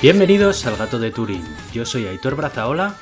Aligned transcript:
Bienvenidos 0.00 0.64
al 0.66 0.76
Gato 0.76 0.98
de 0.98 1.10
Turín. 1.10 1.42
Yo 1.72 1.84
soy 1.84 2.06
Aitor 2.06 2.36
Brazaola. 2.36 2.94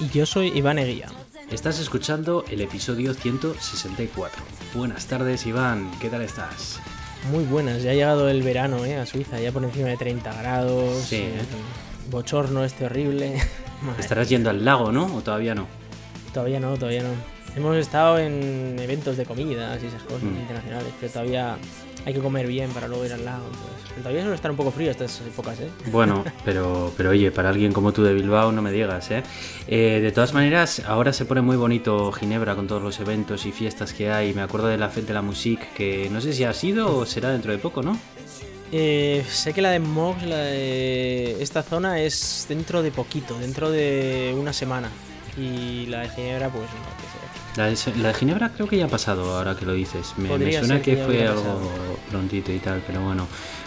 Y 0.00 0.08
yo 0.08 0.26
soy 0.26 0.48
Iván 0.48 0.78
Eguía. 0.78 1.06
Estás 1.50 1.78
escuchando 1.78 2.44
el 2.50 2.60
episodio 2.60 3.14
164. 3.14 4.42
Buenas 4.74 5.06
tardes, 5.06 5.46
Iván. 5.46 5.90
¿Qué 6.00 6.08
tal 6.08 6.22
estás? 6.22 6.80
Muy 7.30 7.44
buenas. 7.44 7.82
Ya 7.82 7.92
ha 7.92 7.94
llegado 7.94 8.28
el 8.28 8.42
verano 8.42 8.84
¿eh? 8.84 8.96
a 8.96 9.06
Suiza, 9.06 9.38
ya 9.38 9.52
por 9.52 9.62
encima 9.62 9.88
de 9.88 9.96
30 9.96 10.34
grados. 10.34 11.04
Sí. 11.04 11.16
eh, 11.16 11.40
bochorno 12.10 12.64
este 12.64 12.86
horrible. 12.86 13.40
Estarás 13.98 14.28
yendo 14.28 14.50
al 14.50 14.64
lago, 14.64 14.90
¿no? 14.90 15.14
¿O 15.14 15.20
todavía 15.22 15.54
no? 15.54 15.66
Todavía 16.32 16.58
no, 16.58 16.76
todavía 16.76 17.02
no. 17.04 17.10
Hemos 17.56 17.76
estado 17.76 18.18
en 18.18 18.76
eventos 18.80 19.16
de 19.16 19.24
comidas 19.24 19.80
y 19.82 19.86
esas 19.86 20.02
cosas 20.02 20.24
Mm. 20.24 20.40
internacionales, 20.40 20.92
pero 21.00 21.12
todavía 21.12 21.56
hay 22.06 22.12
que 22.12 22.20
comer 22.20 22.46
bien 22.46 22.70
para 22.70 22.88
luego 22.88 23.04
ir 23.04 23.12
al 23.12 23.24
lago. 23.24 23.44
entonces. 23.46 23.94
Todavía 23.96 24.22
suele 24.22 24.34
estar 24.34 24.50
un 24.50 24.56
poco 24.56 24.70
frío 24.72 24.90
estas 24.90 25.20
épocas, 25.20 25.60
¿eh? 25.60 25.68
Bueno, 25.92 26.24
pero, 26.44 26.92
pero 26.96 27.10
oye, 27.10 27.30
para 27.30 27.48
alguien 27.50 27.72
como 27.72 27.92
tú 27.92 28.02
de 28.02 28.12
Bilbao 28.12 28.50
no 28.52 28.60
me 28.60 28.72
digas, 28.72 29.10
¿eh? 29.10 29.22
Eh, 29.68 30.00
De 30.02 30.12
todas 30.12 30.34
maneras, 30.34 30.82
ahora 30.86 31.12
se 31.12 31.24
pone 31.24 31.40
muy 31.42 31.56
bonito 31.56 32.10
Ginebra 32.12 32.54
con 32.56 32.66
todos 32.66 32.82
los 32.82 32.98
eventos 33.00 33.46
y 33.46 33.52
fiestas 33.52 33.92
que 33.92 34.10
hay. 34.10 34.34
Me 34.34 34.42
acuerdo 34.42 34.66
de 34.66 34.76
la 34.78 34.88
Fête 34.88 35.06
de 35.08 35.14
la 35.14 35.22
Musique, 35.22 35.66
que 35.76 36.08
no 36.10 36.20
sé 36.20 36.32
si 36.32 36.44
ha 36.44 36.52
sido 36.52 36.96
o 36.98 37.06
será 37.06 37.30
dentro 37.30 37.52
de 37.52 37.58
poco, 37.58 37.82
¿no? 37.82 37.96
Eh, 38.72 39.24
sé 39.28 39.52
que 39.54 39.62
la 39.62 39.70
de 39.70 39.78
Mox, 39.78 40.24
la 40.24 40.38
de 40.38 41.40
esta 41.40 41.62
zona, 41.62 42.00
es 42.00 42.46
dentro 42.48 42.82
de 42.82 42.90
poquito, 42.90 43.38
dentro 43.38 43.70
de 43.70 44.34
una 44.36 44.52
semana. 44.52 44.90
Y 45.38 45.86
la 45.86 46.00
de 46.00 46.08
Ginebra, 46.08 46.48
pues 46.48 46.62
no, 46.64 46.96
que 46.96 47.06
sé. 47.12 47.23
La 47.56 47.66
de, 47.66 47.76
la 47.96 48.08
de 48.08 48.14
Ginebra 48.14 48.50
creo 48.50 48.66
que 48.66 48.76
ya 48.76 48.86
ha 48.86 48.88
pasado, 48.88 49.36
ahora 49.36 49.54
que 49.54 49.64
lo 49.64 49.72
dices. 49.72 50.14
Me, 50.16 50.36
me 50.36 50.52
suena 50.52 50.82
que 50.82 50.96
que 50.96 51.04
fue 51.04 51.26
algo 51.26 51.70
prontito 52.10 52.52
y 52.52 52.58
tal, 52.58 52.82
pero 52.86 53.00
bueno. 53.00 53.26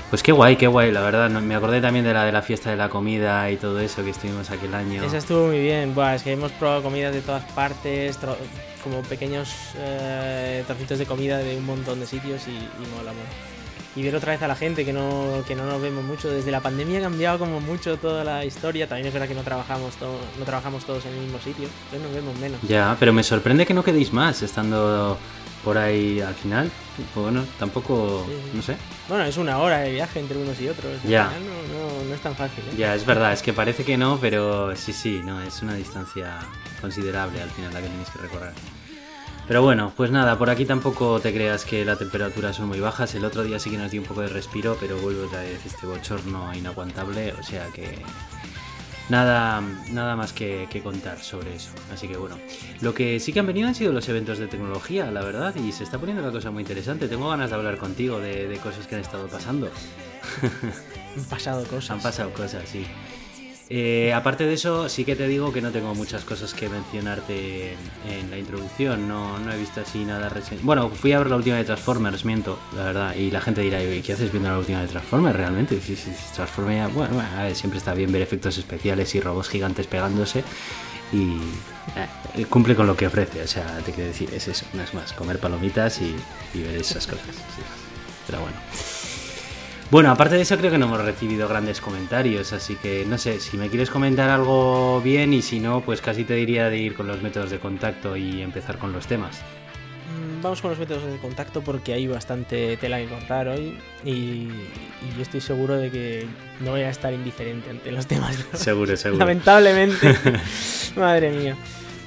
Pues 0.09 0.23
qué 0.23 0.31
guay, 0.31 0.55
qué 0.55 0.67
guay, 0.67 0.91
la 0.91 1.01
verdad. 1.01 1.29
Me 1.29 1.55
acordé 1.55 1.81
también 1.81 2.05
de 2.05 2.13
la 2.13 2.23
de 2.23 2.31
la 2.31 2.41
fiesta 2.41 2.69
de 2.69 2.77
la 2.77 2.89
comida 2.89 3.49
y 3.51 3.57
todo 3.57 3.79
eso 3.79 4.03
que 4.03 4.11
estuvimos 4.11 4.49
aquel 4.51 4.73
año. 4.73 5.03
Esa 5.03 5.17
estuvo 5.17 5.47
muy 5.47 5.59
bien. 5.59 5.93
Buah, 5.93 6.15
es 6.15 6.23
que 6.23 6.31
hemos 6.31 6.51
probado 6.53 6.83
comidas 6.83 7.13
de 7.13 7.21
todas 7.21 7.43
partes, 7.51 8.17
como 8.83 9.01
pequeños 9.01 9.49
eh, 9.77 10.63
trocitos 10.65 10.99
de 10.99 11.05
comida 11.05 11.37
de 11.39 11.57
un 11.57 11.65
montón 11.65 11.99
de 11.99 12.05
sitios 12.05 12.47
y, 12.47 12.51
y 12.51 12.87
mola, 12.95 13.11
mola. 13.11 13.56
Y 13.97 14.03
ver 14.03 14.15
otra 14.15 14.31
vez 14.33 14.41
a 14.43 14.47
la 14.47 14.55
gente 14.55 14.85
que 14.85 14.93
no, 14.93 15.43
que 15.47 15.55
no 15.55 15.65
nos 15.65 15.81
vemos 15.81 16.03
mucho. 16.03 16.29
Desde 16.29 16.51
la 16.51 16.61
pandemia 16.61 16.99
ha 16.99 17.01
cambiado 17.01 17.39
como 17.39 17.59
mucho 17.59 17.97
toda 17.97 18.23
la 18.23 18.45
historia. 18.45 18.87
También 18.87 19.07
es 19.07 19.13
verdad 19.13 19.27
que 19.27 19.33
no 19.33 19.41
trabajamos, 19.41 19.95
no 20.37 20.45
trabajamos 20.45 20.85
todos 20.85 21.03
en 21.07 21.13
el 21.13 21.19
mismo 21.21 21.39
sitio. 21.39 21.67
Entonces 21.85 22.01
nos 22.03 22.13
vemos 22.13 22.37
menos. 22.39 22.59
Ya, 22.61 22.95
pero 22.99 23.11
me 23.11 23.23
sorprende 23.23 23.65
que 23.65 23.73
no 23.73 23.83
quedéis 23.83 24.13
más 24.13 24.43
estando 24.43 25.17
por 25.63 25.79
ahí 25.79 26.21
al 26.21 26.35
final. 26.35 26.69
Bueno, 27.15 27.43
tampoco, 27.57 28.23
Sí, 28.27 28.33
sí. 28.51 28.57
no 28.57 28.61
sé. 28.61 28.77
Bueno, 29.09 29.23
es 29.25 29.35
una 29.37 29.57
hora 29.57 29.79
de 29.79 29.91
viaje 29.91 30.19
entre 30.19 30.37
unos 30.37 30.61
y 30.61 30.69
otros. 30.69 30.93
Al 31.03 31.09
Ya. 31.09 31.29
final 31.29 31.43
No, 31.45 31.79
no, 32.03 32.03
no 32.09 32.13
es 32.13 32.21
tan 32.21 32.35
fácil. 32.35 32.63
¿eh? 32.69 32.75
Ya, 32.77 32.93
es 32.93 33.03
verdad, 33.03 33.33
es 33.33 33.41
que 33.41 33.51
parece 33.51 33.83
que 33.83 33.97
no, 33.97 34.19
pero 34.21 34.75
sí, 34.75 34.93
sí, 34.93 35.21
no, 35.25 35.41
es 35.41 35.61
una 35.63 35.73
distancia 35.73 36.37
considerable 36.81 37.41
al 37.41 37.49
final 37.49 37.73
la 37.73 37.81
que 37.81 37.87
tenéis 37.87 38.09
que 38.11 38.19
recorrer. 38.19 38.53
Pero 39.47 39.61
bueno, 39.61 39.93
pues 39.95 40.11
nada, 40.11 40.37
por 40.37 40.49
aquí 40.49 40.65
tampoco 40.65 41.21
te 41.21 41.33
creas 41.33 41.63
que 41.63 41.85
las 41.85 41.99
temperaturas 41.99 42.57
son 42.57 42.67
muy 42.67 42.81
bajas. 42.81 43.15
El 43.15 43.23
otro 43.23 43.43
día 43.43 43.59
sí 43.59 43.69
que 43.69 43.77
nos 43.77 43.91
dio 43.91 44.01
un 44.01 44.07
poco 44.07 44.21
de 44.21 44.27
respiro, 44.27 44.75
pero 44.79 44.97
vuelve 44.97 45.23
otra 45.23 45.39
vez 45.39 45.65
este 45.65 45.87
bochorno 45.87 46.53
inaguantable, 46.53 47.31
o 47.31 47.43
sea 47.43 47.67
que 47.67 47.97
nada, 49.07 49.61
nada 49.91 50.17
más 50.17 50.33
que, 50.33 50.67
que 50.69 50.81
contar 50.81 51.19
sobre 51.19 51.55
eso. 51.55 51.69
Así 51.93 52.09
que 52.09 52.17
bueno, 52.17 52.37
lo 52.81 52.93
que 52.93 53.21
sí 53.21 53.31
que 53.31 53.39
han 53.39 53.47
venido 53.47 53.69
han 53.69 53.75
sido 53.75 53.93
los 53.93 54.09
eventos 54.09 54.37
de 54.37 54.47
tecnología, 54.47 55.09
la 55.11 55.23
verdad, 55.23 55.55
y 55.55 55.71
se 55.71 55.85
está 55.85 55.97
poniendo 55.97 56.21
la 56.21 56.31
cosa 56.31 56.51
muy 56.51 56.63
interesante. 56.63 57.07
Tengo 57.07 57.29
ganas 57.29 57.49
de 57.49 57.55
hablar 57.55 57.77
contigo 57.77 58.19
de, 58.19 58.49
de 58.49 58.57
cosas 58.57 58.85
que 58.85 58.95
han 58.95 59.01
estado 59.01 59.27
pasando. 59.27 59.69
Han 61.15 61.23
pasado 61.29 61.63
cosas. 61.69 61.91
Han 61.91 62.01
pasado 62.01 62.33
cosas, 62.33 62.67
sí. 62.67 62.85
Eh, 63.69 64.13
aparte 64.13 64.45
de 64.45 64.53
eso, 64.53 64.87
sí 64.87 65.03
que 65.03 65.15
te 65.15 65.27
digo 65.27 65.51
que 65.51 65.61
no 65.61 65.71
tengo 65.71 65.93
muchas 65.93 66.23
cosas 66.23 66.53
que 66.53 66.69
mencionarte 66.69 67.73
en, 68.07 68.31
la 68.31 68.37
introducción. 68.37 69.07
No, 69.07 69.37
no 69.39 69.51
he 69.51 69.57
visto 69.57 69.81
así 69.81 70.05
nada 70.05 70.29
reciente. 70.29 70.65
Bueno, 70.65 70.89
fui 70.89 71.11
a 71.11 71.19
ver 71.19 71.29
la 71.29 71.35
última 71.35 71.57
de 71.57 71.65
Transformers, 71.65 72.23
miento, 72.23 72.57
la 72.75 72.85
verdad. 72.85 73.15
Y 73.15 73.29
la 73.29 73.41
gente 73.41 73.61
dirá, 73.61 73.79
"Oye, 73.79 74.01
¿qué 74.01 74.13
haces 74.13 74.31
viendo 74.31 74.49
la 74.49 74.57
última 74.57 74.81
de 74.81 74.87
Transformers 74.87 75.35
realmente? 75.35 75.79
Si, 75.81 75.95
Transformers, 76.33 76.93
bueno, 76.93 77.13
bueno, 77.15 77.29
a 77.37 77.43
ver, 77.43 77.55
siempre 77.55 77.77
está 77.79 77.93
bien 77.93 78.11
ver 78.11 78.21
efectos 78.21 78.57
especiales 78.57 79.13
y 79.15 79.19
robots 79.19 79.49
gigantes 79.49 79.87
pegándose. 79.87 80.43
Y 81.11 81.37
eh, 82.37 82.45
cumple 82.45 82.75
con 82.75 82.87
lo 82.87 82.95
que 82.95 83.07
ofrece. 83.07 83.41
O 83.41 83.47
sea, 83.47 83.65
te 83.85 83.91
quiero 83.91 84.07
decir, 84.09 84.29
es 84.33 84.47
eso, 84.47 84.65
no 84.73 84.83
es 84.83 84.93
más, 84.93 85.11
comer 85.13 85.39
palomitas 85.39 86.01
y, 86.01 86.15
y 86.53 86.61
ver 86.61 86.77
esas 86.77 87.05
cosas. 87.05 87.25
Pero 88.27 88.41
bueno. 88.41 88.55
Bueno, 89.89 90.11
aparte 90.11 90.35
de 90.35 90.41
eso 90.41 90.57
creo 90.57 90.69
que 90.69 90.77
no 90.77 90.87
hemos 90.87 91.01
recibido 91.01 91.47
grandes 91.47 91.79
comentarios, 91.79 92.51
así 92.51 92.75
que 92.75 93.05
no 93.07 93.17
sé, 93.17 93.39
si 93.39 93.55
me 93.57 93.69
quieres 93.69 93.89
comentar 93.89 94.29
algo 94.29 94.99
bien 95.01 95.33
y 95.33 95.41
si 95.41 95.61
no, 95.61 95.79
pues 95.79 96.01
casi 96.01 96.25
te 96.25 96.33
diría 96.33 96.69
de 96.69 96.77
ir 96.77 96.93
con 96.93 97.07
los 97.07 97.21
métodos 97.21 97.51
de 97.51 97.59
contacto 97.59 98.17
y 98.17 98.41
empezar 98.41 98.77
con 98.79 98.91
los 98.91 99.07
temas. 99.07 99.39
Mm, 100.11 100.41
Vamos 100.41 100.61
con 100.61 100.71
los 100.71 100.79
métodos 100.79 101.05
de 101.09 101.17
contacto 101.19 101.61
porque 101.61 101.93
hay 101.93 102.05
bastante 102.05 102.75
tela 102.75 102.97
que 102.97 103.05
cortar 103.05 103.47
hoy 103.47 103.77
y, 104.03 104.09
y 104.09 104.49
yo 105.15 105.21
estoy 105.21 105.39
seguro 105.39 105.77
de 105.77 105.89
que 105.89 106.27
no 106.59 106.71
voy 106.71 106.81
a 106.81 106.89
estar 106.89 107.13
indiferente 107.13 107.69
ante 107.69 107.89
los 107.93 108.05
temas. 108.07 108.45
Seguro, 108.53 108.97
seguro. 108.97 109.19
Lamentablemente. 109.25 110.17
Madre 110.97 111.31
mía. 111.31 111.55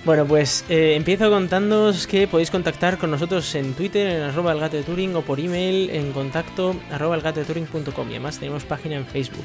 Bueno, 0.05 0.25
pues 0.25 0.65
eh, 0.71 0.95
empiezo 0.97 1.29
contándoos 1.29 2.07
que 2.07 2.27
podéis 2.27 2.51
contactar 2.51 2.97
con 2.97 3.11
nosotros 3.11 3.55
en 3.55 3.75
Twitter, 3.75 4.07
en 4.07 4.23
arroba 4.23 4.53
el 4.53 4.61
gato 4.61 4.79
de 4.79 4.83
Turing 4.83 5.15
o 5.15 5.21
por 5.21 5.39
email 5.39 5.91
en 5.91 6.13
contacto 6.13 6.75
arroba 6.91 7.17
elgatodeturing.com 7.17 8.09
y 8.09 8.13
además 8.13 8.39
tenemos 8.39 8.65
página 8.65 8.97
en 8.97 9.05
Facebook. 9.05 9.45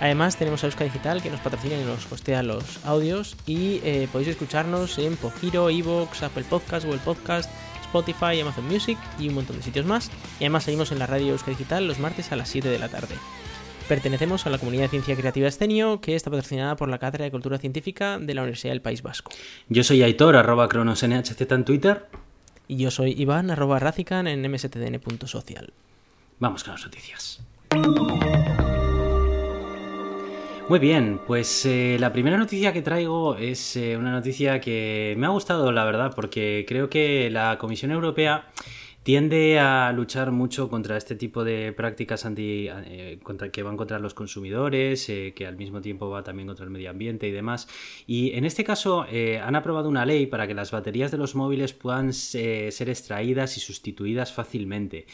Además 0.00 0.36
tenemos 0.36 0.64
a 0.64 0.66
Euska 0.66 0.82
Digital 0.82 1.22
que 1.22 1.30
nos 1.30 1.38
patrocina 1.40 1.76
y 1.76 1.84
nos 1.84 2.10
hostea 2.10 2.42
los 2.42 2.84
audios 2.84 3.36
y 3.46 3.80
eh, 3.84 4.08
podéis 4.10 4.30
escucharnos 4.30 4.98
en 4.98 5.16
Pogiro, 5.16 5.70
Evox, 5.70 6.24
Apple 6.24 6.44
Podcast, 6.50 6.84
Google 6.84 7.00
Podcast, 7.04 7.48
Spotify, 7.82 8.40
Amazon 8.40 8.66
Music 8.66 8.98
y 9.20 9.28
un 9.28 9.36
montón 9.36 9.58
de 9.58 9.62
sitios 9.62 9.86
más. 9.86 10.10
Y 10.40 10.44
además 10.44 10.64
seguimos 10.64 10.90
en 10.90 10.98
la 10.98 11.06
radio 11.06 11.28
Euska 11.32 11.52
Digital 11.52 11.86
los 11.86 12.00
martes 12.00 12.32
a 12.32 12.36
las 12.36 12.48
7 12.48 12.68
de 12.68 12.80
la 12.80 12.88
tarde. 12.88 13.14
Pertenecemos 13.88 14.46
a 14.46 14.50
la 14.50 14.56
comunidad 14.56 14.84
de 14.84 14.88
ciencia 14.88 15.14
creativa 15.14 15.46
Escenio, 15.46 16.00
que 16.00 16.14
está 16.14 16.30
patrocinada 16.30 16.74
por 16.74 16.88
la 16.88 16.98
Cátedra 16.98 17.26
de 17.26 17.30
Cultura 17.30 17.58
Científica 17.58 18.18
de 18.18 18.32
la 18.32 18.40
Universidad 18.40 18.72
del 18.72 18.80
País 18.80 19.02
Vasco. 19.02 19.30
Yo 19.68 19.84
soy 19.84 20.02
Aitor, 20.02 20.36
arroba 20.36 20.70
cronosnhz 20.70 21.38
en 21.38 21.64
Twitter. 21.64 22.06
Y 22.66 22.78
yo 22.78 22.90
soy 22.90 23.12
Iván, 23.12 23.50
arroba 23.50 23.78
Razican 23.78 24.26
en 24.26 24.50
mstdn.social. 24.50 25.74
Vamos 26.38 26.64
con 26.64 26.72
las 26.72 26.84
noticias. 26.84 27.42
Muy 30.66 30.78
bien, 30.78 31.20
pues 31.26 31.66
eh, 31.66 31.98
la 32.00 32.10
primera 32.10 32.38
noticia 32.38 32.72
que 32.72 32.80
traigo 32.80 33.36
es 33.36 33.76
eh, 33.76 33.98
una 33.98 34.12
noticia 34.12 34.60
que 34.60 35.14
me 35.18 35.26
ha 35.26 35.28
gustado, 35.28 35.70
la 35.72 35.84
verdad, 35.84 36.14
porque 36.16 36.64
creo 36.66 36.88
que 36.88 37.28
la 37.30 37.58
Comisión 37.58 37.90
Europea 37.90 38.46
tiende 39.04 39.58
a 39.60 39.92
luchar 39.92 40.32
mucho 40.32 40.68
contra 40.70 40.96
este 40.96 41.14
tipo 41.14 41.44
de 41.44 41.72
prácticas 41.72 42.24
anti, 42.24 42.68
eh, 42.70 43.18
contra, 43.22 43.50
que 43.50 43.62
van 43.62 43.76
contra 43.76 43.98
los 43.98 44.14
consumidores, 44.14 45.08
eh, 45.10 45.34
que 45.36 45.46
al 45.46 45.56
mismo 45.56 45.82
tiempo 45.82 46.08
va 46.08 46.24
también 46.24 46.48
contra 46.48 46.64
el 46.64 46.70
medio 46.70 46.90
ambiente 46.90 47.28
y 47.28 47.30
demás. 47.30 47.68
Y 48.06 48.32
en 48.32 48.46
este 48.46 48.64
caso 48.64 49.06
eh, 49.10 49.38
han 49.38 49.56
aprobado 49.56 49.90
una 49.90 50.06
ley 50.06 50.26
para 50.26 50.46
que 50.46 50.54
las 50.54 50.70
baterías 50.70 51.10
de 51.10 51.18
los 51.18 51.34
móviles 51.34 51.74
puedan 51.74 52.10
eh, 52.32 52.70
ser 52.72 52.88
extraídas 52.88 53.58
y 53.58 53.60
sustituidas 53.60 54.32
fácilmente. 54.32 55.06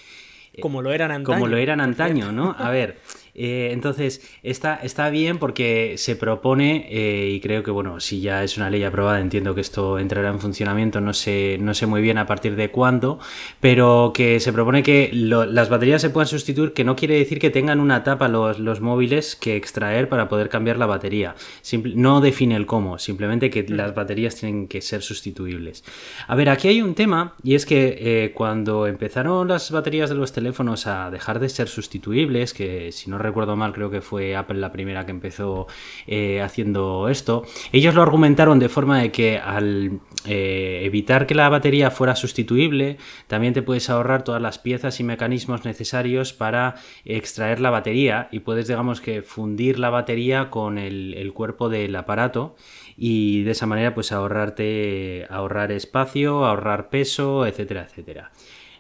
Como 0.61 0.83
lo 0.83 0.93
eran 0.93 1.11
antaño. 1.11 1.37
Como 1.37 1.49
lo 1.49 1.57
eran 1.57 1.81
antaño. 1.81 2.33
¿no? 2.33 2.55
A 2.59 2.71
ver, 2.71 2.99
eh, 3.35 3.71
entonces 3.73 4.23
está, 4.43 4.77
está 4.77 5.11
bien 5.11 5.39
porque 5.39 5.95
se 5.97 6.17
propone, 6.17 6.87
eh, 6.91 7.31
y 7.31 7.41
creo 7.41 7.63
que, 7.63 7.71
bueno, 7.71 8.01
si 8.01 8.21
ya 8.21 8.43
es 8.45 8.57
una 8.57 8.71
ley 8.71 8.83
aprobada, 8.85 9.21
entiendo 9.21 9.55
que 9.55 9.61
esto 9.61 9.99
entrará 9.99 10.29
en 10.31 10.41
funcionamiento, 10.41 11.01
no 11.01 11.13
sé, 11.15 11.59
no 11.61 11.75
sé 11.75 11.87
muy 11.87 12.03
bien 12.03 12.19
a 12.19 12.27
partir 12.27 12.57
de 12.57 12.71
cuándo, 12.71 13.19
pero 13.61 14.13
que 14.15 14.41
se 14.41 14.53
propone 14.53 14.83
que 14.83 15.11
lo- 15.13 15.47
las 15.47 15.69
baterías 15.69 16.01
se 16.03 16.11
puedan 16.11 16.29
sustituir, 16.29 16.73
que 16.73 16.85
no 16.85 16.97
quiere 16.97 17.17
decir 17.17 17.39
que 17.39 17.51
tengan 17.51 17.81
una 17.81 18.05
tapa 18.05 18.29
los, 18.29 18.59
los 18.59 18.81
móviles 18.81 19.37
que 19.37 19.57
extraer 19.57 20.09
para 20.09 20.29
poder 20.29 20.49
cambiar 20.49 20.79
la 20.79 20.87
batería. 20.87 21.35
Simple- 21.63 21.95
no 21.97 22.21
define 22.21 22.57
el 22.57 22.67
cómo, 22.67 22.99
simplemente 22.99 23.51
que 23.51 23.65
las 23.69 23.95
baterías 23.95 24.37
tienen 24.37 24.69
que 24.69 24.81
ser 24.81 25.03
sustituibles. 25.03 25.85
A 26.27 26.35
ver, 26.35 26.49
aquí 26.49 26.69
hay 26.69 26.83
un 26.83 26.95
tema, 26.95 27.35
y 27.43 27.55
es 27.55 27.67
que 27.67 27.97
eh, 28.01 28.33
cuando 28.35 28.87
empezaron 28.87 29.49
las 29.49 29.71
baterías 29.71 30.09
de 30.11 30.17
los 30.17 30.33
teléfonos 30.33 30.87
a 30.87 31.11
dejar 31.11 31.39
de 31.41 31.49
ser 31.49 31.69
sustituibles, 31.69 32.55
que 32.55 32.93
si 32.93 33.11
no 33.11 33.19
recuerdo 33.21 33.57
mal 33.57 33.73
creo 33.73 33.91
que 33.91 34.01
fue 34.01 34.37
Apple 34.37 34.59
la 34.59 34.73
primera 34.73 35.05
que 35.05 35.13
empezó 35.13 35.67
eh, 36.07 36.41
haciendo 36.41 37.09
esto, 37.09 37.45
ellos 37.73 37.95
lo 37.95 38.03
argumentaron 38.03 38.59
de 38.59 38.69
forma 38.69 39.01
de 39.01 39.13
que 39.13 39.39
al 39.39 40.01
eh, 40.27 40.81
evitar 40.85 41.27
que 41.27 41.35
la 41.35 41.49
batería 41.49 41.91
fuera 41.91 42.17
sustituible, 42.17 42.99
también 43.27 43.55
te 43.55 43.63
puedes 43.63 43.89
ahorrar 43.91 44.25
todas 44.25 44.43
las 44.43 44.59
piezas 44.59 45.01
y 45.01 45.05
mecanismos 45.05 45.65
necesarios 45.65 46.33
para 46.33 46.75
extraer 47.05 47.61
la 47.61 47.71
batería 47.71 48.29
y 48.31 48.41
puedes 48.41 48.69
digamos 48.69 49.01
que 49.01 49.23
fundir 49.23 49.79
la 49.79 49.91
batería 49.91 50.51
con 50.51 50.79
el, 50.79 51.15
el 51.15 51.33
cuerpo 51.33 51.69
del 51.69 51.95
aparato 51.97 52.57
y 52.97 53.45
de 53.45 53.53
esa 53.53 53.67
manera 53.67 53.95
pues 53.95 54.13
ahorrarte 54.13 55.27
ahorrar 55.31 55.73
espacio, 55.73 56.45
ahorrar 56.45 56.91
peso, 56.91 57.47
etcétera, 57.47 57.87
etcétera. 57.89 58.31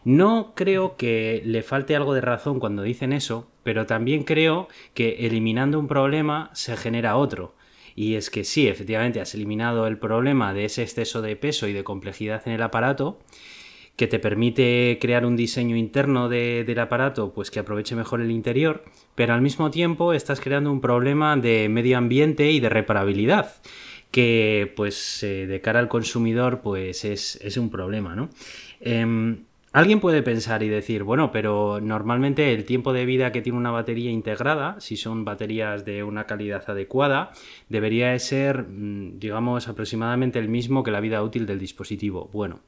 No 0.04 0.52
creo 0.54 0.96
que 0.96 1.42
le 1.44 1.62
falte 1.62 1.94
algo 1.94 2.14
de 2.14 2.22
razón 2.22 2.58
cuando 2.58 2.82
dicen 2.82 3.12
eso, 3.12 3.50
pero 3.62 3.86
también 3.86 4.24
creo 4.24 4.68
que 4.94 5.26
eliminando 5.26 5.78
un 5.78 5.88
problema 5.88 6.50
se 6.54 6.76
genera 6.76 7.16
otro. 7.16 7.54
Y 7.94 8.14
es 8.14 8.30
que 8.30 8.44
sí, 8.44 8.68
efectivamente, 8.68 9.20
has 9.20 9.34
eliminado 9.34 9.86
el 9.86 9.98
problema 9.98 10.54
de 10.54 10.64
ese 10.64 10.82
exceso 10.82 11.20
de 11.22 11.36
peso 11.36 11.68
y 11.68 11.72
de 11.72 11.84
complejidad 11.84 12.42
en 12.46 12.52
el 12.54 12.62
aparato, 12.62 13.18
que 13.96 14.06
te 14.06 14.18
permite 14.18 14.96
crear 14.98 15.26
un 15.26 15.36
diseño 15.36 15.76
interno 15.76 16.30
del 16.30 16.78
aparato 16.78 17.34
pues 17.34 17.50
que 17.50 17.60
aproveche 17.60 17.94
mejor 17.94 18.22
el 18.22 18.30
interior, 18.30 18.84
pero 19.14 19.34
al 19.34 19.42
mismo 19.42 19.70
tiempo 19.70 20.14
estás 20.14 20.40
creando 20.40 20.72
un 20.72 20.80
problema 20.80 21.36
de 21.36 21.68
medio 21.68 21.98
ambiente 21.98 22.50
y 22.50 22.60
de 22.60 22.70
reparabilidad 22.70 23.56
que 24.10 24.72
pues 24.74 25.22
eh, 25.22 25.46
de 25.46 25.60
cara 25.60 25.80
al 25.80 25.88
consumidor 25.88 26.62
pues 26.62 27.04
es, 27.04 27.56
un 27.58 27.70
problema, 27.70 28.16
¿no? 28.16 28.30
Em, 28.80 29.44
alguien 29.72 30.00
puede 30.00 30.22
pensar 30.22 30.62
y 30.62 30.68
decir, 30.68 31.02
bueno, 31.02 31.32
pero 31.32 31.80
normalmente 31.80 32.52
el 32.52 32.64
tiempo 32.64 32.92
de 32.92 33.04
vida 33.04 33.32
que 33.32 33.42
tiene 33.42 33.58
una 33.58 33.70
batería 33.70 34.10
integrada, 34.10 34.80
si 34.80 34.96
son 34.96 35.24
baterías 35.24 35.84
de 35.84 36.02
una 36.02 36.26
calidad 36.26 36.68
adecuada, 36.68 37.32
debería 37.68 38.18
ser, 38.18 38.64
mm, 38.68 39.18
digamos, 39.18 39.68
aproximadamente 39.68 40.38
el 40.38 40.48
mismo 40.48 40.82
que 40.82 40.90
la 40.90 41.00
vida 41.00 41.22
útil 41.22 41.46
del 41.46 41.58
dispositivo. 41.58 42.28
Bueno, 42.32 42.60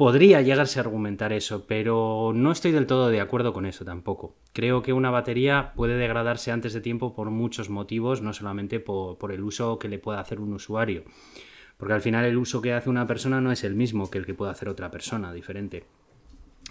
Podría 0.00 0.40
llegarse 0.40 0.78
a 0.78 0.82
argumentar 0.84 1.30
eso, 1.34 1.66
pero 1.66 2.32
no 2.34 2.52
estoy 2.52 2.72
del 2.72 2.86
todo 2.86 3.10
de 3.10 3.20
acuerdo 3.20 3.52
con 3.52 3.66
eso 3.66 3.84
tampoco. 3.84 4.34
Creo 4.54 4.80
que 4.80 4.94
una 4.94 5.10
batería 5.10 5.74
puede 5.76 5.98
degradarse 5.98 6.50
antes 6.50 6.72
de 6.72 6.80
tiempo 6.80 7.12
por 7.12 7.28
muchos 7.28 7.68
motivos, 7.68 8.22
no 8.22 8.32
solamente 8.32 8.80
por, 8.80 9.30
el 9.30 9.42
uso 9.42 9.78
que 9.78 9.90
le 9.90 9.98
pueda 9.98 10.18
hacer 10.18 10.40
un 10.40 10.54
usuario. 10.54 11.04
Porque 11.76 11.92
al 11.92 12.00
final 12.00 12.24
el 12.24 12.38
uso 12.38 12.62
que 12.62 12.72
hace 12.72 12.88
una 12.88 13.06
persona 13.06 13.42
no 13.42 13.52
es 13.52 13.62
el 13.62 13.74
mismo 13.74 14.10
que 14.10 14.16
el 14.16 14.24
que 14.24 14.32
puede 14.32 14.52
hacer 14.52 14.70
otra 14.70 14.90
persona, 14.90 15.34
diferente. 15.34 15.84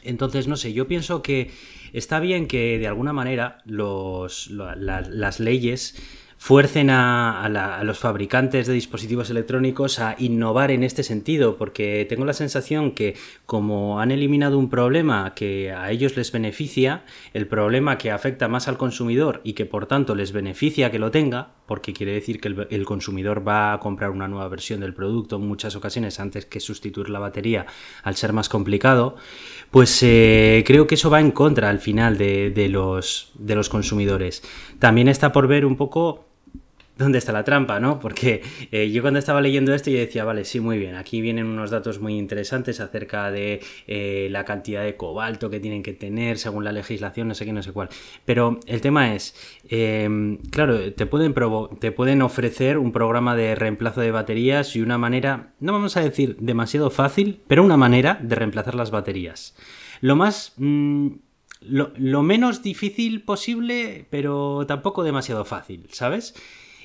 Entonces, 0.03 0.47
no 0.47 0.55
sé, 0.55 0.73
yo 0.73 0.87
pienso 0.87 1.21
que 1.21 1.51
está 1.93 2.19
bien 2.19 2.47
que 2.47 2.79
de 2.79 2.87
alguna 2.87 3.13
manera 3.13 3.57
las 3.65 5.39
leyes 5.39 5.95
fuercen 6.39 6.89
a, 6.89 7.81
los 7.83 7.99
fabricantes 7.99 8.65
de 8.65 8.73
dispositivos 8.73 9.29
electrónicos 9.29 9.99
a 9.99 10.15
innovar 10.17 10.71
en 10.71 10.83
este 10.83 11.03
sentido, 11.03 11.57
porque 11.57 12.05
tengo 12.07 12.23
la 12.23 12.33
sensación 12.33 12.91
que 12.91 13.15
como 13.45 13.99
han 13.99 14.11
eliminado 14.11 14.57
un 14.57 14.69
problema 14.69 15.33
que 15.35 15.73
a 15.73 15.91
ellos 15.91 16.15
les 16.15 16.31
beneficia, 16.31 17.03
el 17.33 17.45
problema 17.45 17.97
que 17.97 18.09
afecta 18.09 18.47
más 18.47 18.69
al 18.69 18.77
consumidor 18.77 19.41
y 19.43 19.51
que 19.53 19.65
por 19.65 19.85
tanto 19.85 20.15
les 20.15 20.31
beneficia 20.31 20.91
que 20.91 20.99
lo 20.99 21.11
tenga, 21.11 21.58
porque 21.69 21.93
quiere 21.93 22.13
decir 22.13 22.41
que 22.41 22.47
el, 22.47 22.83
consumidor 22.83 23.47
va 23.47 23.73
a 23.73 23.79
comprar 23.79 24.09
una 24.09 24.27
nueva 24.27 24.47
versión 24.47 24.79
del 24.79 24.95
producto 24.95 25.35
en 25.35 25.47
muchas 25.47 25.75
ocasiones 25.75 26.19
antes 26.19 26.47
que 26.47 26.59
sustituir 26.59 27.09
la 27.09 27.19
batería 27.19 27.67
al 28.01 28.15
ser 28.15 28.33
más 28.33 28.49
complicado, 28.49 29.17
pues 29.69 30.01
eh, 30.01 30.63
creo 30.65 30.87
que 30.87 30.95
eso 30.95 31.11
va 31.11 31.19
en 31.19 31.29
contra 31.29 31.69
al 31.69 31.77
final 31.77 32.17
de, 32.17 32.67
los, 32.71 33.31
de 33.35 33.53
los 33.53 33.69
consumidores. 33.69 34.41
También 34.79 35.09
está 35.09 35.31
por 35.31 35.47
ver 35.47 35.63
un 35.63 35.77
poco 35.77 36.28
dónde 36.99 37.17
está 37.17 37.31
la 37.31 37.43
trampa, 37.43 37.79
¿no? 37.79 37.99
Porque 37.99 38.41
eh, 38.71 38.91
yo 38.91 39.01
cuando 39.01 39.19
estaba 39.19 39.41
leyendo 39.41 39.73
esto 39.73 39.89
yo 39.89 39.97
decía, 39.97 40.25
vale, 40.25 40.45
sí, 40.45 40.59
muy 40.59 40.77
bien, 40.77 40.95
aquí 40.95 41.21
vienen 41.21 41.47
unos 41.47 41.71
datos 41.71 41.99
muy 41.99 42.17
interesantes 42.17 42.79
acerca 42.81 43.31
de 43.31 43.61
eh, 43.87 44.27
la 44.29 44.45
cantidad 44.45 44.83
de 44.83 44.95
cobalto 44.95 45.49
que 45.49 45.59
tienen 45.59 45.81
que 45.81 45.93
tener 45.93 46.37
según 46.37 46.65
la 46.65 46.71
legislación, 46.71 47.29
no 47.29 47.33
sé 47.33 47.45
qué, 47.45 47.53
no 47.53 47.63
sé 47.63 47.71
cuál. 47.71 47.89
Pero 48.25 48.59
el 48.67 48.81
tema 48.81 49.15
es, 49.15 49.33
em, 49.69 50.37
claro, 50.51 50.93
te 50.93 51.05
pueden, 51.05 51.33
te 51.79 51.91
pueden 51.91 52.21
ofrecer 52.21 52.77
un 52.77 52.91
programa 52.91 53.35
de 53.35 53.55
reemplazo 53.55 54.01
de 54.01 54.11
baterías 54.11 54.75
y 54.75 54.81
una 54.81 54.97
manera, 54.97 55.53
no 55.59 55.71
vamos 55.71 55.95
a 55.95 56.01
decir 56.01 56.35
demasiado 56.39 56.89
fácil, 56.89 57.39
pero 57.47 57.63
una 57.63 57.77
manera 57.77 58.19
de 58.21 58.35
reemplazar 58.35 58.75
las 58.75 58.91
baterías. 58.91 59.55
Lo 60.01 60.15
más... 60.15 60.53
Mm, 60.57 61.07
lo 61.61 62.23
menos 62.23 62.63
difícil 62.63 63.21
posible, 63.23 64.07
pero 64.09 64.63
tampoco 64.65 65.03
demasiado 65.03 65.43
fácil, 65.43 65.87
¿sabes? 65.91 66.33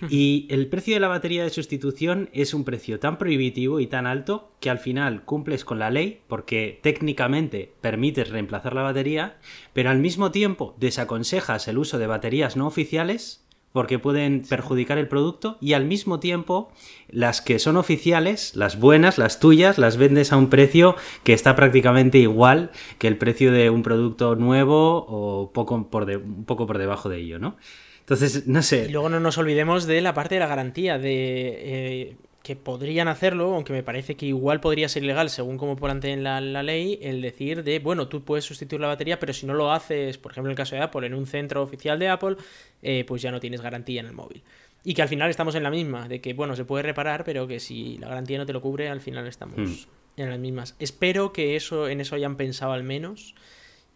Y 0.10 0.46
el 0.50 0.66
precio 0.68 0.94
de 0.94 1.00
la 1.00 1.08
batería 1.08 1.42
de 1.42 1.50
sustitución 1.50 2.30
es 2.32 2.54
un 2.54 2.64
precio 2.64 2.98
tan 3.00 3.18
prohibitivo 3.18 3.80
y 3.80 3.86
tan 3.86 4.06
alto 4.06 4.52
que 4.60 4.70
al 4.70 4.78
final 4.78 5.24
cumples 5.24 5.64
con 5.64 5.78
la 5.78 5.90
ley 5.90 6.20
porque 6.26 6.78
técnicamente 6.82 7.72
permites 7.80 8.30
reemplazar 8.30 8.74
la 8.74 8.82
batería, 8.82 9.38
pero 9.72 9.90
al 9.90 9.98
mismo 9.98 10.30
tiempo 10.30 10.74
desaconsejas 10.78 11.68
el 11.68 11.78
uso 11.78 11.98
de 11.98 12.06
baterías 12.06 12.56
no 12.56 12.66
oficiales 12.66 13.44
porque 13.74 13.98
pueden 13.98 14.42
perjudicar 14.48 14.98
el 14.98 15.08
producto 15.08 15.58
y 15.60 15.72
al 15.72 15.84
mismo 15.84 16.20
tiempo 16.20 16.70
las 17.08 17.40
que 17.40 17.58
son 17.58 17.76
oficiales, 17.76 18.54
las 18.54 18.78
buenas, 18.78 19.18
las 19.18 19.40
tuyas, 19.40 19.78
las 19.78 19.96
vendes 19.96 20.32
a 20.32 20.36
un 20.36 20.48
precio 20.48 20.94
que 21.24 21.32
está 21.32 21.56
prácticamente 21.56 22.18
igual 22.18 22.70
que 22.98 23.08
el 23.08 23.18
precio 23.18 23.50
de 23.50 23.70
un 23.70 23.82
producto 23.82 24.36
nuevo 24.36 25.04
o 25.08 25.50
poco 25.52 25.90
por 25.90 26.08
un 26.08 26.44
poco 26.44 26.68
por 26.68 26.78
debajo 26.78 27.08
de 27.08 27.18
ello, 27.18 27.40
¿no? 27.40 27.56
Entonces, 28.04 28.46
no 28.46 28.62
sé. 28.62 28.86
Y 28.88 28.92
luego 28.92 29.08
no 29.08 29.18
nos 29.18 29.38
olvidemos 29.38 29.86
de 29.86 30.02
la 30.02 30.12
parte 30.12 30.34
de 30.34 30.40
la 30.40 30.46
garantía, 30.46 30.98
de 30.98 32.10
eh, 32.10 32.16
que 32.42 32.54
podrían 32.54 33.08
hacerlo, 33.08 33.54
aunque 33.54 33.72
me 33.72 33.82
parece 33.82 34.14
que 34.14 34.26
igual 34.26 34.60
podría 34.60 34.90
ser 34.90 35.02
ilegal, 35.02 35.30
según 35.30 35.56
como 35.56 35.76
planteen 35.76 36.22
la, 36.22 36.42
la 36.42 36.62
ley, 36.62 36.98
el 37.00 37.22
decir 37.22 37.64
de, 37.64 37.78
bueno, 37.78 38.08
tú 38.08 38.22
puedes 38.22 38.44
sustituir 38.44 38.82
la 38.82 38.88
batería, 38.88 39.18
pero 39.18 39.32
si 39.32 39.46
no 39.46 39.54
lo 39.54 39.72
haces, 39.72 40.18
por 40.18 40.32
ejemplo, 40.32 40.50
en 40.50 40.52
el 40.52 40.56
caso 40.56 40.76
de 40.76 40.82
Apple, 40.82 41.06
en 41.06 41.14
un 41.14 41.26
centro 41.26 41.62
oficial 41.62 41.98
de 41.98 42.08
Apple, 42.08 42.36
eh, 42.82 43.04
pues 43.08 43.22
ya 43.22 43.30
no 43.30 43.40
tienes 43.40 43.62
garantía 43.62 44.00
en 44.00 44.06
el 44.08 44.12
móvil. 44.12 44.42
Y 44.84 44.92
que 44.92 45.00
al 45.00 45.08
final 45.08 45.30
estamos 45.30 45.54
en 45.54 45.62
la 45.62 45.70
misma, 45.70 46.06
de 46.06 46.20
que, 46.20 46.34
bueno, 46.34 46.54
se 46.54 46.66
puede 46.66 46.82
reparar, 46.82 47.24
pero 47.24 47.46
que 47.46 47.58
si 47.58 47.96
la 47.96 48.08
garantía 48.08 48.36
no 48.36 48.44
te 48.44 48.52
lo 48.52 48.60
cubre, 48.60 48.90
al 48.90 49.00
final 49.00 49.26
estamos 49.26 49.56
hmm. 49.56 50.20
en 50.20 50.28
las 50.28 50.38
mismas. 50.38 50.76
Espero 50.78 51.32
que 51.32 51.56
eso 51.56 51.88
en 51.88 52.02
eso 52.02 52.14
hayan 52.14 52.36
pensado 52.36 52.72
al 52.72 52.84
menos 52.84 53.34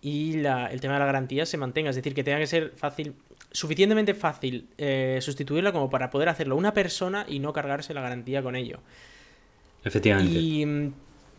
y 0.01 0.39
la, 0.39 0.69
el 0.69 0.81
tema 0.81 0.95
de 0.95 1.01
la 1.01 1.07
garantía 1.07 1.45
se 1.45 1.59
mantenga, 1.59 1.91
es 1.91 1.97
decir, 1.97 2.15
que 2.15 2.25
tenga 2.25 2.39
que 2.39 2.47
ser 2.47 2.73
fácil 2.77 3.15
suficientemente 3.51 4.15
fácil 4.15 4.69
eh, 4.79 5.19
sustituirla 5.23 5.73
como 5.73 5.91
para 5.91 6.11
poder 6.11 6.29
hacerlo 6.29 6.57
una 6.57 6.75
persona 6.75 7.25
y 7.29 7.39
no 7.39 7.53
cargarse 7.53 7.95
la 7.95 8.03
garantía 8.03 8.43
con 8.43 8.57
ello. 8.57 8.81
Efectivamente. 9.85 10.39
Y, 10.39 10.93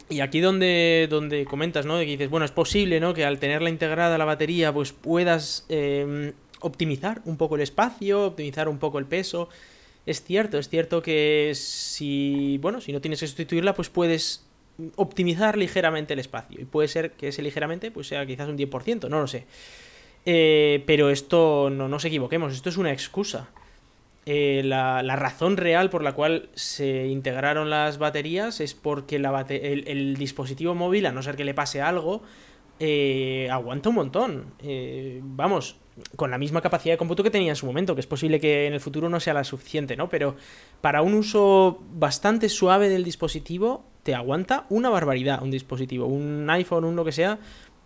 y 0.10 0.22
aquí 0.22 0.40
donde, 0.40 1.08
donde 1.10 1.46
comentas, 1.46 1.86
¿no? 1.86 1.98
De 1.98 2.06
que 2.06 2.12
dices, 2.12 2.30
bueno, 2.30 2.46
es 2.46 2.52
posible, 2.52 3.00
¿no? 3.00 3.14
Que 3.14 3.26
al 3.26 3.40
tenerla 3.40 3.70
integrada 3.70 4.18
la 4.18 4.26
batería, 4.26 4.74
pues 4.74 4.92
puedas 4.92 5.66
em, 5.70 6.34
optimizar 6.62 7.22
un 7.26 7.38
poco 7.38 7.56
el 7.56 7.62
espacio, 7.62 8.26
optimizar 8.26 8.68
un 8.68 8.80
poco 8.80 8.98
el 8.98 9.06
peso. 9.06 9.50
Es 10.06 10.24
cierto, 10.24 10.58
es 10.58 10.68
cierto 10.70 11.04
que 11.04 11.52
si, 11.54 12.58
bueno, 12.62 12.82
si 12.82 12.92
no 12.92 13.02
tienes 13.02 13.20
que 13.20 13.28
sustituirla, 13.28 13.76
pues 13.76 13.90
puedes 13.90 14.44
optimizar 14.96 15.58
ligeramente 15.58 16.14
el 16.14 16.20
espacio. 16.20 16.60
Y 16.60 16.66
puede 16.66 16.88
ser 16.88 17.12
que 17.12 17.28
ese 17.28 17.44
ligeramente, 17.44 17.92
pues 17.92 18.08
sea 18.08 18.26
quizás 18.26 18.50
un 18.50 18.58
10%, 18.58 19.10
no 19.10 19.20
lo 19.20 19.28
sé. 19.28 19.46
Eh, 20.26 20.84
pero 20.86 21.10
esto, 21.10 21.70
no 21.70 21.88
nos 21.88 22.06
equivoquemos, 22.06 22.54
esto 22.54 22.70
es 22.70 22.78
una 22.78 22.92
excusa. 22.92 23.50
Eh, 24.26 24.62
la, 24.64 25.02
razón 25.16 25.58
real 25.58 25.90
por 25.90 26.04
la 26.04 26.14
cual 26.14 26.50
se 26.54 27.08
integraron 27.08 27.70
las 27.70 27.98
baterías 27.98 28.60
es 28.60 28.76
porque 28.76 29.16
el, 29.16 30.16
dispositivo 30.18 30.76
móvil, 30.76 31.06
a 31.08 31.12
no 31.12 31.24
ser 31.24 31.36
que 31.36 31.46
le 31.46 31.54
pase 31.54 31.82
algo, 31.82 32.22
eh, 32.80 33.50
aguanta 33.52 33.90
un 33.90 33.96
montón. 33.96 34.46
vamos, 35.22 35.78
con 36.16 36.32
la 36.32 36.38
misma 36.38 36.62
capacidad 36.62 36.94
de 36.94 36.98
cómputo 36.98 37.24
que 37.24 37.32
tenía 37.32 37.50
en 37.50 37.56
su 37.56 37.66
momento, 37.66 37.96
que 37.96 38.02
es 38.02 38.08
posible 38.08 38.40
que 38.40 38.68
en 38.68 38.74
el 38.74 38.80
futuro 38.80 39.10
no 39.10 39.20
sea 39.20 39.34
la 39.34 39.44
suficiente, 39.44 39.96
¿no? 39.96 40.10
Pero 40.10 40.36
para 40.82 41.02
un 41.02 41.14
uso 41.14 41.80
bastante 41.94 42.50
suave 42.50 42.90
del 42.90 43.04
dispositivo, 43.04 43.84
te 44.04 44.16
aguanta 44.16 44.66
una 44.70 44.90
barbaridad 44.90 45.44
un 45.44 45.52
dispositivo. 45.52 46.06
Un 46.06 46.50
iPhone, 46.50 46.86
un 46.86 46.96
lo 46.96 47.06
que 47.06 47.12
sea, 47.12 47.40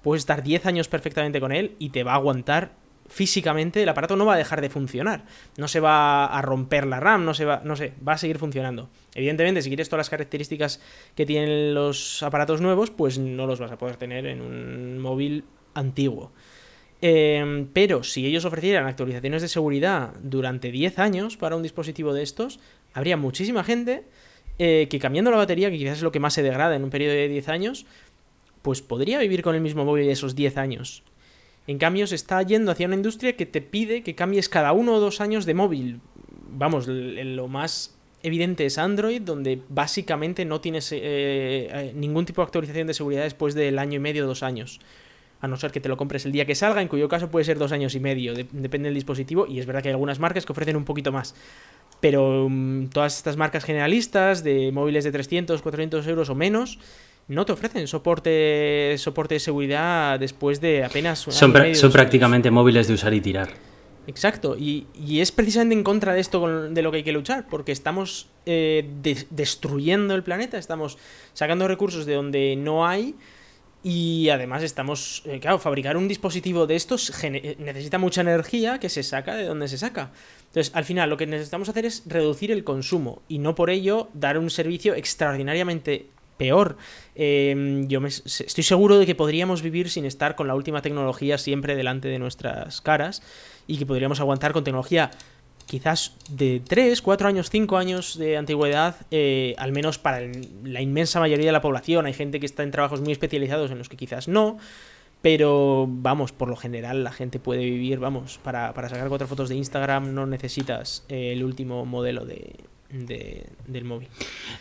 puedes 0.03 0.21
estar 0.21 0.43
10 0.43 0.65
años 0.67 0.87
perfectamente 0.87 1.39
con 1.39 1.51
él 1.51 1.75
y 1.79 1.89
te 1.89 2.03
va 2.03 2.11
a 2.11 2.15
aguantar 2.15 2.83
físicamente, 3.07 3.83
el 3.83 3.89
aparato 3.89 4.15
no 4.15 4.25
va 4.25 4.35
a 4.35 4.37
dejar 4.37 4.61
de 4.61 4.69
funcionar. 4.69 5.25
No 5.57 5.67
se 5.67 5.79
va 5.79 6.25
a 6.25 6.41
romper 6.41 6.85
la 6.85 6.99
RAM, 6.99 7.25
no 7.25 7.33
se 7.33 7.45
va, 7.45 7.61
no 7.63 7.75
sé, 7.75 7.93
va 8.05 8.13
a 8.13 8.17
seguir 8.17 8.37
funcionando. 8.37 8.89
Evidentemente, 9.13 9.61
si 9.61 9.69
quieres 9.69 9.89
todas 9.89 9.99
las 9.99 10.09
características 10.09 10.81
que 11.15 11.25
tienen 11.25 11.73
los 11.73 12.23
aparatos 12.23 12.61
nuevos, 12.61 12.91
pues 12.91 13.19
no 13.19 13.45
los 13.45 13.59
vas 13.59 13.71
a 13.71 13.77
poder 13.77 13.97
tener 13.97 14.25
en 14.25 14.41
un 14.41 14.99
móvil 14.99 15.45
antiguo. 15.73 16.31
Em, 17.01 17.67
pero 17.73 18.03
si 18.03 18.25
ellos 18.25 18.45
ofrecieran 18.45 18.87
actualizaciones 18.87 19.41
de 19.41 19.49
seguridad 19.49 20.13
durante 20.21 20.71
10 20.71 20.99
años 20.99 21.35
para 21.35 21.57
un 21.57 21.63
dispositivo 21.63 22.13
de 22.13 22.23
estos, 22.23 22.59
habría 22.93 23.17
muchísima 23.17 23.63
gente 23.63 24.05
eh, 24.57 24.87
que 24.89 24.99
cambiando 24.99 25.29
la 25.29 25.37
batería, 25.37 25.69
que 25.69 25.77
quizás 25.77 25.97
es 25.97 26.03
lo 26.03 26.11
que 26.11 26.19
más 26.19 26.33
se 26.33 26.43
degrada 26.43 26.75
en 26.75 26.83
un 26.83 26.91
periodo 26.91 27.13
de 27.13 27.27
10 27.27 27.49
años, 27.49 27.85
pues 28.63 28.81
podría 28.81 29.19
vivir 29.19 29.43
con 29.43 29.53
el 29.53 29.61
mismo 29.61 29.85
móvil 29.85 30.09
esos 30.09 30.33
10 30.33 30.57
años. 30.57 31.03
En 31.67 31.77
cambio, 31.77 32.07
se 32.07 32.15
está 32.15 32.41
yendo 32.41 32.71
hacia 32.71 32.87
una 32.87 32.95
industria 32.95 33.37
que 33.37 33.45
te 33.45 33.61
pide 33.61 34.01
que 34.01 34.15
cambies 34.15 34.49
cada 34.49 34.73
uno 34.73 34.95
o 34.95 34.99
dos 34.99 35.21
años 35.21 35.45
de 35.45 35.53
móvil. 35.53 35.99
Vamos, 36.49 36.87
lo 36.87 37.47
más 37.47 37.95
evidente 38.21 38.65
es 38.65 38.77
Android, 38.77 39.21
donde 39.21 39.61
básicamente 39.69 40.45
no 40.45 40.61
tienes 40.61 40.91
eh, 40.91 40.99
eh, 41.01 41.91
ningún 41.95 42.25
tipo 42.25 42.41
de 42.41 42.45
actualización 42.45 42.87
de 42.87 42.93
seguridad 42.93 43.23
después 43.23 43.53
del 43.53 43.77
año 43.79 43.97
y 43.97 43.99
medio 43.99 44.23
o 44.23 44.27
dos 44.27 44.43
años. 44.43 44.79
A 45.41 45.47
no 45.47 45.57
ser 45.57 45.71
que 45.71 45.81
te 45.81 45.89
lo 45.89 45.97
compres 45.97 46.25
el 46.25 46.31
día 46.31 46.45
que 46.45 46.55
salga, 46.55 46.81
en 46.81 46.87
cuyo 46.87 47.09
caso 47.09 47.29
puede 47.29 47.43
ser 47.43 47.59
dos 47.59 47.73
años 47.73 47.95
y 47.95 47.99
medio, 47.99 48.33
depende 48.33 48.87
del 48.87 48.95
dispositivo, 48.95 49.45
y 49.45 49.59
es 49.59 49.65
verdad 49.65 49.81
que 49.83 49.89
hay 49.89 49.93
algunas 49.93 50.19
marcas 50.19 50.45
que 50.45 50.53
ofrecen 50.53 50.77
un 50.77 50.85
poquito 50.85 51.11
más. 51.11 51.35
Pero 51.99 52.47
mm, 52.49 52.87
todas 52.87 53.17
estas 53.17 53.35
marcas 53.35 53.65
generalistas 53.65 54.43
de 54.43 54.71
móviles 54.71 55.03
de 55.03 55.11
300, 55.11 55.61
400 55.61 56.07
euros 56.07 56.29
o 56.29 56.35
menos, 56.35 56.79
no 57.27 57.45
te 57.45 57.51
ofrecen 57.53 57.87
soporte, 57.87 58.95
soporte 58.97 59.35
de 59.35 59.39
seguridad 59.39 60.19
después 60.19 60.59
de 60.61 60.83
apenas 60.83 61.25
un 61.27 61.33
Son, 61.33 61.51
año 61.51 61.59
y 61.59 61.61
medio, 61.69 61.75
son 61.75 61.89
dos 61.89 61.93
prácticamente 61.93 62.51
móviles 62.51 62.87
de 62.87 62.93
usar 62.93 63.13
y 63.13 63.21
tirar. 63.21 63.49
Exacto, 64.05 64.57
y, 64.59 64.85
y 64.93 65.21
es 65.21 65.31
precisamente 65.31 65.75
en 65.75 65.83
contra 65.83 66.13
de 66.13 66.19
esto 66.19 66.41
con- 66.41 66.73
de 66.73 66.81
lo 66.81 66.91
que 66.91 66.97
hay 66.97 67.03
que 67.03 67.13
luchar, 67.13 67.47
porque 67.49 67.71
estamos 67.71 68.27
eh, 68.45 68.85
de- 69.01 69.25
destruyendo 69.29 70.13
el 70.15 70.23
planeta, 70.23 70.57
estamos 70.57 70.97
sacando 71.33 71.67
recursos 71.69 72.05
de 72.05 72.15
donde 72.15 72.55
no 72.57 72.85
hay 72.85 73.15
y 73.81 74.27
además 74.29 74.61
estamos, 74.63 75.23
eh, 75.25 75.39
claro, 75.39 75.57
fabricar 75.59 75.95
un 75.95 76.07
dispositivo 76.09 76.67
de 76.67 76.75
estos 76.75 77.11
necesita 77.59 77.97
mucha 77.97 78.21
energía 78.21 78.79
que 78.79 78.89
se 78.89 79.03
saca 79.03 79.35
de 79.35 79.45
donde 79.45 79.67
se 79.69 79.77
saca. 79.77 80.11
Entonces, 80.47 80.73
al 80.75 80.83
final, 80.85 81.09
lo 81.09 81.17
que 81.17 81.25
necesitamos 81.25 81.67
hacer 81.69 81.85
es 81.85 82.03
reducir 82.05 82.51
el 82.51 82.63
consumo 82.65 83.21
y 83.29 83.39
no 83.39 83.55
por 83.55 83.69
ello 83.69 84.09
dar 84.13 84.37
un 84.37 84.49
servicio 84.49 84.93
extraordinariamente 84.95 86.07
peor. 86.37 86.77
Eh, 87.15 87.83
yo 87.87 88.01
me- 88.01 88.09
estoy 88.09 88.63
seguro 88.63 88.97
de 88.99 89.05
que 89.05 89.15
podríamos 89.15 89.61
vivir 89.61 89.89
sin 89.89 90.05
estar 90.05 90.35
con 90.35 90.47
la 90.47 90.55
última 90.55 90.81
tecnología 90.81 91.37
siempre 91.37 91.75
delante 91.75 92.07
de 92.07 92.19
nuestras 92.19 92.81
caras 92.81 93.21
y 93.67 93.77
que 93.77 93.85
podríamos 93.85 94.19
aguantar 94.19 94.51
con 94.53 94.63
tecnología 94.63 95.11
quizás 95.65 96.15
de 96.29 96.61
3, 96.67 97.01
4 97.01 97.27
años, 97.27 97.49
5 97.49 97.77
años 97.77 98.17
de 98.17 98.35
antigüedad, 98.37 98.95
eh, 99.11 99.55
al 99.57 99.71
menos 99.71 99.97
para 99.97 100.19
la 100.63 100.81
inmensa 100.81 101.19
mayoría 101.19 101.45
de 101.45 101.51
la 101.53 101.61
población. 101.61 102.05
Hay 102.05 102.13
gente 102.13 102.39
que 102.39 102.45
está 102.45 102.63
en 102.63 102.71
trabajos 102.71 102.99
muy 103.01 103.13
especializados 103.13 103.71
en 103.71 103.77
los 103.77 103.87
que 103.87 103.95
quizás 103.95 104.27
no, 104.27 104.57
pero 105.21 105.85
vamos, 105.87 106.33
por 106.33 106.49
lo 106.49 106.57
general 106.57 107.05
la 107.05 107.13
gente 107.13 107.39
puede 107.39 107.63
vivir, 107.63 107.97
vamos, 107.99 108.39
para, 108.43 108.73
para 108.73 108.89
sacar 108.89 109.07
cuatro 109.07 109.25
fotos 109.27 109.47
de 109.47 109.55
Instagram 109.55 110.13
no 110.13 110.25
necesitas 110.25 111.05
eh, 111.07 111.31
el 111.31 111.45
último 111.45 111.85
modelo 111.85 112.25
de, 112.25 112.55
de- 112.93 113.47
del 113.67 113.83
móvil. 113.85 114.07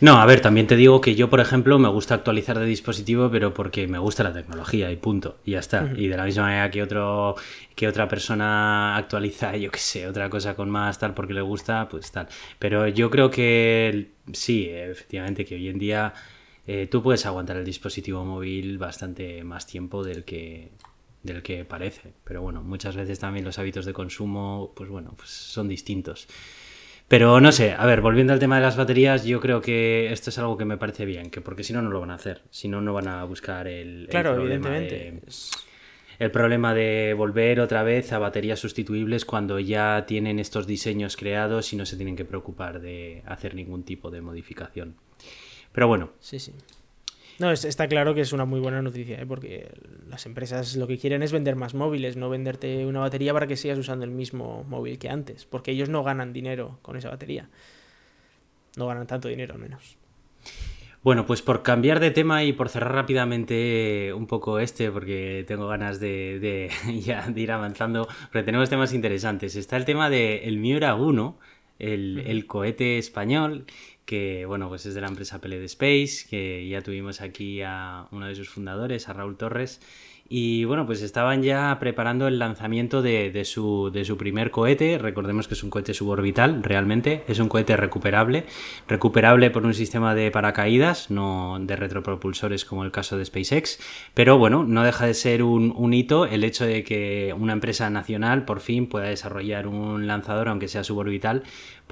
No, 0.01 0.17
a 0.17 0.27
ver, 0.27 0.41
también 0.41 0.67
te 0.67 0.75
digo 0.75 1.01
que 1.01 1.15
yo, 1.15 1.29
por 1.31 1.41
ejemplo, 1.41 1.79
me 1.79 1.89
gusta 1.89 2.15
actualizar 2.15 2.59
de 2.59 2.67
dispositivo, 2.67 3.31
pero 3.31 3.53
porque 3.55 3.87
me 3.87 3.99
gusta 3.99 4.25
la 4.25 4.33
tecnología 4.33 4.91
y 4.91 4.97
punto. 4.97 5.37
Y 5.45 5.53
ya 5.53 5.59
está. 5.61 5.93
Y 5.97 6.09
de 6.09 6.17
la 6.17 6.25
misma 6.25 6.45
manera 6.45 6.71
que 6.71 6.83
otro 6.83 7.35
que 7.77 7.87
otra 7.89 8.09
persona 8.09 8.97
actualiza, 8.97 9.57
yo 9.57 9.71
qué 9.71 9.79
sé, 9.79 10.07
otra 10.09 10.29
cosa 10.31 10.55
con 10.55 10.69
más 10.71 10.99
tal 10.99 11.15
porque 11.15 11.35
le 11.35 11.41
gusta, 11.43 11.89
pues 11.89 12.11
tal. 12.11 12.27
Pero 12.59 12.89
yo 12.89 13.11
creo 13.11 13.31
que 13.31 14.11
sí, 14.33 14.67
efectivamente, 14.69 15.45
que 15.45 15.55
hoy 15.57 15.69
en 15.69 15.79
día 15.79 16.13
eh, 16.67 16.87
tú 16.91 17.03
puedes 17.03 17.27
aguantar 17.27 17.57
el 17.57 17.65
dispositivo 17.65 18.25
móvil 18.25 18.79
bastante 18.79 19.43
más 19.45 19.67
tiempo 19.67 20.03
del 20.05 20.25
que 20.25 20.71
del 21.23 21.41
que 21.43 21.65
parece. 21.65 22.13
Pero 22.25 22.43
bueno, 22.43 22.63
muchas 22.63 22.97
veces 22.97 23.21
también 23.21 23.45
los 23.45 23.57
hábitos 23.59 23.85
de 23.87 23.93
consumo, 23.93 24.73
pues 24.75 24.91
bueno, 24.91 25.15
pues 25.17 25.31
son 25.31 25.69
distintos. 25.69 26.27
Pero 27.13 27.43
no 27.43 27.53
sé, 27.53 27.73
a 27.73 27.85
ver, 27.85 28.01
volviendo 28.01 28.33
al 28.33 28.39
tema 28.39 28.57
de 28.57 28.63
las 28.63 28.79
baterías, 28.79 29.27
yo 29.27 29.39
creo 29.39 29.61
que 29.61 30.11
esto 30.15 30.31
es 30.31 30.39
algo 30.39 30.57
que 30.57 30.65
me 30.65 30.79
parece 30.79 31.05
bien, 31.05 31.29
que 31.31 31.43
porque 31.43 31.63
si 31.63 31.75
no, 31.75 31.83
no 31.83 31.91
lo 31.91 32.01
van 32.01 32.11
a 32.11 32.15
hacer. 32.15 32.41
Si 32.49 32.69
no, 32.69 32.81
no 32.81 32.95
van 32.95 33.07
a 33.07 33.23
buscar 33.25 33.69
el, 33.69 34.05
el 34.05 34.09
Claro, 34.09 34.33
problema 34.33 34.79
evidentemente. 34.79 34.95
de- 34.97 35.21
el 36.19 36.31
problema 36.31 36.73
de 36.73 37.13
volver 37.15 37.61
otra 37.61 37.83
vez 37.83 38.15
a 38.15 38.19
baterías 38.19 38.61
sustituibles 38.61 39.27
cuando 39.27 39.61
ya 39.61 40.07
tienen 40.07 40.39
estos 40.39 40.67
diseños 40.67 41.19
creados 41.19 41.71
y 41.75 41.77
no 41.77 41.85
se 41.85 41.97
tienen 41.99 42.17
que 42.17 42.25
preocupar 42.25 42.81
de 42.81 43.23
hacer 43.27 43.55
ningún 43.55 43.83
tipo 43.83 44.11
de 44.11 44.23
modificación. 44.23 44.95
Pero 45.73 45.89
bueno, 45.89 46.13
Sí, 46.19 46.39
sí. 46.39 46.53
No, 47.43 47.51
es- 47.51 47.65
está 47.65 47.89
claro 47.89 48.15
que 48.15 48.21
es 48.21 48.33
una 48.33 48.45
muy 48.45 48.61
buena 48.61 48.83
noticia, 48.83 49.21
¿eh? 49.21 49.27
porque 49.27 49.69
las 50.09 50.27
empresas 50.27 50.77
lo 50.77 50.87
que 50.87 50.97
quieren 50.97 51.23
es 51.25 51.33
vender 51.33 51.57
más 51.57 51.75
móviles, 51.75 52.17
no 52.17 52.31
venderte 52.31 52.87
una 52.87 53.01
batería 53.01 53.33
para 53.33 53.49
que 53.49 53.57
sigas 53.57 53.79
usando 53.79 54.05
el 54.05 54.13
mismo 54.13 54.65
móvil 54.69 54.99
que 55.01 55.09
antes, 55.09 55.45
porque 55.45 55.73
ellos 55.73 55.89
no 55.89 56.05
ganan 56.05 56.33
dinero 56.33 56.79
con 56.83 56.97
esa 56.97 57.11
batería. 57.11 57.49
No 58.77 58.87
ganan 58.87 59.07
tanto 59.07 59.29
dinero 59.29 59.55
al 59.55 59.61
menos. 59.61 59.97
Bueno, 61.03 61.27
pues 61.27 61.43
por 61.43 61.63
cambiar 61.63 61.99
de 61.99 62.13
tema 62.13 62.45
y 62.45 62.53
por 62.53 62.69
cerrar 62.69 62.95
rápidamente 62.95 64.13
un 64.15 64.27
poco 64.29 64.61
este, 64.61 64.91
porque 64.93 65.45
tengo 65.49 65.67
ganas 65.67 65.99
de, 65.99 66.39
de 66.39 67.01
ya 67.01 67.29
de 67.29 67.41
ir 67.41 67.51
avanzando, 67.51 68.07
porque 68.31 68.45
tenemos 68.45 68.71
temas 68.71 68.93
interesantes. 68.93 69.57
Está 69.57 69.77
el 69.77 69.85
tema 69.85 70.11
del 70.11 70.59
Miura 70.59 70.95
1, 70.95 71.39
el, 71.81 72.23
el 72.25 72.47
cohete 72.47 72.99
español, 72.99 73.67
que 74.05 74.45
bueno, 74.47 74.69
pues 74.69 74.87
es 74.87 74.95
de 74.95 75.01
la 75.01 75.09
empresa 75.09 75.41
Peled 75.41 75.63
Space, 75.65 76.27
que 76.29 76.69
ya 76.69 76.83
tuvimos 76.83 77.21
aquí 77.21 77.63
a 77.63 78.07
uno 78.11 78.27
de 78.27 78.35
sus 78.35 78.49
fundadores, 78.49 79.09
a 79.09 79.13
Raúl 79.13 79.37
Torres. 79.37 79.81
Y 80.35 80.65
bueno, 80.65 80.87
pues 80.87 81.03
estaban 81.03 81.43
ya 81.43 81.77
preparando 81.79 82.27
el 82.27 82.39
lanzamiento 82.39 83.03
de, 83.03 83.31
de 83.31 83.45
su, 83.45 83.91
de 83.93 84.07
su 84.07 84.17
primer 84.17 84.51
cohete. 84.51 84.97
Recordemos 84.97 85.47
que 85.47 85.53
es 85.53 85.63
un 85.63 85.69
cohete 85.69 85.93
suborbital, 85.93 86.63
realmente. 86.63 87.23
Es 87.29 87.39
un 87.39 87.51
cohete 87.51 87.77
recuperable. 87.77 88.47
Recuperable 88.89 89.51
por 89.51 89.67
un 89.67 89.75
sistema 89.75 90.15
de 90.15 90.31
paracaídas, 90.31 91.11
no 91.11 91.59
de 91.61 91.77
retropropulsores 91.77 92.65
como 92.65 92.83
el 92.83 92.91
caso 92.91 93.19
de 93.19 93.27
SpaceX. 93.27 93.79
Pero 94.15 94.39
bueno, 94.39 94.65
no 94.65 94.85
deja 94.85 95.05
de 95.05 95.13
ser 95.13 95.43
un, 95.43 95.71
un 95.77 95.93
hito 95.93 96.25
el 96.25 96.45
hecho 96.45 96.65
de 96.65 96.83
que 96.83 97.35
una 97.39 97.53
empresa 97.53 97.91
nacional 97.91 98.47
por 98.47 98.61
fin 98.61 98.87
pueda 98.87 99.09
desarrollar 99.09 99.67
un 99.67 100.07
lanzador, 100.07 100.49
aunque 100.49 100.69
sea 100.69 100.83
suborbital, 100.83 101.43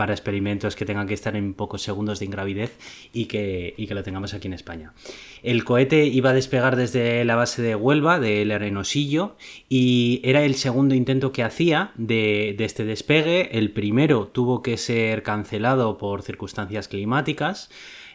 para 0.00 0.14
experimentos 0.14 0.76
que 0.76 0.86
tengan 0.86 1.06
que 1.06 1.12
estar 1.12 1.36
en 1.36 1.52
pocos 1.52 1.82
segundos 1.82 2.20
de 2.20 2.24
ingravidez 2.24 2.78
y 3.12 3.26
que, 3.26 3.74
y 3.76 3.86
que 3.86 3.94
lo 3.94 4.02
tengamos 4.02 4.32
aquí 4.32 4.48
en 4.48 4.54
España. 4.54 4.94
El 5.42 5.62
cohete 5.62 6.06
iba 6.06 6.30
a 6.30 6.32
despegar 6.32 6.76
desde 6.76 7.22
la 7.26 7.36
base 7.36 7.60
de 7.60 7.74
Huelva, 7.74 8.18
del 8.18 8.50
Arenosillo, 8.50 9.36
y 9.68 10.22
era 10.24 10.42
el 10.42 10.54
segundo 10.54 10.94
intento 10.94 11.32
que 11.32 11.42
hacía 11.42 11.92
de, 11.96 12.54
de 12.56 12.64
este 12.64 12.86
despegue. 12.86 13.50
El 13.58 13.72
primero 13.72 14.28
tuvo 14.28 14.62
que 14.62 14.78
ser 14.78 15.22
cancelado 15.22 15.98
por 15.98 16.22
circunstancias 16.22 16.88
climáticas. 16.88 17.68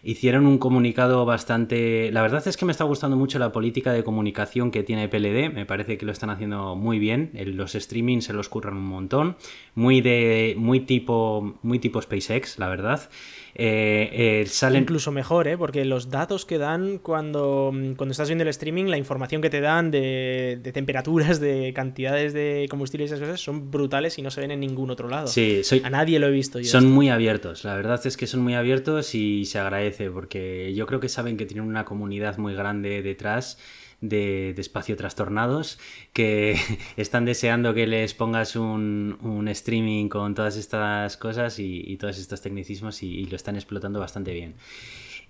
Hicieron 0.08 0.46
un 0.46 0.60
comunicado 0.60 1.26
bastante... 1.26 2.12
La 2.12 2.22
verdad 2.22 2.48
es 2.48 2.58
que 2.58 2.66
me 2.66 2.72
está 2.72 2.84
gustando 2.84 3.18
mucho 3.18 3.40
la 3.40 3.52
política 3.52 3.92
de 3.92 4.04
comunicación 4.04 4.70
que 4.70 4.84
tiene 4.84 5.10
PLD. 5.10 5.52
Me 5.52 5.66
parece 5.66 5.98
que 5.98 6.06
lo 6.06 6.12
están 6.12 6.30
haciendo 6.30 6.76
muy 6.76 7.00
bien. 7.00 7.32
Los 7.34 7.74
streamings 7.74 8.26
se 8.26 8.34
los 8.34 8.48
curran 8.48 8.78
un 8.78 8.86
montón. 8.86 9.36
Muy 9.74 10.02
de... 10.02 10.54
Muy 10.60 10.82
tipo... 10.82 11.56
Muy 11.64 11.80
tipo 11.80 12.00
SpaceX, 12.00 12.60
la 12.60 12.70
verdad. 12.70 13.10
Eh, 13.58 14.42
eh, 14.42 14.46
salen... 14.48 14.84
Incluso 14.84 15.14
mejor, 15.14 15.48
¿eh? 15.48 15.58
porque 15.58 15.86
los 15.86 16.10
datos 16.10 16.44
que 16.44 16.58
dan 16.58 16.98
cuando, 16.98 17.72
cuando 17.96 18.12
estás 18.12 18.28
viendo 18.28 18.44
el 18.44 18.50
streaming, 18.50 18.86
la 18.86 18.98
información 18.98 19.42
que 19.42 19.50
te 19.50 19.62
dan 19.62 19.92
de, 19.92 20.60
de 20.62 20.72
temperaturas, 20.74 21.40
de 21.40 21.72
cantidades 21.74 22.34
de 22.34 22.68
combustible 22.70 23.06
y 23.06 23.08
esas 23.08 23.22
cosas 23.22 23.40
son 23.40 23.72
brutales 23.72 24.20
y 24.20 24.22
no 24.22 24.30
se 24.30 24.42
ven 24.42 24.52
en 24.52 24.60
ningún 24.60 24.92
otro 24.92 25.08
lado. 25.08 25.28
Sí, 25.28 25.64
soy... 25.64 25.82
A 25.86 25.90
nadie 25.90 26.20
lo 26.20 26.28
he 26.28 26.32
visto 26.32 26.60
yo. 26.60 26.70
Son 26.70 26.86
muy 26.86 27.10
abiertos, 27.10 27.64
la 27.64 27.76
verdad 27.78 28.06
es 28.06 28.18
que 28.18 28.28
son 28.28 28.42
muy 28.42 28.56
abiertos 28.56 29.16
y 29.16 29.46
se 29.46 29.58
agradece 29.58 30.12
porque 30.12 30.74
yo 30.76 30.86
creo 30.86 31.00
que 31.00 31.08
saben 31.08 31.38
que 31.38 31.46
tienen 31.46 31.66
una 31.66 31.86
comunidad 31.86 32.38
muy 32.38 32.56
grande 32.56 33.02
detrás 33.02 33.58
de, 34.02 34.54
de 34.56 34.62
espacio 34.62 34.96
trastornados 34.96 35.80
que 36.14 36.58
están 36.98 37.26
deseando 37.26 37.74
que 37.74 37.88
les 37.88 38.14
pongas 38.14 38.56
un, 38.56 39.18
un 39.22 39.48
streaming 39.48 40.10
con 40.10 40.36
todas 40.36 40.58
estas 40.58 41.18
cosas 41.18 41.60
y, 41.60 41.84
y 41.86 41.98
todos 41.98 42.18
estos 42.18 42.42
tecnicismos 42.42 43.04
y, 43.04 43.08
y 43.08 43.26
lo 43.26 43.36
están 43.36 43.56
explotando 43.56 44.00
bastante 44.00 44.34
bien. 44.34 44.56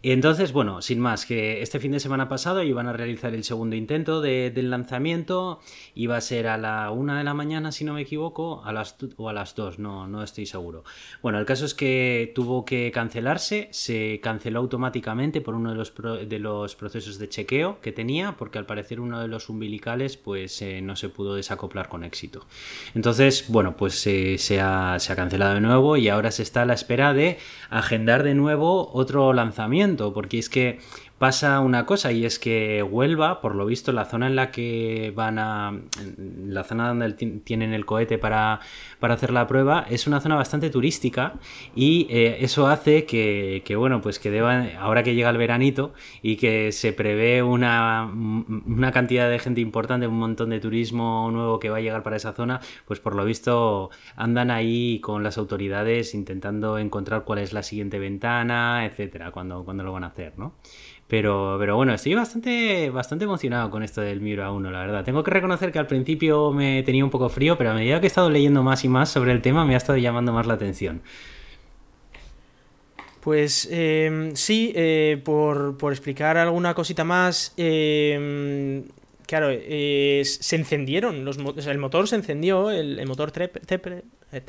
Entonces, 0.04 0.52
bueno, 0.54 0.82
sin 0.82 1.00
más, 1.00 1.26
que 1.26 1.62
este 1.62 1.80
fin 1.80 1.92
de 1.92 2.00
semana 2.00 2.30
pasado 2.30 2.62
iban 2.62 2.88
a 2.88 2.94
realizar 2.94 3.34
el 3.34 3.44
segundo 3.44 3.76
intento 3.76 4.22
de- 4.22 4.52
del 4.52 4.70
lanzamiento, 4.70 5.60
iba 5.96 6.16
a 6.16 6.22
ser 6.22 6.48
a 6.48 6.58
la 6.58 6.92
una 6.92 7.18
de 7.18 7.24
la 7.24 7.34
mañana, 7.34 7.72
si 7.72 7.84
no 7.86 7.94
me 7.94 8.02
equivoco, 8.02 8.64
a 8.66 8.72
las, 8.72 8.96
o 9.18 9.30
a 9.30 9.34
las 9.34 9.56
dos, 9.56 9.80
no, 9.80 10.08
no 10.08 10.22
estoy 10.22 10.46
seguro. 10.46 10.84
Bueno, 11.24 11.40
el 11.40 11.46
caso 11.46 11.66
es 11.66 11.74
que 11.74 12.32
tuvo 12.36 12.66
que 12.66 12.92
cancelarse, 12.94 13.68
se 13.72 14.20
canceló 14.22 14.60
automáticamente 14.60 15.42
por 15.42 15.56
uno 15.56 15.72
de 15.72 15.76
los, 15.76 15.94
de 16.30 16.40
los 16.40 16.76
procesos 16.76 17.18
de 17.18 17.28
chequeo 17.30 17.80
que 17.82 17.92
tenía, 17.92 18.36
porque 18.38 18.60
al 18.60 18.66
parecer 18.68 19.00
uno 19.00 19.20
de 19.22 19.28
los 19.28 19.50
umbilicales 19.50 20.18
pues 20.18 20.62
eh, 20.62 20.82
no 20.82 20.96
se 20.96 21.10
pudo 21.10 21.36
desacoplar 21.36 21.90
con 21.90 22.04
éxito. 22.04 22.46
Entonces, 22.94 23.46
bueno, 23.48 23.76
pues 23.76 24.06
eh, 24.08 24.38
se, 24.38 24.62
ha, 24.62 24.98
se 25.00 25.12
ha 25.14 25.16
cancelado 25.16 25.56
de 25.56 25.62
nuevo 25.62 25.98
y 25.98 26.10
ahora 26.10 26.30
se 26.32 26.44
está 26.44 26.62
a 26.62 26.66
la 26.66 26.74
espera 26.74 27.14
de 27.14 27.38
agendar 27.70 28.22
de 28.24 28.36
nuevo 28.36 28.92
otro 28.94 29.34
lanzamiento, 29.34 29.85
porque 30.14 30.40
es 30.40 30.50
que 30.50 30.80
pasa 31.18 31.60
una 31.62 31.86
cosa 31.86 32.12
y 32.12 32.26
es 32.26 32.40
que 32.40 32.84
Huelva, 32.84 33.40
por 33.42 33.56
lo 33.56 33.66
visto, 33.66 33.92
la 33.94 34.06
zona 34.06 34.28
en 34.28 34.36
la 34.36 34.52
que 34.52 35.14
van 35.16 35.40
a. 35.40 35.80
la 36.46 36.64
zona 36.64 36.90
donde 36.90 37.14
ti- 37.14 37.40
tienen 37.44 37.74
el 37.74 37.86
cohete 37.86 38.18
para, 38.18 38.60
para 39.00 39.14
hacer 39.14 39.32
la 39.32 39.48
prueba, 39.48 39.86
es 39.90 40.08
una 40.08 40.20
zona 40.20 40.36
bastante 40.36 40.70
turística 40.70 41.36
y 41.76 42.08
eh, 42.10 42.38
eso 42.42 42.68
hace 42.68 43.06
que, 43.06 43.62
que, 43.66 43.76
bueno, 43.76 44.02
pues 44.02 44.20
que 44.20 44.30
deban, 44.32 44.72
ahora 44.78 45.04
que 45.04 45.16
llega 45.16 45.30
el 45.30 45.38
veranito 45.38 45.94
y 46.22 46.36
que 46.36 46.72
se 46.72 46.92
prevé 46.94 47.42
una, 47.44 48.06
una 48.14 48.92
cantidad 48.92 49.30
de 49.30 49.40
gente 49.40 49.62
importante, 49.62 50.08
un 50.08 50.20
montón 50.20 50.50
de 50.50 50.60
turismo 50.60 51.30
nuevo 51.32 51.60
que 51.60 51.70
va 51.70 51.78
a 51.78 51.82
llegar 51.82 52.04
para 52.04 52.18
esa 52.18 52.34
zona, 52.34 52.60
pues 52.86 53.00
por 53.00 53.16
lo 53.16 53.24
visto 53.26 53.90
andan 54.16 54.52
ahí 54.52 55.00
con 55.00 55.24
las 55.24 55.38
autoridades 55.38 56.14
intentando 56.14 56.78
encontrar 56.78 57.24
cuál 57.24 57.40
es 57.40 57.54
la 57.54 57.64
siguiente 57.64 58.00
ventana, 58.00 58.86
etcétera, 58.86 59.32
cuando, 59.32 59.64
cuando 59.64 59.84
lo 59.84 59.94
van 59.94 60.04
a 60.04 60.08
hacer, 60.08 60.38
¿no? 60.38 60.56
Pero, 61.08 61.58
pero 61.60 61.76
bueno, 61.76 61.94
estoy 61.94 62.16
bastante, 62.16 62.90
bastante 62.90 63.26
emocionado 63.26 63.70
con 63.70 63.84
esto 63.84 64.02
del 64.02 64.22
Miura 64.22 64.52
1, 64.52 64.72
la 64.72 64.80
verdad. 64.80 65.04
Tengo 65.04 65.24
que 65.24 65.30
reconocer 65.30 65.72
que 65.72 65.78
al 65.78 65.86
principio 65.86 66.52
me 66.52 66.82
tenía 66.82 67.04
un 67.04 67.12
poco 67.12 67.30
frío, 67.30 67.58
pero 67.58 67.72
a 67.72 67.74
medida 67.76 68.00
que 68.00 68.08
he 68.08 68.10
estado 68.10 68.30
leyendo 68.30 68.64
más 68.64 68.84
y 68.84 68.88
más 68.88 69.10
sobre 69.10 69.32
el 69.32 69.42
tema, 69.42 69.66
me 69.66 69.76
ha 69.76 69.78
estado 69.78 70.00
llamando 70.00 70.34
más 70.34 70.48
la 70.48 70.56
atención. 70.56 71.02
Pues 73.22 73.68
em, 73.72 74.36
sí, 74.36 74.72
eh, 74.76 75.22
por, 75.24 75.78
explicar 75.92 76.38
alguna 76.38 76.74
cosita 76.74 77.04
más, 77.04 77.54
em, 77.58 78.84
claro, 79.28 79.50
se 79.50 80.56
encendieron, 80.56 81.26
los, 81.26 81.38
el 81.38 81.78
motor 81.78 82.08
se 82.08 82.16
encendió, 82.18 82.70
el, 82.72 83.04
motor 83.08 83.32
Teprel, 83.32 84.04
eh, 84.32 84.42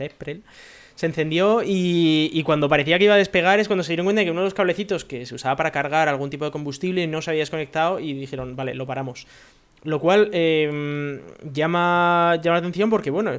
se 0.96 1.06
encendió 1.06 1.62
y, 1.64 2.42
cuando 2.44 2.68
parecía 2.68 2.98
que 2.98 3.04
iba 3.04 3.14
a 3.14 3.18
despegar 3.18 3.60
es 3.60 3.68
cuando 3.68 3.84
se 3.84 3.92
dieron 3.92 4.06
cuenta 4.06 4.20
de 4.20 4.24
que 4.24 4.30
uno 4.30 4.40
de 4.40 4.46
los 4.46 4.54
cablecito 4.54 4.96
que 5.06 5.26
se 5.26 5.34
usaba 5.34 5.54
para 5.54 5.70
cargar 5.70 6.08
algún 6.08 6.30
tipo 6.30 6.46
de 6.46 6.50
combustible 6.50 7.06
no 7.06 7.22
se 7.22 7.30
había 7.30 7.42
desconectado 7.42 8.00
y 8.00 8.14
dijeron, 8.14 8.56
vale, 8.56 8.74
lo 8.74 8.86
paramos. 8.86 9.26
Lo 9.84 10.00
cual 10.00 10.30
em, 10.32 11.20
llama, 11.52 12.40
llama 12.42 12.54
la 12.54 12.58
atención 12.58 12.88
porque, 12.88 13.10
bueno, 13.10 13.32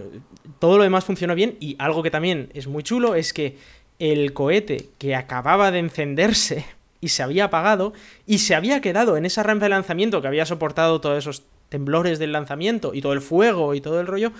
todo 0.60 0.78
lo 0.78 0.84
demás 0.84 1.04
funcionó 1.04 1.34
bien 1.34 1.58
y 1.60 1.76
algo 1.80 2.04
que 2.04 2.12
también 2.12 2.50
es 2.54 2.68
muy 2.68 2.84
chulo 2.84 3.16
es 3.16 3.34
que 3.34 3.58
el 3.98 4.34
cohete 4.34 4.90
que 5.00 5.16
acababa 5.16 5.72
de 5.72 5.80
encenderse 5.80 6.64
y 7.02 7.10
se 7.10 7.24
había 7.24 7.46
apagado 7.46 7.92
y 8.28 8.38
se 8.38 8.54
había 8.54 8.82
quedado 8.82 9.18
en 9.18 9.26
esa 9.26 9.42
rampa 9.42 9.66
de 9.66 9.70
lanzamiento 9.70 10.22
que 10.22 10.28
había 10.28 10.46
soportado 10.46 11.02
todos 11.02 11.18
esos 11.18 11.44
temblores 11.70 12.20
del 12.20 12.32
lanzamiento 12.32 12.94
y 12.94 13.02
todo 13.02 13.14
el 13.14 13.22
fuego 13.22 13.74
y 13.74 13.82
todo 13.82 14.00
el 14.00 14.08
rollo, 14.08 14.32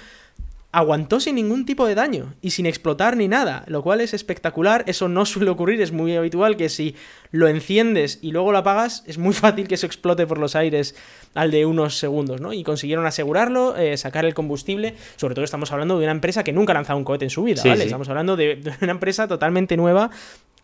aguantó 0.72 1.20
sin 1.20 1.36
ningún 1.36 1.66
tipo 1.66 1.88
de 1.88 1.96
daño 1.96 2.36
y 2.42 2.52
sin 2.52 2.66
explotar 2.66 3.16
ni 3.16 3.28
nada, 3.28 3.64
lo 3.68 3.82
cual 3.82 4.02
es 4.02 4.14
espectacular, 4.14 4.84
eso 4.88 5.08
no 5.08 5.26
suele 5.26 5.50
ocurrir, 5.50 5.82
es 5.82 5.94
muy 5.94 6.16
habitual 6.16 6.58
que 6.58 6.68
si 6.68 6.96
lo 7.32 7.48
enciendes 7.48 8.20
y 8.22 8.32
luego 8.32 8.52
lo 8.52 8.58
apagas, 8.58 9.04
es 9.08 9.18
muy 9.18 9.34
fácil 9.34 9.68
que 9.68 9.76
eso 9.76 9.86
explote 9.86 10.28
por 10.28 10.38
los 10.40 10.56
aires 10.56 10.96
al 11.36 11.52
de 11.52 11.66
unos 11.66 11.98
segundos, 11.98 12.42
¿no? 12.42 12.52
Y 12.52 12.64
consiguieron 12.64 13.06
asegurarlo, 13.06 13.78
eh, 13.78 13.96
sacar 13.96 14.26
el 14.26 14.34
combustible, 14.34 14.96
sobre 15.16 15.36
todo 15.36 15.46
estamos 15.46 15.72
hablando 15.72 15.98
de 16.00 16.04
una 16.06 16.12
empresa 16.12 16.44
que 16.44 16.52
nunca 16.52 16.74
ha 16.74 16.76
lanzado 16.76 17.00
un 17.00 17.06
cohete 17.06 17.26
en 17.26 17.32
su 17.32 17.44
vida, 17.44 17.62
¿vale? 17.64 17.86
Estamos 17.86 18.10
hablando 18.10 18.36
de, 18.36 18.62
una 18.82 18.92
empresa 18.92 19.28
totalmente 19.28 19.78
nueva, 19.78 20.12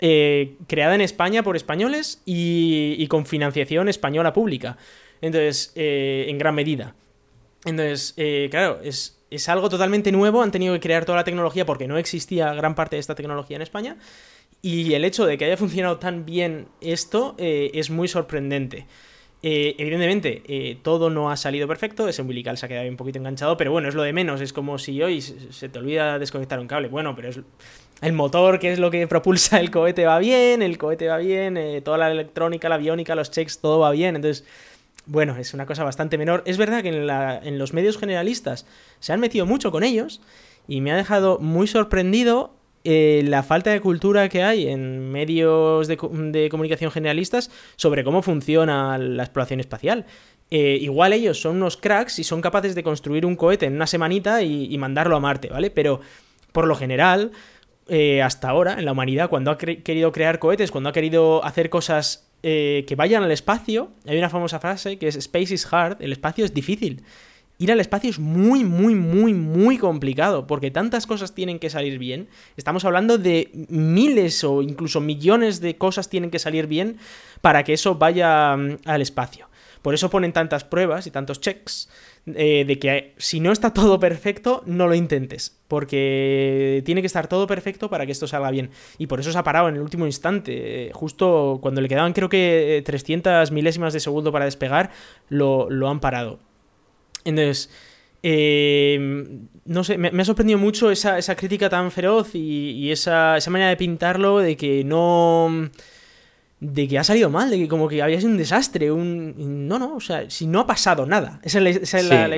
eh, 0.02 0.56
creada 0.68 0.96
en 0.96 1.02
España 1.02 1.44
por 1.44 1.56
españoles 1.56 2.22
y, 2.26 3.08
con 3.08 3.26
financiación 3.26 3.88
española 3.88 4.34
pública, 4.34 4.78
entonces, 5.22 5.72
eh, 5.76 6.26
en 6.28 6.38
gran 6.38 6.56
medida. 6.56 6.94
Entonces, 7.66 8.14
claro, 8.52 8.82
es 8.84 9.23
es 9.34 9.50
algo 9.50 9.70
totalmente 9.70 10.12
nuevo, 10.12 10.44
han 10.44 10.52
tenido 10.52 10.74
que 10.76 10.80
crear 10.80 11.06
toda 11.06 11.18
la 11.18 11.24
tecnología 11.24 11.66
porque 11.66 11.88
no 11.88 11.98
existía 11.98 12.54
gran 12.54 12.76
parte 12.76 12.96
de 12.96 13.00
esta 13.00 13.16
tecnología 13.16 13.56
en 13.56 13.62
España. 13.62 13.98
Y 14.62 14.94
el 14.94 15.04
hecho 15.04 15.26
de 15.26 15.38
que 15.38 15.46
haya 15.46 15.58
funcionado 15.58 15.98
tan 15.98 16.26
bien 16.26 16.68
esto 16.82 17.36
eh, 17.38 17.72
es 17.74 17.90
muy 17.90 18.08
sorprendente. 18.08 18.86
Eh, 19.42 19.76
evidentemente, 19.78 20.42
eh, 20.48 20.78
todo 20.82 21.10
no 21.10 21.30
ha 21.30 21.36
salido 21.36 21.68
perfecto, 21.68 22.08
ese 22.08 22.22
umbilical 22.22 22.58
se 22.58 22.66
ha 22.66 22.70
quedado 22.70 22.88
un 22.88 22.96
poquito 22.96 23.20
enganchado, 23.20 23.58
pero 23.58 23.74
bueno, 23.74 23.90
es 23.90 23.96
lo 23.96 24.04
de 24.04 24.14
menos, 24.14 24.40
es 24.40 24.54
como 24.54 24.78
si 24.78 25.02
hoy 25.04 25.20
se 25.20 25.68
te 25.68 25.80
olvida 25.80 26.18
desconectar 26.18 26.60
un 26.62 26.68
cable. 26.68 26.88
Bueno, 26.88 27.14
pero 27.14 27.28
es 27.28 27.42
el 28.02 28.14
motor, 28.14 28.58
que 28.60 28.72
es 28.72 28.80
lo 28.80 28.90
que 28.90 29.06
propulsa 29.08 29.60
el 29.60 29.70
cohete, 29.70 30.06
va 30.06 30.20
bien, 30.20 30.62
el 30.62 30.78
cohete 30.78 31.08
va 31.08 31.18
bien, 31.18 31.60
toda 31.84 31.98
la 31.98 32.10
electrónica, 32.10 32.70
la 32.70 32.76
aviónica, 32.76 33.16
los 33.16 33.32
checks, 33.32 33.60
todo 33.60 33.80
va 33.80 33.92
bien, 33.92 34.16
entonces 34.16 34.46
bueno, 35.06 35.36
es 35.38 35.54
una 35.54 35.66
cosa 35.66 35.84
bastante 35.84 36.18
menor. 36.18 36.44
Es 36.46 36.58
verdad 36.58 36.82
que 36.82 36.90
en, 36.90 37.60
los 37.60 37.74
medios 37.74 37.98
generalistas 37.98 38.66
se 39.00 39.14
han 39.14 39.20
metido 39.20 39.46
mucho 39.46 39.72
con 39.72 39.84
ellos 39.84 40.22
y 40.68 40.82
me 40.82 40.92
ha 40.92 40.96
dejado 40.96 41.40
muy 41.40 41.68
sorprendido 41.68 42.56
eh, 42.86 43.22
la 43.26 43.44
falta 43.44 43.72
de 43.72 43.82
cultura 43.82 44.28
que 44.30 44.44
hay 44.44 44.68
en 44.68 45.12
medios 45.12 45.88
de, 45.88 45.98
comunicación 45.98 46.92
generalistas 46.92 47.50
sobre 47.76 48.04
cómo 48.04 48.22
funciona 48.22 48.98
la 48.98 49.24
exploración 49.24 49.60
espacial. 49.60 50.06
Eh, 50.52 50.78
igual 50.82 51.14
ellos 51.14 51.42
son 51.42 51.58
unos 51.58 51.78
cracks 51.78 52.20
y 52.20 52.24
son 52.24 52.42
capaces 52.42 52.76
de 52.76 52.84
construir 52.84 53.26
un 53.26 53.36
cohete 53.36 53.66
en 53.66 53.76
una 53.76 53.88
semanita 53.88 54.42
y, 54.44 54.78
mandarlo 54.78 55.16
a 55.16 55.20
Marte, 55.20 55.50
¿vale? 55.50 55.72
Pero 55.72 56.02
por 56.52 56.68
lo 56.68 56.76
general, 56.76 57.32
eh, 57.88 58.22
hasta 58.22 58.50
ahora, 58.50 58.76
en 58.78 58.86
la 58.86 58.92
humanidad, 58.92 59.30
cuando 59.30 59.52
ha 59.52 59.58
querido 59.58 60.12
crear 60.12 60.40
cohetes, 60.40 60.70
cuando 60.72 60.90
ha 60.90 60.94
querido 60.94 61.44
hacer 61.44 61.70
cosas 61.70 62.33
eh, 62.44 62.84
que 62.88 62.96
vayan 62.96 63.24
al 63.24 63.32
espacio, 63.32 63.92
hay 64.06 64.18
una 64.18 64.30
famosa 64.30 64.60
frase 64.60 64.98
que 64.98 65.08
es 65.08 65.16
Space 65.16 65.54
is 65.54 65.66
hard, 65.72 66.02
el 66.02 66.12
espacio 66.12 66.44
es 66.44 66.54
difícil. 66.54 67.04
Ir 67.58 67.72
al 67.72 67.80
espacio 67.80 68.10
es 68.10 68.20
muy, 68.20 68.66
muy, 68.66 68.96
muy, 68.96 69.34
muy 69.34 69.78
complicado, 69.78 70.46
porque 70.46 70.70
tantas 70.70 71.08
cosas 71.08 71.34
tienen 71.34 71.60
que 71.60 71.70
salir 71.70 72.00
bien. 72.00 72.28
Estamos 72.58 72.84
hablando 72.84 73.18
de 73.18 73.50
miles 73.70 74.44
o 74.44 74.62
incluso 74.62 75.00
millones 75.00 75.62
de 75.62 75.78
cosas 75.78 76.10
tienen 76.10 76.32
que 76.32 76.40
salir 76.40 76.68
bien 76.68 76.98
para 77.42 77.64
que 77.64 77.74
eso 77.74 77.96
vaya 77.96 78.58
mm, 78.58 78.80
al 78.86 79.02
espacio. 79.02 79.48
Por 79.82 79.94
eso 79.94 80.10
ponen 80.10 80.34
tantas 80.34 80.64
pruebas 80.64 81.08
y 81.08 81.12
tantos 81.12 81.40
checks 81.40 81.90
eh, 82.26 82.64
de 82.66 82.80
que 82.80 83.14
si 83.18 83.42
no 83.42 83.52
está 83.52 83.74
todo 83.74 84.00
perfecto, 84.00 84.64
no 84.66 84.88
lo 84.88 84.96
intentes, 84.96 85.60
porque 85.68 86.82
tiene 86.86 87.02
que 87.02 87.08
estar 87.08 87.28
todo 87.28 87.48
perfecto 87.48 87.90
para 87.90 88.06
que 88.06 88.14
esto 88.14 88.28
salga 88.28 88.50
bien. 88.50 88.70
Y 88.98 89.08
por 89.08 89.20
eso 89.20 89.32
se 89.32 89.38
ha 89.38 89.44
parado 89.44 89.68
en 89.68 89.76
el 89.76 89.82
último 89.82 90.06
instante, 90.06 90.90
justo 90.94 91.60
cuando 91.62 91.82
le 91.82 91.90
quedaban 91.90 92.14
creo 92.14 92.30
que 92.30 92.82
300 92.86 93.52
milésimas 93.52 93.92
de 93.94 94.00
segundo 94.00 94.32
para 94.32 94.46
despegar, 94.46 94.92
lo, 95.30 95.68
han 95.90 96.00
parado. 96.00 96.40
Entonces... 97.26 97.70
Eh, 98.26 98.98
no 99.66 99.84
sé, 99.84 99.98
me, 99.98 100.08
ha 100.08 100.24
sorprendido 100.24 100.58
mucho 100.58 100.92
esa, 100.92 101.36
crítica 101.36 101.70
tan 101.70 101.92
feroz 101.92 102.36
y, 102.36 102.90
esa, 102.90 103.36
esa, 103.36 103.52
manera 103.52 103.70
de 103.70 103.76
pintarlo 103.76 104.40
de 104.40 104.56
que 104.56 104.86
no 104.86 105.70
de 106.64 106.88
que 106.88 106.98
ha 106.98 107.04
salido 107.04 107.30
mal, 107.30 107.50
de 107.50 107.58
que 107.58 107.68
como 107.68 107.90
que 107.90 108.02
había 108.02 108.18
sido 108.20 108.32
un 108.32 108.38
desastre, 108.38 108.90
un... 108.90 109.68
No, 109.68 109.78
no, 109.78 109.96
o 109.98 110.00
sea, 110.00 110.30
si 110.30 110.48
no 110.48 110.62
ha 110.62 110.68
pasado 110.68 111.06
nada. 111.06 111.42
Esa 111.44 111.58
es 111.60 111.64
la, 111.64 111.70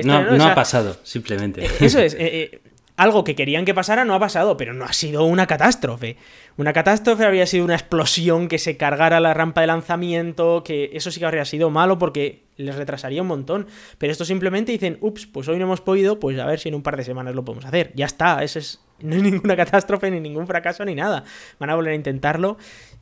No, 0.02 0.44
ha 0.44 0.54
pasado, 0.54 0.96
simplemente. 1.04 1.64
Eh, 1.64 1.70
eso 1.80 2.00
es. 2.00 2.14
Eh, 2.14 2.18
eh, 2.18 2.60
algo 2.96 3.24
que 3.24 3.36
querían 3.36 3.64
que 3.64 3.74
pasara 3.74 4.04
no 4.04 4.14
ha 4.14 4.18
pasado, 4.18 4.56
pero 4.56 4.72
no 4.72 4.84
ha 4.84 4.92
sido 4.92 5.24
una 5.24 5.46
catástrofe. 5.46 6.16
Una 6.56 6.72
catástrofe 6.72 7.24
habría 7.24 7.46
sido 7.46 7.64
una 7.64 7.74
explosión 7.74 8.48
que 8.48 8.58
se 8.58 8.76
cargara 8.76 9.20
la 9.20 9.34
rampa 9.34 9.60
de 9.60 9.66
lanzamiento, 9.68 10.64
que 10.64 10.90
eso 10.94 11.10
sí 11.10 11.20
que 11.20 11.26
habría 11.26 11.44
sido 11.44 11.70
malo 11.70 11.98
porque 11.98 12.46
les 12.56 12.74
retrasaría 12.74 13.22
un 13.22 13.28
montón. 13.28 13.66
Pero 13.98 14.10
esto 14.10 14.24
simplemente 14.24 14.72
dicen, 14.72 14.96
ups, 15.02 15.26
pues 15.26 15.46
hoy 15.46 15.58
no 15.58 15.66
hemos 15.66 15.82
podido, 15.82 16.18
pues 16.18 16.38
a 16.38 16.46
ver 16.46 16.58
si 16.58 16.70
en 16.70 16.74
un 16.74 16.82
par 16.82 16.96
de 16.96 17.04
semanas 17.04 17.34
lo 17.34 17.44
podemos 17.44 17.66
hacer. 17.66 17.92
Ya 17.94 18.06
está, 18.06 18.42
eso 18.42 18.58
es, 18.58 18.80
no 18.98 19.14
es 19.14 19.22
ninguna 19.22 19.56
catástrofe, 19.56 20.10
ni 20.10 20.18
ningún 20.18 20.46
fracaso, 20.46 20.84
ni 20.84 20.94
nada. 20.94 21.22
Van 21.60 21.70
a 21.70 21.76
volver 21.76 21.92
a 21.92 21.96
intentarlo 21.96 22.56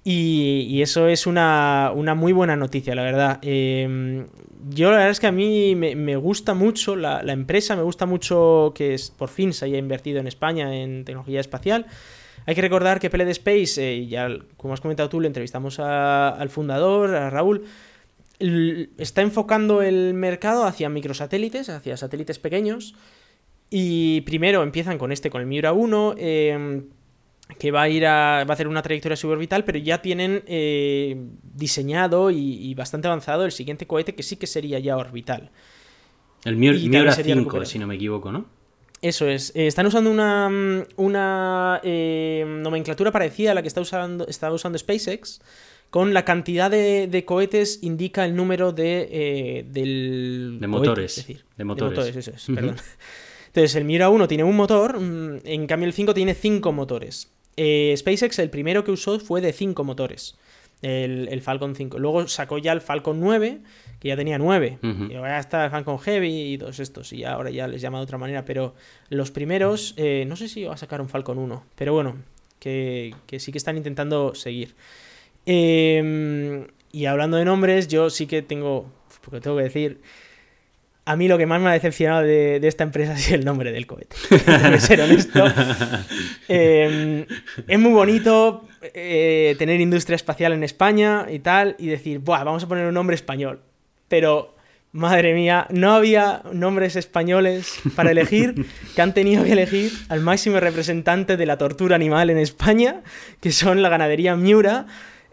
y, 0.06 0.82
eso 0.82 1.08
es 1.08 1.26
una, 1.26 1.92
muy 2.14 2.34
buena 2.34 2.56
noticia, 2.56 2.94
la 2.94 3.02
verdad. 3.02 3.38
Em, 3.40 4.26
yo 4.68 4.90
la 4.90 4.96
verdad 4.96 5.10
es 5.10 5.20
que 5.20 5.28
a 5.28 5.32
mí 5.32 5.74
me, 5.74 6.16
gusta 6.16 6.52
mucho 6.52 6.94
la, 6.94 7.20
empresa, 7.32 7.74
me 7.74 7.82
gusta 7.82 8.04
mucho 8.04 8.72
que 8.74 8.96
por 9.16 9.30
fin 9.30 9.54
se 9.54 9.64
haya 9.64 9.78
invertido 9.78 10.20
en 10.20 10.26
España 10.26 10.76
en 10.76 11.06
tecnología 11.06 11.40
espacial. 11.40 11.86
Hay 12.44 12.54
que 12.54 12.60
recordar 12.60 13.00
que 13.00 13.08
PLD 13.08 13.30
Space, 13.30 13.82
eh, 13.82 14.06
ya 14.06 14.28
como 14.58 14.74
has 14.74 14.82
comentado 14.82 15.08
tú, 15.08 15.20
le 15.20 15.26
entrevistamos 15.26 15.80
al 15.80 16.50
fundador, 16.50 17.14
a 17.14 17.30
Raúl, 17.30 17.64
está 18.98 19.22
enfocando 19.22 19.80
el 19.80 20.12
mercado 20.12 20.66
hacia 20.66 20.90
microsatélites, 20.90 21.70
hacia 21.70 21.96
satélites 21.96 22.38
pequeños. 22.38 22.94
Y 23.70 24.20
primero 24.22 24.62
empiezan 24.62 24.98
con 24.98 25.12
este, 25.12 25.30
con 25.30 25.40
el 25.40 25.46
Miura 25.46 25.72
1 25.72 26.16
que 27.58 27.70
va 27.70 27.82
a 27.82 27.88
ir 27.88 28.06
a, 28.06 28.44
va 28.44 28.52
a 28.52 28.54
hacer 28.54 28.68
una 28.68 28.82
trayectoria 28.82 29.16
suborbital, 29.16 29.64
pero 29.64 29.78
ya 29.78 30.02
tienen 30.02 30.42
eh, 30.46 31.16
diseñado 31.42 32.30
y, 32.30 32.74
bastante 32.74 33.08
avanzado 33.08 33.44
el 33.44 33.52
siguiente 33.52 33.86
cohete 33.86 34.14
que 34.14 34.22
sí 34.22 34.36
que 34.36 34.46
sería 34.46 34.78
ya 34.78 34.96
orbital. 34.96 35.50
El 36.44 36.56
Miura 36.56 37.12
5, 37.12 37.64
si 37.64 37.78
no 37.78 37.86
me 37.86 37.94
equivoco, 37.94 38.30
¿no? 38.30 38.46
Eso 39.00 39.28
es. 39.28 39.52
Eh, 39.54 39.66
están 39.66 39.86
usando 39.86 40.10
una, 40.10 40.84
una 40.96 41.80
eh, 41.82 42.44
nomenclatura 42.46 43.12
parecida 43.12 43.52
a 43.52 43.54
la 43.54 43.62
que 43.62 43.68
está 43.68 43.80
usando, 43.80 44.26
está 44.26 44.50
usando 44.52 44.78
SpaceX. 44.78 45.40
Con 45.90 46.12
la 46.12 46.24
cantidad 46.24 46.70
de, 46.70 47.24
cohetes 47.24 47.78
indica 47.82 48.24
el 48.24 48.34
número 48.34 48.72
de, 48.72 49.64
del 49.70 50.58
de 50.60 50.66
motores. 50.66 51.18
es 51.18 51.26
decir, 51.26 51.44
de 51.56 51.64
motores. 51.64 52.16
eso 52.16 52.32
es, 52.32 52.46
perdón. 52.52 52.76
Entonces, 53.54 53.76
el 53.76 53.84
Miura 53.84 54.08
1 54.08 54.26
tiene 54.26 54.42
un 54.42 54.56
motor, 54.56 54.98
mm, 54.98 55.42
en 55.44 55.66
cambio 55.68 55.86
el 55.86 55.92
5 55.92 56.12
tiene 56.12 56.34
5 56.34 56.72
motores. 56.72 57.30
Eh, 57.56 57.94
SpaceX, 57.96 58.38
el 58.38 58.50
primero 58.50 58.84
que 58.84 58.90
usó 58.90 59.18
fue 59.20 59.40
de 59.40 59.52
5 59.52 59.84
motores. 59.84 60.36
El, 60.82 61.40
Falcon 61.40 61.74
5. 61.74 61.98
Luego 61.98 62.28
sacó 62.28 62.58
ya 62.58 62.72
el 62.72 62.82
Falcon 62.82 63.18
9, 63.18 63.60
que 64.00 64.08
ya 64.08 64.16
tenía 64.16 64.36
9. 64.36 64.80
Y 65.08 65.14
ahora 65.14 65.38
está 65.38 65.64
el 65.64 65.70
Falcon 65.70 65.98
Heavy 65.98 66.52
y 66.52 66.58
todos 66.58 66.78
estos. 66.78 67.12
Y 67.14 67.24
ahora 67.24 67.48
ya 67.50 67.66
les 67.66 67.80
llama 67.80 67.98
de 67.98 68.04
otra 68.04 68.18
manera. 68.18 68.44
Pero 68.44 68.74
los 69.08 69.30
primeros, 69.30 69.94
eh, 69.96 70.24
no 70.28 70.36
sé 70.36 70.48
si 70.48 70.64
va 70.64 70.74
a 70.74 70.76
sacar 70.76 71.00
un 71.00 71.08
Falcon 71.08 71.38
1. 71.38 71.64
Pero 71.74 71.94
bueno, 71.94 72.16
que, 72.58 73.14
sí 73.38 73.50
que 73.50 73.58
están 73.58 73.76
intentando 73.76 74.34
seguir. 74.34 74.74
Em, 75.46 76.66
y 76.92 77.06
hablando 77.06 77.36
de 77.36 77.44
nombres, 77.44 77.88
yo 77.88 78.10
sí 78.10 78.26
que 78.26 78.42
tengo, 78.42 78.90
porque 79.22 79.40
tengo 79.40 79.56
que 79.56 79.64
decir, 79.64 80.00
a 81.04 81.16
mí 81.16 81.28
lo 81.28 81.38
que 81.38 81.46
más 81.46 81.60
me 81.60 81.70
ha 81.70 81.72
decepcionado 81.72 82.22
de, 82.22 82.60
esta 82.62 82.84
empresa 82.84 83.14
es 83.18 83.30
el 83.30 83.44
nombre 83.44 83.72
del 83.72 83.86
cohete. 83.86 84.16
Tengo 84.44 84.78
ser 84.78 85.00
honesto. 85.00 85.44
Em, 86.48 87.26
es 87.66 87.78
muy 87.78 87.92
bonito 87.92 88.66
eh, 88.94 89.54
tener 89.58 89.80
industria 89.80 90.16
espacial 90.16 90.52
en 90.52 90.64
España 90.64 91.26
y 91.30 91.38
tal, 91.38 91.76
y 91.78 91.86
decir, 91.86 92.18
Buah, 92.20 92.44
vamos 92.44 92.64
a 92.64 92.68
poner 92.68 92.86
un 92.86 92.94
nombre 92.94 93.14
español. 93.14 93.60
Pero 94.08 94.54
Madre 94.94 95.34
mía, 95.34 95.66
no 95.70 95.92
había 95.92 96.42
nombres 96.52 96.94
españoles 96.94 97.80
para 97.96 98.12
elegir 98.12 98.64
que 98.94 99.02
han 99.02 99.12
tenido 99.12 99.42
que 99.42 99.50
elegir 99.50 99.90
al 100.08 100.20
máximo 100.20 100.60
representante 100.60 101.36
de 101.36 101.46
la 101.46 101.58
tortura 101.58 101.96
animal 101.96 102.30
en 102.30 102.38
España, 102.38 103.02
que 103.40 103.50
son 103.50 103.82
la 103.82 103.88
ganadería 103.88 104.36
Miura. 104.36 104.86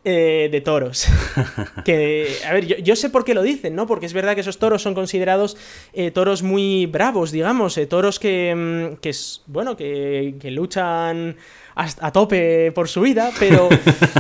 Eh, 0.04 0.50
de 0.52 0.62
toros. 0.62 1.06
que, 1.86 2.36
a 2.50 2.54
ver, 2.54 2.66
yo, 2.66 2.96
sé 2.96 3.12
por 3.12 3.24
qué 3.24 3.36
lo 3.36 3.44
dicen, 3.44 3.76
¿no? 3.76 3.86
Porque 3.86 4.08
es 4.08 4.14
verdad 4.14 4.34
que 4.34 4.42
esos 4.42 4.58
toros 4.58 4.82
son 4.82 4.96
considerados 4.96 5.58
eh, 5.94 6.10
toros 6.10 6.42
muy 6.42 6.88
bravos, 6.88 7.32
digamos, 7.32 7.78
eh, 7.78 7.86
toros 7.86 8.18
que, 8.18 8.96
mm, 8.96 8.96
que, 8.96 9.12
bueno, 9.46 9.78
que, 9.78 10.38
que 10.40 10.50
luchan 10.50 11.36
a 11.76 12.12
tope 12.12 12.72
por 12.74 12.90
su 12.90 13.02
vida, 13.02 13.32
pero 13.40 13.70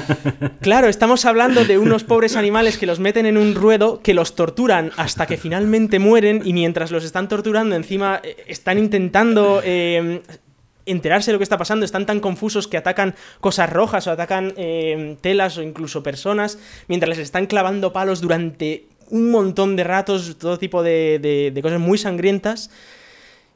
claro, 0.61 0.87
estamos 0.87 1.25
hablando 1.25 1.65
de 1.65 1.77
unos 1.77 2.03
pobres 2.03 2.35
animales 2.35 2.77
que 2.77 2.85
los 2.85 2.99
meten 2.99 3.25
en 3.25 3.37
un 3.37 3.55
ruedo, 3.55 4.01
que 4.01 4.13
los 4.13 4.35
torturan 4.35 4.91
hasta 4.97 5.25
que 5.25 5.37
finalmente 5.37 5.99
mueren 5.99 6.41
y 6.45 6.53
mientras 6.53 6.91
los 6.91 7.03
están 7.03 7.27
torturando 7.27 7.75
encima 7.75 8.21
eh, 8.23 8.37
están 8.47 8.77
intentando... 8.77 9.61
enterarse 10.85 11.31
de 11.31 11.33
lo 11.33 11.39
que 11.39 11.43
está 11.43 11.57
pasando, 11.57 11.85
están 11.85 12.05
tan 12.05 12.19
confusos 12.19 12.67
que 12.67 12.77
atacan 12.77 13.15
cosas 13.39 13.69
rojas 13.69 14.07
o 14.07 14.11
atacan 14.11 14.53
em, 14.57 15.15
telas 15.17 15.57
o 15.57 15.61
incluso 15.61 16.03
personas, 16.03 16.57
mientras 16.87 17.09
les 17.09 17.19
están 17.19 17.45
clavando 17.45 17.93
palos 17.93 18.21
durante 18.21 18.85
un 19.09 19.29
montón 19.31 19.75
de 19.75 19.83
ratos, 19.83 20.37
todo 20.37 20.57
tipo 20.57 20.83
de, 20.83 21.59
cosas 21.61 21.79
muy 21.79 21.97
sangrientas. 21.97 22.71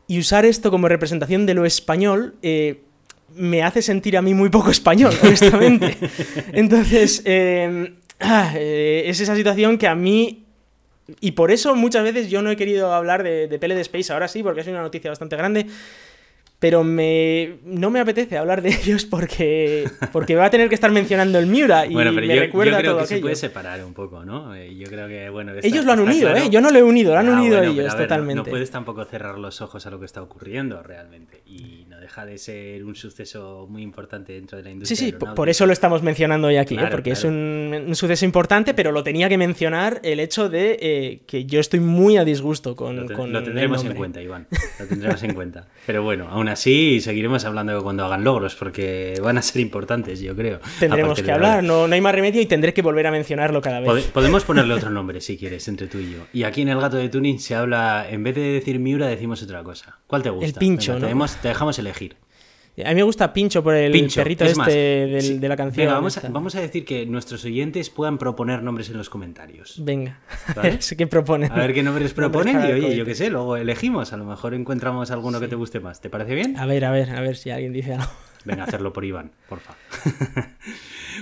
Y 0.08 0.20
usar 0.20 0.46
esto 0.46 0.70
como 0.70 0.88
representación 0.88 1.48
de 1.48 1.56
lo 1.56 1.66
español, 1.66 2.36
eh, 2.44 2.82
me 3.34 3.64
hace 3.64 3.82
sentir 3.82 4.18
a 4.18 4.22
mí 4.22 4.34
muy 4.34 4.50
poco 4.50 4.70
español, 4.70 5.14
honestamente. 5.24 5.98
Entonces, 6.54 7.24
em, 7.26 7.96
ah, 8.20 8.54
eh, 8.56 9.04
es 9.08 9.20
esa 9.20 9.36
situación 9.36 9.78
que 9.78 9.88
a 9.88 9.96
mí... 9.96 10.44
Y 11.22 11.32
por 11.32 11.52
eso 11.52 11.76
muchas 11.76 12.04
veces 12.04 12.30
yo 12.30 12.42
no 12.42 12.50
he 12.50 12.56
querido 12.56 12.92
hablar 12.92 13.22
de, 13.22 13.48
de 13.48 13.60
Pele 13.60 13.76
de 13.76 13.82
Space, 13.82 14.12
ahora 14.12 14.28
sí, 14.28 14.42
porque 14.42 14.62
es 14.62 14.68
una 14.68 14.82
noticia 14.82 15.12
bastante 15.12 15.36
grande 15.36 15.68
pero 16.60 16.84
me, 16.84 17.60
no 17.64 17.90
me 17.90 18.00
apetece 18.00 18.38
hablar 18.38 18.62
de 18.62 18.70
ellos 18.82 19.06
porque, 19.06 19.90
porque 20.12 20.36
va 20.36 20.46
a 20.46 20.50
tener 20.50 20.70
que 20.70 20.76
estar 20.76 20.92
mencionando 20.92 21.40
el 21.40 21.48
Miura 21.48 21.86
y 21.86 21.96
me 21.96 22.04
recuerda 22.04 22.78
yo 22.78 22.80
creo 22.80 22.98
que 23.00 23.08
se 23.08 23.20
puede 23.20 23.36
separar 23.36 23.84
un 23.84 23.94
poco, 23.94 24.24
¿no? 24.24 24.56
Eh, 24.56 24.76
yo 24.76 24.88
creo 24.88 25.08
que, 25.08 25.30
bueno... 25.30 25.54
ellos 25.62 25.86
lo 25.86 25.94
han 25.94 26.00
unido, 26.00 26.36
¿eh? 26.36 26.50
Yo 26.50 26.62
no 26.62 26.72
lo 26.72 26.80
he 26.80 26.84
unido, 26.84 27.14
lo 27.14 27.20
han 27.20 27.30
ah, 27.30 27.40
unido 27.40 27.62
ellos 27.62 27.96
totalmente. 27.96 28.44
No, 28.44 28.50
puedes 28.50 28.72
tampoco 28.72 29.04
cerrar 29.06 29.38
los 29.38 29.62
ojos 29.62 29.86
a 29.86 29.90
lo 29.90 30.00
que 30.00 30.06
está 30.06 30.22
ocurriendo 30.22 30.82
realmente 30.82 31.42
y 31.46 31.86
no 31.90 31.95
deja 32.06 32.26
de 32.26 32.38
ser 32.38 32.86
un 32.86 32.96
suceso 32.96 33.66
muy 33.68 33.82
importante 33.82 34.34
dentro 34.34 34.58
de 34.58 34.64
la 34.64 34.70
industria 34.70 34.96
Sí, 34.96 35.06
sí, 35.06 35.12
por 35.12 35.50
eso 35.50 35.66
lo 35.66 35.74
estamos 35.74 36.04
mencionando 36.04 36.48
hoy 36.48 36.58
aquí, 36.58 36.78
¿eh? 36.78 36.88
porque 36.92 37.12
es 37.12 37.24
un, 37.24 37.92
suceso 37.94 38.26
importante, 38.26 38.76
pero 38.76 38.92
lo 38.92 39.04
tenía 39.04 39.28
que 39.28 39.40
mencionar 39.40 40.00
el 40.04 40.20
hecho 40.20 40.48
de 40.48 40.78
eh, 40.80 41.22
que 41.26 41.46
yo 41.46 41.60
estoy 41.60 41.80
muy 41.80 42.18
a 42.18 42.24
disgusto 42.24 42.76
con... 42.76 43.08
Lo, 43.08 43.28
lo 43.28 43.44
tendremos 43.44 43.84
en 43.84 43.96
cuenta, 43.96 44.22
Iván, 44.22 44.48
lo 44.80 44.86
tendremos 44.86 45.24
en 45.24 45.34
cuenta. 45.34 45.68
Pero 45.88 46.04
bueno, 46.04 46.28
aún 46.30 46.48
así 46.48 47.02
seguiremos 47.02 47.44
hablando 47.44 47.82
cuando 47.82 48.06
hagan 48.06 48.24
logros, 48.24 48.56
porque 48.56 49.20
van 49.24 49.40
a 49.40 49.42
ser 49.42 49.62
importantes, 49.62 50.20
yo 50.20 50.36
creo. 50.36 50.60
Tendremos 50.80 51.22
que 51.22 51.32
hablar, 51.32 51.64
no, 51.64 51.88
no, 51.88 51.94
hay 51.96 52.02
más 52.02 52.14
remedio 52.14 52.40
y 52.40 52.46
tendré 52.46 52.72
que 52.74 52.84
volver 52.84 53.08
a 53.08 53.12
mencionarlo 53.12 53.62
cada 53.62 53.80
vez. 53.80 54.06
Podemos 54.14 54.44
ponerle 54.44 54.76
otro 54.76 54.92
nombre, 54.92 55.22
si 55.22 55.38
quieres, 55.38 55.68
entre 55.68 55.88
tú 55.88 55.98
y 55.98 56.12
yo. 56.12 56.20
Y 56.34 56.44
aquí 56.44 56.62
en 56.62 56.70
El 56.70 56.80
Gato 56.80 56.98
de 56.98 57.10
Tuning 57.10 57.40
se 57.40 57.56
habla, 57.56 58.06
en 58.08 58.24
vez 58.24 58.36
de 58.36 58.42
decir 58.42 58.80
Miura, 58.80 59.08
decimos 59.08 59.42
otra 59.42 59.64
cosa. 59.64 59.98
¿Cuál 60.06 60.22
te 60.22 60.30
gusta? 60.30 60.46
El 60.46 60.54
pincho, 60.54 61.00
¿no? 61.00 61.26
te 61.42 61.48
dejamos 61.48 61.80
elegir. 61.80 61.95
A 62.84 62.90
mí 62.90 62.96
me 62.96 63.04
gusta 63.04 63.32
Pincho 63.32 63.64
por 63.64 63.74
el 63.74 64.10
perrito 64.14 64.44
este 64.44 65.08
de 65.40 65.48
la 65.48 65.56
canción. 65.56 65.88
vamos, 65.88 66.18
a, 66.18 66.28
vamos, 66.28 66.56
a, 66.56 66.62
decir 66.62 66.84
que 66.84 67.06
nuestros 67.06 67.46
oyentes 67.46 67.90
puedan 67.90 68.18
proponer 68.18 68.64
nombres 68.64 68.90
en 68.90 68.98
los 68.98 69.10
comentarios. 69.10 69.82
Venga, 69.82 70.20
¿vale? 70.54 70.80
qué 70.98 71.08
proponen. 71.08 71.52
A 71.52 71.56
ver 71.56 71.74
qué 71.74 71.84
nombres 71.84 72.14
proponen 72.14 72.60
y 72.68 72.72
oye, 72.74 72.98
yo 72.98 73.06
qué 73.06 73.16
sé, 73.16 73.30
luego 73.30 73.56
elegimos. 73.56 74.12
A 74.12 74.18
lo 74.18 74.26
mejor 74.26 74.54
encontramos 74.54 75.10
alguno 75.12 75.40
que 75.40 75.48
te 75.48 75.56
guste 75.56 75.80
más. 75.80 76.02
¿Te 76.02 76.10
parece 76.10 76.36
bien? 76.36 76.58
A 76.58 76.66
ver, 76.66 76.84
a 76.84 76.92
ver, 76.92 77.12
a 77.12 77.22
ver 77.22 77.38
si 77.38 77.50
alguien 77.50 77.72
dice 77.72 77.94
algo. 77.94 78.12
Venga, 78.46 78.64
hacerlo 78.64 78.94
por 78.94 79.04
Iván, 79.04 79.32
porfa. 79.50 79.76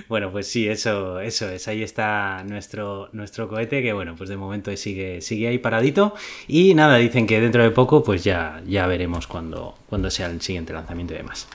Bueno, 0.08 0.30
pues 0.32 0.48
sí, 0.48 0.68
eso, 0.68 1.20
eso 1.20 1.48
es. 1.48 1.68
Ahí 1.68 1.82
está 1.82 2.42
nuestro, 2.44 3.08
nuestro 3.12 3.48
cohete, 3.48 3.82
que 3.82 3.92
bueno, 3.92 4.14
pues 4.16 4.28
de 4.28 4.36
momento 4.36 4.76
sigue, 4.76 5.20
sigue 5.20 5.48
ahí 5.48 5.58
paradito. 5.58 6.14
Y 6.48 6.74
nada, 6.74 6.96
dicen 6.96 7.26
que 7.26 7.40
dentro 7.40 7.62
de 7.62 7.70
poco, 7.70 8.02
pues 8.02 8.24
ya, 8.24 8.60
ya 8.66 8.86
veremos 8.86 9.26
cuando, 9.26 9.78
cuando 9.88 10.10
sea 10.10 10.26
el 10.26 10.40
siguiente 10.40 10.72
lanzamiento 10.72 11.14
y 11.14 11.18
demás. 11.18 11.46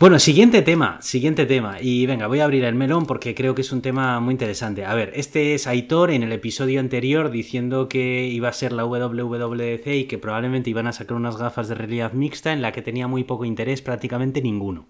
Bueno, 0.00 0.18
siguiente 0.18 0.60
tema, 0.62 1.00
siguiente 1.00 1.46
tema. 1.46 1.80
Y 1.80 2.04
venga, 2.06 2.26
voy 2.26 2.40
a 2.40 2.44
abrir 2.44 2.64
el 2.64 2.74
melón 2.74 3.06
porque 3.06 3.34
creo 3.34 3.54
que 3.54 3.60
es 3.62 3.70
un 3.70 3.80
tema 3.80 4.18
muy 4.18 4.32
interesante. 4.32 4.84
A 4.84 4.92
ver, 4.94 5.12
este 5.14 5.54
es 5.54 5.68
Aitor 5.68 6.10
en 6.10 6.24
el 6.24 6.32
episodio 6.32 6.80
anterior 6.80 7.30
diciendo 7.30 7.88
que 7.88 8.26
iba 8.26 8.48
a 8.48 8.52
ser 8.52 8.72
la 8.72 8.84
WWDC 8.84 9.86
y 9.86 10.04
que 10.04 10.18
probablemente 10.18 10.68
iban 10.68 10.88
a 10.88 10.92
sacar 10.92 11.16
unas 11.16 11.36
gafas 11.36 11.68
de 11.68 11.76
realidad 11.76 12.12
mixta 12.12 12.52
en 12.52 12.60
la 12.60 12.72
que 12.72 12.82
tenía 12.82 13.06
muy 13.06 13.22
poco 13.22 13.44
interés, 13.44 13.82
prácticamente 13.82 14.42
ninguno. 14.42 14.88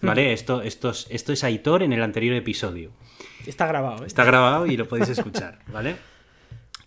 ¿Vale? 0.00 0.32
Esto, 0.32 0.62
esto, 0.62 0.90
es, 0.90 1.06
esto 1.10 1.32
es 1.32 1.44
Aitor 1.44 1.82
en 1.82 1.92
el 1.92 2.02
anterior 2.02 2.34
episodio. 2.34 2.90
Está 3.46 3.66
grabado. 3.66 4.02
¿eh? 4.02 4.06
Está 4.06 4.24
grabado 4.24 4.66
y 4.66 4.78
lo 4.78 4.88
podéis 4.88 5.10
escuchar, 5.10 5.60
¿vale? 5.70 5.96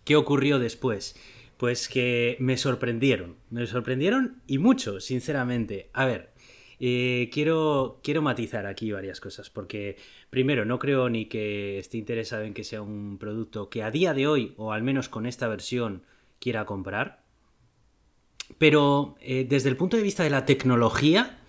¿Qué 0.04 0.16
ocurrió 0.16 0.58
después? 0.58 1.16
Pues 1.58 1.88
que 1.88 2.36
me 2.40 2.58
sorprendieron. 2.58 3.36
Me 3.52 3.66
sorprendieron 3.68 4.42
y 4.48 4.58
mucho, 4.58 5.00
sinceramente. 5.00 5.90
A 5.94 6.06
ver, 6.06 6.32
eh, 6.80 7.30
quiero, 7.32 8.00
quiero 8.04 8.22
matizar 8.22 8.66
aquí 8.66 8.92
varias 8.92 9.20
cosas, 9.20 9.50
porque 9.50 9.98
primero, 10.30 10.66
no 10.66 10.80
creo 10.80 11.10
ni 11.10 11.26
que 11.26 11.80
esté 11.80 11.98
interesado 11.98 12.44
en 12.44 12.54
que 12.54 12.64
sea 12.64 12.82
un 12.82 13.18
producto 13.18 13.70
que 13.70 13.84
a 13.84 13.92
día 13.92 14.14
de 14.14 14.28
hoy, 14.28 14.54
o 14.58 14.72
al 14.72 14.84
menos 14.84 15.10
con 15.10 15.26
esta 15.26 15.48
versión, 15.48 16.04
quiera 16.40 16.66
comprar. 16.66 17.24
Pero 18.58 19.16
eh, 19.22 19.46
desde 19.48 19.70
el 19.70 19.78
punto 19.78 19.98
de 19.98 20.04
vista 20.04 20.24
de 20.24 20.30
la 20.30 20.46
tecnología, 20.46 21.40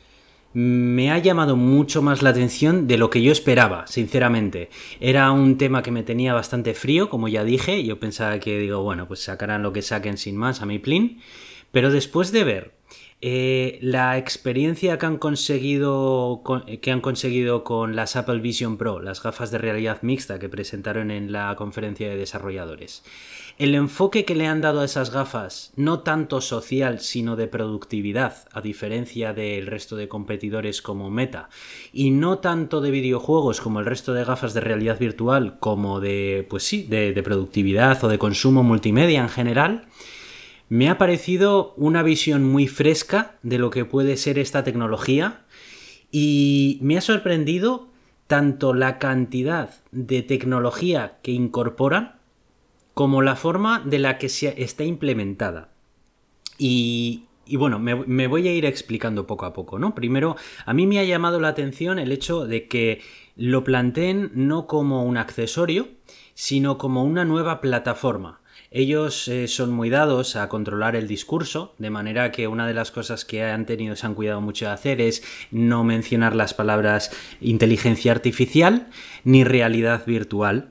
me 0.52 1.10
ha 1.10 1.18
llamado 1.18 1.54
mucho 1.54 2.00
más 2.00 2.22
la 2.22 2.30
atención 2.30 2.86
de 2.86 2.96
lo 2.96 3.10
que 3.10 3.20
yo 3.20 3.30
esperaba, 3.30 3.86
sinceramente. 3.86 4.70
Era 5.00 5.30
un 5.30 5.58
tema 5.58 5.82
que 5.82 5.90
me 5.90 6.02
tenía 6.02 6.32
bastante 6.32 6.72
frío, 6.72 7.10
como 7.10 7.28
ya 7.28 7.44
dije, 7.44 7.84
yo 7.84 8.00
pensaba 8.00 8.38
que 8.38 8.58
digo, 8.58 8.82
bueno, 8.82 9.06
pues 9.06 9.20
sacarán 9.20 9.62
lo 9.62 9.74
que 9.74 9.82
saquen 9.82 10.16
sin 10.16 10.34
más 10.34 10.62
a 10.62 10.66
mi 10.66 10.78
plin, 10.78 11.20
pero 11.72 11.90
después 11.90 12.32
de 12.32 12.44
ver 12.44 12.75
eh, 13.22 13.78
la 13.80 14.18
experiencia 14.18 14.98
que 14.98 15.06
han 15.06 15.16
conseguido 15.16 16.42
que 16.82 16.90
han 16.90 17.00
conseguido 17.00 17.64
con 17.64 17.96
las 17.96 18.14
Apple 18.14 18.40
Vision 18.40 18.76
Pro, 18.76 19.00
las 19.00 19.22
gafas 19.22 19.50
de 19.50 19.56
realidad 19.56 20.02
mixta 20.02 20.38
que 20.38 20.50
presentaron 20.50 21.10
en 21.10 21.32
la 21.32 21.54
conferencia 21.56 22.10
de 22.10 22.16
desarrolladores, 22.16 23.02
el 23.56 23.74
enfoque 23.74 24.26
que 24.26 24.34
le 24.34 24.46
han 24.46 24.60
dado 24.60 24.80
a 24.80 24.84
esas 24.84 25.10
gafas, 25.10 25.72
no 25.76 26.00
tanto 26.00 26.42
social, 26.42 27.00
sino 27.00 27.36
de 27.36 27.46
productividad, 27.46 28.46
a 28.52 28.60
diferencia 28.60 29.32
del 29.32 29.66
resto 29.66 29.96
de 29.96 30.08
competidores 30.08 30.82
como 30.82 31.10
Meta, 31.10 31.48
y 31.94 32.10
no 32.10 32.40
tanto 32.40 32.82
de 32.82 32.90
videojuegos 32.90 33.62
como 33.62 33.80
el 33.80 33.86
resto 33.86 34.12
de 34.12 34.24
gafas 34.24 34.52
de 34.52 34.60
realidad 34.60 34.98
virtual, 34.98 35.58
como 35.58 36.00
de, 36.00 36.46
pues 36.50 36.64
sí, 36.64 36.82
de 36.82 37.22
productividad 37.22 38.04
o 38.04 38.08
de 38.08 38.18
consumo 38.18 38.62
multimedia 38.62 39.22
en 39.22 39.30
general, 39.30 39.86
me 40.68 40.88
ha 40.88 40.98
parecido 40.98 41.74
una 41.76 42.02
visión 42.02 42.44
muy 42.44 42.66
fresca 42.66 43.36
de 43.42 43.58
lo 43.58 43.70
que 43.70 43.84
puede 43.84 44.16
ser 44.16 44.38
esta 44.38 44.64
tecnología 44.64 45.44
y 46.10 46.78
me 46.82 46.96
ha 46.96 47.00
sorprendido 47.00 47.88
tanto 48.26 48.74
la 48.74 48.98
cantidad 48.98 49.70
de 49.92 50.22
tecnología 50.22 51.18
que 51.22 51.32
incorporan 51.32 52.16
como 52.94 53.22
la 53.22 53.36
forma 53.36 53.80
de 53.84 53.98
la 53.98 54.18
que 54.18 54.28
se 54.28 54.62
está 54.62 54.82
implementada. 54.84 55.68
Y, 56.58 57.24
bueno, 57.52 57.78
me, 57.78 58.26
voy 58.26 58.48
a 58.48 58.54
ir 58.54 58.64
explicando 58.64 59.26
poco 59.26 59.44
a 59.44 59.52
poco, 59.52 59.78
¿no? 59.78 59.94
Primero, 59.94 60.36
a 60.64 60.72
mí 60.72 60.86
me 60.86 60.98
ha 60.98 61.04
llamado 61.04 61.38
la 61.38 61.48
atención 61.48 61.98
el 61.98 62.10
hecho 62.10 62.46
de 62.46 62.66
que 62.66 63.02
lo 63.36 63.62
planteen 63.64 64.30
no 64.34 64.66
como 64.66 65.04
un 65.04 65.18
accesorio, 65.18 65.88
sino 66.34 66.78
como 66.78 67.04
una 67.04 67.24
nueva 67.24 67.60
plataforma. 67.60 68.40
Ellos 68.70 69.28
eh, 69.28 69.48
son 69.48 69.70
muy 69.70 69.90
dados 69.90 70.36
a 70.36 70.48
controlar 70.48 70.96
el 70.96 71.08
discurso, 71.08 71.74
de 71.78 71.90
manera 71.90 72.32
que 72.32 72.48
una 72.48 72.66
de 72.66 72.74
las 72.74 72.90
cosas 72.90 73.24
que 73.24 73.44
han 73.44 73.66
tenido, 73.66 73.96
se 73.96 74.06
han 74.06 74.14
cuidado 74.14 74.40
mucho 74.40 74.66
de 74.66 74.72
hacer 74.72 75.00
es 75.00 75.22
no 75.50 75.84
mencionar 75.84 76.34
las 76.34 76.54
palabras 76.54 77.10
inteligencia 77.40 78.12
artificial 78.12 78.88
ni 79.24 79.44
realidad 79.44 80.04
virtual, 80.06 80.70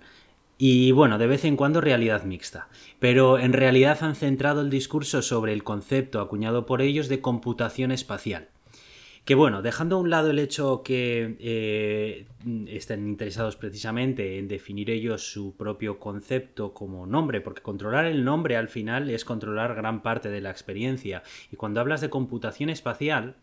y 0.57 0.91
bueno, 0.91 1.17
de 1.17 1.27
vez 1.27 1.43
en 1.43 1.57
cuando 1.57 1.81
realidad 1.81 2.23
mixta. 2.23 2.69
Pero 2.99 3.39
en 3.39 3.53
realidad 3.53 3.97
han 4.01 4.15
centrado 4.15 4.61
el 4.61 4.69
discurso 4.69 5.21
sobre 5.21 5.53
el 5.53 5.63
concepto 5.63 6.21
acuñado 6.21 6.65
por 6.65 6.81
ellos 6.81 7.09
de 7.09 7.21
computación 7.21 7.91
espacial. 7.91 8.49
Que 9.25 9.33
bueno, 9.33 9.63
dejando 9.63 9.95
a 9.95 9.99
un 9.99 10.11
lado 10.11 10.29
el 10.29 10.37
hecho 10.37 10.83
que 10.83 11.35
eh, 11.39 12.27
estén 12.67 13.07
interesados 13.07 13.55
precisamente 13.55 14.37
en 14.37 14.47
definir 14.47 14.91
ellos 14.91 15.23
su 15.31 15.55
propio 15.55 15.97
concepto 15.97 16.75
como 16.75 17.07
nombre, 17.07 17.41
porque 17.41 17.63
controlar 17.63 18.05
el 18.05 18.23
nombre 18.23 18.55
al 18.55 18.69
final 18.69 19.09
es 19.09 19.25
controlar 19.25 19.73
gran 19.73 20.03
parte 20.03 20.29
de 20.29 20.41
la 20.41 20.51
experiencia. 20.51 21.23
Y 21.51 21.55
cuando 21.55 21.79
hablas 21.79 22.01
de 22.01 22.11
computación 22.11 22.69
espacial, 22.69 23.35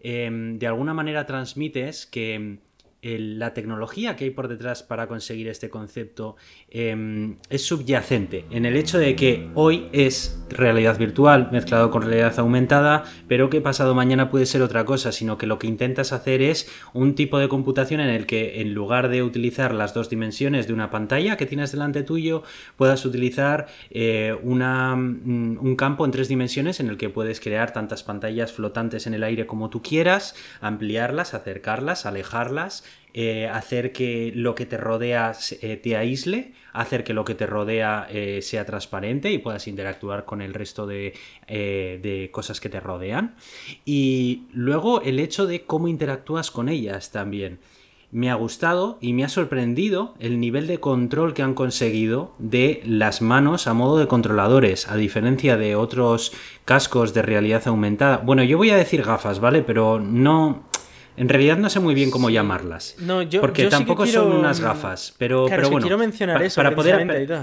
em, 0.00 0.58
de 0.58 0.66
alguna 0.66 0.92
manera 0.92 1.24
transmites 1.24 2.04
que 2.04 2.58
la 3.02 3.54
tecnología 3.54 4.16
que 4.16 4.24
hay 4.24 4.30
por 4.30 4.48
detrás 4.48 4.82
para 4.82 5.06
conseguir 5.06 5.48
este 5.48 5.70
concepto 5.70 6.36
em, 6.70 7.36
es 7.50 7.62
subyacente 7.62 8.44
en 8.50 8.66
el 8.66 8.76
hecho 8.76 8.98
de 8.98 9.14
que 9.14 9.48
hoy 9.54 9.88
es 9.92 10.44
realidad 10.48 10.98
virtual 10.98 11.48
mezclado 11.52 11.90
con 11.90 12.02
realidad 12.02 12.38
aumentada, 12.38 13.04
pero 13.28 13.50
que 13.50 13.60
pasado 13.60 13.94
mañana 13.94 14.30
puede 14.30 14.46
ser 14.46 14.62
otra 14.62 14.84
cosa, 14.84 15.12
sino 15.12 15.38
que 15.38 15.46
lo 15.46 15.58
que 15.58 15.66
intentas 15.66 16.12
hacer 16.12 16.42
es 16.42 16.68
un 16.92 17.14
tipo 17.14 17.38
de 17.38 17.48
computación 17.48 18.00
en 18.00 18.08
el 18.08 18.26
que 18.26 18.60
en 18.60 18.74
lugar 18.74 19.08
de 19.08 19.22
utilizar 19.22 19.74
las 19.74 19.94
dos 19.94 20.10
dimensiones 20.10 20.66
de 20.66 20.72
una 20.72 20.90
pantalla 20.90 21.36
que 21.36 21.46
tienes 21.46 21.72
delante 21.72 22.02
tuyo, 22.02 22.42
puedas 22.76 23.04
utilizar 23.04 23.66
eh, 23.90 24.36
una, 24.42 24.96
mm, 24.96 25.58
un 25.60 25.76
campo 25.76 26.04
en 26.04 26.10
tres 26.10 26.28
dimensiones 26.28 26.80
en 26.80 26.88
el 26.88 26.96
que 26.96 27.10
puedes 27.10 27.40
crear 27.40 27.72
tantas 27.72 28.02
pantallas 28.02 28.52
flotantes 28.52 29.06
en 29.06 29.14
el 29.14 29.22
aire 29.22 29.46
como 29.46 29.70
tú 29.70 29.82
quieras, 29.82 30.34
ampliarlas, 30.60 31.34
acercarlas, 31.34 32.06
alejarlas, 32.06 32.84
eh, 33.18 33.48
hacer 33.48 33.92
que 33.92 34.30
lo 34.34 34.54
que 34.54 34.66
te 34.66 34.76
rodea 34.76 35.32
eh, 35.62 35.78
te 35.78 35.96
aísle, 35.96 36.52
hacer 36.74 37.02
que 37.02 37.14
lo 37.14 37.24
que 37.24 37.34
te 37.34 37.46
rodea 37.46 38.06
eh, 38.10 38.42
sea 38.42 38.66
transparente 38.66 39.32
y 39.32 39.38
puedas 39.38 39.66
interactuar 39.68 40.26
con 40.26 40.42
el 40.42 40.52
resto 40.52 40.86
de, 40.86 41.14
de, 41.48 42.28
cosas 42.30 42.60
que 42.60 42.68
te 42.68 42.78
rodean. 42.78 43.34
Y 43.86 44.42
luego 44.52 45.00
el 45.00 45.18
hecho 45.18 45.46
de 45.46 45.64
cómo 45.64 45.88
interactúas 45.88 46.50
con 46.50 46.68
ellas 46.68 47.10
también. 47.10 47.58
Me 48.10 48.30
ha 48.30 48.34
gustado 48.34 48.98
y 49.00 49.14
me 49.14 49.24
ha 49.24 49.30
sorprendido 49.30 50.14
el 50.18 50.38
nivel 50.38 50.66
de 50.66 50.78
control 50.78 51.32
que 51.32 51.42
han 51.42 51.54
conseguido 51.54 52.34
de 52.38 52.82
las 52.84 53.22
manos 53.22 53.66
a 53.66 53.72
modo 53.72 53.96
de 53.96 54.08
controladores, 54.08 54.88
a 54.88 54.96
diferencia 54.96 55.56
de 55.56 55.74
otros 55.74 56.32
cascos 56.66 57.14
de 57.14 57.22
realidad 57.22 57.66
aumentada. 57.66 58.18
Bueno, 58.18 58.44
yo 58.44 58.58
voy 58.58 58.68
a 58.68 58.76
decir 58.76 59.02
gafas, 59.02 59.40
¿vale? 59.40 59.62
Pero 59.62 60.00
no 60.00 60.64
en 61.16 61.28
realidad 61.28 61.56
no 61.56 61.70
sé 61.70 61.80
muy 61.80 61.94
bien 61.94 62.10
cómo 62.10 62.30
llamarlas. 62.30 62.96
No, 62.98 63.22
yo, 63.22 63.40
porque 63.40 63.66
tampoco 63.66 64.06
son 64.06 64.32
unas 64.32 64.60
gafas. 64.60 65.14
Pero, 65.18 65.46
pero 65.48 65.70
bueno. 65.70 65.84
quiero 65.86 65.98
mencionar 65.98 66.42
eso. 66.42 66.56
Para 66.56 66.74
poder. 66.74 66.96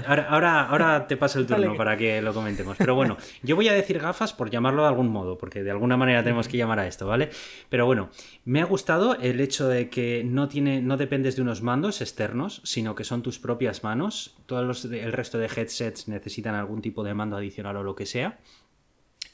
Ahora, 0.06 0.66
ahora, 0.66 1.06
te 1.06 1.16
paso 1.16 1.38
el 1.38 1.46
turno 1.46 1.74
para 1.76 1.96
que 1.96 2.22
lo 2.22 2.32
comentemos. 2.32 2.76
Pero 2.76 2.94
bueno, 2.94 3.16
yo 3.42 3.56
voy 3.56 3.68
a 3.68 3.72
decir 3.72 3.98
gafas 3.98 4.32
por 4.32 4.50
llamarlo 4.50 4.82
de 4.82 4.88
algún 4.88 5.08
modo, 5.08 5.38
porque 5.38 5.62
de 5.62 5.70
alguna 5.70 5.96
manera 5.96 6.22
tenemos 6.22 6.48
que 6.48 6.56
llamar 6.56 6.78
a 6.78 6.86
esto, 6.86 7.06
¿vale? 7.06 7.30
Pero 7.68 7.86
bueno, 7.86 8.10
me 8.44 8.60
ha 8.60 8.64
gustado 8.64 9.16
el 9.16 9.40
hecho 9.40 9.68
de 9.68 9.88
que 9.88 10.22
no, 10.24 10.48
tiene, 10.48 10.80
no 10.80 10.96
dependes 10.96 11.36
de 11.36 11.42
unos 11.42 11.62
mandos 11.62 12.00
externos, 12.00 12.60
sino 12.64 12.94
que 12.94 13.04
son 13.04 13.22
tus 13.22 13.38
propias 13.38 13.82
manos. 13.82 14.36
Todos 14.46 14.64
los, 14.64 14.84
el 14.84 15.12
resto 15.12 15.38
de 15.38 15.46
headsets 15.46 16.08
necesitan 16.08 16.54
algún 16.54 16.80
tipo 16.80 17.02
de 17.02 17.14
mando 17.14 17.36
adicional 17.36 17.76
o 17.76 17.82
lo 17.82 17.94
que 17.94 18.06
sea. 18.06 18.38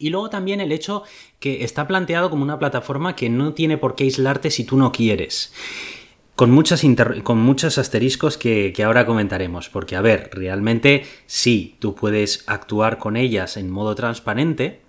Y 0.01 0.09
luego 0.09 0.31
también 0.31 0.61
el 0.63 0.73
hecho 0.73 1.05
que 1.39 1.63
está 1.63 1.87
planteado 1.87 2.31
como 2.31 2.43
una 2.43 2.59
plataforma 2.59 3.15
que 3.15 3.29
no 3.29 3.53
tiene 3.53 3.77
por 3.77 3.95
qué 3.95 4.05
aislarte 4.05 4.51
si 4.51 4.65
tú 4.65 4.79
no 4.79 4.93
quieres. 4.93 5.53
Con, 6.35 6.51
muchas 6.51 6.83
con 7.23 7.39
muchos 7.39 7.77
asteriscos 7.77 8.39
que, 8.39 8.73
que, 8.75 8.83
ahora 8.83 9.05
comentaremos, 9.05 9.69
porque 9.69 9.97
a 9.97 10.01
ver, 10.01 10.31
realmente 10.33 11.05
sí, 11.27 11.77
tú 11.81 11.95
puedes 11.95 12.45
actuar 12.47 12.97
con 12.97 13.19
ellas 13.19 13.59
en 13.59 13.71
modo 13.71 13.95
transparente, 13.95 14.81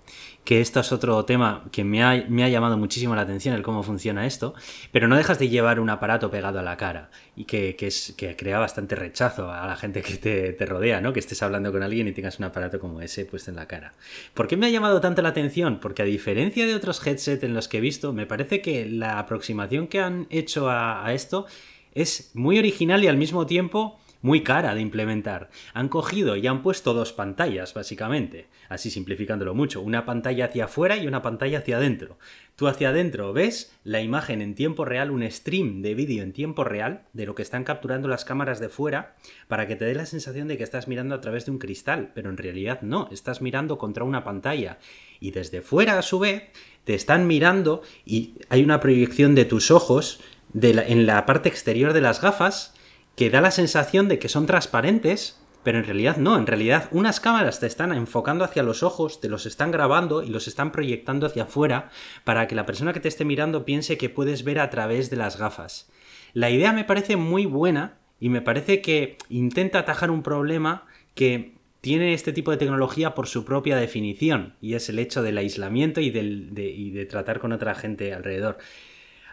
que 0.44 0.60
esto 0.60 0.80
es 0.80 0.90
otro 0.90 1.24
tema 1.24 1.64
que 1.70 1.84
me 1.84 2.02
ha, 2.02 2.48
llamado 2.48 2.76
muchísimo 2.76 3.14
la 3.14 3.22
atención, 3.22 3.54
el 3.54 3.62
cómo 3.62 3.82
funciona 3.82 4.26
esto, 4.26 4.54
pero 4.90 5.06
no 5.06 5.16
dejas 5.16 5.38
de 5.38 5.48
llevar 5.48 5.78
un 5.78 5.88
aparato 5.88 6.30
pegado 6.30 6.58
a 6.58 6.62
la 6.62 6.76
cara 6.76 7.10
y 7.36 7.44
que, 7.44 7.76
es, 7.78 8.14
que 8.16 8.34
crea 8.36 8.58
bastante 8.58 8.96
rechazo 8.96 9.52
a 9.52 9.66
la 9.66 9.76
gente 9.76 10.02
que 10.02 10.16
te, 10.16 10.66
rodea, 10.66 11.00
¿no? 11.00 11.12
Que 11.12 11.20
estés 11.20 11.42
hablando 11.42 11.70
con 11.70 11.82
alguien 11.82 12.08
y 12.08 12.12
tengas 12.12 12.38
un 12.38 12.46
aparato 12.46 12.80
como 12.80 13.00
ese 13.00 13.24
puesto 13.24 13.50
en 13.50 13.56
la 13.56 13.68
cara. 13.68 13.92
¿Por 14.34 14.48
qué 14.48 14.56
me 14.56 14.66
ha 14.66 14.70
llamado 14.70 15.00
tanto 15.00 15.22
la 15.22 15.28
atención? 15.28 15.78
Porque 15.80 16.02
a 16.02 16.06
diferencia 16.06 16.66
de 16.66 16.74
otros 16.74 17.04
headsets 17.06 17.44
en 17.44 17.54
los 17.54 17.68
que 17.68 17.78
he 17.78 17.80
visto, 17.80 18.12
me 18.12 18.26
parece 18.26 18.60
que 18.60 18.86
la 18.86 19.18
aproximación 19.18 19.86
que 19.86 20.00
han 20.00 20.26
hecho 20.30 20.68
a 20.70 21.12
esto 21.12 21.46
es 21.94 22.30
muy 22.34 22.58
original 22.58 23.04
y 23.04 23.06
al 23.06 23.16
mismo 23.16 23.46
tiempo 23.46 24.01
muy 24.22 24.42
cara 24.42 24.74
de 24.74 24.80
implementar. 24.80 25.50
Han 25.74 25.88
cogido 25.88 26.36
y 26.36 26.46
han 26.46 26.62
puesto 26.62 26.94
dos 26.94 27.12
pantallas, 27.12 27.74
básicamente, 27.74 28.46
así 28.68 28.90
simplificándolo 28.90 29.54
mucho, 29.54 29.82
una 29.82 30.06
pantalla 30.06 30.46
hacia 30.46 30.64
afuera 30.64 30.96
y 30.96 31.06
una 31.06 31.20
pantalla 31.20 31.58
hacia 31.58 31.76
adentro. 31.76 32.18
Tú 32.56 32.68
hacia 32.68 32.90
adentro 32.90 33.32
ves 33.32 33.76
la 33.82 34.00
imagen 34.00 34.40
en 34.40 34.54
tiempo 34.54 34.84
real, 34.84 35.10
un 35.10 35.28
stream 35.30 35.82
de 35.82 35.94
vídeo 35.94 36.22
en 36.22 36.32
tiempo 36.32 36.64
real 36.64 37.02
de 37.12 37.26
lo 37.26 37.34
que 37.34 37.42
están 37.42 37.64
capturando 37.64 38.08
las 38.08 38.24
cámaras 38.24 38.60
de 38.60 38.68
fuera 38.68 39.16
para 39.48 39.66
que 39.66 39.74
te 39.74 39.84
dé 39.84 39.94
la 39.94 40.06
sensación 40.06 40.48
de 40.48 40.56
que 40.56 40.64
estás 40.64 40.86
mirando 40.86 41.14
a 41.14 41.20
través 41.20 41.44
de 41.46 41.50
un 41.50 41.58
cristal, 41.58 42.12
pero 42.14 42.30
en 42.30 42.36
realidad 42.36 42.82
no, 42.82 43.08
estás 43.10 43.42
mirando 43.42 43.78
contra 43.78 44.04
una 44.04 44.22
pantalla 44.22 44.78
y 45.18 45.32
desde 45.32 45.62
fuera 45.62 45.98
a 45.98 46.02
su 46.02 46.18
vez 46.18 46.44
te 46.84 46.94
están 46.94 47.26
mirando 47.26 47.82
y 48.04 48.34
hay 48.48 48.62
una 48.62 48.80
proyección 48.80 49.34
de 49.34 49.44
tus 49.44 49.70
ojos 49.70 50.20
en 50.54 51.06
la 51.06 51.24
parte 51.26 51.48
exterior 51.48 51.92
de 51.92 52.00
las 52.00 52.20
gafas 52.20 52.74
que 53.16 53.30
da 53.30 53.40
la 53.40 53.50
sensación 53.50 54.08
de 54.08 54.18
que 54.18 54.28
son 54.28 54.46
transparentes, 54.46 55.38
pero 55.62 55.78
en 55.78 55.84
realidad 55.84 56.16
no, 56.16 56.36
en 56.36 56.46
realidad 56.46 56.88
unas 56.90 57.20
cámaras 57.20 57.60
te 57.60 57.66
están 57.66 57.92
enfocando 57.92 58.44
hacia 58.44 58.62
los 58.62 58.82
ojos, 58.82 59.20
te 59.20 59.28
los 59.28 59.46
están 59.46 59.70
grabando 59.70 60.22
y 60.22 60.28
los 60.28 60.48
están 60.48 60.72
proyectando 60.72 61.26
hacia 61.26 61.44
afuera 61.44 61.90
para 62.24 62.48
que 62.48 62.54
la 62.54 62.66
persona 62.66 62.92
que 62.92 63.00
te 63.00 63.08
esté 63.08 63.24
mirando 63.24 63.64
piense 63.64 63.98
que 63.98 64.08
puedes 64.08 64.44
ver 64.44 64.58
a 64.58 64.70
través 64.70 65.10
de 65.10 65.16
las 65.16 65.38
gafas. 65.38 65.90
La 66.32 66.50
idea 66.50 66.72
me 66.72 66.84
parece 66.84 67.16
muy 67.16 67.46
buena 67.46 67.98
y 68.18 68.28
me 68.28 68.40
parece 68.40 68.80
que 68.80 69.18
intenta 69.28 69.80
atajar 69.80 70.10
un 70.10 70.22
problema 70.22 70.86
que 71.14 71.54
tiene 71.80 72.14
este 72.14 72.32
tipo 72.32 72.50
de 72.50 72.56
tecnología 72.56 73.14
por 73.14 73.26
su 73.26 73.44
propia 73.44 73.76
definición 73.76 74.54
y 74.60 74.74
es 74.74 74.88
el 74.88 74.98
hecho 74.98 75.22
del 75.22 75.36
aislamiento 75.36 76.00
y, 76.00 76.10
de, 76.10 76.22
y 76.22 76.90
de 76.90 77.06
tratar 77.06 77.40
con 77.40 77.52
otra 77.52 77.74
gente 77.74 78.14
alrededor. 78.14 78.58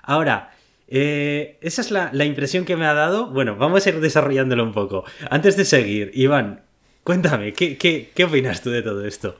Ahora, 0.02 0.52
eh, 0.91 1.58
esa 1.62 1.82
es 1.82 1.91
la, 1.91 2.25
impresión 2.25 2.65
que 2.65 2.75
me 2.75 2.86
ha 2.86 2.93
dado. 2.93 3.28
Bueno, 3.28 3.56
vamos 3.56 3.86
a 3.86 3.89
ir 3.89 3.99
desarrollándolo 3.99 4.63
un 4.63 4.73
poco. 4.73 5.04
Antes 5.30 5.56
de 5.56 5.65
seguir, 5.65 6.12
Iván, 6.13 6.63
cuéntame, 7.04 7.54
¿qué, 7.54 7.78
qué, 7.78 8.23
opinas 8.23 8.62
tú 8.62 8.71
de 8.71 8.82
todo 8.82 9.06
esto? 9.06 9.36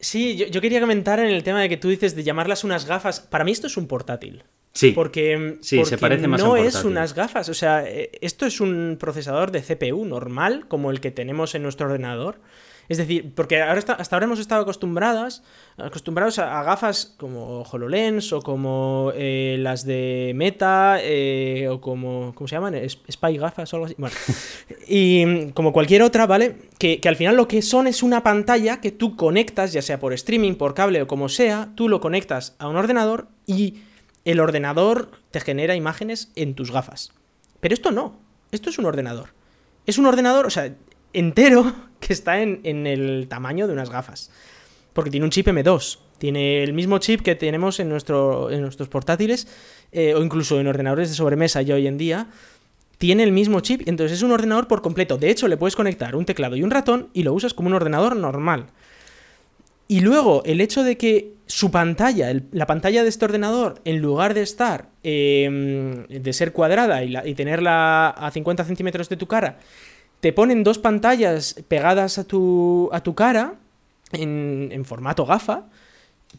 Sí, 0.00 0.36
yo, 0.36 0.60
quería 0.60 0.80
comentar 0.80 1.20
en 1.20 1.30
el 1.30 1.42
tema 1.42 1.60
de 1.60 1.68
que 1.68 1.76
tú 1.76 1.88
dices 1.88 2.16
de 2.16 2.24
llamarlas 2.24 2.64
unas 2.64 2.86
gafas. 2.86 3.20
Para 3.20 3.44
mí 3.44 3.52
esto 3.52 3.68
es 3.68 3.76
un 3.76 3.86
portátil. 3.86 4.42
Sí. 4.72 4.92
Porque, 4.92 5.58
sí, 5.60 5.84
se 5.84 5.98
parece 5.98 6.28
más 6.28 6.40
no 6.40 6.54
a 6.54 6.60
un 6.60 6.66
es 6.66 6.84
unas 6.84 7.14
gafas. 7.14 7.48
O 7.48 7.54
sea, 7.54 7.84
eh, 7.84 8.10
esto 8.20 8.46
es 8.46 8.60
un 8.60 8.96
procesador 8.98 9.50
de 9.50 9.62
CPU 9.62 10.04
normal, 10.04 10.66
como 10.68 10.90
el 10.90 11.00
que 11.00 11.10
tenemos 11.10 11.54
en 11.54 11.62
nuestro 11.62 11.86
ordenador. 11.86 12.40
Es 12.88 12.96
decir, 12.96 13.32
porque 13.34 13.60
ahora 13.60 13.80
hasta 13.98 14.16
ahora 14.16 14.24
hemos 14.24 14.38
estado 14.38 14.62
acostumbradas, 14.62 15.42
acostumbrados 15.76 16.38
a, 16.38 16.62
gafas 16.62 17.14
como 17.18 17.62
HoloLens 17.62 18.32
o 18.32 18.40
como 18.40 19.12
eh, 19.14 19.56
las 19.58 19.84
de 19.84 20.32
Meta 20.34 20.98
eh, 21.02 21.68
o 21.68 21.82
como, 21.82 22.34
¿cómo 22.34 22.48
se 22.48 22.56
llaman? 22.56 22.74
Spy 22.88 23.36
gafas 23.36 23.72
o 23.72 23.76
algo 23.76 23.86
así. 23.86 23.94
Bueno, 23.98 24.16
y 24.88 25.50
como 25.52 25.72
cualquier 25.72 26.02
otra, 26.02 26.26
¿vale? 26.26 26.56
Que, 26.78 26.98
que 26.98 27.08
al 27.10 27.16
final 27.16 27.36
lo 27.36 27.46
que 27.46 27.60
son 27.60 27.86
es 27.86 28.02
una 28.02 28.22
pantalla 28.22 28.80
que 28.80 28.90
tú 28.90 29.16
conectas, 29.16 29.74
ya 29.74 29.82
sea 29.82 30.00
por 30.00 30.14
streaming, 30.14 30.54
por 30.54 30.72
cable 30.72 31.02
o 31.02 31.06
como 31.06 31.28
sea, 31.28 31.68
tú 31.74 31.90
lo 31.90 32.00
conectas 32.00 32.56
a 32.58 32.68
un 32.68 32.76
ordenador 32.76 33.28
y 33.46 33.82
el 34.24 34.40
ordenador 34.40 35.10
te 35.30 35.40
genera 35.40 35.74
imágenes 35.74 36.32
en 36.36 36.54
tus 36.54 36.70
gafas. 36.70 37.12
Pero 37.60 37.74
esto 37.74 37.90
no, 37.90 38.18
esto 38.50 38.70
es 38.70 38.78
un 38.78 38.86
ordenador. 38.86 39.34
Es 39.84 39.98
un 39.98 40.06
ordenador, 40.06 40.46
o 40.46 40.50
sea, 40.50 40.74
entero 41.12 41.87
que 42.00 42.12
está 42.12 42.40
en, 42.40 42.86
el 42.86 43.26
tamaño 43.28 43.66
de 43.66 43.72
unas 43.72 43.90
gafas. 43.90 44.30
Porque 44.92 45.10
tiene 45.10 45.24
un 45.24 45.30
chip 45.30 45.46
M2. 45.46 45.98
Tiene 46.18 46.62
el 46.64 46.72
mismo 46.72 46.98
chip 46.98 47.22
que 47.22 47.34
tenemos 47.34 47.78
en, 47.78 47.88
nuestro, 47.88 48.50
en 48.50 48.60
nuestros 48.60 48.88
portátiles 48.88 49.46
eh, 49.92 50.14
o 50.14 50.22
incluso 50.22 50.58
en 50.58 50.66
ordenadores 50.66 51.08
de 51.08 51.14
sobremesa 51.14 51.62
ya 51.62 51.76
hoy 51.76 51.86
en 51.86 51.98
día. 51.98 52.28
Tiene 52.98 53.22
el 53.22 53.30
mismo 53.30 53.60
chip, 53.60 53.82
entonces 53.86 54.18
es 54.18 54.22
un 54.24 54.32
ordenador 54.32 54.66
por 54.66 54.82
completo. 54.82 55.18
De 55.18 55.30
hecho, 55.30 55.46
le 55.46 55.56
puedes 55.56 55.76
conectar 55.76 56.16
un 56.16 56.24
teclado 56.24 56.56
y 56.56 56.64
un 56.64 56.70
ratón 56.70 57.10
y 57.12 57.22
lo 57.22 57.32
usas 57.32 57.54
como 57.54 57.68
un 57.68 57.74
ordenador 57.74 58.16
normal. 58.16 58.66
Y 59.86 60.00
luego, 60.00 60.42
el 60.44 60.60
hecho 60.60 60.82
de 60.82 60.98
que 60.98 61.34
su 61.46 61.70
pantalla, 61.70 62.30
la 62.52 62.66
pantalla 62.66 63.02
de 63.02 63.08
este 63.08 63.24
ordenador, 63.24 63.80
en 63.84 64.02
lugar 64.02 64.34
de 64.34 64.42
estar, 64.42 64.90
em, 65.02 66.06
de 66.08 66.32
ser 66.34 66.52
cuadrada 66.52 67.02
y, 67.04 67.16
y, 67.24 67.34
tenerla 67.34 68.10
a 68.10 68.30
50 68.30 68.64
centímetros 68.64 69.08
de 69.08 69.16
tu 69.16 69.26
cara, 69.26 69.58
te 70.20 70.32
ponen 70.32 70.64
dos 70.64 70.78
pantallas 70.78 71.54
pegadas 71.68 72.18
a 72.18 72.24
tu, 72.24 72.88
a 72.92 73.02
tu 73.02 73.14
cara 73.14 73.54
en, 74.12 74.84
formato 74.84 75.24
gafa, 75.26 75.66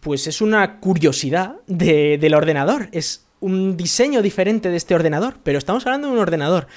pues 0.02 0.28
es 0.28 0.42
una 0.42 0.80
curiosidad 0.80 1.56
del 1.68 2.34
ordenador. 2.34 2.90
Es 2.92 3.26
un 3.40 3.78
diseño 3.78 4.22
diferente 4.22 4.70
de 4.70 4.78
este 4.78 4.96
ordenador, 4.96 5.38
pero 5.44 5.58
estamos 5.58 5.86
hablando 5.86 6.08
de 6.08 6.14
un 6.14 6.20
ordenador. 6.20 6.68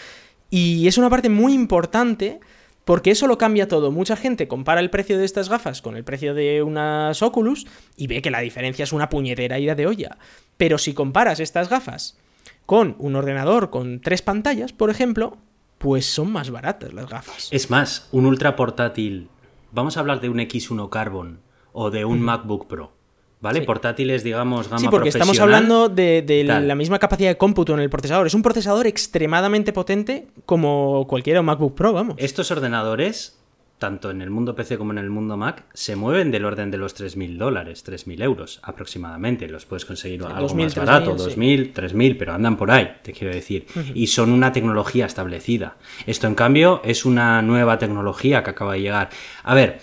Y 0.50 0.86
es 0.86 0.98
una 0.98 1.10
parte 1.10 1.28
muy 1.28 1.54
importante 1.54 2.40
porque 2.84 3.10
eso 3.10 3.26
lo 3.26 3.38
cambia 3.38 3.68
todo. 3.68 3.90
Mucha 3.90 4.16
gente 4.16 4.48
compara 4.48 4.80
el 4.80 4.90
precio 4.90 5.18
de 5.18 5.24
estas 5.24 5.48
gafas 5.48 5.82
con 5.82 5.96
el 5.96 6.04
precio 6.04 6.34
de 6.34 6.62
unas 6.62 7.22
Oculus 7.22 7.66
y 7.96 8.06
ve 8.06 8.22
que 8.22 8.30
la 8.30 8.40
diferencia 8.40 8.82
es 8.84 8.92
una 8.92 9.08
puñetera 9.08 9.58
ida 9.58 9.74
de 9.74 9.86
olla. 9.86 10.18
Pero 10.56 10.78
si 10.78 10.92
comparas 10.92 11.40
estas 11.40 11.68
gafas 11.68 12.18
con 12.66 12.96
un 12.98 13.16
ordenador 13.16 13.70
con 13.70 14.00
tres 14.00 14.22
pantallas, 14.22 14.72
por 14.72 14.90
ejemplo, 14.90 15.38
pues 15.82 16.06
son 16.06 16.30
más 16.30 16.50
baratas 16.50 16.92
las 16.94 17.08
gafas. 17.08 17.48
Es 17.50 17.68
más, 17.68 18.08
un 18.12 18.24
ultra 18.24 18.54
portátil, 18.54 19.28
vamos 19.72 19.96
a 19.96 20.00
hablar 20.00 20.20
de 20.20 20.28
un 20.28 20.38
X1 20.38 20.88
Carbon 20.88 21.40
o 21.72 21.90
de 21.90 22.04
un 22.04 22.20
MacBook 22.20 22.68
Pro. 22.68 22.92
¿vale? 23.40 23.62
Portátiles, 23.62 24.22
digamos, 24.22 24.68
gama 24.68 24.78
Sí, 24.78 24.86
porque 24.88 25.08
estamos 25.08 25.40
hablando 25.40 25.88
de, 25.88 26.44
la 26.44 26.74
misma 26.76 27.00
capacidad 27.00 27.28
de 27.30 27.36
cómputo 27.36 27.74
en 27.74 27.80
el 27.80 27.90
procesador. 27.90 28.28
Es 28.28 28.34
un 28.34 28.42
procesador 28.42 28.86
extremadamente 28.86 29.72
potente 29.72 30.28
como 30.46 31.04
cualquier 31.08 31.42
MacBook 31.42 31.74
Pro, 31.74 31.92
vamos. 31.92 32.14
Estos 32.18 32.52
ordenadores 32.52 33.41
tanto 33.82 34.12
en 34.12 34.22
el 34.22 34.30
mundo 34.30 34.54
PC 34.54 34.78
como 34.78 34.92
en 34.92 34.98
el 34.98 35.10
mundo 35.10 35.36
Mac, 35.36 35.64
se 35.74 35.96
mueven 35.96 36.30
del 36.30 36.44
orden 36.44 36.70
de 36.70 36.78
los 36.78 36.94
3.000 36.94 37.36
dólares, 37.36 37.84
3.000 37.84 38.22
euros 38.22 38.60
aproximadamente. 38.62 39.48
Los 39.48 39.66
puedes 39.66 39.84
conseguir 39.84 40.22
algo 40.22 40.54
más 40.54 40.76
barato, 40.76 41.16
2.000, 41.16 41.72
3.000, 41.72 42.16
pero 42.16 42.32
andan 42.32 42.56
por 42.56 42.70
ahí, 42.70 42.92
te 43.02 43.12
quiero 43.12 43.34
decir. 43.34 43.66
Y 43.92 44.06
son 44.06 44.30
una 44.30 44.52
tecnología 44.52 45.06
establecida. 45.06 45.78
Esto, 46.06 46.28
en 46.28 46.36
cambio, 46.36 46.80
es 46.84 47.04
una 47.04 47.42
nueva 47.42 47.76
tecnología 47.76 48.44
que 48.44 48.50
acaba 48.50 48.74
de 48.74 48.82
llegar. 48.82 49.10
A 49.42 49.52
ver, 49.56 49.80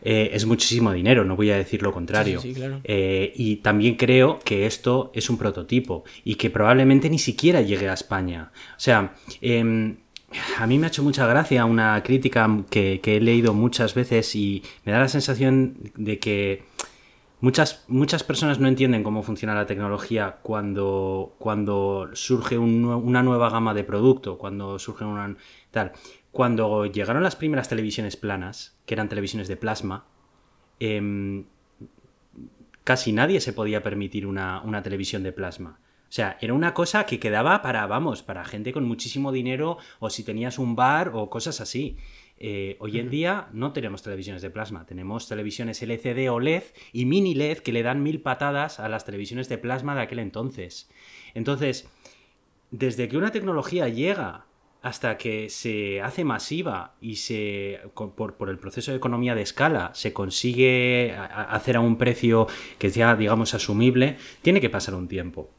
eh, 0.00 0.30
es 0.32 0.46
muchísimo 0.46 0.92
dinero, 0.92 1.24
no 1.24 1.34
voy 1.34 1.50
a 1.50 1.56
decir 1.56 1.82
lo 1.82 1.90
contrario. 1.90 2.40
Eh, 2.84 3.32
y 3.34 3.56
también 3.56 3.96
creo 3.96 4.38
que 4.38 4.66
esto 4.66 5.10
es 5.12 5.28
un 5.28 5.38
prototipo 5.38 6.04
y 6.22 6.36
que 6.36 6.50
probablemente 6.50 7.10
ni 7.10 7.18
siquiera 7.18 7.62
llegue 7.62 7.88
a 7.88 7.94
España. 7.94 8.52
O 8.76 8.80
sea, 8.80 9.14
em, 9.40 9.96
a 10.58 10.66
mí 10.66 10.78
me 10.78 10.86
ha 10.86 10.88
hecho 10.88 11.02
mucha 11.02 11.26
gracia 11.26 11.64
una 11.64 12.02
crítica 12.02 12.48
que, 12.70 13.00
he 13.02 13.20
leído 13.20 13.54
muchas 13.54 13.94
veces 13.94 14.34
y 14.36 14.62
me 14.84 14.92
da 14.92 15.00
la 15.00 15.08
sensación 15.08 15.76
de 15.96 16.18
que 16.18 16.64
muchas, 17.40 17.84
muchas 17.88 18.22
personas 18.22 18.60
no 18.60 18.68
entienden 18.68 19.02
cómo 19.02 19.22
funciona 19.22 19.54
la 19.54 19.66
tecnología 19.66 20.38
cuando, 20.42 21.34
cuando 21.38 22.10
surge 22.14 22.58
una 22.58 23.22
nueva 23.22 23.50
gama 23.50 23.74
de 23.74 23.84
producto, 23.84 24.38
cuando 24.38 24.78
surge 24.78 25.04
una 25.04 25.36
tal. 25.70 25.92
Cuando 26.30 26.86
llegaron 26.86 27.24
las 27.24 27.34
primeras 27.34 27.68
televisiones 27.68 28.16
planas, 28.16 28.78
que 28.86 28.94
eran 28.94 29.08
televisiones 29.08 29.48
de 29.48 29.56
plasma, 29.56 30.04
em, 30.78 31.44
casi 32.84 33.12
nadie 33.12 33.40
se 33.40 33.52
podía 33.52 33.82
permitir 33.82 34.26
una 34.26 34.82
televisión 34.84 35.24
de 35.24 35.32
plasma. 35.32 35.80
O 36.10 36.12
sea, 36.12 36.36
era 36.40 36.54
una 36.54 36.74
cosa 36.74 37.06
que 37.06 37.20
quedaba 37.20 37.62
para, 37.62 37.86
vamos, 37.86 38.24
para 38.24 38.44
gente 38.44 38.72
con 38.72 38.84
muchísimo 38.84 39.30
dinero 39.30 39.78
o 40.00 40.10
si 40.10 40.24
tenías 40.24 40.58
un 40.58 40.74
bar 40.74 41.12
o 41.14 41.30
cosas 41.30 41.60
así. 41.60 41.98
Eh, 42.36 42.76
hoy 42.80 42.98
en 42.98 43.10
día 43.10 43.48
no 43.52 43.72
tenemos 43.72 44.02
televisiones 44.02 44.42
de 44.42 44.50
plasma, 44.50 44.86
tenemos 44.86 45.28
televisiones 45.28 45.80
LCD 45.82 46.28
o 46.28 46.40
LED 46.40 46.64
y 46.92 47.04
mini 47.04 47.36
LED 47.36 47.58
que 47.58 47.72
le 47.72 47.84
dan 47.84 48.02
mil 48.02 48.20
patadas 48.20 48.80
a 48.80 48.88
las 48.88 49.04
televisiones 49.04 49.48
de 49.48 49.58
plasma 49.58 49.94
de 49.94 50.00
aquel 50.00 50.18
entonces. 50.18 50.90
Entonces, 51.34 51.88
desde 52.72 53.06
que 53.06 53.16
una 53.16 53.30
tecnología 53.30 53.86
llega 53.88 54.46
hasta 54.82 55.16
que 55.16 55.48
se 55.48 56.00
hace 56.00 56.24
masiva 56.24 56.96
y 57.00 57.16
se 57.16 57.82
por, 57.94 58.34
por, 58.34 58.50
el 58.50 58.58
proceso 58.58 58.90
de 58.90 58.96
economía 58.96 59.36
de 59.36 59.42
escala 59.42 59.92
se 59.94 60.12
consigue 60.12 61.14
hacer 61.14 61.76
a 61.76 61.80
un 61.80 61.98
precio 61.98 62.48
que 62.78 62.90
sea 62.90 63.14
digamos 63.14 63.54
asumible, 63.54 64.16
tiene 64.42 64.60
que 64.60 64.70
pasar 64.70 64.96
un 64.96 65.06
tiempo. 65.06 65.50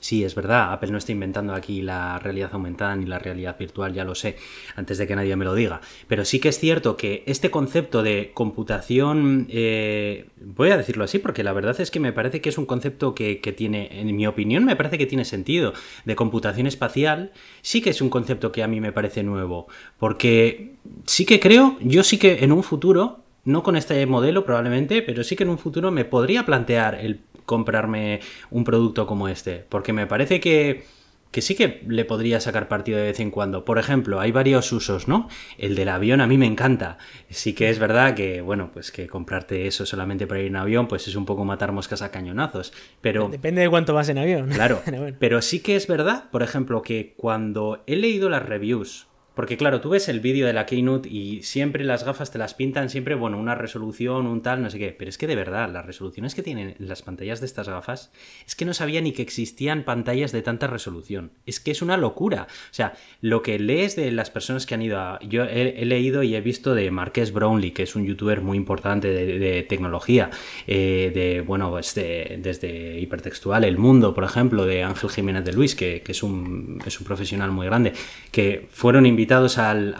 Sí, 0.00 0.24
es 0.24 0.34
verdad, 0.34 0.72
Apple 0.72 0.90
no 0.90 0.96
está 0.96 1.12
inventando 1.12 1.52
aquí 1.52 1.82
la 1.82 2.18
realidad 2.18 2.48
aumentada 2.54 2.96
ni 2.96 3.04
la 3.04 3.18
realidad 3.18 3.58
virtual, 3.58 3.92
ya 3.92 4.02
lo 4.02 4.14
sé, 4.14 4.36
antes 4.74 4.96
de 4.96 5.06
que 5.06 5.14
nadie 5.14 5.36
me 5.36 5.44
lo 5.44 5.54
diga. 5.54 5.82
Pero 6.08 6.24
sí 6.24 6.40
que 6.40 6.48
es 6.48 6.58
cierto 6.58 6.96
que 6.96 7.22
este 7.26 7.50
concepto 7.50 8.02
de 8.02 8.30
computación, 8.32 9.46
eh, 9.50 10.30
voy 10.40 10.70
a 10.70 10.78
decirlo 10.78 11.04
así, 11.04 11.18
porque 11.18 11.44
la 11.44 11.52
verdad 11.52 11.78
es 11.78 11.90
que 11.90 12.00
me 12.00 12.14
parece 12.14 12.40
que 12.40 12.48
es 12.48 12.56
un 12.56 12.64
concepto 12.64 13.14
que, 13.14 13.36
tiene, 13.54 14.00
en 14.00 14.16
mi 14.16 14.26
opinión, 14.26 14.64
me 14.64 14.74
parece 14.74 14.96
que 14.96 15.04
tiene 15.04 15.26
sentido, 15.26 15.74
de 16.06 16.16
computación 16.16 16.66
espacial, 16.66 17.32
sí 17.60 17.82
que 17.82 17.90
es 17.90 18.00
un 18.00 18.08
concepto 18.08 18.52
que 18.52 18.62
a 18.62 18.68
mí 18.68 18.80
me 18.80 18.92
parece 18.92 19.22
nuevo, 19.22 19.68
porque 19.98 20.76
sí 21.04 21.26
que 21.26 21.40
creo, 21.40 21.76
yo 21.82 22.04
sí 22.04 22.16
que 22.16 22.42
en 22.42 22.52
un 22.52 22.62
futuro 22.62 23.20
no 23.44 23.62
con 23.62 23.76
este 23.76 24.04
modelo 24.06 24.44
probablemente, 24.44 25.02
pero 25.02 25.24
sí 25.24 25.36
que 25.36 25.44
en 25.44 25.50
un 25.50 25.58
futuro 25.58 25.90
me 25.90 26.04
podría 26.04 26.44
plantear 26.44 26.94
el 26.94 27.20
comprarme 27.50 28.20
un 28.52 28.62
producto 28.62 29.08
como 29.08 29.26
este, 29.26 29.66
porque 29.68 29.92
me 29.92 30.06
parece 30.06 30.38
que, 30.38 30.84
que 31.32 31.42
sí 31.42 31.56
que 31.56 31.82
le 31.88 32.04
podría 32.04 32.38
sacar 32.38 32.68
partido 32.68 32.98
de 32.98 33.06
vez 33.06 33.18
en 33.18 33.32
cuando. 33.32 33.64
Por 33.64 33.80
ejemplo, 33.80 34.20
hay 34.20 34.30
varios 34.30 34.70
usos, 34.70 35.08
¿no? 35.08 35.28
El 35.58 35.74
del 35.74 35.88
avión 35.88 36.20
a 36.20 36.28
mí 36.28 36.38
me 36.38 36.46
encanta. 36.46 36.98
Sí 37.28 37.52
que 37.52 37.68
es 37.68 37.80
verdad 37.80 38.14
que, 38.14 38.40
bueno, 38.40 38.70
pues 38.72 38.92
que 38.92 39.08
comprarte 39.08 39.66
eso 39.66 39.84
solamente 39.84 40.28
para 40.28 40.38
ir 40.38 40.46
en 40.46 40.54
avión, 40.54 40.86
pues 40.86 41.08
es 41.08 41.16
un 41.16 41.26
poco 41.26 41.44
matar 41.44 41.72
moscas 41.72 42.02
a 42.02 42.12
cañonazos. 42.12 42.72
Pero. 43.00 43.28
Depende 43.28 43.62
de 43.62 43.68
cuánto 43.68 43.94
vas 43.94 44.08
en 44.08 44.18
avión. 44.18 44.50
Claro. 44.50 44.80
Pero 45.18 45.42
sí 45.42 45.58
que 45.58 45.74
es 45.74 45.88
verdad, 45.88 46.30
por 46.30 46.44
ejemplo, 46.44 46.82
que 46.82 47.14
cuando 47.16 47.82
he 47.88 47.96
leído 47.96 48.30
las 48.30 48.46
reviews 48.46 49.08
porque 49.34 49.56
claro, 49.56 49.80
tú 49.80 49.90
ves 49.90 50.08
el 50.08 50.20
vídeo 50.20 50.46
de 50.46 50.52
la 50.52 50.66
Keynote 50.66 51.08
y 51.08 51.42
siempre 51.42 51.84
las 51.84 52.04
gafas 52.04 52.30
te 52.32 52.38
las 52.38 52.54
pintan 52.54 52.90
siempre, 52.90 53.14
bueno, 53.14 53.38
una 53.38 53.54
resolución, 53.54 54.26
un 54.26 54.42
tal, 54.42 54.62
no 54.62 54.70
sé 54.70 54.78
qué. 54.78 54.94
Pero 54.96 55.08
es 55.08 55.18
que 55.18 55.26
de 55.26 55.36
verdad, 55.36 55.70
las 55.72 55.86
resoluciones 55.86 56.34
que 56.34 56.42
tienen 56.42 56.74
las 56.78 57.02
pantallas 57.02 57.40
de 57.40 57.46
estas 57.46 57.68
gafas, 57.68 58.12
es 58.46 58.54
que 58.54 58.64
no 58.64 58.74
sabía 58.74 59.00
ni 59.00 59.12
que 59.12 59.22
existían 59.22 59.84
pantallas 59.84 60.32
de 60.32 60.42
tanta 60.42 60.66
resolución. 60.66 61.32
Es 61.46 61.60
que 61.60 61.70
es 61.70 61.80
una 61.80 61.96
locura. 61.96 62.48
O 62.50 62.74
sea, 62.74 62.94
lo 63.20 63.42
que 63.42 63.58
lees 63.58 63.96
de 63.96 64.10
las 64.10 64.30
personas 64.30 64.66
que 64.66 64.74
han 64.74 64.82
ido 64.82 64.98
a... 64.98 65.18
Yo 65.20 65.44
he, 65.44 65.84
leído 65.84 66.22
y 66.22 66.34
he 66.34 66.40
visto 66.40 66.74
de 66.74 66.90
Marques 66.90 67.32
Brownlee, 67.32 67.72
que 67.72 67.84
es 67.84 67.96
un 67.96 68.04
youtuber 68.04 68.42
muy 68.42 68.56
importante 68.56 69.08
de, 69.08 69.62
tecnología, 69.62 70.30
eh, 70.66 71.10
de, 71.14 71.40
bueno, 71.40 71.70
pues 71.70 71.94
desde 71.94 72.98
hipertextual, 73.00 73.64
El 73.64 73.78
Mundo, 73.78 74.12
por 74.12 74.24
ejemplo, 74.24 74.66
de 74.66 74.82
Ángel 74.82 75.10
Jiménez 75.10 75.44
de 75.44 75.52
Luis, 75.52 75.74
que, 75.74 76.02
que 76.02 76.12
es, 76.12 76.22
un, 76.22 76.80
es 76.84 76.98
un 77.00 77.06
profesional 77.06 77.52
muy 77.52 77.66
grande, 77.66 77.92
que 78.30 78.68
fueron 78.70 79.06
invitados 79.06 79.29
al, 79.30 79.94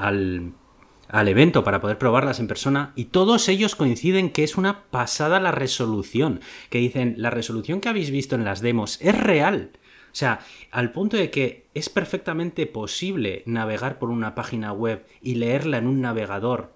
al, 1.08 1.28
evento 1.28 1.62
para 1.62 1.80
poder 1.80 1.98
probarlas 1.98 2.40
en 2.40 2.48
persona 2.48 2.92
y 2.96 3.06
todos 3.06 3.48
ellos 3.48 3.76
coinciden 3.76 4.30
que 4.30 4.42
es 4.42 4.56
una 4.56 4.82
pasada 4.84 5.38
la 5.38 5.52
resolución, 5.52 6.40
que 6.68 6.78
dicen, 6.78 7.14
la 7.16 7.30
resolución 7.30 7.80
que 7.80 7.88
habéis 7.88 8.10
visto 8.10 8.34
en 8.34 8.44
las 8.44 8.60
demos 8.60 9.00
es 9.00 9.16
real. 9.16 9.70
O 10.12 10.14
sea, 10.14 10.40
al 10.72 10.90
punto 10.90 11.16
de 11.16 11.30
que 11.30 11.66
es 11.74 11.88
perfectamente 11.88 12.66
posible 12.66 13.44
navegar 13.46 14.00
por 14.00 14.10
una 14.10 14.34
página 14.34 14.72
web 14.72 15.06
y 15.22 15.36
leerla 15.36 15.78
en 15.78 15.86
un 15.86 16.00
navegador 16.00 16.72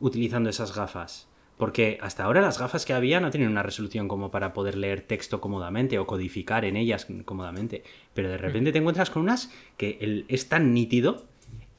utilizando 0.00 0.50
esas 0.50 0.74
gafas. 0.74 1.28
Porque 1.56 1.98
hasta 2.00 2.24
ahora 2.24 2.40
las 2.40 2.58
gafas 2.58 2.84
que 2.84 2.92
había 2.92 3.20
no 3.20 3.30
tienen 3.30 3.50
una 3.50 3.64
resolución 3.64 4.06
como 4.06 4.30
para 4.30 4.52
poder 4.52 4.76
leer 4.76 5.02
texto 5.02 5.40
cómodamente 5.40 5.98
o 5.98 6.06
codificar 6.06 6.64
en 6.64 6.76
ellas 6.76 7.06
cómodamente. 7.24 7.82
Pero 8.14 8.28
de 8.28 8.38
repente 8.38 8.72
te 8.72 8.78
encuentras 8.78 9.10
con 9.10 9.22
unas 9.22 9.52
que 9.76 10.24
es 10.28 10.48
tan 10.48 10.72
nítido 10.72 11.26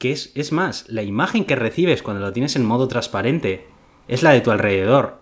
que 0.00 0.12
es, 0.12 0.32
es 0.34 0.50
más, 0.50 0.86
la 0.88 1.02
imagen 1.02 1.44
que 1.44 1.56
recibes 1.56 2.02
cuando 2.02 2.22
lo 2.22 2.32
tienes 2.32 2.56
en 2.56 2.64
modo 2.64 2.88
transparente 2.88 3.66
es 4.08 4.22
la 4.22 4.30
de 4.30 4.40
tu 4.40 4.50
alrededor 4.50 5.20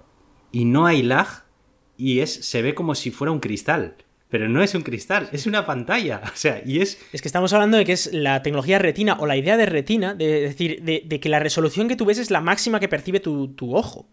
y 0.53 0.67
no 0.67 0.87
hay 0.87 1.03
lag 1.03 1.27
y 1.97 2.21
es, 2.21 2.33
se 2.33 2.63
ve 2.63 2.77
como 2.77 2.95
si 2.95 3.11
fuera 3.11 3.33
un 3.33 3.41
cristal. 3.41 3.97
Pero 4.31 4.49
no 4.49 4.63
es 4.63 4.77
un 4.77 4.83
cristal, 4.83 5.29
es 5.33 5.47
una 5.47 5.67
pantalla. 5.67 6.23
O 6.33 6.37
sea, 6.37 6.63
y 6.65 6.81
es. 6.81 7.01
Es 7.13 7.23
que 7.23 7.29
estamos 7.29 7.53
hablando 7.53 7.77
de 7.77 7.85
que 7.85 7.93
es 7.93 8.13
la 8.13 8.41
tecnología 8.45 8.79
retina 8.79 9.17
o 9.19 9.27
la 9.27 9.37
idea 9.37 9.57
de 9.57 9.67
retina, 9.67 10.15
de 10.15 10.43
decir, 10.43 10.81
de, 10.83 11.21
que 11.21 11.29
la 11.29 11.41
resolución 11.41 11.89
que 11.89 11.97
tú 11.97 12.05
ves 12.05 12.19
es 12.19 12.31
la 12.31 12.41
máxima 12.41 12.79
que 12.79 12.87
percibe 12.87 13.19
tu, 13.19 13.49
tu 13.49 13.75
ojo. 13.75 14.07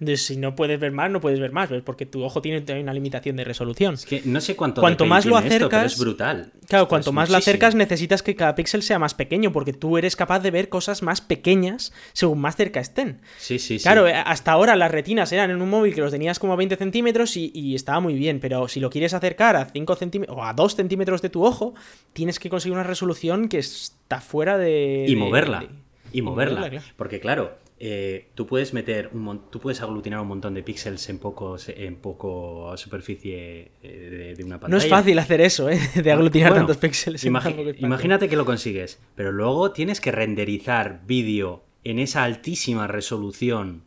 Entonces, 0.00 0.26
si 0.26 0.36
no 0.36 0.56
puedes 0.56 0.80
ver 0.80 0.90
más, 0.90 1.10
no 1.10 1.20
puedes 1.20 1.38
ver 1.38 1.52
más, 1.52 1.70
porque 1.84 2.06
tu 2.06 2.24
ojo 2.24 2.42
tiene 2.42 2.64
una 2.80 2.92
limitación 2.92 3.36
de 3.36 3.44
resolución. 3.44 3.94
Es 3.94 4.04
que 4.04 4.22
no 4.24 4.40
sé 4.40 4.56
cuánto 4.56 4.80
cuanto 4.80 5.06
más 5.06 5.26
lo 5.26 5.36
acercas, 5.36 5.92
es 5.92 5.98
brutal. 5.98 6.52
Claro, 6.72 6.88
cuanto 6.88 7.12
más 7.12 7.28
lo 7.28 7.36
acercas, 7.36 7.74
necesitas 7.74 8.22
que 8.22 8.34
cada 8.34 8.54
píxel 8.54 8.82
sea 8.82 8.98
más 8.98 9.12
pequeño, 9.12 9.52
porque 9.52 9.74
tú 9.74 9.98
eres 9.98 10.16
capaz 10.16 10.40
de 10.40 10.50
ver 10.50 10.70
cosas 10.70 11.02
más 11.02 11.20
pequeñas 11.20 11.92
según 12.14 12.40
más 12.40 12.56
cerca 12.56 12.80
estén. 12.80 13.20
Sí, 13.36 13.58
sí, 13.58 13.78
sí. 13.78 13.82
Claro, 13.82 14.06
hasta 14.24 14.52
ahora 14.52 14.74
las 14.74 14.90
retinas 14.90 15.30
eran 15.32 15.50
en 15.50 15.60
un 15.60 15.68
móvil 15.68 15.94
que 15.94 16.00
los 16.00 16.10
tenías 16.10 16.38
como 16.38 16.54
a 16.54 16.56
20 16.56 16.76
centímetros 16.76 17.36
y, 17.36 17.74
estaba 17.74 18.00
muy 18.00 18.14
bien, 18.14 18.40
pero 18.40 18.68
si 18.68 18.80
lo 18.80 18.88
quieres 18.88 19.12
acercar 19.12 19.54
a 19.54 19.66
5 19.66 19.96
centímetros 19.96 20.38
o 20.38 20.42
a 20.42 20.54
2 20.54 20.74
centímetros 20.74 21.20
de 21.20 21.28
tu 21.28 21.44
ojo, 21.44 21.74
tienes 22.14 22.38
que 22.38 22.48
conseguir 22.48 22.72
una 22.72 22.84
resolución 22.84 23.48
que 23.48 23.58
está 23.58 24.22
fuera 24.22 24.56
de. 24.56 25.04
Y 25.06 25.14
moverla. 25.14 25.66
y 26.10 26.22
moverla. 26.22 26.70
Porque, 26.96 27.20
claro 27.20 27.61
eh, 27.84 28.28
tú 28.36 28.46
puedes 28.46 28.72
meter 28.74 29.10
un 29.12 29.50
tú 29.50 29.58
puedes 29.58 29.80
aglutinar 29.82 30.20
un 30.20 30.28
montón 30.28 30.54
de 30.54 30.62
píxeles 30.62 31.08
en 31.08 31.18
poco 31.18 31.56
en 31.66 31.96
poco 31.96 32.72
superficie 32.76 33.72
eh, 33.82 34.34
de, 34.38 34.44
una 34.44 34.60
pantalla. 34.60 34.70
No 34.70 34.84
es 34.84 34.88
fácil 34.88 35.18
hacer 35.18 35.40
eso, 35.40 35.68
¿eh? 35.68 35.80
de 36.00 36.12
aglutinar 36.12 36.54
tantos 36.54 36.76
píxeles. 36.76 37.24
imagínate 37.24 38.28
que 38.28 38.36
lo 38.36 38.44
consigues, 38.44 39.00
pero 39.16 39.32
luego 39.32 39.72
tienes 39.72 40.00
que 40.00 40.12
renderizar 40.12 41.02
vídeo 41.08 41.64
en 41.82 41.98
esa 41.98 42.22
altísima 42.22 42.86
resolución 42.86 43.82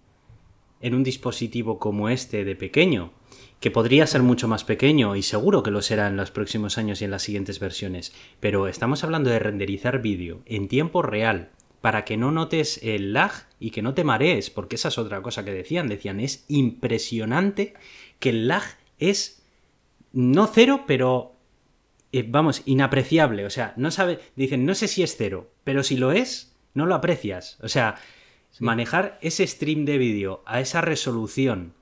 en 0.82 0.94
un 0.94 1.06
dispositivo 1.06 1.80
como 1.80 2.10
este 2.10 2.44
de 2.44 2.58
pequeño, 2.58 3.14
que 3.62 3.72
podría 3.72 4.06
ser 4.08 4.24
mucho 4.24 4.50
más 4.50 4.66
pequeño 4.66 5.16
y 5.16 5.22
seguro 5.22 5.64
que 5.64 5.72
lo 5.72 5.82
será 5.82 6.08
en 6.08 6.18
los 6.18 6.32
próximos 6.32 6.78
años 6.78 7.02
y 7.02 7.06
en 7.06 7.12
las 7.12 7.24
siguientes 7.24 7.62
versiones, 7.62 8.14
pero 8.42 8.68
estamos 8.68 9.06
hablando 9.06 9.30
de 9.30 9.40
renderizar 9.40 10.02
vídeo 10.02 10.42
en 10.46 10.68
tiempo 10.68 11.02
real 11.02 11.52
para 11.86 12.04
que 12.04 12.18
no 12.18 12.32
notes 12.32 12.80
el 12.82 13.14
lag 13.14 13.32
y 13.66 13.72
que 13.72 13.82
no 13.82 13.96
te 13.96 14.04
marees, 14.04 14.52
porque 14.52 14.76
esa 14.76 14.90
es 14.90 15.00
otra 15.00 15.24
cosa 15.24 15.44
que 15.44 15.52
decían. 15.52 15.88
Decían, 15.88 16.20
es 16.20 16.46
impresionante 16.50 17.74
que 18.20 18.30
el 18.30 18.48
lag 18.48 18.62
es 19.00 19.42
no 20.14 20.46
cero, 20.46 20.84
pero 20.86 21.34
eh, 22.12 22.24
vamos, 22.28 22.62
inapreciable. 22.66 23.44
O 23.44 23.50
sea, 23.50 23.74
no 23.76 23.90
sabe, 23.90 24.20
dicen, 24.36 24.68
no 24.68 24.76
sé 24.76 24.88
si 24.88 25.02
es 25.02 25.18
cero, 25.18 25.50
pero 25.64 25.82
si 25.82 25.98
lo 25.98 26.12
es, 26.12 26.56
no 26.76 26.86
lo 26.86 26.94
aprecias. 26.94 27.58
O 27.64 27.68
sea, 27.68 27.96
manejar 28.60 29.18
ese 29.24 29.48
stream 29.48 29.86
de 29.86 29.98
vídeo 29.98 30.44
a 30.46 30.62
esa 30.62 30.82
resolución 30.82 31.74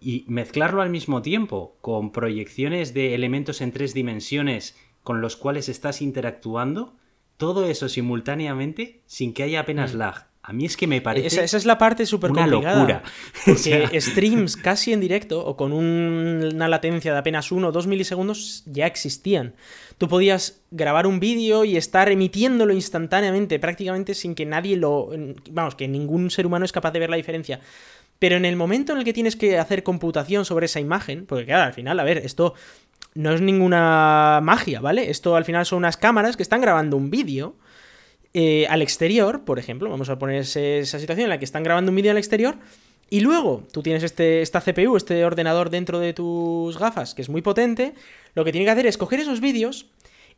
y 0.00 0.24
mezclarlo 0.26 0.80
al 0.80 0.88
mismo 0.88 1.20
tiempo 1.20 1.76
con 1.82 2.12
proyecciones 2.12 2.94
de 2.94 3.14
elementos 3.14 3.60
en 3.60 3.72
tres 3.72 3.92
dimensiones 3.92 4.74
con 5.02 5.20
los 5.20 5.36
cuales 5.36 5.68
estás 5.68 6.00
interactuando, 6.00 6.96
todo 7.36 7.66
eso 7.66 7.90
simultáneamente 7.90 9.02
sin 9.04 9.34
que 9.34 9.42
haya 9.42 9.60
apenas 9.60 9.94
mm. 9.94 9.98
lag. 9.98 10.33
A 10.46 10.52
mí 10.52 10.66
es 10.66 10.76
que 10.76 10.86
me 10.86 11.00
parece. 11.00 11.42
Esa, 11.42 11.56
es 11.56 11.64
la 11.64 11.78
parte 11.78 12.04
súper 12.04 12.30
complicada. 12.30 12.76
locura. 12.76 13.02
Porque 13.46 13.88
streams 14.00 14.58
casi 14.58 14.92
en 14.92 15.00
directo 15.00 15.42
o 15.42 15.56
con 15.56 15.72
una 15.72 16.68
latencia 16.68 17.14
de 17.14 17.18
apenas 17.18 17.50
1 17.50 17.66
o 17.66 17.72
2 17.72 17.86
milisegundos 17.86 18.62
ya 18.66 18.86
existían. 18.86 19.54
Tú 19.96 20.06
podías 20.06 20.60
grabar 20.70 21.06
un 21.06 21.18
vídeo 21.18 21.64
y 21.64 21.78
estar 21.78 22.10
emitiéndolo 22.10 22.74
instantáneamente, 22.74 23.58
prácticamente 23.58 24.14
sin 24.14 24.34
que 24.34 24.44
nadie 24.44 24.76
lo. 24.76 25.08
Vamos, 25.50 25.76
que 25.76 25.88
ningún 25.88 26.30
ser 26.30 26.44
humano 26.44 26.66
es 26.66 26.72
capaz 26.72 26.90
de 26.90 26.98
ver 26.98 27.08
la 27.08 27.16
diferencia. 27.16 27.60
Pero 28.18 28.36
en 28.36 28.44
el 28.44 28.56
momento 28.56 28.92
en 28.92 28.98
el 28.98 29.04
que 29.04 29.14
tienes 29.14 29.36
que 29.36 29.58
hacer 29.58 29.82
computación 29.82 30.44
sobre 30.44 30.66
esa 30.66 30.78
imagen, 30.78 31.24
porque 31.24 31.46
claro, 31.46 31.62
al 31.62 31.72
final, 31.72 31.98
a 31.98 32.04
ver, 32.04 32.18
esto 32.18 32.52
no 33.14 33.32
es 33.32 33.40
ninguna 33.40 34.40
magia, 34.42 34.80
¿vale? 34.80 35.08
Esto 35.08 35.36
al 35.36 35.46
final 35.46 35.64
son 35.64 35.78
unas 35.78 35.96
cámaras 35.96 36.36
que 36.36 36.42
están 36.42 36.60
grabando 36.60 36.98
un 36.98 37.08
vídeo 37.08 37.56
eh, 38.34 38.66
al 38.68 38.82
exterior, 38.82 39.44
por 39.44 39.58
ejemplo, 39.58 39.88
vamos 39.88 40.10
a 40.10 40.18
poner 40.18 40.40
esa 40.40 40.98
situación 40.98 41.24
en 41.24 41.30
la 41.30 41.38
que 41.38 41.44
están 41.44 41.62
grabando 41.62 41.90
un 41.90 41.96
vídeo 41.96 42.10
al 42.10 42.18
exterior, 42.18 42.56
y 43.08 43.20
luego 43.20 43.66
tú 43.72 43.82
tienes 43.82 44.02
este, 44.02 44.42
esta 44.42 44.60
CPU, 44.60 44.96
este 44.96 45.24
ordenador 45.24 45.70
dentro 45.70 46.00
de 46.00 46.12
tus 46.12 46.78
gafas, 46.78 47.14
que 47.14 47.22
es 47.22 47.28
muy 47.28 47.42
potente, 47.42 47.94
lo 48.34 48.44
que 48.44 48.52
tiene 48.52 48.64
que 48.64 48.70
hacer 48.72 48.86
es 48.86 48.98
coger 48.98 49.20
esos 49.20 49.40
vídeos, 49.40 49.86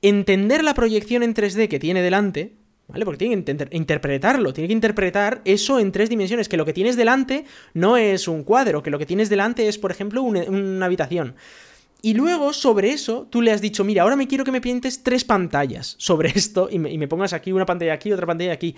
entender 0.03 0.63
la 0.63 0.75
proyección 0.75 1.23
en 1.23 1.35
3D 1.35 1.69
que 1.69 1.79
tiene 1.79 2.03
delante, 2.03 2.53
¿Vale? 2.89 3.05
Porque 3.05 3.27
tiene 3.27 3.43
que 3.43 3.69
interpretarlo, 3.73 4.53
tiene 4.53 4.69
que 4.69 4.73
interpretar 4.73 5.43
eso 5.45 5.81
en 5.81 5.91
tres 5.91 6.09
dimensiones, 6.09 6.49
que 6.49 6.57
lo 6.57 6.65
que 6.65 6.73
tienes 6.73 6.97
delante 6.97 7.45
no 7.75 7.97
es 7.97 8.29
un 8.29 8.45
cuadro, 8.45 8.81
que 8.81 8.91
lo 8.91 8.99
que 9.01 9.07
tienes 9.07 9.29
delante 9.29 9.67
es, 9.67 9.77
por 9.77 9.91
ejemplo, 9.91 10.23
una 10.23 10.87
habitación. 10.87 11.35
Y 12.07 12.15
luego, 12.15 12.53
sobre 12.53 12.91
eso, 12.91 13.27
tú 13.33 13.43
le 13.43 13.51
has 13.51 13.61
dicho, 13.61 13.83
mira, 13.83 14.05
ahora 14.05 14.15
me 14.15 14.29
quiero 14.29 14.45
que 14.45 14.53
me 14.53 14.61
pintes 14.61 15.03
tres 15.03 15.25
pantallas 15.25 15.97
sobre 15.99 16.29
esto 16.29 16.69
y 16.71 16.79
me, 16.79 17.09
pongas 17.09 17.33
aquí 17.33 17.51
una 17.51 17.67
pantalla 17.67 17.95
aquí, 17.95 18.13
otra 18.13 18.29
pantalla 18.29 18.53
aquí. 18.53 18.77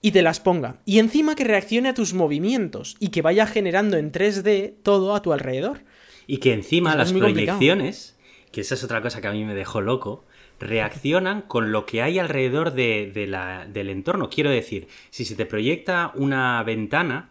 Y 0.00 0.12
te 0.12 0.22
las 0.22 0.40
ponga. 0.40 0.78
Y 0.86 0.98
encima 0.98 1.34
que 1.34 1.44
reaccione 1.44 1.90
a 1.90 1.94
tus 1.94 2.14
movimientos 2.14 2.96
y 3.00 3.08
que 3.08 3.20
vaya 3.20 3.46
generando 3.46 3.98
en 3.98 4.12
3D 4.12 4.76
todo 4.82 5.14
a 5.14 5.20
tu 5.20 5.34
alrededor. 5.34 5.82
Y 6.26 6.38
que 6.38 6.54
encima 6.54 6.96
las 6.96 7.12
proyecciones, 7.12 8.16
que 8.50 8.62
esa 8.62 8.76
es 8.76 8.82
otra 8.82 9.02
cosa 9.02 9.20
que 9.20 9.26
a 9.26 9.32
mí 9.32 9.44
me 9.44 9.54
dejó 9.54 9.82
loco, 9.82 10.24
reaccionan 10.58 11.42
con 11.42 11.70
lo 11.70 11.84
que 11.84 12.00
hay 12.00 12.18
alrededor 12.18 12.72
de, 12.72 13.26
la, 13.28 13.66
del 13.66 13.90
entorno. 13.90 14.30
Quiero 14.30 14.48
decir, 14.48 14.88
si 15.10 15.26
se 15.26 15.36
te 15.36 15.44
proyecta 15.44 16.12
una 16.14 16.62
ventana 16.62 17.28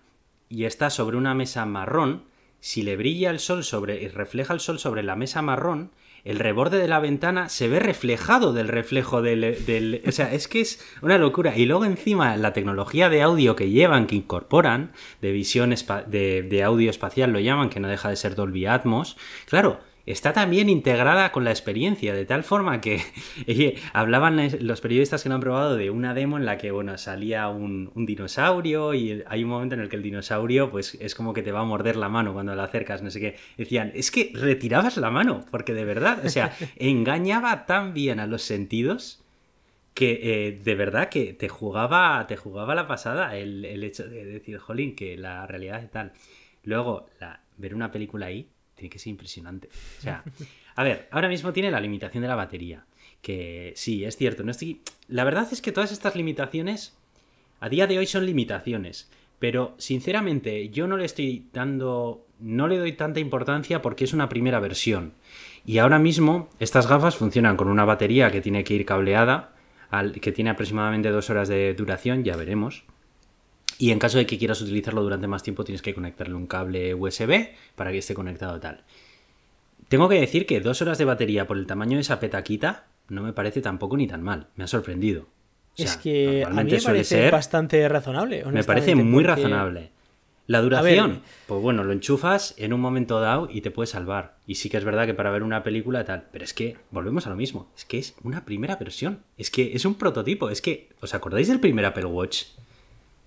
y 0.48 0.66
está 0.66 0.92
sobre 0.92 1.18
una 1.18 1.34
mesa 1.34 1.66
marrón, 1.66 2.22
si 2.64 2.82
le 2.82 2.96
brilla 2.96 3.30
el 3.30 3.40
sol 3.40 3.66
sobre 3.66 4.02
y 4.02 4.08
refleja 4.08 4.54
el 4.54 4.62
sol 4.62 4.80
sobre 4.80 5.04
la 5.04 5.18
mesa 5.18 5.42
marrón, 5.42 5.92
el 6.24 6.40
reborde 6.40 6.78
de 6.78 6.88
la 6.88 7.02
ventana 7.02 7.50
se 7.50 7.68
ve 7.68 7.82
reflejado 7.82 8.54
del 8.54 8.70
reflejo 8.70 9.22
del, 9.22 10.02
O 10.08 10.12
sea, 10.14 10.34
es 10.34 10.48
que 10.48 10.62
es 10.62 10.80
una 11.02 11.18
locura. 11.18 11.58
Y 11.58 11.66
luego 11.66 11.84
encima 11.84 12.38
la 12.38 12.54
tecnología 12.54 13.10
de 13.10 13.22
audio 13.22 13.58
que 13.58 13.70
llevan, 13.70 14.08
que 14.08 14.16
incorporan, 14.16 14.94
de 15.22 15.34
visión 15.34 15.76
de, 16.08 16.44
de 16.44 16.64
audio 16.64 16.90
espacial 16.90 17.34
lo 17.34 17.42
llaman, 17.42 17.70
que 17.70 17.82
no 17.82 17.90
deja 17.90 18.08
de 18.08 18.16
ser 18.16 18.34
Dolby 18.34 18.66
Atmos, 18.66 19.18
claro, 19.46 19.82
está 20.06 20.34
también 20.34 20.70
integrada 20.70 21.32
con 21.32 21.44
la 21.44 21.52
experiencia, 21.52 22.14
de 22.14 22.26
tal 22.26 22.44
forma 22.44 22.82
que 22.82 23.02
hablaban 23.94 24.50
los 24.60 24.82
periodistas 24.82 25.24
que 25.24 25.30
lo 25.30 25.36
han 25.36 25.42
probado 25.42 25.78
de 25.78 25.90
una 25.90 26.14
demo 26.14 26.38
en 26.38 26.46
la 26.46 26.58
que, 26.58 26.72
bueno, 26.72 26.98
salía 26.98 27.48
un, 27.48 27.92
dinosaurio 27.96 28.94
y 28.94 29.24
hay 29.28 29.44
un 29.44 29.50
momento 29.50 29.76
en 29.76 29.82
el 29.82 29.90
que 29.90 29.96
el 29.96 30.04
dinosaurio, 30.04 30.70
pues, 30.70 30.96
es 31.00 31.16
como 31.16 31.34
que 31.34 31.42
te 31.42 31.52
va 31.52 31.62
a 31.62 31.66
morder 31.66 31.96
la 31.96 32.10
mano 32.10 32.34
cuando 32.34 32.54
la 32.56 32.66
acercas, 32.66 33.02
no 33.02 33.12
sé 33.12 33.20
qué. 33.20 33.36
Decían, 33.58 33.92
es 33.96 34.12
que 34.12 34.32
retirabas 34.34 34.98
la 34.98 35.10
mano, 35.10 35.46
porque 35.52 35.74
de 35.74 35.86
verdad, 35.86 36.26
o 36.26 36.30
sea, 36.30 36.54
engañaba 36.76 37.66
tan 37.66 37.94
bien 37.94 38.20
a 38.20 38.28
los 38.28 38.44
sentidos 38.44 39.22
que 39.94 40.48
eh, 40.48 40.60
de 40.64 40.76
verdad 40.76 41.10
que 41.10 41.34
te 41.34 41.50
jugaba, 41.50 42.26
te 42.28 42.36
jugaba 42.36 42.74
la 42.74 42.88
pasada 42.88 43.38
el, 43.38 43.84
hecho 43.84 44.08
de 44.08 44.26
decir, 44.26 44.58
jolín, 44.58 44.96
que 44.96 45.18
la 45.18 45.46
realidad 45.46 45.84
es 45.84 45.92
tal. 45.92 46.14
Luego, 46.64 47.08
la, 47.20 47.42
ver 47.58 47.76
una 47.76 47.92
película 47.92 48.26
ahí 48.26 48.50
tiene 48.76 48.90
que 48.90 49.00
ser 49.00 49.12
impresionante. 49.12 49.70
O 50.00 50.02
sea, 50.02 50.24
a 50.76 50.84
ver, 50.84 51.08
ahora 51.12 51.28
mismo 51.28 51.54
tiene 51.54 51.72
la 51.72 51.80
limitación 51.80 52.22
de 52.22 52.28
la 52.28 52.36
batería. 52.36 52.86
Que 53.22 53.74
sí, 53.76 54.04
es 54.04 54.18
cierto. 54.18 54.44
No 54.44 54.52
estoy... 54.52 54.82
La 55.08 55.24
verdad 55.24 55.48
es 55.52 55.62
que 55.62 55.72
todas 55.72 55.92
estas 55.92 56.16
limitaciones 56.16 56.98
a 57.60 57.70
día 57.70 57.88
de 57.88 57.98
hoy 57.98 58.06
son 58.06 58.26
limitaciones. 58.26 59.10
Pero 59.40 59.76
sinceramente 59.78 60.70
yo 60.70 60.88
no 60.88 60.98
le 60.98 61.06
estoy 61.06 61.48
dando... 61.54 62.26
No 62.40 62.68
le 62.68 62.78
doy 62.78 62.94
tanta 62.94 63.20
importancia 63.20 63.82
porque 63.82 64.04
es 64.04 64.14
una 64.14 64.28
primera 64.28 64.60
versión. 64.60 65.14
Y 65.66 65.78
ahora 65.78 66.00
mismo 66.00 66.50
estas 66.60 66.88
gafas 66.88 67.16
funcionan 67.16 67.56
con 67.56 67.70
una 67.70 67.86
batería 67.86 68.32
que 68.32 68.42
tiene 68.42 68.66
que 68.66 68.74
ir 68.74 68.86
cableada, 68.86 69.54
que 70.22 70.32
tiene 70.32 70.50
aproximadamente 70.50 71.10
dos 71.10 71.30
horas 71.30 71.48
de 71.48 71.74
duración, 71.74 72.24
ya 72.24 72.36
veremos. 72.36 72.84
Y 73.84 73.92
en 73.92 74.00
caso 74.00 74.18
de 74.18 74.26
que 74.26 74.38
quieras 74.38 74.62
utilizarlo 74.62 75.04
durante 75.04 75.28
más 75.28 75.44
tiempo, 75.44 75.66
tienes 75.66 75.82
que 75.82 75.94
conectarle 75.94 76.36
un 76.36 76.48
cable 76.48 76.96
USB 76.96 77.50
para 77.76 77.92
que 77.92 77.98
esté 77.98 78.14
conectado 78.14 78.58
tal. 78.58 78.86
Tengo 79.90 80.08
que 80.08 80.22
decir 80.22 80.46
que 80.46 80.62
dos 80.62 80.82
horas 80.82 80.98
de 80.98 81.04
batería 81.04 81.48
por 81.48 81.58
el 81.58 81.68
tamaño 81.68 81.98
de 81.98 82.02
esa 82.02 82.18
petaquita 82.18 82.86
no 83.10 83.24
me 83.24 83.34
parece 83.34 83.60
tampoco 83.60 83.98
ni 83.98 84.08
tan 84.08 84.24
mal. 84.24 84.48
Me 84.56 84.64
ha 84.64 84.68
sorprendido. 84.68 85.28
es 85.76 85.98
que 85.98 86.46
a 86.46 86.50
mí 86.52 86.64
me 86.64 86.80
parece 86.80 87.30
bastante 87.30 87.90
razonable. 87.90 88.46
Me 88.46 88.64
parece 88.64 88.96
muy 88.96 89.22
razonable. 89.22 89.92
La 90.48 90.62
duración, 90.62 91.22
pues 91.48 91.62
bueno, 91.62 91.84
lo 91.84 91.92
enchufas 91.92 92.54
en 92.58 92.72
un 92.72 92.80
momento 92.80 93.20
dado 93.20 93.50
y 93.52 93.60
te 93.60 93.72
puede 93.72 93.88
salvar. 93.88 94.38
Y 94.48 94.56
sí 94.56 94.70
que 94.70 94.78
es 94.78 94.86
verdad 94.86 95.06
que 95.06 95.14
para 95.14 95.30
ver 95.30 95.44
una 95.44 95.62
película 95.62 96.06
tal, 96.06 96.28
pero 96.32 96.46
es 96.46 96.54
que 96.54 96.78
volvemos 96.90 97.28
a 97.28 97.32
lo 97.32 97.36
mismo. 97.36 97.70
Es 97.76 97.84
que 97.84 98.00
es 98.00 98.16
una 98.24 98.46
primera 98.46 98.78
versión. 98.78 99.20
Es 99.38 99.52
que 99.52 99.74
es 99.74 99.84
un 99.84 99.96
prototipo. 99.96 100.50
Es 100.50 100.62
que, 100.62 100.88
¿os 101.02 101.14
acordáis 101.14 101.50
del 101.50 101.60
primer 101.60 101.86
Apple 101.86 102.06
Watch? 102.06 102.44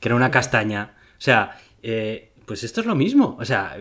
Que 0.00 0.08
era 0.08 0.16
una 0.16 0.30
castaña. 0.30 0.94
O 1.12 1.20
sea, 1.20 1.58
eh, 1.82 2.32
pues 2.46 2.62
esto 2.64 2.80
es 2.80 2.86
lo 2.86 2.94
mismo. 2.94 3.36
O 3.40 3.44
sea, 3.44 3.76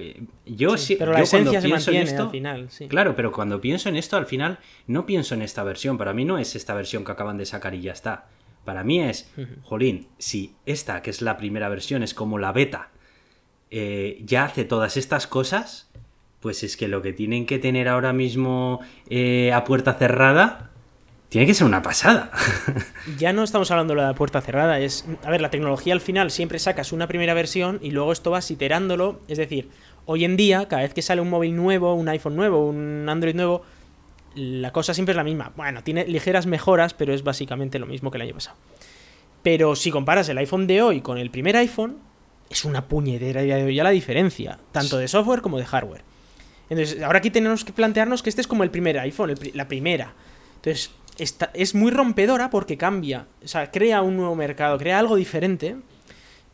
yo 0.45 0.78
sí, 0.78 0.95
pero 0.95 1.13
la 1.13 1.22
esencia 1.22 1.61
se 1.61 1.68
mantiene 1.68 2.01
esto, 2.01 2.24
al 2.24 2.32
final. 2.32 2.68
Sí. 2.70 2.88
Claro, 2.88 3.16
pero 3.16 3.32
cuando 3.32 3.61
pienso 3.61 3.89
en 3.89 3.95
esto, 3.95 4.18
al 4.18 4.26
final 4.26 4.59
no 4.88 5.05
pienso 5.05 5.36
en 5.36 5.41
esta 5.41 5.63
versión. 5.63 5.97
Para 5.97 6.13
mí 6.13 6.26
no 6.26 6.38
es 6.38 6.55
esta 6.55 6.74
versión 6.74 7.05
que 7.05 7.11
acaban 7.11 7.38
de 7.38 7.45
sacar 7.45 7.76
y 7.76 7.82
ya 7.82 7.91
está. 7.91 8.26
Para 8.66 8.84
mí 8.84 8.99
es, 8.99 9.32
jolín, 9.61 10.07
si 10.18 10.55
esta, 10.66 11.03
que 11.03 11.11
es 11.11 11.22
la 11.22 11.38
primera 11.38 11.70
versión, 11.70 12.01
es 12.01 12.16
como 12.16 12.39
la 12.39 12.51
beta, 12.51 12.89
eh, 13.70 14.20
ya 14.24 14.45
hace 14.45 14.66
todas 14.66 14.97
estas 14.97 15.28
cosas, 15.28 15.91
pues 16.39 16.63
es 16.63 16.76
que 16.76 16.88
lo 16.88 17.03
que 17.03 17.13
tienen 17.13 17.45
que 17.45 17.59
tener 17.59 17.88
ahora 17.88 18.11
mismo 18.11 18.80
eh, 19.07 19.53
a 19.53 19.63
puerta 19.66 19.93
cerrada 19.93 20.72
tiene 21.30 21.48
que 21.48 21.54
ser 21.54 21.68
una 21.68 21.82
pasada. 21.82 22.32
ya 23.18 23.34
no 23.34 23.44
estamos 23.44 23.72
hablando 23.72 23.96
de 23.96 24.02
la 24.02 24.16
puerta 24.16 24.42
cerrada, 24.42 24.80
es, 24.80 25.06
a 25.24 25.30
ver, 25.30 25.42
la 25.42 25.50
tecnología 25.50 25.94
al 25.94 26.02
final 26.02 26.32
siempre 26.32 26.60
sacas 26.60 26.92
una 26.92 27.08
primera 27.08 27.34
versión 27.34 27.80
y 27.82 27.92
luego 27.92 28.12
esto 28.12 28.32
vas 28.32 28.50
iterándolo, 28.52 29.20
es 29.28 29.38
decir, 29.38 29.70
hoy 30.06 30.24
en 30.24 30.38
día, 30.38 30.68
cada 30.68 30.84
vez 30.84 30.94
que 30.94 31.02
sale 31.02 31.22
un 31.22 31.30
móvil 31.30 31.56
nuevo, 31.56 31.94
un 31.94 32.08
iPhone 32.10 32.36
nuevo, 32.36 32.68
un 32.68 33.08
Android 33.10 33.36
nuevo, 33.36 33.64
la 34.36 34.72
cosa 34.72 34.94
siempre 34.94 35.14
es 35.14 35.18
la 35.18 35.24
misma. 35.24 35.52
Bueno, 35.56 35.84
tiene 35.84 36.06
ligeras 36.06 36.46
mejoras, 36.46 36.94
pero 36.94 37.14
es 37.14 37.24
básicamente 37.24 37.80
lo 37.80 37.86
mismo 37.86 38.12
que 38.12 38.18
el 38.18 38.24
año 38.24 38.34
pasado. 38.34 38.58
Pero 39.42 39.76
si 39.76 39.92
comparas 39.92 40.28
el 40.30 40.38
iPhone 40.38 40.68
de 40.68 40.82
hoy 40.82 41.02
con 41.02 41.18
el 41.18 41.32
primer 41.32 41.56
iPhone, 41.58 41.98
es 42.50 42.66
una 42.66 42.88
puñetera 42.88 43.44
ya 43.44 43.84
la 43.84 43.90
diferencia, 43.90 44.60
tanto 44.72 44.98
de 44.98 45.08
software 45.08 45.42
como 45.42 45.58
de 45.58 45.66
hardware. 45.66 46.04
Entonces, 46.70 47.02
ahora 47.02 47.20
aquí 47.20 47.30
tenemos 47.30 47.64
que 47.64 47.74
plantearnos 47.74 48.24
que 48.24 48.30
este 48.30 48.42
es 48.42 48.48
como 48.48 48.64
el 48.64 48.72
primer 48.72 48.98
iPhone, 49.00 49.36
la 49.54 49.68
primera. 49.68 50.14
Entonces, 50.56 50.92
es 51.18 51.76
muy 51.76 51.91
rompedora 51.91 52.49
porque 52.49 52.78
cambia, 52.78 53.28
o 53.43 53.47
sea, 53.47 53.72
crea 53.72 54.01
un 54.01 54.18
nuevo 54.18 54.36
mercado, 54.36 54.78
crea 54.78 54.99
algo 54.99 55.16
diferente. 55.16 55.78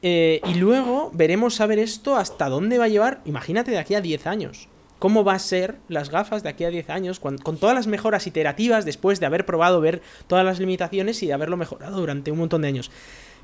Eh, 0.03 0.41
y 0.45 0.55
luego 0.55 1.11
veremos 1.13 1.61
a 1.61 1.67
ver 1.67 1.77
esto 1.77 2.17
hasta 2.17 2.49
dónde 2.49 2.79
va 2.79 2.85
a 2.85 2.87
llevar, 2.89 3.21
imagínate 3.25 3.71
de 3.71 3.77
aquí 3.77 3.95
a 3.95 4.01
10 4.01 4.27
años. 4.27 4.67
¿Cómo 4.97 5.23
va 5.23 5.33
a 5.33 5.39
ser 5.39 5.77
las 5.87 6.09
gafas 6.09 6.43
de 6.43 6.49
aquí 6.49 6.63
a 6.63 6.69
10 6.69 6.89
años 6.91 7.19
con, 7.19 7.37
con 7.37 7.57
todas 7.57 7.75
las 7.75 7.87
mejoras 7.87 8.27
iterativas 8.27 8.85
después 8.85 9.19
de 9.19 9.25
haber 9.25 9.45
probado 9.45 9.81
ver 9.81 10.01
todas 10.27 10.45
las 10.45 10.59
limitaciones 10.59 11.21
y 11.23 11.27
de 11.27 11.33
haberlo 11.33 11.57
mejorado 11.57 11.99
durante 11.99 12.31
un 12.31 12.37
montón 12.37 12.61
de 12.61 12.67
años? 12.67 12.91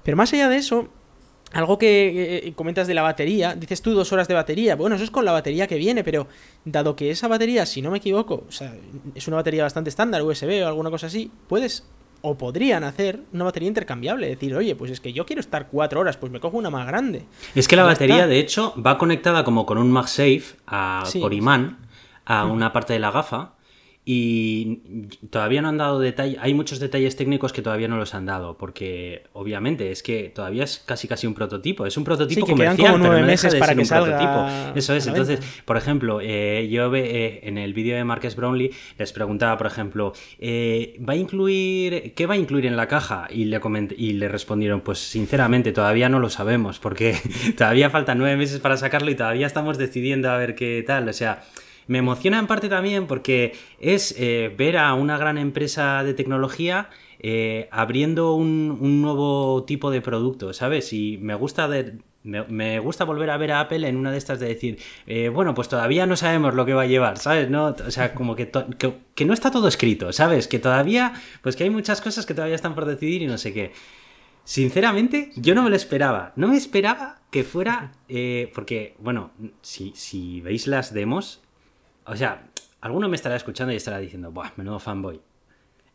Pero 0.03 0.17
más 0.17 0.31
allá 0.33 0.49
de 0.49 0.57
eso, 0.57 0.89
algo 1.57 1.79
que 1.79 2.45
eh, 2.45 2.53
comentas 2.53 2.85
de 2.85 2.93
la 2.93 3.01
batería, 3.01 3.55
dices 3.55 3.81
tú 3.81 3.93
dos 3.93 4.13
horas 4.13 4.27
de 4.27 4.35
batería. 4.35 4.75
Bueno, 4.75 4.95
eso 4.95 5.03
es 5.03 5.09
con 5.09 5.25
la 5.25 5.31
batería 5.31 5.65
que 5.65 5.77
viene, 5.77 6.03
pero 6.03 6.27
dado 6.63 6.95
que 6.95 7.09
esa 7.09 7.27
batería, 7.27 7.65
si 7.65 7.81
no 7.81 7.89
me 7.89 7.97
equivoco, 7.97 8.45
o 8.47 8.51
sea, 8.51 8.75
es 9.15 9.27
una 9.27 9.37
batería 9.37 9.63
bastante 9.63 9.89
estándar, 9.89 10.21
USB 10.21 10.63
o 10.63 10.67
alguna 10.67 10.91
cosa 10.91 11.07
así, 11.07 11.31
puedes 11.47 11.83
o 12.21 12.37
podrían 12.37 12.83
hacer 12.83 13.21
una 13.33 13.45
batería 13.45 13.69
intercambiable. 13.69 14.27
Decir, 14.27 14.55
oye, 14.55 14.75
pues 14.75 14.91
es 14.91 15.01
que 15.01 15.13
yo 15.13 15.25
quiero 15.25 15.39
estar 15.39 15.67
cuatro 15.69 15.99
horas, 15.99 16.15
pues 16.15 16.31
me 16.31 16.39
cojo 16.39 16.57
una 16.57 16.69
más 16.69 16.85
grande. 16.85 17.25
Es 17.55 17.67
que 17.67 17.75
la 17.75 17.83
batería, 17.83 18.27
de 18.27 18.37
hecho, 18.37 18.75
va 18.79 18.99
conectada 18.99 19.43
como 19.43 19.65
con 19.65 19.79
un 19.79 19.89
MagSafe 19.89 20.57
a, 20.67 21.05
por 21.19 21.33
imán 21.33 21.79
a 22.25 22.45
una 22.45 22.71
parte 22.71 22.93
de 22.93 22.99
la 22.99 23.09
gafa 23.09 23.53
y 24.09 24.79
todavía 25.29 25.61
no 25.61 25.67
han 25.67 25.77
dado 25.77 25.99
detalles, 25.99 26.37
hay 26.41 26.53
muchos 26.53 26.79
detalles 26.79 27.17
técnicos 27.17 27.51
que 27.51 27.61
todavía 27.61 27.89
no 27.89 27.97
los 27.97 28.15
han 28.15 28.25
dado, 28.25 28.57
porque 28.57 29.23
obviamente 29.33 29.91
es 29.91 30.01
que 30.01 30.31
todavía 30.33 30.63
es 30.63 30.79
casi 30.85 31.09
casi 31.09 31.27
un 31.27 31.33
prototipo, 31.33 31.85
es 31.85 31.97
un 31.97 32.05
prototipo 32.05 32.45
que 32.45 32.53
comercial, 32.53 32.77
quedan 32.77 32.91
como 32.93 33.03
pero 33.03 33.07
nueve 33.09 33.21
no 33.21 33.27
meses 33.27 33.51
deja 33.51 33.53
de 33.55 33.59
para 33.59 33.67
ser 33.71 33.75
que 33.75 33.81
un 33.81 33.85
salga 33.85 34.17
prototipo. 34.17 34.77
Eso 34.79 34.93
es, 34.95 35.07
entonces, 35.07 35.39
venta. 35.41 35.55
por 35.65 35.75
ejemplo, 35.75 36.19
eh, 36.21 36.69
yo 36.71 36.89
ve- 36.89 37.25
eh, 37.25 37.39
en 37.43 37.57
el 37.57 37.73
vídeo 37.73 37.97
de 37.97 38.05
Marques 38.05 38.37
Brownlee 38.37 38.71
les 38.97 39.11
preguntaba, 39.11 39.57
por 39.57 39.67
ejemplo, 39.67 40.13
eh, 40.39 40.97
¿va 41.07 41.11
a 41.11 41.15
incluir, 41.17 42.13
qué 42.15 42.25
va 42.27 42.35
a 42.35 42.37
incluir 42.37 42.65
en 42.65 42.77
la 42.77 42.87
caja? 42.87 43.27
Y 43.29 43.43
le, 43.43 43.59
coment- 43.59 43.93
y 43.97 44.13
le 44.13 44.29
respondieron, 44.29 44.79
pues 44.79 44.99
sinceramente 44.99 45.73
todavía 45.73 46.07
no 46.07 46.21
lo 46.21 46.29
sabemos, 46.29 46.79
porque 46.79 47.17
todavía 47.57 47.89
faltan 47.89 48.19
nueve 48.19 48.37
meses 48.37 48.61
para 48.61 48.77
sacarlo 48.77 49.11
y 49.11 49.15
todavía 49.15 49.47
estamos 49.47 49.77
decidiendo 49.77 50.31
a 50.31 50.37
ver 50.37 50.55
qué 50.55 50.81
tal, 50.87 51.09
o 51.09 51.13
sea... 51.13 51.43
Me 51.87 51.99
emociona 51.99 52.37
en 52.37 52.47
parte 52.47 52.69
también 52.69 53.07
porque 53.07 53.53
es 53.79 54.13
eh, 54.17 54.53
ver 54.57 54.77
a 54.77 54.93
una 54.93 55.17
gran 55.17 55.37
empresa 55.37 56.03
de 56.03 56.13
tecnología 56.13 56.89
eh, 57.19 57.69
abriendo 57.71 58.33
un, 58.33 59.01
nuevo 59.01 59.63
tipo 59.63 59.89
de 59.89 60.01
producto, 60.01 60.53
¿sabes? 60.53 60.91
Y 60.91 61.17
me 61.17 61.33
gusta 61.33 61.69
me, 62.23 62.79
gusta 62.79 63.05
volver 63.05 63.29
a 63.29 63.37
ver 63.37 63.53
a 63.53 63.61
Apple 63.61 63.87
en 63.87 63.95
una 63.95 64.11
de 64.11 64.17
estas 64.17 64.39
de 64.41 64.49
decir, 64.49 64.79
eh, 65.05 65.29
bueno, 65.29 65.53
pues 65.53 65.69
todavía 65.69 66.05
no 66.05 66.17
sabemos 66.17 66.53
lo 66.55 66.65
que 66.65 66.73
va 66.73 66.81
a 66.81 66.87
llevar, 66.87 67.17
¿sabes? 67.19 67.49
No, 67.49 67.67
o 67.67 67.91
sea, 67.91 68.13
como 68.13 68.35
que, 68.35 68.51
que, 69.15 69.25
no 69.25 69.33
está 69.33 69.49
todo 69.49 69.69
escrito, 69.69 70.11
¿sabes? 70.11 70.49
Que 70.49 70.59
todavía, 70.59 71.13
pues 71.41 71.55
que 71.55 71.63
hay 71.63 71.69
muchas 71.69 72.01
cosas 72.01 72.25
que 72.25 72.33
todavía 72.33 72.55
están 72.55 72.75
por 72.75 72.85
decidir 72.85 73.21
y 73.21 73.27
no 73.27 73.37
sé 73.37 73.53
qué. 73.53 73.71
Sinceramente, 74.43 75.31
yo 75.37 75.55
no 75.55 75.63
me 75.63 75.69
lo 75.69 75.75
esperaba. 75.75 76.33
No 76.35 76.47
me 76.47 76.57
esperaba 76.57 77.21
que 77.31 77.43
fuera. 77.43 77.93
porque, 78.53 78.95
bueno, 78.99 79.31
si 79.61 80.41
veis 80.41 80.67
las 80.67 80.93
demos. 80.93 81.41
O 82.07 82.15
sea, 82.15 82.47
alguno 82.81 83.09
me 83.09 83.15
estará 83.15 83.35
escuchando 83.35 83.73
y 83.73 83.77
estará 83.77 83.99
diciendo, 83.99 84.31
¡buah, 84.31 84.51
menudo 84.57 84.79
fanboy! 84.79 85.19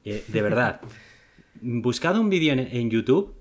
Eh, 0.05 0.25
de 0.29 0.43
verdad, 0.43 0.81
buscad 1.61 2.19
un 2.19 2.29
vídeo 2.31 2.53
en, 2.53 2.59
en 2.61 2.91
YouTube 2.91 3.35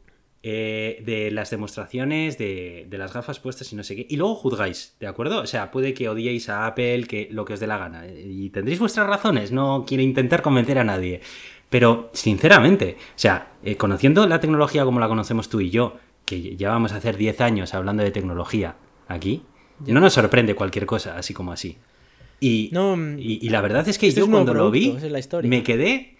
eh, 0.43 1.03
de 1.05 1.29
las 1.31 1.49
demostraciones 1.51 2.37
de, 2.37 2.87
de 2.89 2.97
las 2.97 3.13
gafas 3.13 3.39
puestas 3.39 3.71
y 3.73 3.75
no 3.75 3.83
sé 3.83 3.95
qué. 3.95 4.07
Y 4.09 4.15
luego 4.17 4.35
juzgáis, 4.35 4.95
¿de 4.99 5.07
acuerdo? 5.07 5.41
O 5.41 5.45
sea, 5.47 5.69
puede 5.71 5.93
que 5.93 6.09
odiéis 6.09 6.49
a 6.49 6.65
Apple, 6.65 7.03
que 7.03 7.27
lo 7.31 7.45
que 7.45 7.53
os 7.53 7.59
dé 7.59 7.67
la 7.67 7.77
gana. 7.77 8.05
eh, 8.07 8.25
Y 8.27 8.49
tendréis 8.49 8.79
vuestras 8.79 9.07
razones, 9.07 9.51
no 9.51 9.85
quiero 9.87 10.03
intentar 10.03 10.41
convencer 10.41 10.79
a 10.79 10.83
nadie. 10.83 11.21
Pero, 11.69 12.09
sinceramente, 12.13 12.97
o 12.99 13.19
sea, 13.19 13.53
eh, 13.63 13.77
conociendo 13.77 14.27
la 14.27 14.39
tecnología 14.39 14.83
como 14.83 14.99
la 14.99 15.07
conocemos 15.07 15.47
tú 15.47 15.61
y 15.61 15.69
yo, 15.69 15.97
que 16.25 16.55
ya 16.55 16.69
vamos 16.69 16.91
a 16.91 16.97
hacer 16.97 17.17
10 17.17 17.39
años 17.41 17.73
hablando 17.73 18.03
de 18.03 18.11
tecnología 18.11 18.75
aquí, 19.07 19.43
no 19.85 19.99
nos 19.99 20.13
sorprende 20.13 20.53
cualquier 20.53 20.85
cosa 20.85 21.17
así 21.17 21.33
como 21.33 21.51
así. 21.51 21.77
Y, 22.41 22.69
No, 22.73 22.97
mm, 22.97 23.19
y, 23.19 23.39
y 23.45 23.49
la 23.49 23.61
verdad 23.61 23.87
es 23.87 23.97
que 23.97 24.07
este 24.07 24.19
yo 24.19 24.25
es 24.25 24.31
cuando 24.31 24.53
lo 24.53 24.69
vi, 24.71 24.89
es 24.97 25.03
la 25.09 25.19
historia. 25.19 25.47
me 25.49 25.63
quedé... 25.63 26.17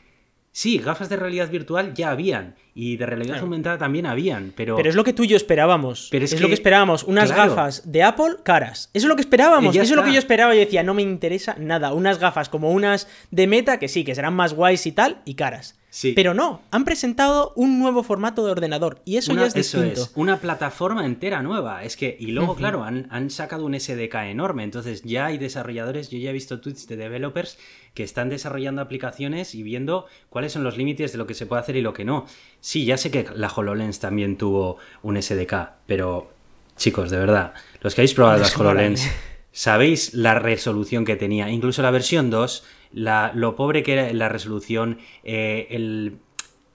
Sí, 0.54 0.80
gafas 0.80 1.08
de 1.08 1.16
realidad 1.16 1.50
virtual 1.50 1.94
ya 1.94 2.12
habían. 2.12 2.56
Y 2.76 2.98
de 2.98 3.06
realidad 3.06 3.36
Claro. 3.36 3.44
aumentada 3.44 3.78
también 3.78 4.06
habían. 4.06 4.52
Pero, 4.54 4.76
Pero 4.76 4.90
es 4.90 4.96
lo 4.96 5.06
que 5.06 5.14
tú 5.14 5.24
y 5.24 5.28
yo 5.30 5.38
esperábamos. 5.38 6.10
Pero 6.12 6.26
es 6.26 6.34
es 6.34 6.42
lo 6.42 6.48
que- 6.48 6.54
esperábamos. 6.54 7.04
Unas 7.06 7.32
claro. 7.32 7.52
gafas 7.56 7.90
de 7.90 8.04
Apple 8.04 8.36
caras. 8.44 8.90
Eso 8.94 9.06
es 9.08 9.10
lo 9.10 9.16
que 9.16 9.22
esperábamos. 9.22 9.74
Eh, 9.74 9.80
Eso 9.80 9.94
es 9.94 9.98
lo 9.98 10.04
que 10.04 10.12
yo 10.12 10.20
esperaba. 10.20 10.54
Yo 10.54 10.60
decía, 10.60 10.84
no 10.84 10.94
me 10.94 11.04
interesa 11.04 11.56
nada. 11.58 11.94
Unas 11.94 12.20
gafas 12.20 12.50
como 12.50 12.70
unas 12.72 13.08
de 13.32 13.48
Meta, 13.48 13.80
que 13.80 13.88
sí, 13.88 14.04
que 14.04 14.14
serán 14.14 14.34
más 14.34 14.54
guays 14.54 14.86
y 14.88 14.92
tal, 14.92 15.22
y 15.24 15.36
caras. 15.36 15.80
Sí. 15.94 16.14
Pero 16.14 16.34
no, 16.34 16.62
han 16.72 16.86
presentado 16.86 17.52
un 17.58 17.78
nuevo 17.78 18.02
formato 18.02 18.46
de 18.46 18.52
ordenador. 18.54 19.02
Y 19.04 19.18
eso 19.18 19.34
Una- 19.34 19.42
ya 19.42 19.48
es 19.50 19.54
distinto. 19.54 20.04
es, 20.04 20.12
una 20.16 20.38
plataforma 20.38 21.06
entera 21.06 21.44
nueva. 21.44 21.84
Es 21.84 21.98
que, 21.98 22.16
y 22.18 22.28
luego, 22.28 22.56
claro, 22.56 22.86
han, 22.86 23.08
han 23.12 23.30
sacado 23.30 23.66
un 23.66 23.78
SDK 23.78 24.16
enorme. 24.30 24.64
Entonces, 24.64 25.04
ya 25.04 25.26
hay 25.26 25.38
desarrolladores. 25.38 26.10
Yo 26.10 26.18
ya 26.18 26.30
he 26.30 26.34
visto 26.34 26.62
tweets 26.62 26.88
de 26.88 26.96
developers 26.96 27.58
que 27.94 28.04
están 28.04 28.30
desarrollando 28.30 28.82
aplicaciones 28.82 29.54
y 29.54 29.64
viendo 29.64 30.06
cuáles 30.30 30.54
son 30.54 30.64
los 30.64 30.78
límites 30.78 31.12
de 31.12 31.18
lo 31.18 31.28
que 31.28 31.34
se 31.34 31.46
puede 31.46 31.62
hacer 31.62 31.76
y 31.76 31.82
lo 31.82 31.94
que 31.94 32.06
no. 32.06 32.26
Sí, 32.62 32.86
ya 32.86 32.96
sé 32.96 33.12
que 33.12 33.28
la 33.36 33.50
HoloLens 33.54 34.00
también 34.00 34.38
tuvo 34.38 34.78
un 35.04 35.22
SDK, 35.22 35.72
pero 35.88 36.32
chicos, 36.78 37.12
de 37.12 37.18
verdad, 37.18 37.54
los 37.82 37.94
que 37.96 38.02
habéis 38.02 38.14
probado 38.14 38.39
las. 38.39 38.58
HoloLens, 38.58 39.10
sabéis 39.52 40.14
la 40.14 40.36
resolución 40.36 41.04
que 41.04 41.18
tenía. 41.18 41.50
Incluso 41.50 41.82
la 41.82 41.92
versión 41.92 42.30
2, 42.30 42.64
la- 42.94 43.32
lo 43.36 43.56
pobre 43.56 43.84
que 43.84 43.94
era 43.94 44.14
la 44.14 44.30
resolución, 44.30 45.00
eh, 45.24 45.68
el 45.72 46.18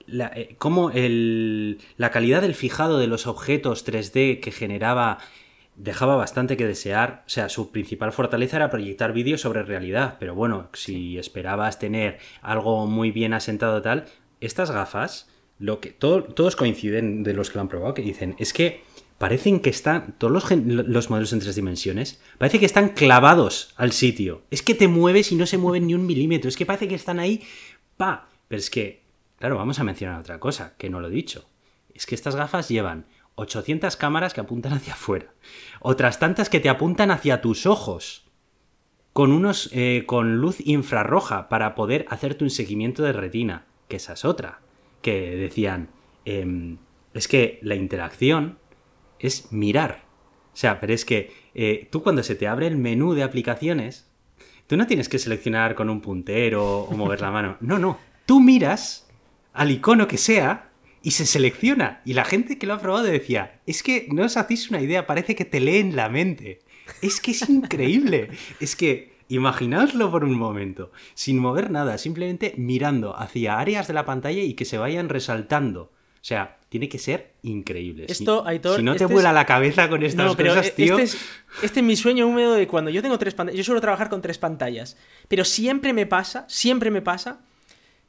la, 0.09 0.31
eh, 0.37 0.55
cómo 0.59 0.91
el- 0.93 1.79
la 1.97 2.12
calidad 2.12 2.41
del 2.43 2.55
fijado 2.55 2.99
de 2.99 3.09
los 3.09 3.27
objetos 3.27 3.83
3D 3.85 4.39
que 4.41 4.53
generaba 4.53 5.19
dejaba 5.75 6.14
bastante 6.14 6.57
que 6.57 6.64
desear. 6.67 7.25
O 7.27 7.29
sea, 7.29 7.49
su 7.49 7.71
principal 7.73 8.12
fortaleza 8.12 8.57
era 8.57 8.71
proyectar 8.71 9.12
vídeos 9.12 9.41
sobre 9.41 9.64
realidad. 9.64 10.17
Pero 10.21 10.35
bueno, 10.37 10.69
si 10.75 11.19
esperabas 11.19 11.79
tener 11.81 12.19
algo 12.41 12.87
muy 12.87 13.11
bien 13.11 13.35
asentado 13.35 13.83
tal, 13.83 14.05
estas 14.41 14.71
gafas, 14.71 15.29
lo 15.59 15.81
que 15.81 15.91
todo- 15.91 16.23
todos 16.23 16.55
coinciden 16.55 17.25
de 17.25 17.35
los 17.35 17.51
que 17.51 17.57
lo 17.57 17.62
han 17.62 17.69
probado, 17.69 17.93
que 17.95 18.03
dicen, 18.03 18.37
es 18.39 18.53
que 18.53 18.83
parecen 19.19 19.61
que 19.61 19.71
están, 19.71 20.14
todos 20.19 20.33
los, 20.33 20.51
los 20.51 21.11
modelos 21.11 21.33
en 21.33 21.41
tres 21.41 21.57
dimensiones, 21.57 22.21
parece 22.39 22.59
que 22.59 22.67
están 22.67 22.91
clavados 22.91 23.73
al 23.77 23.93
sitio. 23.93 24.43
Es 24.51 24.62
que 24.62 24.75
te 24.75 24.89
mueves 24.89 25.33
y 25.33 25.37
no 25.37 25.47
se 25.47 25.59
mueven 25.59 25.87
ni 25.87 25.95
un 25.95 26.07
milímetro. 26.07 26.49
Es 26.49 26.57
que 26.57 26.67
parece 26.67 26.89
que 26.89 26.95
están 26.95 27.19
ahí, 27.19 27.43
pa. 27.97 28.29
Pero 28.49 28.61
es 28.61 28.71
que 28.71 29.07
Claro, 29.39 29.57
vamos 29.57 29.79
a 29.79 29.85
mencionar 29.85 30.21
otra 30.21 30.41
cosa, 30.41 30.75
que 30.79 30.89
no 30.89 31.01
lo 31.01 31.09
he 31.09 31.11
dicho. 31.11 31.49
Es 31.95 32.07
que 32.07 32.14
estas 32.14 32.37
gafas 32.37 32.69
llevan 32.69 33.07
800 33.35 33.95
cámaras 33.97 34.33
que 34.33 34.41
apuntan 34.41 34.73
hacia 34.73 34.95
afuera. 34.95 35.33
Otras 35.81 36.19
tantas 36.19 36.49
que 36.49 36.61
te 36.61 36.69
apuntan 36.69 37.11
hacia 37.11 37.41
tus 37.43 37.67
ojos. 37.67 38.25
Con 39.12 39.33
unos. 39.33 39.69
eh, 39.73 40.05
con 40.07 40.39
luz 40.39 40.57
infrarroja 40.61 41.49
para 41.49 41.75
poder 41.75 42.07
hacerte 42.09 42.45
un 42.45 42.51
seguimiento 42.51 43.03
de 43.03 43.12
retina. 43.12 43.67
Que 43.89 43.97
esa 43.97 44.14
es 44.14 44.25
otra. 44.25 44.61
Que 45.03 45.37
decían. 45.37 45.91
em, 46.25 46.79
es 47.12 47.29
que 47.29 47.59
la 47.62 47.75
interacción 47.75 48.59
es 49.19 49.53
mirar. 49.53 50.05
O 50.53 50.57
sea, 50.57 50.81
pero 50.81 50.93
es 50.93 51.05
que 51.05 51.33
eh, 51.55 51.89
tú 51.91 52.03
cuando 52.03 52.23
se 52.23 52.35
te 52.35 52.49
abre 52.49 52.67
el 52.67 52.77
menú 52.77 53.14
de 53.14 53.23
aplicaciones, 53.23 54.07
tú 54.67 54.77
no 54.77 54.87
tienes 54.87 55.09
que 55.09 55.19
seleccionar 55.19 55.75
con 55.75 55.91
un 55.91 56.01
puntero 56.01 56.81
o 56.81 56.97
mover 56.97 57.21
la 57.21 57.31
mano. 57.31 57.57
No, 57.61 57.79
no. 57.79 57.99
Tú 58.25 58.41
miras 58.41 59.07
al 59.53 59.71
icono 59.71 60.09
que 60.09 60.19
sea 60.19 60.71
y 61.03 61.12
se 61.12 61.27
selecciona. 61.27 62.03
Y 62.05 62.14
la 62.14 62.25
gente 62.25 62.59
que 62.59 62.67
lo 62.67 62.75
ha 62.75 62.81
probado 62.81 63.05
decía, 63.05 63.61
es 63.67 63.83
que 63.83 64.09
no 64.11 64.25
os 64.25 64.37
hacéis 64.37 64.71
una 64.71 64.81
idea, 64.81 65.07
parece 65.07 65.35
que 65.35 65.45
te 65.45 65.61
leen 65.61 65.95
la 65.95 66.09
mente. 66.09 66.61
Es 67.01 67.21
que 67.21 67.31
es 67.31 67.49
increíble. 67.49 68.31
es 68.61 68.77
que 68.77 69.17
imaginaoslo 69.29 70.11
por 70.11 70.25
un 70.25 70.39
momento, 70.39 70.93
sin 71.14 71.39
mover 71.39 71.71
nada, 71.71 71.99
simplemente 71.99 72.55
mirando 72.57 73.19
hacia 73.19 73.59
áreas 73.59 73.87
de 73.89 73.95
la 73.95 74.05
pantalla 74.05 74.43
y 74.43 74.55
que 74.55 74.64
se 74.64 74.79
vayan 74.79 75.09
resaltando. 75.09 75.93
O 76.27 76.29
sea, 76.29 76.57
tiene 76.68 76.89
que 76.89 76.99
ser 76.99 77.35
increíble. 77.43 78.07
Si- 78.09 78.14
Esto, 78.24 78.45
Aitor, 78.45 78.79
si 78.79 78.83
no 78.83 78.97
te 78.97 79.05
este 79.05 79.14
vuela 79.14 79.29
es- 79.29 79.35
la 79.37 79.47
cabeza 79.47 79.89
con 79.89 80.03
estas 80.03 80.27
No, 80.27 80.37
pero 80.37 80.49
cosas, 80.49 80.66
e- 80.66 80.70
tío. 80.72 80.99
este 80.99 81.05
es, 81.05 81.16
este 81.62 81.79
es 81.79 81.87
mi 81.87 81.95
sueño 81.95 82.27
húmedo 82.27 82.55
de 82.55 82.66
cuando 82.66 82.91
yo 82.91 83.01
tengo 83.01 83.16
tres 83.16 83.33
pantallas. 83.33 83.57
Yo 83.59 83.62
suelo 83.62 83.81
trabajar 83.81 84.09
con 84.09 84.20
tres 84.22 84.37
pantallas. 84.37 84.97
Pero 85.29 85.45
siempre 85.45 85.93
me 85.93 86.05
pasa, 86.05 86.45
siempre 86.49 86.91
me 86.91 87.01
pasa 87.01 87.39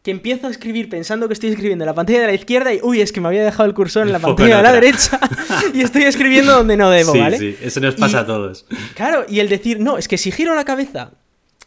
que 0.02 0.10
empiezo 0.10 0.48
a 0.48 0.50
escribir 0.50 0.90
pensando 0.90 1.28
que 1.28 1.36
estoy 1.36 1.52
escribiendo 1.52 1.84
en 1.84 1.88
la 1.90 1.94
pantalla 1.94 2.22
de 2.22 2.26
la 2.26 2.34
izquierda 2.34 2.74
y 2.74 2.80
uy, 2.82 3.02
es 3.02 3.12
que 3.12 3.22
me 3.22 3.28
había 3.28 3.46
dejado 3.46 3.70
el 3.70 3.76
cursor 3.76 4.08
en 4.08 4.14
la 4.14 4.18
pantalla 4.20 4.50
en 4.50 4.58
de 4.58 4.64
la 4.64 4.72
derecha 4.74 5.20
y 5.76 5.82
estoy 5.82 6.06
escribiendo 6.06 6.54
donde 6.54 6.76
no 6.76 6.90
debo, 6.90 7.12
sí, 7.12 7.20
¿vale? 7.20 7.38
sí, 7.38 7.56
eso 7.62 7.80
nos 7.82 7.94
pasa 7.94 8.18
Y- 8.18 8.22
a 8.22 8.26
todos. 8.26 8.66
Claro, 8.96 9.26
y 9.30 9.42
el 9.42 9.48
decir, 9.50 9.80
no, 9.80 10.00
es 10.00 10.08
que 10.08 10.18
si 10.18 10.32
giro 10.32 10.56
la 10.56 10.66
cabeza 10.66 11.12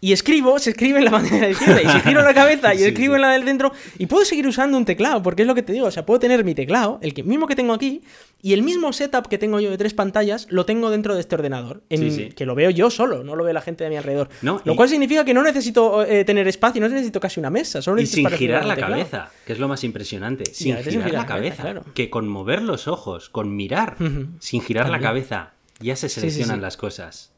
y 0.03 0.13
escribo, 0.13 0.59
se 0.59 0.71
escribe 0.71 0.99
en 0.99 1.05
la 1.05 1.11
pantalla 1.13 1.47
de 1.47 1.51
izquierda. 1.51 1.83
Y 1.83 1.89
si 1.89 2.01
giro 2.01 2.23
la 2.23 2.33
cabeza 2.35 2.75
y 2.75 2.79
Sí, 2.79 2.85
escribo 2.85 3.15
sí. 3.15 3.17
en 3.17 3.21
la 3.23 3.33
del 3.33 3.45
centro, 3.45 3.73
y 3.99 4.07
puedo 4.07 4.25
seguir 4.25 4.47
usando 4.47 4.79
un 4.79 4.85
teclado, 4.87 5.23
porque 5.23 5.43
es 5.43 5.49
lo 5.49 5.55
que 5.55 5.63
te 5.63 5.73
digo. 5.73 5.87
O 5.87 5.91
sea, 5.91 6.07
puedo 6.07 6.19
tener 6.21 6.43
mi 6.45 6.55
teclado, 6.55 6.99
el 7.03 7.13
que, 7.13 7.23
mismo 7.23 7.47
que 7.47 7.55
tengo 7.55 7.73
aquí, 7.75 8.03
y 8.43 8.55
el 8.55 8.63
mismo 8.63 8.93
setup 8.95 9.27
que 9.29 9.37
tengo 9.37 9.61
yo 9.61 9.71
de 9.71 9.77
tres 9.77 9.93
pantallas, 9.93 10.47
lo 10.49 10.65
tengo 10.65 10.89
dentro 10.91 11.15
de 11.15 11.21
este 11.21 11.35
ordenador. 11.35 11.83
en- 11.91 11.99
Sí, 12.01 12.11
sí. 12.11 12.29
Que 12.31 12.47
lo 12.47 12.55
veo 12.55 12.71
yo 12.71 12.89
solo, 12.91 13.23
no 13.25 13.37
lo 13.37 13.45
ve 13.45 13.53
la 13.53 13.61
gente 13.61 13.85
de 13.85 13.91
mi 13.91 13.97
alrededor. 13.97 14.31
No, 14.41 14.63
lo 14.65 14.73
y- 14.73 14.77
cual 14.77 14.89
significa 14.89 15.25
que 15.25 15.35
no 15.35 15.43
necesito 15.43 16.03
eh, 16.05 16.25
tener 16.25 16.49
espacio, 16.49 16.81
no 16.81 16.89
necesito 16.89 17.21
casi 17.21 17.39
una 17.39 17.51
mesa. 17.51 17.83
Solo 17.83 17.99
Y 17.99 18.05
necesito 18.05 18.17
sin 18.17 18.27
espacio 18.27 18.39
girar 18.39 18.65
la 18.65 18.77
cabeza, 18.77 19.31
que 19.45 19.53
es 19.53 19.59
lo 19.59 19.69
más 19.69 19.85
impresionante. 19.85 20.45
Y 20.51 20.55
Sin 20.55 20.77
girar 20.79 20.85
sin 20.93 21.01
la 21.01 21.07
girar 21.09 21.21
la 21.23 21.27
cabeza. 21.27 21.63
claro. 21.63 21.85
Que 21.95 22.09
con 22.09 22.27
mover 22.27 22.63
los 22.63 22.89
ojos, 22.89 23.29
con 23.29 23.55
mirar, 23.55 23.97
sin 24.39 24.63
girar 24.63 24.89
la 24.89 24.99
cabeza, 25.01 25.53
ya 25.81 25.95
se 25.97 26.09
seleccionan 26.09 26.63
las 26.63 26.79
cosas. 26.79 27.33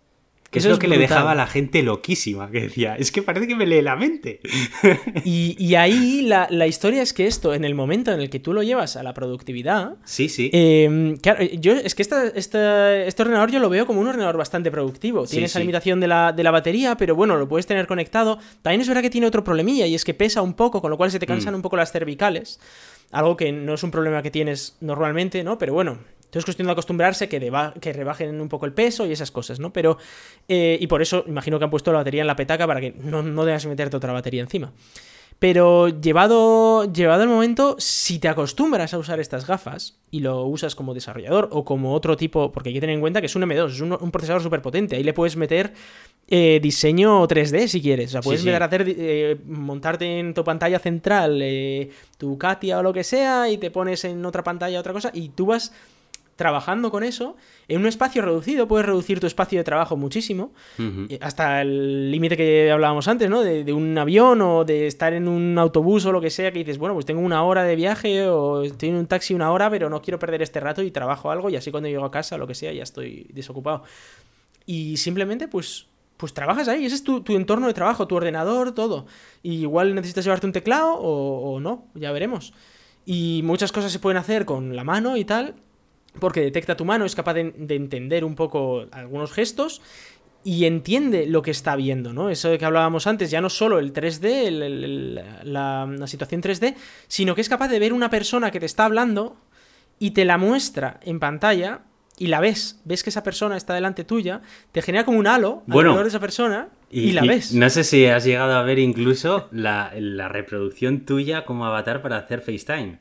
Que 0.53 0.59
Eso 0.59 0.68
es 0.68 0.74
lo 0.74 0.78
que 0.78 0.86
le 0.86 0.98
dejaba 0.98 1.32
a 1.32 1.34
la 1.34 1.46
gente 1.46 1.82
loquísima, 1.82 2.50
que 2.50 2.61
decía, 2.61 2.94
es 2.96 3.11
que 3.11 3.22
parece 3.22 3.46
que 3.48 3.57
me 3.57 3.64
lee 3.66 3.80
la 3.82 3.96
mente. 3.96 4.40
Y, 5.24 5.57
y 5.59 5.74
ahí 5.76 6.20
la, 6.22 6.46
la 6.50 6.66
historia 6.66 7.00
es 7.03 7.12
que 7.14 7.26
esto, 7.26 7.55
en 7.55 7.64
el 7.64 7.74
momento 7.74 8.12
en 8.12 8.20
el 8.20 8.28
que 8.28 8.38
tú 8.38 8.53
lo 8.53 8.62
llevas 8.62 8.96
a 8.96 9.03
la 9.03 9.14
productividad, 9.14 9.94
Sí, 10.05 10.28
sí. 10.28 10.50
Eh, 10.53 11.16
claro, 11.22 11.42
yo 11.44 11.72
es 11.72 11.94
que 11.94 12.03
esta, 12.03 12.26
esta- 12.26 12.94
este 13.05 13.22
ordenador 13.22 13.50
yo 13.50 13.61
lo 13.61 13.70
veo 13.70 13.86
como 13.86 14.00
un 14.03 14.09
ordenador 14.09 14.36
bastante 14.36 14.70
productivo. 14.70 15.26
Tiene 15.26 15.46
Sí, 15.46 15.50
esa 15.53 15.59
sí. 15.59 15.62
limitación 15.64 16.00
de 16.00 16.09
la, 16.09 16.32
de 16.32 16.42
la 16.42 16.50
batería, 16.50 16.96
pero 16.98 17.14
bueno, 17.16 17.36
lo 17.38 17.48
puedes 17.48 17.66
tener 17.66 17.86
conectado. 17.86 18.38
También 18.61 18.82
es 18.82 18.88
verdad 18.88 19.00
que 19.03 19.11
tiene 19.11 19.26
otro 19.26 19.42
problemilla 19.42 19.86
y 19.86 19.94
es 19.94 20.05
que 20.05 20.12
pesa 20.12 20.42
un 20.42 20.53
poco, 20.53 20.82
con 20.82 20.90
lo 20.90 20.98
cual 20.98 21.11
se 21.11 21.18
te 21.18 21.26
cansan 21.26 21.55
Mm. 21.55 21.57
un 21.57 21.62
poco 21.62 21.76
las 21.78 21.92
cervicales. 21.92 22.61
Algo 23.11 23.38
que 23.38 23.53
no 23.53 23.72
es 23.74 23.82
un 23.82 23.90
problema 23.90 24.22
que 24.22 24.30
tienes 24.30 24.76
normalmente, 24.82 25.42
¿no? 25.44 25.57
Pero 25.57 25.72
bueno, 25.72 25.98
Entonces 26.33 26.45
es 26.45 26.45
cuestión 26.47 26.66
de 26.68 26.72
acostumbrarse 26.72 27.28
que, 27.28 27.53
que 27.78 27.93
rebajen 27.93 28.41
un 28.41 28.49
poco 28.49 28.64
el 28.64 28.72
peso 28.72 29.05
y 29.05 29.12
esas 29.12 29.30
cosas, 29.30 29.61
¿no? 29.61 29.70
Pero, 29.70 29.99
eh, 30.49 30.78
y 30.80 30.87
por 30.87 31.03
eso 31.03 31.24
imagino 31.26 31.59
que 31.59 31.66
han 31.66 31.70
puesto 31.70 31.93
la 31.93 31.99
batería 31.99 32.22
en 32.22 32.26
la 32.26 32.37
petaca 32.37 32.66
para 32.66 32.80
que 32.80 32.95
no, 33.03 33.22
no 33.22 33.45
debas 33.45 33.66
meterte 33.66 33.99
otra 33.99 34.14
batería 34.14 34.41
encima. 34.41 34.72
Pero 35.43 35.89
llevado, 35.89 36.91
llevado 36.91 37.24
el 37.24 37.28
momento, 37.28 37.76
si 37.78 38.18
te 38.18 38.28
acostumbras 38.28 38.95
a 38.95 38.99
usar 38.99 39.20
estas 39.20 39.47
gafas 39.47 39.99
y 40.11 40.20
lo 40.20 40.45
usas 40.45 40.74
como 40.74 40.95
desarrollador 40.95 41.51
o 41.53 41.66
como 41.66 41.93
otro 41.93 42.16
tipo, 42.16 42.51
porque 42.51 42.70
hay 42.70 42.74
que 42.74 42.80
tener 42.80 42.95
en 42.95 43.01
cuenta 43.01 43.20
que 43.20 43.26
es 43.26 43.37
un 43.37 43.43
M2, 43.43 43.70
es 43.72 43.80
un, 43.80 44.11
procesador 44.11 44.41
súper 44.41 44.62
potente, 44.62 44.97
ahí 44.97 45.03
le 45.03 45.12
puedes 45.12 45.37
meter 45.37 45.74
eh, 46.28 46.61
diseño 46.62 47.26
3D 47.26 47.66
si 47.66 47.83
quieres, 47.83 48.11
o 48.11 48.12
sea, 48.12 48.20
puedes 48.22 48.47
a 48.47 48.64
hacer, 48.64 48.85
eh, 48.87 49.37
montarte 49.45 50.20
en 50.20 50.33
tu 50.33 50.45
pantalla 50.45 50.78
central 50.78 51.41
eh, 51.43 51.91
tu 52.16 52.39
Katia 52.39 52.78
o 52.78 52.83
lo 52.85 52.93
que 52.93 53.03
sea 53.03 53.51
y 53.51 53.59
te 53.59 53.70
pones 53.70 54.05
en 54.05 54.24
otra 54.24 54.45
pantalla 54.45 54.78
otra 54.78 54.93
cosa 54.93 55.11
y 55.12 55.30
tú 55.30 55.47
vas 55.47 55.72
trabajando 56.37 56.91
con 56.91 57.05
eso, 57.05 57.37
en 57.68 57.80
un 57.80 57.87
espacio 57.87 58.22
reducido, 58.22 58.66
puedes 58.66 58.87
reducir 58.87 59.20
tu 59.20 59.26
espacio 59.26 59.59
de 59.59 59.64
trabajo 59.64 59.97
muchísimo, 59.97 60.53
eh, 60.78 61.18
hasta 61.20 61.61
el 61.62 62.11
límite 62.11 62.37
que 62.37 62.70
hablábamos 62.70 63.07
antes, 63.09 63.28
¿no? 63.28 63.43
De, 63.43 63.72
un 63.72 63.97
avión 63.99 64.41
o 64.41 64.64
de 64.64 64.87
estar 64.87 65.12
en 65.12 65.28
un 65.28 65.59
autobús 65.59 66.05
o 66.07 66.12
lo 66.12 66.20
que 66.20 66.30
sea, 66.30 66.51
que 66.51 66.61
dices, 66.61 66.78
bueno, 66.78 66.95
pues 66.95 67.07
tengo 67.07 67.20
una 67.20 67.43
hora 67.45 67.64
de 67.64 67.76
viaje 67.76 68.26
o 68.28 68.62
estoy 68.62 68.89
en 68.89 68.97
un 68.97 69.07
taxi 69.07 69.35
una 69.35 69.53
hora, 69.53 69.70
pero 69.70 69.89
no 69.91 70.01
quiero 70.03 70.18
perder 70.18 70.43
este 70.43 70.61
rato 70.61 70.83
y 70.83 70.91
trabajo 70.91 71.30
algo 71.30 71.51
y 71.51 71.57
así 71.57 71.70
cuando 71.70 71.89
llego 71.89 72.05
a 72.05 72.11
casa, 72.11 72.39
lo 72.39 72.47
que 72.47 72.55
sea, 72.55 72.72
ya 72.72 72.83
estoy 72.83 73.26
desocupado. 73.33 73.85
Y 74.64 74.97
simplemente, 74.97 75.49
pues, 75.49 75.87
pues 76.16 76.33
trabajas 76.33 76.68
ahí, 76.68 76.87
ese 76.87 76.95
es 76.95 77.05
tu, 77.05 77.22
entorno 77.28 77.66
de 77.66 77.74
trabajo, 77.74 78.07
tu 78.07 78.16
ordenador, 78.16 78.72
todo. 78.72 79.07
Y 79.43 79.61
igual 79.62 79.95
necesitas 79.95 80.24
llevarte 80.24 80.47
un 80.47 80.53
teclado 80.53 80.95
o, 80.95 81.55
o 81.55 81.61
no, 81.61 81.87
ya 81.95 82.12
veremos. 82.12 82.53
Y 83.05 83.43
muchas 83.45 83.72
cosas 83.72 83.91
se 83.91 83.99
pueden 83.99 84.18
hacer 84.18 84.45
con 84.45 84.76
la 84.76 84.85
mano 84.85 85.16
y 85.16 85.24
tal, 85.24 85.57
porque 86.18 86.40
detecta 86.40 86.76
tu 86.76 86.84
mano, 86.84 87.04
es 87.04 87.14
capaz 87.14 87.34
de, 87.34 87.52
entender 87.68 88.24
un 88.24 88.34
poco 88.34 88.86
algunos 88.92 89.32
gestos 89.32 89.80
y 90.44 90.64
entiende 90.64 91.26
lo 91.26 91.42
que 91.42 91.52
está 91.52 91.76
viendo, 91.76 92.12
¿no? 92.12 92.28
Eso 92.28 92.48
de 92.50 92.58
que 92.58 92.64
hablábamos 92.64 93.06
antes, 93.06 93.30
ya 93.30 93.40
no 93.40 93.48
solo 93.48 93.78
el 93.78 93.92
3D, 93.92 94.50
la, 95.44 96.06
situación 96.06 96.42
3D, 96.42 96.74
sino 97.06 97.34
que 97.34 97.40
es 97.40 97.48
capaz 97.48 97.68
de 97.68 97.78
ver 97.78 97.92
una 97.92 98.10
persona 98.10 98.50
que 98.50 98.60
te 98.60 98.66
está 98.66 98.84
hablando 98.84 99.36
y 99.98 100.10
te 100.10 100.24
la 100.24 100.38
muestra 100.38 100.98
en 101.02 101.20
pantalla 101.20 101.82
y 102.18 102.26
la 102.26 102.40
ves, 102.40 102.80
ves 102.84 103.02
que 103.02 103.10
esa 103.10 103.22
persona 103.22 103.56
está 103.56 103.74
delante 103.74 104.04
tuya, 104.04 104.42
te 104.72 104.82
genera 104.82 105.04
como 105.04 105.18
un 105.18 105.26
halo 105.26 105.62
alrededor 105.68 106.02
de 106.02 106.08
esa 106.08 106.20
persona 106.20 106.68
y, 106.90 107.12
la 107.12 107.22
ves. 107.22 107.54
No 107.54 107.70
sé 107.70 107.84
si 107.84 108.06
has 108.06 108.24
llegado 108.24 108.54
a 108.54 108.62
ver 108.62 108.78
incluso 108.78 109.48
la, 109.50 109.92
la 109.96 110.28
reproducción 110.28 111.06
tuya 111.06 111.44
como 111.44 111.64
avatar 111.64 112.02
para 112.02 112.18
hacer 112.18 112.42
FaceTime. 112.42 112.98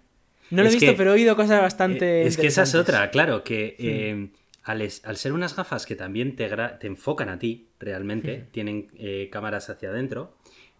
No 0.51 0.63
lo 0.63 0.69
he 0.69 0.73
visto, 0.73 0.95
pero 0.95 1.11
he 1.11 1.13
oído 1.13 1.35
cosas 1.35 1.61
bastante. 1.61 2.23
Eh, 2.23 2.27
es 2.27 2.37
que 2.37 2.47
esa 2.47 2.63
es 2.63 2.75
otra, 2.75 3.09
claro, 3.09 3.43
que 3.43 3.75
eh, 3.79 4.29
al, 4.63 5.17
ser 5.17 5.33
unas 5.33 5.55
gafas 5.55 5.85
que 5.85 5.95
también 5.95 6.35
te, 6.35 6.49
te 6.79 6.87
enfocan 6.87 7.29
a 7.29 7.39
ti, 7.39 7.69
realmente, 7.79 8.47
tienen 8.51 8.91
eh, 8.95 9.29
cámaras 9.31 9.69
hacia 9.69 9.89
adentro, 9.89 10.35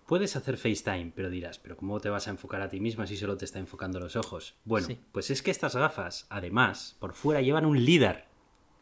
puedes 0.05 0.35
hacer 0.35 0.57
FaceTime, 0.57 1.13
pero 1.15 1.29
dirás, 1.29 1.57
¿pero 1.57 1.77
cómo 1.77 1.99
te 1.99 2.09
vas 2.09 2.27
a 2.27 2.31
enfocar 2.31 2.61
a 2.61 2.69
ti 2.69 2.79
mismo 2.79 3.07
si 3.07 3.17
solo 3.17 3.37
te 3.37 3.45
está 3.45 3.59
enfocando 3.59 3.99
los 3.99 4.15
ojos? 4.15 4.55
Bueno, 4.65 4.87
pues 5.11 5.31
es 5.31 5.41
que 5.41 5.51
estas 5.51 5.75
gafas, 5.75 6.27
además, 6.29 6.97
por 6.99 7.13
fuera 7.13 7.41
llevan 7.41 7.65
un 7.65 7.83
LIDAR. 7.83 8.27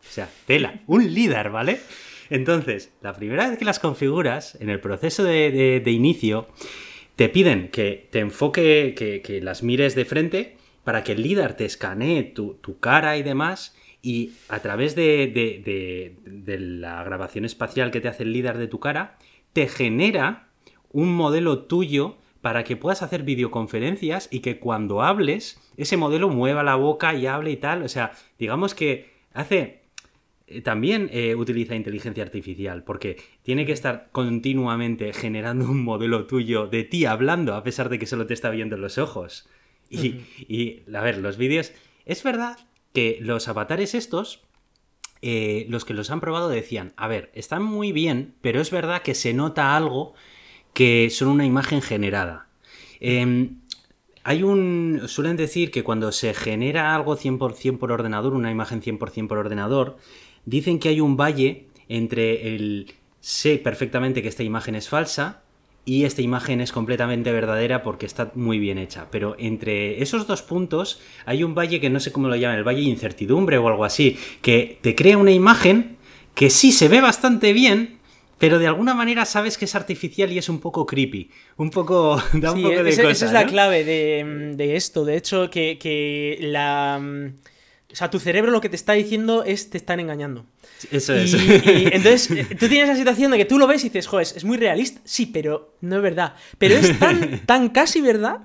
O 0.01 0.11
sea, 0.11 0.29
tela, 0.45 0.81
un 0.87 1.13
LIDAR, 1.13 1.51
¿vale? 1.51 1.81
Entonces, 2.29 2.93
la 3.01 3.13
primera 3.13 3.49
vez 3.49 3.57
que 3.57 3.65
las 3.65 3.79
configuras, 3.79 4.55
en 4.59 4.69
el 4.69 4.79
proceso 4.79 5.23
de, 5.23 5.83
inicio, 5.85 6.47
te 7.15 7.29
piden 7.29 7.69
que 7.69 8.07
te 8.11 8.19
enfoque, 8.19 8.93
que, 8.97 9.21
que, 9.21 9.41
las 9.41 9.61
mires 9.61 9.95
de 9.95 10.05
frente 10.05 10.58
para 10.83 11.03
que 11.03 11.13
el 11.13 11.23
líder 11.23 11.55
te 11.55 11.65
escanee 11.65 12.23
tu, 12.23 12.79
cara 12.79 13.17
y 13.17 13.23
demás 13.23 13.75
y 14.01 14.31
a 14.47 14.59
través 14.59 14.95
de, 14.95 16.15
la 16.25 17.03
grabación 17.03 17.45
espacial 17.45 17.91
que 17.91 18.01
te 18.01 18.07
hace 18.07 18.23
el 18.23 18.33
líder 18.33 18.57
de 18.57 18.67
tu 18.67 18.79
cara, 18.79 19.17
te 19.53 19.67
genera 19.67 20.47
un 20.91 21.13
modelo 21.13 21.63
tuyo 21.63 22.17
para 22.41 22.63
que 22.63 22.77
puedas 22.77 23.01
hacer 23.01 23.23
videoconferencias 23.23 24.29
y 24.31 24.39
que 24.39 24.59
cuando 24.59 25.01
hables, 25.01 25.59
ese 25.75 25.97
modelo 25.97 26.29
mueva 26.29 26.63
la 26.63 26.75
boca 26.75 27.13
y 27.13 27.27
hable 27.27 27.51
y 27.51 27.57
tal. 27.57 27.83
O 27.83 27.89
sea, 27.89 28.11
digamos 28.37 28.73
que 28.73 29.11
hace... 29.33 29.79
Eh, 30.47 30.61
también 30.61 31.09
eh, 31.13 31.35
utiliza 31.35 31.75
inteligencia 31.75 32.23
artificial 32.23 32.83
porque 32.83 33.17
tiene 33.43 33.67
que 33.67 33.71
estar 33.71 34.09
continuamente 34.11 35.13
generando 35.13 35.65
un 35.69 35.83
modelo 35.83 36.25
tuyo 36.25 36.65
de 36.65 36.83
ti 36.83 37.05
hablando 37.05 37.53
a 37.53 37.61
pesar 37.61 37.89
de 37.89 37.99
que 37.99 38.07
solo 38.07 38.25
te 38.25 38.33
está 38.33 38.49
viendo 38.49 38.75
los 38.75 38.97
ojos. 38.97 39.47
Y, 39.89 40.83
a 40.93 41.01
ver, 41.01 41.17
los 41.17 41.37
vídeos. 41.37 41.71
Es 42.05 42.23
verdad 42.23 42.57
que 42.93 43.17
los 43.21 43.47
avatares 43.47 43.95
estos, 43.95 44.41
eh, 45.21 45.65
los 45.69 45.85
que 45.85 45.93
los 45.93 46.11
han 46.11 46.21
probado 46.21 46.49
decían, 46.49 46.93
a 46.95 47.07
ver, 47.07 47.31
están 47.33 47.63
muy 47.63 47.91
bien, 47.91 48.35
pero 48.41 48.61
es 48.61 48.71
verdad 48.71 49.01
que 49.01 49.15
se 49.15 49.33
nota 49.33 49.75
algo 49.75 50.13
que 50.73 51.09
son 51.09 51.29
una 51.29 51.45
imagen 51.45 51.81
generada. 51.81 52.47
Em, 52.99 53.61
hay 54.23 54.43
un. 54.43 55.01
Suelen 55.07 55.37
decir 55.37 55.71
que 55.71 55.83
cuando 55.83 56.11
se 56.11 56.33
genera 56.33 56.93
algo 56.95 57.17
100% 57.17 57.79
por 57.79 57.91
ordenador, 57.91 58.33
una 58.33 58.51
imagen 58.51 58.81
100% 58.81 59.27
por 59.27 59.37
ordenador, 59.37 59.97
dicen 60.45 60.79
que 60.79 60.89
hay 60.89 60.99
un 60.99 61.17
valle 61.17 61.67
entre 61.87 62.55
el 62.55 62.93
sé 63.21 63.57
perfectamente 63.57 64.21
que 64.21 64.27
esta 64.29 64.43
imagen 64.43 64.75
es 64.75 64.87
falsa 64.87 65.43
y 65.89 66.05
esta 66.05 66.21
imagen 66.21 66.61
es 66.61 66.71
completamente 66.71 67.31
verdadera 67.31 67.81
porque 67.81 68.05
está 68.05 68.31
muy 68.35 68.59
bien 68.59 68.77
hecha. 68.77 69.07
Pero 69.09 69.35
entre 69.39 70.03
esos 70.03 70.27
dos 70.27 70.43
puntos 70.43 71.01
hay 71.25 71.43
un 71.43 71.55
valle 71.55 71.79
que 71.79 71.89
no 71.89 71.99
sé 71.99 72.11
cómo 72.11 72.27
lo 72.27 72.35
llaman, 72.35 72.59
el 72.59 72.63
valle 72.63 72.81
de 72.81 72.89
incertidumbre 72.89 73.57
o 73.57 73.67
algo 73.67 73.83
así, 73.83 74.15
que 74.43 74.77
te 74.81 74.93
crea 74.93 75.17
una 75.17 75.31
imagen 75.31 75.97
que 76.35 76.51
sí 76.51 76.71
se 76.73 76.89
ve 76.89 77.01
bastante 77.01 77.53
bien, 77.53 77.97
pero 78.37 78.59
de 78.59 78.67
alguna 78.67 78.93
manera 78.93 79.25
sabes 79.25 79.57
que 79.57 79.65
es 79.65 79.73
artificial 79.73 80.31
y 80.31 80.37
es 80.37 80.47
un 80.47 80.59
poco 80.59 80.85
creepy. 80.85 81.31
Un 81.57 81.71
poco. 81.71 82.21
Da 82.33 82.51
un 82.51 82.61
poco 82.61 82.83
de 82.83 82.91
esa, 82.91 83.09
esa 83.09 83.25
es 83.25 83.31
la 83.31 83.47
clave 83.47 83.83
de, 83.83 84.75
esto. 84.75 85.05
De 85.05 85.17
hecho, 85.17 85.49
que, 85.49 85.79
que 85.79 86.37
la. 86.39 87.01
O 87.91 87.95
sea, 87.95 88.09
tu 88.11 88.19
cerebro 88.19 88.51
lo 88.51 88.61
que 88.61 88.69
te 88.69 88.75
está 88.75 88.93
diciendo 88.93 89.43
es 89.43 89.71
te 89.71 89.77
están 89.77 89.99
engañando. 89.99 90.45
Eso 90.91 91.15
es. 91.15 91.33
Y, 91.33 91.87
entonces, 91.91 92.29
eh, 92.31 92.45
tú 92.59 92.67
tienes 92.67 92.87
la 92.87 92.95
situación 92.95 93.31
de 93.31 93.37
que 93.37 93.45
tú 93.45 93.57
lo 93.57 93.65
ves 93.65 93.83
y 93.83 93.89
dices, 93.89 94.05
joder, 94.05 94.27
es 94.35 94.43
muy 94.43 94.57
realista. 94.57 95.01
Sí, 95.05 95.25
pero 95.25 95.73
no 95.81 95.95
es 95.95 96.01
verdad. 96.03 96.35
Pero 96.59 96.75
es 96.75 96.97
tan, 96.99 97.39
tan 97.47 97.69
casi 97.69 98.01
verdad 98.01 98.41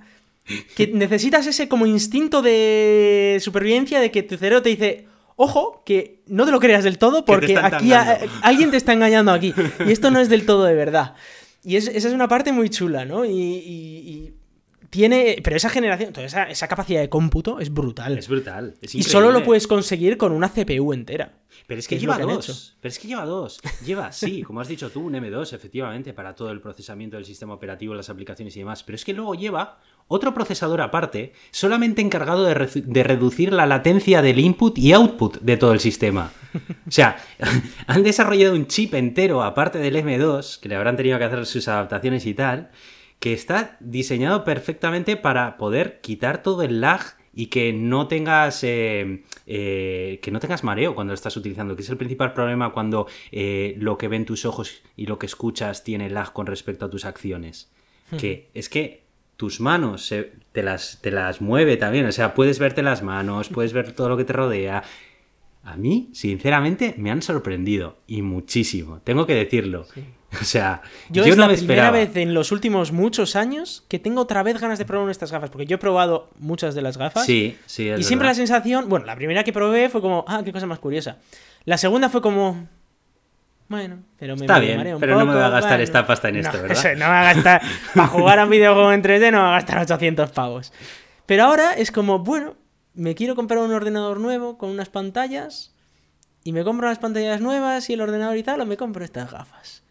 que 0.75 0.87
necesitas 0.89 1.47
ese 1.47 1.69
como 1.69 1.87
instinto 1.87 2.41
de 2.41 3.39
supervivencia 3.41 4.01
de 4.01 4.11
que 4.11 4.23
tu 4.23 4.39
cerebro 4.39 4.63
te 4.63 4.71
dice, 4.71 5.07
ojo, 5.37 5.83
que 5.85 6.23
no 6.27 6.47
te 6.47 6.51
lo 6.51 6.61
creas 6.61 6.85
del 6.85 6.97
todo 6.97 7.27
porque 7.27 7.59
aquí 7.59 7.93
alguien 8.43 8.71
te 8.71 8.79
está 8.79 8.95
engañando 8.95 9.31
aquí. 9.31 9.55
Y 9.87 9.93
esto 9.93 10.11
no 10.11 10.21
es 10.21 10.31
del 10.31 10.47
todo 10.47 10.65
de 10.65 10.75
verdad. 10.75 11.15
Y 11.63 11.77
esa 11.77 11.91
es 11.91 12.05
una 12.07 12.29
parte 12.29 12.53
muy 12.53 12.71
chula, 12.71 13.05
¿no? 13.05 13.27
y 13.27 14.33
tiene. 14.95 15.39
Pero 15.43 15.57
esa 15.57 15.69
generación, 15.69 16.13
toda 16.13 16.27
esa, 16.27 16.69
capacidad 16.69 17.01
de 17.01 17.09
cómputo 17.09 17.59
es 17.59 17.73
brutal. 17.73 18.17
Es 18.17 18.29
brutal. 18.29 18.77
y 18.81 19.03
solo 19.03 19.33
lo 19.33 19.43
puedes 19.43 19.67
conseguir 19.67 20.17
con 20.17 20.31
una 20.31 20.49
CPU 20.49 20.93
entera. 20.93 21.33
Pero 21.67 21.81
es 21.81 21.89
que, 21.89 21.99
lleva 21.99 22.19
dos. 22.19 22.77
Pero 22.81 22.91
es 22.91 22.99
que 22.99 23.09
lleva 23.09 23.25
dos. 23.25 23.61
Lleva, 23.85 24.13
sí, 24.13 24.43
como 24.43 24.61
has 24.61 24.69
dicho 24.69 24.91
tú, 24.91 25.01
un 25.07 25.15
M2, 25.15 25.53
efectivamente, 25.53 26.13
para 26.13 26.35
todo 26.35 26.51
el 26.51 26.61
procesamiento 26.61 27.17
del 27.17 27.25
sistema 27.25 27.55
operativo, 27.55 27.95
las 27.95 28.09
aplicaciones 28.09 28.55
y 28.57 28.61
demás. 28.61 28.85
Pero 28.85 28.97
es 28.97 29.05
que 29.05 29.15
luego 29.15 29.35
lleva 29.35 29.81
otro 30.07 30.35
procesador 30.35 30.81
aparte, 30.81 31.33
solamente 31.51 32.03
encargado 32.03 32.45
de, 32.45 32.55
de 32.85 33.03
reducir 33.03 33.53
la 33.53 33.67
latencia 33.67 34.23
del 34.23 34.39
input 34.39 34.79
y 34.79 34.93
output 34.93 35.41
de 35.41 35.57
todo 35.57 35.73
el 35.73 35.81
sistema. 35.81 36.33
O 36.87 36.91
sea, 36.91 37.17
han 37.87 38.03
desarrollado 38.03 38.55
un 38.55 38.67
chip 38.67 38.95
entero 38.95 39.43
aparte 39.43 39.79
del 39.79 39.97
M2, 39.97 40.61
que 40.61 40.69
le 40.69 40.77
habrán 40.77 40.97
tenido 40.97 41.19
que 41.19 41.25
hacer 41.25 41.47
sus 41.47 41.67
adaptaciones 41.67 42.27
y 42.27 42.35
tal 42.35 42.71
que 43.25 43.33
está 43.33 43.79
diseñado 43.81 44.45
perfectamente 44.45 45.17
para 45.17 45.57
poder 45.57 46.03
quitar 46.03 46.43
todo 46.43 46.63
el 46.63 46.83
lag 46.83 47.01
y 47.33 47.47
que 47.47 47.73
no 47.73 48.07
tengas 48.07 48.63
eh, 48.65 49.23
eh, 49.47 50.19
que 50.21 50.31
no 50.31 50.41
tengas 50.41 50.63
mareo 50.63 50.95
cuando 50.95 51.13
lo 51.13 51.15
estás 51.15 51.35
utilizando, 51.39 51.75
que 51.75 51.81
es 51.81 51.89
el 51.89 51.97
principal 51.97 52.35
problema 52.35 52.75
cuando 52.75 53.07
eh, 53.33 53.77
lo 53.79 53.97
que 53.97 54.09
ven 54.09 54.27
tus 54.27 54.45
ojos 54.45 54.83
y 54.95 55.07
lo 55.07 55.19
que 55.19 55.25
escuchas 55.25 55.85
tiene 55.85 56.11
lag 56.11 56.35
con 56.35 56.45
respecto 56.45 56.85
a 56.85 56.91
tus 56.91 57.07
acciones. 57.07 57.73
Que 58.19 58.51
es 58.53 58.69
que 58.69 59.05
tus 59.39 59.59
manos 59.59 60.13
te, 60.53 60.63
las, 60.63 61.01
te 61.01 61.11
las 61.11 61.41
mueve 61.41 61.79
también, 61.79 62.05
o 62.05 62.13
sea, 62.13 62.35
puedes 62.35 62.59
verte 62.59 62.83
las 62.83 63.03
manos, 63.03 63.49
puedes 63.49 63.73
ver 63.73 63.93
todo 63.93 64.11
lo 64.11 64.19
que 64.19 64.25
te 64.25 64.35
rodea. 64.35 64.83
A 65.63 65.79
mí, 65.79 66.11
sinceramente, 66.13 66.95
me 66.99 67.11
han 67.11 67.23
sorprendido 67.23 67.97
y 68.07 68.21
muchísimo, 68.21 69.01
tengo 69.03 69.27
que 69.27 69.35
decirlo. 69.35 69.87
O 70.41 70.45
sea, 70.45 70.83
yo, 71.11 71.25
es 71.25 71.37
la 71.37 71.49
primera 71.49 71.91
vez 71.91 72.17
en 72.17 72.35
los 72.35 72.53
últimos 72.53 72.93
muchos 72.93 73.37
años 73.37 73.85
que 73.89 73.99
tengo 73.99 74.21
otra 74.21 74.43
vez 74.43 74.61
ganas 74.61 74.79
de 74.79 74.85
probar 74.85 75.11
estas 75.11 75.33
gafas, 75.33 75.51
porque 75.51 75.67
yo 75.67 75.77
he 75.77 75.79
probado 75.79 76.31
muchas 76.39 76.75
de 76.75 76.83
las 76.83 76.97
gafas. 76.97 77.25
Sí, 77.25 77.59
sí. 77.67 77.89
y 77.89 78.03
siempre 78.03 78.29
la 78.29 78.35
sensación, 78.35 78.89
bueno, 78.89 79.07
la 79.07 79.17
primera 79.17 79.45
que 79.45 79.53
probé 79.53 79.89
fue 79.89 80.01
como, 80.01 80.25
ah, 80.29 80.43
qué 80.45 80.53
cosa 80.53 80.67
más 80.67 80.79
curiosa. 80.79 81.19
La 81.65 81.79
segunda 81.79 82.09
fue 82.09 82.21
como, 82.21 82.69
bueno, 83.69 83.99
pero 84.19 84.37
me, 84.37 84.43
Está 84.43 84.59
bien, 84.59 84.97
pero 85.01 85.19
no 85.19 85.25
me 85.25 85.35
voy 85.35 85.43
a 85.43 85.49
gastar 85.49 85.81
esta 85.81 86.07
pasta 86.07 86.29
en 86.29 86.37
esto, 86.37 86.57
¿verdad? 86.63 86.93
no 86.93 86.99
me 86.99 87.07
voy 87.07 87.17
a 87.17 87.35
gastar, 87.35 87.63
para 87.95 88.09
jugar 88.09 88.39
a 88.39 88.45
un 88.45 88.51
videojuego 88.51 88.93
en 88.93 89.03
3D 89.03 89.31
no 89.31 89.39
me 89.39 89.45
voy 89.45 89.53
a 89.53 89.53
gastar 89.53 89.79
800 89.79 90.31
pavos. 90.33 90.73
Pero 91.27 91.45
ahora 91.45 91.73
es 91.73 91.91
como, 91.91 92.19
bueno, 92.19 92.57
me 92.93 93.15
quiero 93.15 93.35
comprar 93.35 93.61
un 93.61 93.73
ordenador 93.73 94.21
nuevo 94.21 94.59
con 94.59 94.71
unas 94.71 94.91
pantallas 94.91 95.75
y 96.45 96.53
me 96.53 96.63
compro 96.63 96.87
unas 96.87 96.99
pantallas 96.99 97.41
nuevas 97.41 97.89
y 97.89 97.95
el 97.95 98.03
ordenador 98.03 98.37
y 98.37 98.43
tal, 98.43 98.61
o 98.61 98.67
me 98.67 98.77
compro 98.77 99.05
estas 99.05 99.31
gafas. 99.33 99.83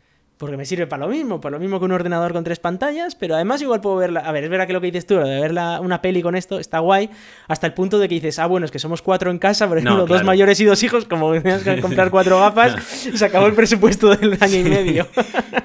Porque 0.44 0.58
me 0.58 0.66
sirve 0.66 0.88
para 0.88 1.06
lo 1.06 1.10
mismo, 1.10 1.40
para 1.40 1.54
lo 1.54 1.60
mismo 1.62 1.80
que 1.80 1.86
un 1.86 1.94
ordenador 1.94 2.34
con 2.34 2.44
tres 2.44 2.60
pantallas, 2.60 3.16
pero 3.16 3.36
además 3.36 3.62
igual 3.62 3.80
puedo 3.80 3.96
verla. 3.96 4.20
A 4.20 4.32
ver, 4.34 4.44
es 4.44 4.50
verdad 4.50 4.68
que 4.68 4.74
lo 4.74 4.82
que 4.82 4.88
dices 4.88 5.06
tú, 5.06 5.16
de 5.16 5.40
ver 5.40 5.52
una 5.80 6.02
peli 6.02 6.22
con 6.22 6.36
esto 6.36 6.60
está 6.60 6.80
guay, 6.80 7.10
hasta 7.48 7.66
el 7.66 7.74
punto 7.74 7.98
de 7.98 8.10
que 8.10 8.16
dices, 8.16 8.40
ah, 8.40 8.46
bueno, 8.48 8.66
es 8.66 8.72
que 8.72 8.80
somos 8.80 9.02
cuatro 9.02 9.32
en 9.32 9.40
casa, 9.40 9.70
por 9.70 9.78
ejemplo, 9.78 10.06
dos 10.06 10.26
mayores 10.26 10.60
y 10.60 10.66
dos 10.66 10.84
hijos, 10.84 11.06
como 11.06 11.32
tenías 11.32 11.64
que 11.64 11.80
comprar 11.80 12.12
cuatro 12.12 12.40
gafas, 12.42 12.84
se 12.84 13.24
acabó 13.24 13.48
el 13.48 13.54
presupuesto 13.54 14.14
del 14.14 14.38
año 14.42 14.58
y 14.58 14.64
medio. 14.64 15.08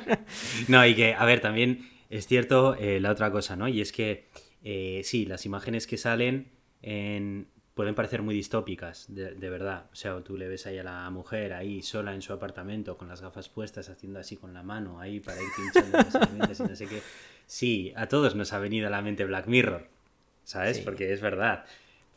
no, 0.68 0.86
y 0.86 0.94
que, 0.94 1.14
a 1.14 1.24
ver, 1.24 1.40
también 1.40 1.88
es 2.08 2.28
cierto 2.28 2.76
eh, 2.76 3.00
la 3.00 3.10
otra 3.10 3.32
cosa, 3.32 3.56
¿no? 3.56 3.66
Y 3.66 3.80
es 3.80 3.90
que, 3.90 4.28
eh, 4.62 5.00
sí, 5.02 5.26
las 5.26 5.44
imágenes 5.44 5.88
que 5.88 5.96
salen 5.96 6.52
en, 6.82 7.48
pueden 7.78 7.94
parecer 7.94 8.22
muy 8.22 8.34
distópicas, 8.34 9.06
de, 9.06 9.50
verdad. 9.50 9.84
O 9.92 9.94
sea, 9.94 10.20
tú 10.24 10.36
le 10.36 10.48
ves 10.48 10.66
ahí 10.66 10.78
a 10.78 10.82
la 10.82 11.08
mujer 11.10 11.52
ahí 11.52 11.80
sola 11.80 12.12
en 12.12 12.22
su 12.22 12.32
apartamento 12.32 12.98
con 12.98 13.06
las 13.06 13.22
gafas 13.22 13.48
puestas, 13.48 13.88
haciendo 13.88 14.18
así 14.18 14.36
con 14.36 14.52
la 14.52 14.64
mano 14.64 14.98
ahí 14.98 15.20
para 15.20 15.40
ir 15.40 15.48
pinchando 15.56 15.96
las 15.96 16.58
y 16.58 16.62
no 16.64 16.74
sé 16.74 16.88
qué. 16.88 17.02
Sí, 17.46 17.92
a 17.94 18.08
todos 18.08 18.34
nos 18.34 18.52
ha 18.52 18.58
venido 18.58 18.88
a 18.88 18.90
la 18.90 19.00
mente 19.00 19.24
Black 19.24 19.46
Mirror, 19.46 19.86
¿sabes? 20.42 20.80
Porque 20.80 21.12
es 21.12 21.20
verdad. 21.20 21.66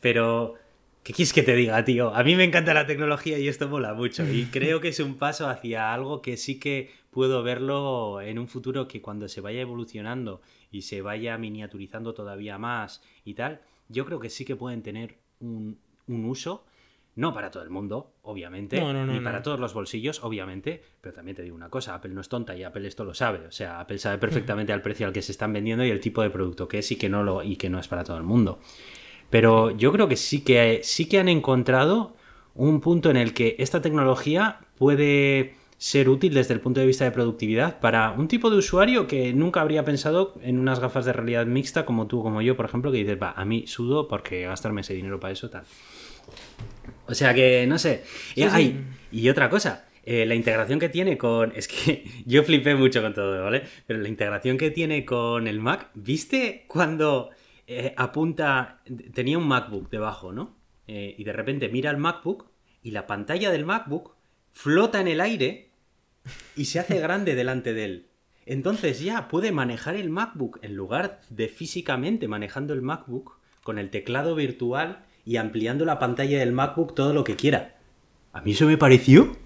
Pero, 0.00 0.56
¿qué 1.04 1.12
quieres 1.12 1.32
que 1.32 1.44
te 1.44 1.54
diga, 1.54 1.84
tío? 1.84 2.12
A 2.12 2.24
mí 2.24 2.34
me 2.34 2.42
encanta 2.42 2.74
la 2.74 2.88
tecnología 2.88 3.38
y 3.38 3.46
esto 3.46 3.68
mola 3.68 3.94
mucho. 3.94 4.28
Y 4.28 4.46
creo 4.50 4.80
que 4.80 4.88
es 4.88 4.98
un 4.98 5.14
paso 5.14 5.48
hacia 5.48 5.94
algo 5.94 6.22
que 6.22 6.36
sí 6.38 6.58
que 6.58 6.90
puedo 7.12 7.44
verlo 7.44 8.20
en 8.20 8.40
un 8.40 8.48
futuro 8.48 8.88
que 8.88 9.00
cuando 9.00 9.28
se 9.28 9.40
vaya 9.40 9.60
evolucionando 9.60 10.42
y 10.72 10.82
se 10.82 11.02
vaya 11.02 11.38
miniaturizando 11.38 12.14
todavía 12.14 12.58
más 12.58 13.00
y 13.24 13.34
tal, 13.34 13.60
yo 13.88 14.04
creo 14.06 14.18
que 14.18 14.28
sí 14.28 14.44
que 14.44 14.56
pueden 14.56 14.82
tener 14.82 15.21
un, 15.42 15.78
uso. 16.06 16.64
No 17.14 17.34
para 17.34 17.50
todo 17.50 17.62
el 17.62 17.68
mundo, 17.68 18.14
obviamente, 18.22 18.80
ni 18.80 19.20
para 19.20 19.42
todos 19.42 19.60
los 19.60 19.74
bolsillos, 19.74 20.24
obviamente, 20.24 20.82
pero 21.02 21.14
también 21.14 21.36
te 21.36 21.42
digo 21.42 21.54
una 21.54 21.68
cosa, 21.68 21.94
Apple 21.94 22.14
no 22.14 22.22
es 22.22 22.28
tonta 22.30 22.56
y 22.56 22.62
Apple 22.62 22.88
esto 22.88 23.04
lo 23.04 23.12
sabe, 23.12 23.46
o 23.46 23.52
sea, 23.52 23.80
Apple 23.80 23.98
sabe 23.98 24.16
perfectamente 24.16 24.72
al 24.72 24.80
precio 24.80 25.06
al 25.06 25.12
que 25.12 25.20
se 25.20 25.32
están 25.32 25.52
vendiendo 25.52 25.84
y 25.84 25.90
el 25.90 26.00
tipo 26.00 26.22
de 26.22 26.30
producto 26.30 26.66
que 26.66 26.78
es 26.78 26.90
y 26.90 26.96
que 26.96 27.10
no 27.10 27.22
lo 27.22 27.42
y 27.42 27.56
que 27.56 27.68
no 27.68 27.78
es 27.78 27.86
para 27.86 28.02
todo 28.02 28.16
el 28.16 28.22
mundo. 28.22 28.60
Pero 29.28 29.70
yo 29.72 29.92
creo 29.92 30.08
que 30.08 30.16
sí 30.16 30.42
que 30.42 30.80
sí 30.84 31.06
que 31.06 31.18
han 31.18 31.28
encontrado 31.28 32.16
un 32.54 32.80
punto 32.80 33.10
en 33.10 33.18
el 33.18 33.34
que 33.34 33.56
esta 33.58 33.82
tecnología 33.82 34.60
puede 34.78 35.54
ser 35.82 36.08
útil 36.08 36.32
desde 36.32 36.54
el 36.54 36.60
punto 36.60 36.78
de 36.78 36.86
vista 36.86 37.04
de 37.04 37.10
productividad 37.10 37.80
para 37.80 38.12
un 38.12 38.28
tipo 38.28 38.50
de 38.50 38.56
usuario 38.56 39.08
que 39.08 39.32
nunca 39.32 39.62
habría 39.62 39.84
pensado 39.84 40.32
en 40.40 40.60
unas 40.60 40.78
gafas 40.78 41.04
de 41.04 41.12
realidad 41.12 41.44
mixta 41.46 41.84
como 41.84 42.06
tú 42.06 42.22
como 42.22 42.40
yo, 42.40 42.56
por 42.56 42.66
ejemplo, 42.66 42.92
que 42.92 42.98
dices, 42.98 43.20
va, 43.20 43.32
a 43.32 43.44
mí 43.44 43.66
sudo 43.66 44.06
porque 44.06 44.42
gastarme 44.42 44.82
ese 44.82 44.94
dinero 44.94 45.18
para 45.18 45.32
eso 45.32 45.50
tal. 45.50 45.64
O 47.08 47.14
sea 47.14 47.34
que, 47.34 47.66
no 47.66 47.80
sé. 47.80 48.04
y, 48.36 48.76
y 49.10 49.28
otra 49.28 49.50
cosa, 49.50 49.86
eh, 50.04 50.24
la 50.24 50.36
integración 50.36 50.78
que 50.78 50.88
tiene 50.88 51.18
con. 51.18 51.52
Es 51.56 51.66
que 51.66 52.04
yo 52.26 52.44
flipé 52.44 52.76
mucho 52.76 53.02
con 53.02 53.12
todo, 53.12 53.42
¿vale? 53.42 53.64
Pero 53.84 53.98
la 53.98 54.08
integración 54.08 54.58
que 54.58 54.70
tiene 54.70 55.04
con 55.04 55.48
el 55.48 55.58
Mac, 55.58 55.90
¿viste 55.94 56.64
cuando 56.68 57.30
eh, 57.66 57.92
apunta. 57.96 58.82
Tenía 59.12 59.36
un 59.36 59.48
MacBook 59.48 59.90
debajo, 59.90 60.30
¿no? 60.30 60.54
Eh, 60.86 61.16
y 61.18 61.24
de 61.24 61.32
repente 61.32 61.68
mira 61.68 61.90
el 61.90 61.96
MacBook 61.96 62.46
y 62.84 62.92
la 62.92 63.08
pantalla 63.08 63.50
del 63.50 63.64
MacBook 63.64 64.14
flota 64.52 65.00
en 65.00 65.08
el 65.08 65.20
aire 65.20 65.71
y 66.56 66.66
se 66.66 66.78
hace 66.78 66.98
grande 66.98 67.34
delante 67.34 67.74
de 67.74 67.84
él. 67.84 68.06
Entonces 68.44 69.00
ya 69.00 69.28
puede 69.28 69.52
manejar 69.52 69.94
el 69.94 70.10
MacBook 70.10 70.58
en 70.62 70.74
lugar 70.74 71.20
de 71.30 71.48
físicamente 71.48 72.26
manejando 72.28 72.74
el 72.74 72.82
MacBook 72.82 73.38
con 73.62 73.78
el 73.78 73.90
teclado 73.90 74.34
virtual 74.34 75.04
y 75.24 75.36
ampliando 75.36 75.84
la 75.84 75.98
pantalla 75.98 76.38
del 76.40 76.52
MacBook 76.52 76.94
todo 76.94 77.12
lo 77.12 77.22
que 77.22 77.36
quiera. 77.36 77.78
A 78.32 78.40
mí 78.40 78.52
eso 78.52 78.66
me 78.66 78.78
pareció 78.78 79.36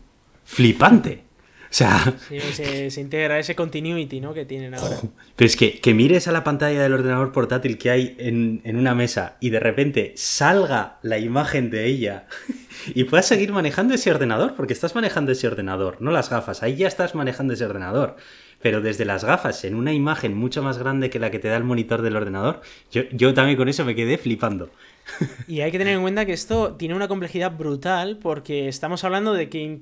flipante. 0.45 1.26
O 1.71 1.75
sea... 1.75 2.14
se, 2.29 3.01
integra 3.01 3.39
ese 3.39 3.55
continuity 3.55 4.21
¿no? 4.21 4.35
que 4.35 4.45
tienen 4.45 4.75
ahora. 4.75 4.97
Pero 5.35 5.47
es 5.47 5.57
que, 5.57 5.81
que 5.81 5.95
mires 5.95 6.29
a 6.29 6.33
la 6.33 6.45
pantalla 6.45 6.83
del 6.83 6.93
ordenador 6.93 7.33
portátil 7.33 7.79
que 7.79 7.91
hay 7.91 8.17
en, 8.19 8.61
en 8.64 8.77
una 8.77 8.95
mesa 8.95 9.37
y 9.41 9.51
de 9.51 9.61
repente 9.61 10.12
salga 10.17 10.99
la 11.03 11.19
imagen 11.19 11.71
de 11.71 11.87
ella 11.87 12.27
y 12.95 13.05
puedas 13.05 13.27
seguir 13.27 13.53
manejando 13.53 13.95
ese 13.95 14.11
ordenador, 14.11 14.55
porque 14.55 14.73
estás 14.73 14.95
manejando 14.95 15.33
ese 15.33 15.47
ordenador, 15.47 15.97
no 16.01 16.11
las 16.11 16.31
gafas, 16.31 16.62
ahí 16.62 16.77
ya 16.77 16.89
estás 16.89 17.14
manejando 17.14 17.55
ese 17.55 17.64
ordenador. 17.64 18.17
Pero 18.62 18.81
desde 18.81 19.05
las 19.05 19.23
gafas, 19.23 19.64
en 19.64 19.75
una 19.75 19.93
imagen 19.93 20.35
mucho 20.35 20.62
más 20.62 20.79
grande 20.79 21.11
que 21.11 21.19
la 21.19 21.31
que 21.31 21.39
te 21.39 21.49
da 21.49 21.57
el 21.57 21.64
monitor 21.64 22.01
del 22.01 22.17
ordenador, 22.17 22.62
yo, 22.91 23.03
yo 23.12 23.35
también 23.35 23.59
con 23.59 23.69
eso 23.69 23.85
me 23.85 23.95
quedé 23.95 24.17
flipando. 24.17 24.71
Y 25.49 25.61
hay 25.61 25.71
que 25.71 25.79
tener 25.79 25.95
en 25.95 26.03
cuenta 26.03 26.27
que 26.27 26.33
esto 26.33 26.75
tiene 26.75 26.95
una 26.95 27.09
complejidad 27.09 27.57
brutal 27.57 28.19
porque 28.19 28.69
estamos 28.69 29.05
hablando 29.05 29.33
de 29.33 29.49
que 29.49 29.79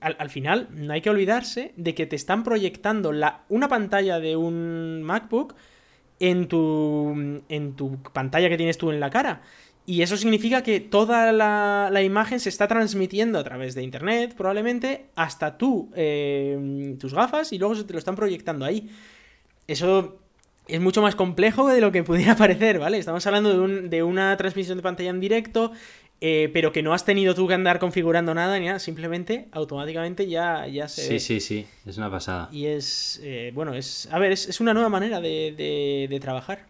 al, 0.00 0.30
final 0.30 0.68
no 0.72 0.92
hay 0.92 1.00
que 1.00 1.10
olvidarse 1.10 1.72
de 1.76 1.94
que 1.94 2.06
te 2.06 2.16
están 2.16 2.44
proyectando 2.44 3.12
la, 3.12 3.44
una 3.48 3.68
pantalla 3.68 4.20
de 4.20 4.36
un 4.36 5.02
MacBook 5.02 5.54
en 6.20 6.48
tu, 6.48 7.42
en 7.48 7.76
tu 7.76 8.02
pantalla 8.12 8.48
que 8.48 8.56
tienes 8.56 8.78
tú 8.78 8.90
en 8.90 9.00
la 9.00 9.10
cara. 9.10 9.42
Y 9.86 10.02
eso 10.02 10.18
significa 10.18 10.62
que 10.62 10.80
toda 10.80 11.32
la, 11.32 12.02
imagen 12.02 12.40
se 12.40 12.50
está 12.50 12.68
transmitiendo 12.68 13.38
a 13.38 13.44
través 13.44 13.74
de 13.74 13.82
internet, 13.82 14.34
probablemente, 14.36 15.06
hasta 15.14 15.56
tú, 15.56 15.90
eh, 15.96 16.94
tus 17.00 17.14
gafas, 17.14 17.54
y 17.54 17.58
luego 17.58 17.74
se 17.74 17.84
te 17.84 17.94
lo 17.94 17.98
están 17.98 18.14
proyectando 18.14 18.66
ahí. 18.66 18.90
Eso 19.66 20.20
es 20.68 20.80
mucho 20.80 21.02
más 21.02 21.14
complejo 21.14 21.68
de 21.68 21.80
lo 21.80 21.90
que 21.92 22.04
pudiera 22.04 22.36
parecer, 22.36 22.78
¿vale? 22.78 22.98
Estamos 22.98 23.26
hablando 23.26 23.66
de, 23.66 24.02
una 24.02 24.36
transmisión 24.36 24.76
de 24.78 24.82
pantalla 24.82 25.10
en 25.10 25.20
directo, 25.20 25.72
eh, 26.20 26.50
pero 26.52 26.72
que 26.72 26.82
no 26.82 26.94
has 26.94 27.04
tenido 27.04 27.34
tú 27.34 27.48
que 27.48 27.54
andar 27.54 27.78
configurando 27.78 28.34
nada 28.34 28.58
ni 28.58 28.66
nada, 28.66 28.78
simplemente 28.78 29.48
automáticamente 29.52 30.28
ya, 30.28 30.66
ya 30.66 30.88
se. 30.88 31.02
Sí, 31.02 31.18
sí, 31.18 31.40
sí, 31.40 31.66
es 31.86 31.96
una 31.96 32.10
pasada. 32.10 32.48
Y 32.52 32.66
es, 32.66 33.20
eh, 33.22 33.50
bueno, 33.54 33.74
es, 33.74 34.08
a 34.12 34.18
ver, 34.18 34.32
es, 34.32 34.60
una 34.60 34.74
nueva 34.74 34.88
manera 34.88 35.20
de 35.20 36.18
trabajar. 36.20 36.66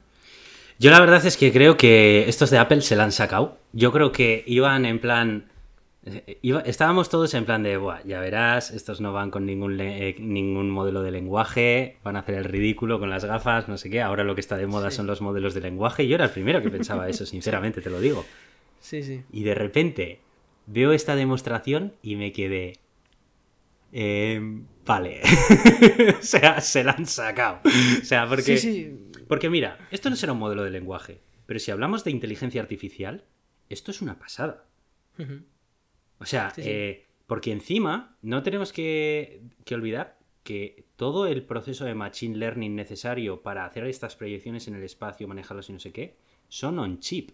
Yo 0.81 0.93
la 0.93 1.01
verdad 1.01 1.25
es 1.27 1.37
que 1.37 1.53
creo 1.53 1.77
que 1.77 2.29
estos 2.29 2.51
de 2.51 2.59
Apple 2.59 2.83
se 2.83 2.95
la 2.95 3.03
han 3.03 3.11
sacado. 3.11 3.59
Yo 3.73 3.91
creo 3.93 4.13
que 4.13 4.45
iban 4.47 4.87
en 4.87 5.01
plan... 5.01 5.45
Estábamos 6.65 7.09
todos 7.09 7.35
en 7.35 7.45
plan 7.45 7.63
de, 7.63 7.77
Buah, 7.77 8.03
ya 8.05 8.21
verás, 8.21 8.71
estos 8.71 9.01
no 9.01 9.13
van 9.13 9.31
con 9.31 9.47
ningún, 9.47 9.81
eh, 9.81 10.17
ningún 10.19 10.71
modelo 10.71 11.03
de 11.03 11.11
lenguaje, 11.11 11.97
van 12.05 12.17
a 12.17 12.21
hacer 12.21 12.37
el 12.37 12.45
ridículo 12.45 12.99
con 12.99 13.11
las 13.11 13.25
gafas, 13.25 13.69
no 13.69 13.77
sé 13.77 13.91
qué. 13.91 14.01
Ahora 14.01 14.25
lo 14.25 14.35
que 14.35 14.41
está 14.41 14.57
de 14.57 14.67
moda 14.67 14.91
son 14.91 15.07
los 15.07 15.21
modelos 15.21 15.55
de 15.55 15.61
lenguaje. 15.61 16.07
Yo 16.07 16.15
era 16.15 16.25
el 16.25 16.31
primero 16.31 16.63
que 16.63 16.71
pensaba 16.71 17.09
eso, 17.09 17.27
sinceramente, 17.27 17.81
te 17.81 17.91
lo 17.91 18.01
digo. 18.01 18.25
Sí, 18.81 19.03
sí. 19.03 19.23
Y 19.33 19.43
de 19.43 19.55
repente 19.55 20.21
veo 20.67 20.93
esta 20.93 21.17
demostración 21.17 21.95
y 22.03 22.17
me 22.17 22.33
quedé... 22.33 22.75
Em, 23.91 24.67
vale. 24.85 25.23
o 26.19 26.23
sea, 26.23 26.61
se 26.61 26.85
la 26.85 26.93
han 26.93 27.07
sacado. 27.07 27.61
O 27.65 28.05
sea, 28.05 28.29
porque... 28.29 28.59
Sí, 28.59 28.59
sí. 28.59 29.09
Porque 29.27 29.51
mira, 29.51 29.79
esto 29.91 30.11
no 30.11 30.17
será 30.17 30.33
un 30.33 30.39
modelo 30.39 30.65
de 30.65 30.71
lenguaje, 30.71 31.21
pero 31.47 31.61
si 31.61 31.71
hablamos 31.71 32.05
de 32.05 32.11
inteligencia 32.11 32.63
artificial, 32.63 33.25
esto 33.69 33.91
es 33.91 34.01
una 34.01 34.19
pasada. 34.19 34.65
O 36.21 36.27
sea, 36.27 36.53
eh, 36.57 37.07
porque 37.27 37.53
encima 37.53 38.17
no 38.23 38.43
tenemos 38.43 38.73
que, 38.73 39.43
olvidar 39.71 40.19
que 40.43 40.87
todo 40.97 41.27
el 41.27 41.43
proceso 41.43 41.85
de 41.85 41.95
machine 41.95 42.37
learning 42.37 42.75
necesario 42.75 43.43
para 43.43 43.65
hacer 43.65 43.85
estas 43.87 44.17
proyecciones 44.17 44.67
en 44.67 44.75
el 44.75 44.83
espacio, 44.83 45.29
manejarlos 45.29 45.69
y 45.69 45.75
no 45.75 45.79
sé 45.79 45.93
qué, 45.93 46.17
son 46.49 46.79
on 46.79 47.01
chip. 47.01 47.31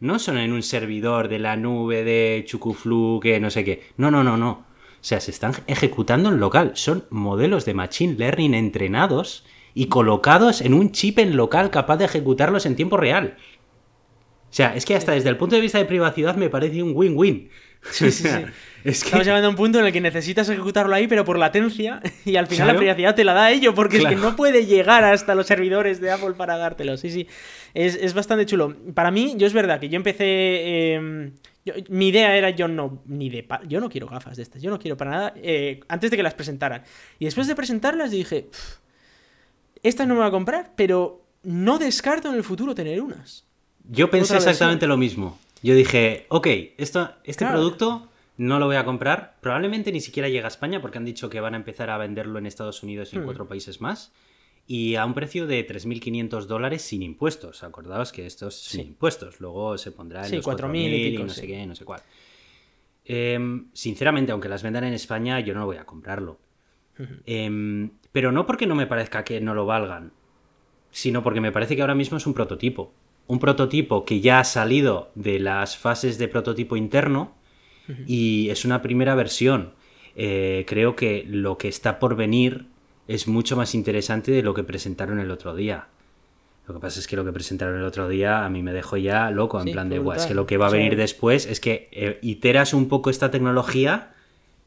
No 0.00 0.18
son 0.18 0.38
en 0.38 0.52
un 0.52 0.64
servidor 0.64 1.28
de 1.28 1.38
la 1.38 1.56
nube 1.56 2.02
de 2.02 2.42
Chucuflu, 2.44 3.20
que 3.22 3.38
no 3.38 3.48
sé 3.48 3.64
qué. 3.64 3.84
No, 3.96 4.10
no, 4.10 4.24
no, 4.24 4.36
no. 4.36 4.50
O 4.50 5.04
sea, 5.04 5.20
se 5.20 5.30
están 5.30 5.52
ejecutando 5.68 6.30
en 6.30 6.40
local. 6.40 6.72
Son 6.74 7.04
modelos 7.10 7.64
de 7.64 7.74
machine 7.74 8.16
learning 8.16 8.54
entrenados 8.54 9.44
y 9.74 9.86
colocados 9.86 10.60
en 10.62 10.74
un 10.74 10.90
chip 10.90 11.20
en 11.20 11.36
local 11.36 11.70
capaz 11.70 11.98
de 11.98 12.06
ejecutarlos 12.06 12.66
en 12.66 12.74
tiempo 12.74 12.96
real. 12.96 13.36
O 14.50 14.52
sea, 14.52 14.74
es 14.74 14.84
que 14.84 14.96
hasta 14.96 15.12
desde 15.12 15.28
el 15.28 15.36
punto 15.36 15.54
de 15.54 15.62
vista 15.62 15.78
de 15.78 15.84
privacidad 15.84 16.34
me 16.34 16.50
parece 16.50 16.82
un 16.82 16.92
win-win. 16.96 17.50
Sí, 17.90 18.10
sí, 18.10 18.28
Estamos 18.84 19.26
llegando 19.26 19.48
a 19.48 19.50
un 19.50 19.56
punto 19.56 19.80
en 19.80 19.86
el 19.86 19.92
que 19.92 20.00
necesitas 20.00 20.48
ejecutarlo 20.48 20.94
ahí, 20.94 21.08
pero 21.08 21.24
por 21.24 21.38
latencia, 21.38 22.00
y 22.24 22.36
al 22.36 22.46
final 22.46 22.68
la 22.68 22.76
privacidad 22.76 23.14
te 23.14 23.24
la 23.24 23.34
da 23.34 23.50
ello, 23.50 23.74
porque 23.74 23.98
es 23.98 24.06
que 24.06 24.16
no 24.16 24.36
puede 24.36 24.66
llegar 24.66 25.04
hasta 25.04 25.34
los 25.34 25.46
servidores 25.46 26.00
de 26.00 26.10
Apple 26.10 26.32
para 26.36 26.56
dártelo. 26.56 26.96
Sí, 26.96 27.10
sí. 27.10 27.26
Es, 27.74 28.14
bastante 28.14 28.46
chulo. 28.46 28.74
Para 28.94 29.10
mí, 29.10 29.34
yo 29.36 29.46
es 29.46 29.52
verdad 29.52 29.80
que 29.80 29.88
yo 29.88 29.96
empecé. 29.96 30.94
Em, 30.94 31.32
mi 31.88 32.08
idea 32.08 32.34
era 32.34 32.50
yo 32.50 32.66
no, 32.66 33.02
ni 33.06 33.28
de 33.28 33.46
yo 33.66 33.80
no 33.80 33.90
quiero 33.90 34.06
gafas 34.06 34.36
de 34.36 34.42
estas, 34.42 34.62
yo 34.62 34.70
no 34.70 34.78
quiero 34.78 34.96
para 34.96 35.10
nada, 35.10 35.34
eh, 35.36 35.80
antes 35.88 36.10
de 36.10 36.16
que 36.16 36.22
las 36.22 36.34
presentaran. 36.34 36.82
Y 37.18 37.26
después 37.26 37.46
de 37.46 37.54
presentarlas 37.54 38.10
dije, 38.10 38.48
esta 39.82 40.06
no 40.06 40.14
me 40.14 40.20
va 40.20 40.26
a 40.26 40.30
comprar, 40.30 40.72
pero 40.76 41.26
no 41.42 41.78
descarto 41.78 42.28
en 42.30 42.36
el 42.36 42.44
futuro 42.44 42.74
tener 42.74 43.02
unas. 43.02 43.44
Yo 43.90 44.10
pensé 44.10 44.36
exactamente 44.36 44.86
lo 44.86 44.96
mismo. 44.96 45.38
Yo 45.62 45.74
dije, 45.74 46.26
ok, 46.28 46.46
esto, 46.76 47.10
este 47.24 47.46
producto 47.46 48.08
no 48.36 48.58
lo 48.58 48.66
voy 48.66 48.76
a 48.76 48.84
comprar. 48.84 49.36
Probablemente 49.40 49.92
ni 49.92 50.00
siquiera 50.00 50.28
llega 50.28 50.46
a 50.46 50.48
España 50.48 50.80
porque 50.80 50.98
han 50.98 51.04
dicho 51.04 51.28
que 51.28 51.40
van 51.40 51.54
a 51.54 51.56
empezar 51.56 51.90
a 51.90 51.98
venderlo 51.98 52.38
en 52.38 52.46
Estados 52.46 52.82
Unidos 52.82 53.12
y 53.12 53.16
en 53.16 53.22
hmm. 53.22 53.24
cuatro 53.24 53.48
países 53.48 53.80
más. 53.80 54.12
y 54.66 54.96
a 54.96 55.06
un 55.06 55.14
precio 55.14 55.46
de 55.46 55.66
3.500 55.66 56.44
dólares 56.44 56.82
sin 56.82 57.02
impuestos. 57.02 57.64
Acordaos 57.64 58.12
que 58.12 58.26
esto 58.26 58.48
es 58.48 58.54
sin 58.54 58.88
impuestos. 58.88 59.40
Luego 59.40 59.78
se 59.78 59.92
pondrá 59.92 60.24
en 60.24 60.28
sí, 60.28 60.36
los 60.36 60.46
4.000 60.46 60.76
y, 60.76 61.14
y 61.14 61.18
no 61.18 61.28
sé 61.30 61.46
qué, 61.46 61.66
no 61.66 61.74
sé 61.74 61.84
cuál. 61.84 62.02
Em, 63.10 63.70
sinceramente, 63.72 64.32
aunque 64.32 64.50
las 64.50 64.62
vendan 64.62 64.84
en 64.84 64.92
España, 64.92 65.40
yo 65.40 65.54
no 65.54 65.64
voy 65.64 65.78
a 65.78 65.86
comprarlo. 65.86 66.38
Em, 67.24 67.90
pero 68.12 68.32
no 68.32 68.44
porque 68.44 68.66
no 68.66 68.74
me 68.74 68.86
parezca 68.86 69.24
que 69.24 69.40
no 69.40 69.54
lo 69.54 69.64
valgan, 69.64 70.12
sino 70.90 71.22
porque 71.22 71.40
me 71.40 71.52
parece 71.52 71.74
que 71.74 71.80
ahora 71.80 71.94
mismo 71.94 72.18
es 72.18 72.26
un 72.26 72.34
prototipo. 72.34 72.92
Un 73.28 73.38
prototipo 73.38 74.04
que 74.04 74.20
ya 74.20 74.40
ha 74.40 74.44
salido 74.44 75.10
de 75.14 75.38
las 75.38 75.76
fases 75.76 76.18
de 76.18 76.26
prototipo 76.28 76.76
interno 76.76 77.32
y 78.06 78.50
es 78.50 78.64
una 78.64 78.82
primera 78.82 79.14
versión. 79.14 79.72
Eh, 80.16 80.64
creo 80.66 80.96
que 80.96 81.24
lo 81.28 81.56
que 81.56 81.68
está 81.68 81.98
por 81.98 82.16
venir 82.16 82.66
es 83.06 83.28
mucho 83.28 83.56
más 83.56 83.74
interesante 83.74 84.32
de 84.32 84.42
lo 84.42 84.52
que 84.52 84.64
presentaron 84.64 85.20
el 85.20 85.30
otro 85.30 85.54
día. 85.54 85.86
Lo 86.66 86.74
que 86.74 86.80
pasa 86.80 87.00
es 87.00 87.06
que 87.06 87.16
lo 87.16 87.24
que 87.24 87.32
presentaron 87.32 87.78
el 87.78 87.84
otro 87.84 88.08
día 88.08 88.44
a 88.44 88.50
mí 88.50 88.62
me 88.62 88.74
dejó 88.74 88.98
ya 88.98 89.30
loco, 89.30 89.58
en 89.60 89.72
plan 89.72 89.88
de, 89.88 90.02
es 90.16 90.26
que 90.26 90.34
lo 90.34 90.46
que 90.46 90.58
va 90.58 90.66
a 90.66 90.70
venir 90.70 90.96
después 90.96 91.46
es 91.46 91.60
que 91.60 91.88
eh, 91.92 92.18
iteras 92.20 92.74
un 92.74 92.88
poco 92.88 93.08
esta 93.08 93.30
tecnología 93.30 94.12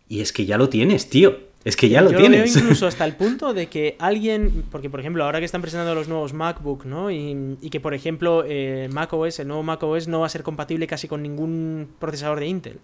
y 0.09 0.21
es 0.21 0.33
que 0.33 0.45
ya 0.45 0.57
lo 0.57 0.67
tienes, 0.67 1.09
tío. 1.09 1.50
Es 1.63 1.75
que 1.75 1.89
ya 1.89 2.01
lo 2.01 2.09
tienes. 2.09 2.39
Lo 2.39 2.53
veo 2.53 2.63
incluso 2.63 2.87
hasta 2.87 3.05
el 3.05 3.15
punto 3.17 3.53
de 3.53 3.67
que 3.67 3.95
alguien, 3.99 4.65
porque 4.71 4.89
por 4.89 4.99
ejemplo, 4.99 5.23
ahora 5.23 5.39
que 5.39 5.45
están 5.45 5.61
presentando 5.61 5.93
los 5.93 6.07
nuevos 6.07 6.33
MacBook, 6.33 6.85
¿no? 6.85 7.11
Y, 7.11 7.57
que 7.69 7.79
por 7.79 7.93
ejemplo, 7.93 8.43
eh, 8.47 8.89
macOS, 8.91 9.39
el 9.39 9.47
nuevo 9.47 9.63
macOS 9.63 10.07
no 10.07 10.21
va 10.21 10.25
a 10.25 10.29
ser 10.29 10.43
compatible 10.43 10.87
casi 10.87 11.07
con 11.07 11.21
ningún 11.21 11.89
procesador 11.99 12.39
de 12.39 12.47
Intel. 12.47 12.79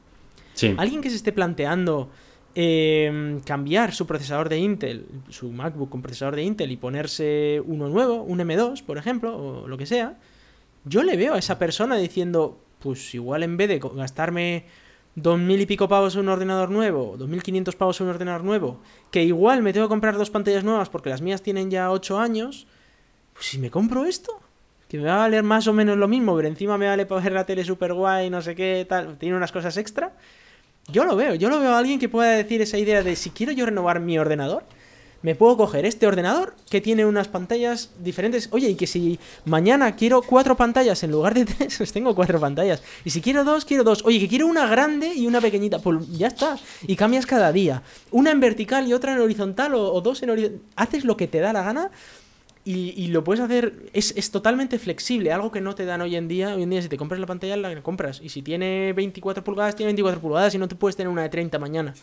Sí. 0.53 0.75
Alguien 0.78 1.01
que 1.01 1.09
se 1.09 1.15
esté 1.15 1.32
planteando 1.32 2.09
eh, 2.59 3.39
cambiar 3.45 3.93
su 3.93 4.07
procesador 4.07 4.49
de 4.49 4.57
Intel, 4.57 5.05
su 5.30 5.51
MacBook 5.51 5.89
con 5.89 6.01
procesador 6.01 6.36
de 6.36 6.41
Intel 6.41 6.71
y 6.71 6.78
ponerse 6.78 7.61
uno 7.63 7.88
nuevo, 7.88 8.23
un 8.23 8.39
M2, 8.39 8.84
por 8.84 8.97
ejemplo, 8.97 9.38
o 9.38 9.67
lo 9.67 9.78
que 9.78 9.86
sea, 9.86 10.17
yo 10.84 11.03
le 11.03 11.17
veo 11.17 11.36
a 11.36 11.38
esa 11.38 11.59
persona 11.59 11.97
diciendo, 11.97 12.59
pues 12.80 13.13
igual 13.13 13.43
en 13.43 13.57
vez 13.57 13.69
de 13.69 13.80
gastarme 13.80 14.65
dos 15.18 15.39
mil 15.39 15.59
y 15.59 15.65
pico 15.65 15.88
pavos 15.88 16.13
en 16.13 16.22
un 16.22 16.30
ordenador 16.30 16.70
nuevo, 16.70 17.15
dos 17.18 17.28
mil 17.28 17.41
quinientos 17.41 17.76
pavos 17.76 17.99
en 17.99 18.05
un 18.05 18.13
ordenador 18.13 18.43
nuevo, 18.43 18.80
que 19.09 19.24
igual 19.24 19.63
me 19.63 19.74
tengo 19.74 19.88
que 19.88 19.89
comprar 19.89 20.15
dos 20.15 20.30
pantallas 20.30 20.63
nuevas 20.63 20.89
porque 20.89 21.09
las 21.09 21.22
mías 21.22 21.41
tienen 21.41 21.72
ya 21.72 21.89
ocho 21.89 22.20
años, 22.20 22.68
pues 23.34 23.47
si 23.47 23.57
me 23.57 23.72
compro 23.72 24.05
esto, 24.05 24.39
que 24.88 24.99
me 24.99 25.05
va 25.05 25.15
a 25.15 25.18
valer 25.18 25.41
más 25.41 25.68
o 25.68 25.74
menos 25.74 25.97
lo 25.97 26.07
mismo, 26.07 26.36
pero 26.36 26.47
encima 26.47 26.78
me 26.78 26.86
vale 26.86 27.07
para 27.07 27.20
ver 27.20 27.34
la 27.34 27.45
tele 27.47 27.63
super 27.63 27.93
guay, 27.93 28.30
no 28.30 28.43
sé 28.43 28.53
qué, 28.53 28.86
tal, 28.88 29.18
tiene 29.18 29.36
unas 29.36 29.51
cosas 29.51 29.76
extra. 29.78 30.13
Yo 30.88 31.03
lo 31.03 31.15
veo, 31.15 31.34
yo 31.34 31.49
lo 31.49 31.59
veo 31.59 31.72
a 31.72 31.80
alguien 31.80 31.99
que 31.99 32.09
pueda 32.09 32.30
decir 32.30 32.61
esa 32.61 32.78
idea 32.78 33.01
de 33.01 33.15
si 33.15 33.32
quiero 33.32 33.51
yo 33.51 33.65
renovar 33.65 33.99
mi 33.99 34.20
ordenador, 34.20 34.65
me 35.22 35.36
puedo 35.36 35.57
coger 35.57 35.86
este 35.86 36.07
ordenador 36.07 36.55
que 36.70 36.82
tiene 36.82 37.05
unas 37.05 37.28
pantallas 37.28 37.91
diferentes. 37.99 38.49
Oye, 38.51 38.70
y 38.70 38.76
que 38.76 38.88
si 38.88 39.20
mañana 39.45 39.95
quiero 39.95 40.22
cuatro 40.22 40.55
pantallas 40.55 41.03
en 41.03 41.11
lugar 41.11 41.34
de 41.34 41.45
tres, 41.45 41.76
pues 41.78 41.91
tengo 41.91 42.15
cuatro 42.15 42.39
pantallas. 42.39 42.84
Y 43.03 43.09
si 43.09 43.22
quiero 43.22 43.43
dos, 43.43 43.65
quiero 43.65 43.84
dos. 43.84 44.03
Oye, 44.05 44.20
que 44.20 44.28
quiero 44.28 44.47
una 44.47 44.68
grande 44.68 45.13
y 45.13 45.28
una 45.28 45.41
pequeñita, 45.41 45.80
pues 45.80 46.07
ya 46.18 46.28
está. 46.28 46.57
Y 46.86 46.95
cambias 46.95 47.26
cada 47.26 47.51
día. 47.51 47.84
Una 48.11 48.32
en 48.32 48.39
vertical 48.39 48.88
y 48.88 48.93
otra 48.93 49.13
en 49.13 49.20
horizontal 49.20 49.74
o, 49.76 49.99
dos 50.01 50.22
en 50.24 50.30
horizontal. 50.30 50.61
Haces 50.76 51.03
lo 51.03 51.18
que 51.18 51.28
te 51.28 51.39
da 51.39 51.53
la 51.53 51.63
gana. 51.63 51.91
Y, 52.70 53.07
lo 53.07 53.24
puedes 53.24 53.41
hacer, 53.41 53.89
es, 53.93 54.30
totalmente 54.30 54.78
flexible, 54.78 55.32
algo 55.32 55.51
que 55.51 55.61
no 55.61 55.74
te 55.74 55.86
dan 55.86 56.01
hoy 56.01 56.18
en 56.18 56.28
día. 56.28 56.53
Hoy 56.53 56.63
en 56.63 56.70
día, 56.70 56.82
si 56.82 56.89
te 56.89 56.97
compras 56.97 57.22
la 57.22 57.26
pantalla, 57.26 57.55
la 57.55 57.82
compras. 57.82 58.20
Y 58.22 58.28
si 58.28 58.41
tiene 58.41 58.91
24 58.91 59.41
pulgadas, 59.41 59.78
tiene 59.78 59.88
24 59.88 60.20
pulgadas 60.20 60.53
y 60.53 60.57
no 60.57 60.68
te 60.68 60.76
puedes 60.76 60.97
tener 60.97 61.07
una 61.07 61.22
de 61.22 61.30
30 61.30 61.59
mañana 61.59 61.93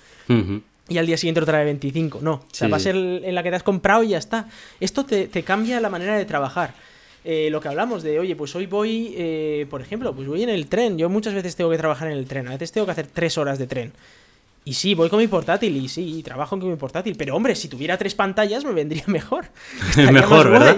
y 0.89 0.99
al 0.99 1.07
día 1.07 1.17
siguiente 1.17 1.41
otra 1.41 1.59
de 1.59 1.65
25. 1.65 2.21
No, 2.21 2.33
o 2.35 2.45
sea, 2.53 2.69
va 2.69 2.77
a 2.77 2.81
ser 2.81 2.97
en 2.97 3.35
la 3.35 3.43
que 3.43 3.51
te 3.51 3.57
has 3.57 3.63
comprado 3.63 4.03
y 4.03 4.09
ya 4.09 4.19
está. 4.19 4.49
Esto 4.81 5.05
te, 5.05 5.29
cambia 5.43 5.81
la 5.81 5.91
manera 5.91 6.17
de 6.17 6.25
trabajar. 6.25 6.75
Eh, 7.25 7.49
lo 7.51 7.61
que 7.61 7.69
hablamos 7.69 8.03
de, 8.03 8.19
oye, 8.19 8.37
pues 8.37 8.55
hoy 8.55 8.67
voy, 8.67 9.15
eh, 9.17 9.67
por 9.71 9.81
ejemplo, 9.81 10.15
pues 10.15 10.29
voy 10.29 10.43
en 10.43 10.51
el 10.51 10.67
tren. 10.67 10.99
Yo 10.99 11.09
muchas 11.09 11.33
veces 11.33 11.57
tengo 11.57 11.71
que 11.71 11.79
trabajar 11.79 12.09
en 12.09 12.19
el 12.19 12.27
tren. 12.27 12.49
A 12.49 12.53
veces 12.53 12.71
tengo 12.73 12.85
que 12.85 12.93
hacer 12.93 13.07
tres 13.07 13.39
horas 13.39 13.59
de 13.59 13.67
tren. 13.67 13.93
Y 14.67 14.73
sí, 14.73 14.95
voy 14.95 15.11
con 15.11 15.19
mi 15.19 15.29
portátil 15.29 15.77
y 15.77 15.89
sí, 15.89 16.23
trabajo 16.23 16.59
con 16.59 16.71
mi 16.71 16.77
portátil. 16.77 17.17
Pero 17.19 17.37
hombre, 17.37 17.55
si 17.55 17.69
tuviera 17.69 17.99
tres 17.99 18.15
pantallas 18.15 18.65
me 18.65 18.73
vendría 18.73 19.05
mejor. 19.09 19.47
mejor, 20.11 20.51
¿verdad? 20.51 20.77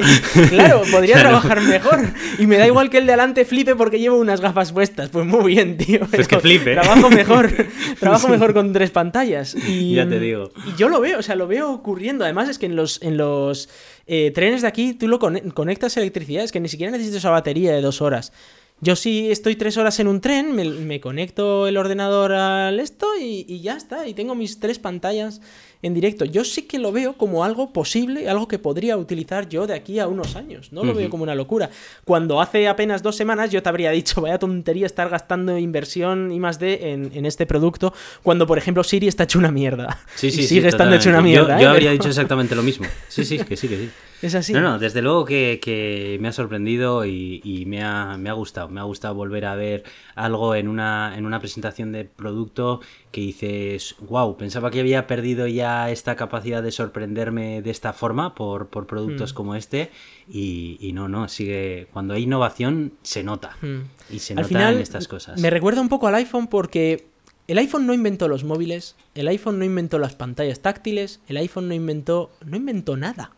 Claro, 0.48 0.82
podría 0.90 1.14
trabajar 1.20 1.60
mejor. 1.60 2.00
Y 2.40 2.46
me 2.48 2.56
da 2.56 2.66
igual 2.66 2.90
que 2.90 2.98
el 2.98 3.06
de 3.06 3.12
adelante 3.12 3.44
flipe 3.44 3.76
porque 3.76 4.00
llevo 4.00 4.16
unas 4.16 4.40
gafas 4.40 4.72
puestas. 4.72 5.10
Pues 5.10 5.24
muy 5.24 5.54
bien, 5.54 5.76
tío. 5.76 6.00
Pues 6.10 6.26
que 6.26 6.40
flipe. 6.40 6.72
Trabajo 6.74 7.10
mejor. 7.10 7.52
Trabajo 8.00 8.26
mejor 8.26 8.54
con 8.54 8.72
tres 8.72 8.90
pantallas. 8.90 9.54
Y, 9.54 9.94
ya 9.94 10.08
te 10.08 10.18
digo. 10.18 10.50
Y 10.66 10.76
yo 10.76 10.88
lo 10.88 11.00
veo, 11.00 11.20
o 11.20 11.22
sea, 11.22 11.36
lo 11.36 11.46
veo 11.46 11.70
ocurriendo. 11.70 12.24
Además 12.24 12.48
es 12.48 12.58
que 12.58 12.66
en 12.66 12.74
los, 12.74 13.00
en 13.02 13.16
los 13.16 13.68
eh, 14.08 14.32
trenes 14.34 14.62
de 14.62 14.68
aquí 14.68 14.94
tú 14.94 15.06
lo 15.06 15.20
conectas 15.20 15.96
a 15.96 16.00
electricidad. 16.00 16.42
Es 16.42 16.50
que 16.50 16.58
ni 16.58 16.68
siquiera 16.68 16.90
necesitas 16.90 17.18
esa 17.18 17.30
batería 17.30 17.72
de 17.72 17.82
dos 17.82 18.02
horas. 18.02 18.32
Yo 18.80 18.94
si 18.94 19.30
estoy 19.30 19.56
tres 19.56 19.78
horas 19.78 19.98
en 20.00 20.08
un 20.08 20.20
tren, 20.20 20.54
me, 20.54 21.00
conecto 21.00 21.66
el 21.66 21.78
ordenador 21.78 22.32
al 22.32 22.78
esto 22.78 23.06
y, 23.18 23.60
ya 23.60 23.74
está. 23.74 24.06
Y 24.06 24.12
tengo 24.12 24.34
mis 24.34 24.60
tres 24.60 24.78
pantallas 24.78 25.40
en 25.82 25.94
directo. 25.94 26.24
Yo 26.24 26.44
sí 26.44 26.62
que 26.62 26.78
lo 26.78 26.92
veo 26.92 27.14
como 27.14 27.44
algo 27.44 27.72
posible, 27.72 28.28
algo 28.28 28.48
que 28.48 28.58
podría 28.58 28.96
utilizar 28.96 29.48
yo 29.48 29.66
de 29.66 29.74
aquí 29.74 29.98
a 29.98 30.06
unos 30.06 30.36
años. 30.36 30.72
No 30.72 30.84
lo 30.84 30.94
veo 30.94 31.10
como 31.10 31.22
una 31.22 31.34
locura. 31.34 31.70
Cuando 32.04 32.40
hace 32.40 32.68
apenas 32.68 33.02
dos 33.02 33.16
semanas 33.16 33.50
yo 33.50 33.62
te 33.62 33.68
habría 33.68 33.90
dicho, 33.90 34.20
vaya 34.20 34.38
tontería 34.38 34.86
estar 34.86 35.08
gastando 35.08 35.56
inversión 35.58 36.32
y 36.32 36.40
más 36.40 36.58
de 36.58 36.92
en, 36.92 37.26
este 37.26 37.46
producto, 37.46 37.92
cuando 38.22 38.46
por 38.46 38.58
ejemplo 38.58 38.84
Siri 38.84 39.08
está 39.08 39.24
hecho 39.24 39.38
una 39.38 39.50
mierda. 39.50 39.98
Sí, 40.14 40.30
sí, 40.30 40.42
y 40.42 40.46
sigue 40.46 40.68
estando 40.68 40.96
hecho 40.96 41.10
una 41.10 41.20
mierda. 41.20 41.60
Yo, 41.60 41.68
¿eh? 41.68 41.70
habría 41.70 41.90
dicho 41.90 42.08
exactamente 42.08 42.54
lo 42.54 42.62
mismo. 42.62 42.86
Sí, 43.08 43.24
sí, 43.24 43.38
que 43.38 43.56
sí, 43.56 43.68
que 43.68 43.76
sí. 43.76 43.90
Es 44.22 44.34
así. 44.34 44.54
No, 44.54 44.60
no, 44.62 44.78
desde 44.78 45.02
luego 45.02 45.26
que, 45.26 46.16
me 46.20 46.28
ha 46.28 46.32
sorprendido 46.32 47.04
y, 47.04 47.64
me, 47.66 47.82
ha, 47.82 48.16
gustado. 48.32 48.68
Me 48.68 48.80
ha 48.80 48.84
gustado 48.84 49.14
volver 49.14 49.44
a 49.44 49.54
ver 49.54 49.84
algo 50.14 50.54
en 50.54 50.68
una, 50.68 51.12
en 51.16 51.26
una 51.26 51.38
presentación 51.38 51.92
de 51.92 52.04
producto 52.04 52.80
que 53.16 53.22
dices, 53.22 53.96
wow, 54.00 54.36
pensaba 54.36 54.70
que 54.70 54.80
había 54.80 55.06
perdido 55.06 55.46
ya 55.46 55.90
esta 55.90 56.16
capacidad 56.16 56.62
de 56.62 56.70
sorprenderme 56.70 57.62
de 57.62 57.70
esta 57.70 57.94
forma 57.94 58.34
por, 58.34 58.68
productos 58.68 59.32
hmm. 59.32 59.34
como 59.34 59.54
este. 59.54 59.90
Y, 60.28 60.90
no, 60.92 61.08
no, 61.08 61.26
sigue. 61.26 61.88
Cuando 61.94 62.12
hay 62.12 62.24
innovación, 62.24 62.92
se 63.00 63.24
nota. 63.24 63.56
Hmm. 63.62 63.84
Y 64.10 64.18
se 64.18 64.34
nota 64.34 64.70
en 64.70 64.80
estas 64.80 65.08
cosas. 65.08 65.40
Me 65.40 65.48
recuerda 65.48 65.80
un 65.80 65.88
poco 65.88 66.08
al 66.08 66.14
iPhone 66.16 66.48
porque 66.48 67.06
el 67.48 67.56
iPhone 67.56 67.86
no 67.86 67.94
inventó 67.94 68.28
los 68.28 68.44
móviles, 68.44 68.96
el 69.14 69.28
iPhone 69.28 69.58
no 69.58 69.64
inventó 69.64 69.98
las 69.98 70.14
pantallas 70.14 70.60
táctiles, 70.60 71.20
el 71.26 71.38
iPhone 71.38 71.68
no 71.68 71.74
inventó. 71.74 72.32
no 72.44 72.58
inventó 72.58 72.98
nada. 72.98 73.30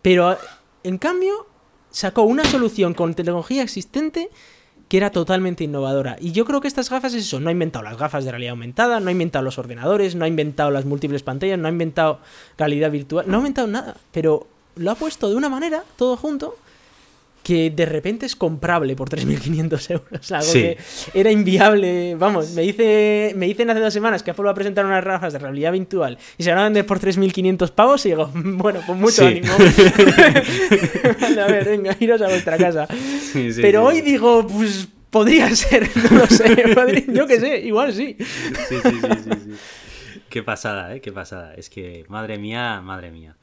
Pero 0.00 0.38
en 0.82 0.96
cambio, 0.96 1.46
sacó 1.90 2.22
una 2.22 2.46
solución 2.46 2.94
con 2.94 3.12
tecnología 3.12 3.62
existente 3.62 4.30
que 4.90 4.96
era 4.96 5.10
totalmente 5.10 5.62
innovadora. 5.62 6.16
Y 6.20 6.32
yo 6.32 6.44
creo 6.44 6.60
que 6.60 6.66
estas 6.66 6.90
gafas 6.90 7.14
es 7.14 7.22
eso, 7.22 7.38
no 7.38 7.48
ha 7.48 7.52
inventado 7.52 7.84
las 7.84 7.96
gafas 7.96 8.24
de 8.24 8.32
realidad 8.32 8.50
aumentada, 8.50 8.98
no 8.98 9.08
ha 9.08 9.12
inventado 9.12 9.44
los 9.44 9.56
ordenadores, 9.56 10.16
no 10.16 10.24
ha 10.24 10.28
inventado 10.28 10.72
las 10.72 10.84
múltiples 10.84 11.22
pantallas, 11.22 11.60
no 11.60 11.68
ha 11.68 11.70
inventado 11.70 12.18
realidad 12.58 12.90
virtual, 12.90 13.24
no 13.28 13.36
ha 13.36 13.38
inventado 13.38 13.68
nada, 13.68 13.94
pero 14.10 14.48
lo 14.74 14.90
ha 14.90 14.96
puesto 14.96 15.28
de 15.28 15.36
una 15.36 15.48
manera, 15.48 15.84
todo 15.96 16.16
junto, 16.16 16.56
que 17.42 17.70
de 17.70 17.86
repente 17.86 18.26
es 18.26 18.36
comprable 18.36 18.94
por 18.96 19.08
3.500 19.08 19.90
euros. 19.90 20.32
Algo 20.32 20.52
que 20.52 20.78
era 21.14 21.30
inviable. 21.30 22.14
Vamos, 22.16 22.50
me, 22.52 22.62
dice, 22.62 23.32
me 23.36 23.46
dicen 23.46 23.70
hace 23.70 23.80
dos 23.80 23.92
semanas 23.92 24.22
que 24.22 24.30
Apple 24.30 24.44
va 24.44 24.50
a 24.50 24.54
presentar 24.54 24.84
unas 24.84 25.04
gafas 25.04 25.32
de 25.32 25.38
realidad 25.38 25.72
virtual 25.72 26.18
y 26.38 26.44
se 26.44 26.50
van 26.50 26.58
a 26.58 26.64
vender 26.64 26.86
por 26.86 27.00
3.500 27.00 27.70
pavos 27.70 28.04
y 28.06 28.10
digo, 28.10 28.30
bueno, 28.34 28.80
pues 28.86 28.98
mucho 28.98 29.26
ánimo. 29.26 29.52
a 29.54 31.46
ver, 31.46 31.64
venga, 31.64 31.96
iros 32.00 32.20
a 32.22 32.28
vuestra 32.28 32.56
casa. 32.58 32.86
Pero 33.60 33.84
hoy 33.84 34.00
digo, 34.00 34.46
pues 34.46 34.88
podría 35.10 35.54
ser, 35.54 35.88
no 36.10 36.18
lo 36.18 36.26
sé. 36.26 36.64
yo 37.08 37.26
qué 37.26 37.40
sé, 37.40 37.60
igual 37.60 37.92
sí. 37.92 38.16
Sí, 38.18 38.76
sí, 38.82 39.00
sí, 39.00 39.30
sí. 39.30 39.50
Qué 40.28 40.42
pasada, 40.44 40.94
¿eh? 40.94 41.00
Qué 41.00 41.10
pasada. 41.10 41.54
Es 41.54 41.68
que, 41.68 42.04
madre 42.08 42.38
mía, 42.38 42.80
madre 42.80 43.10
mía. 43.10 43.36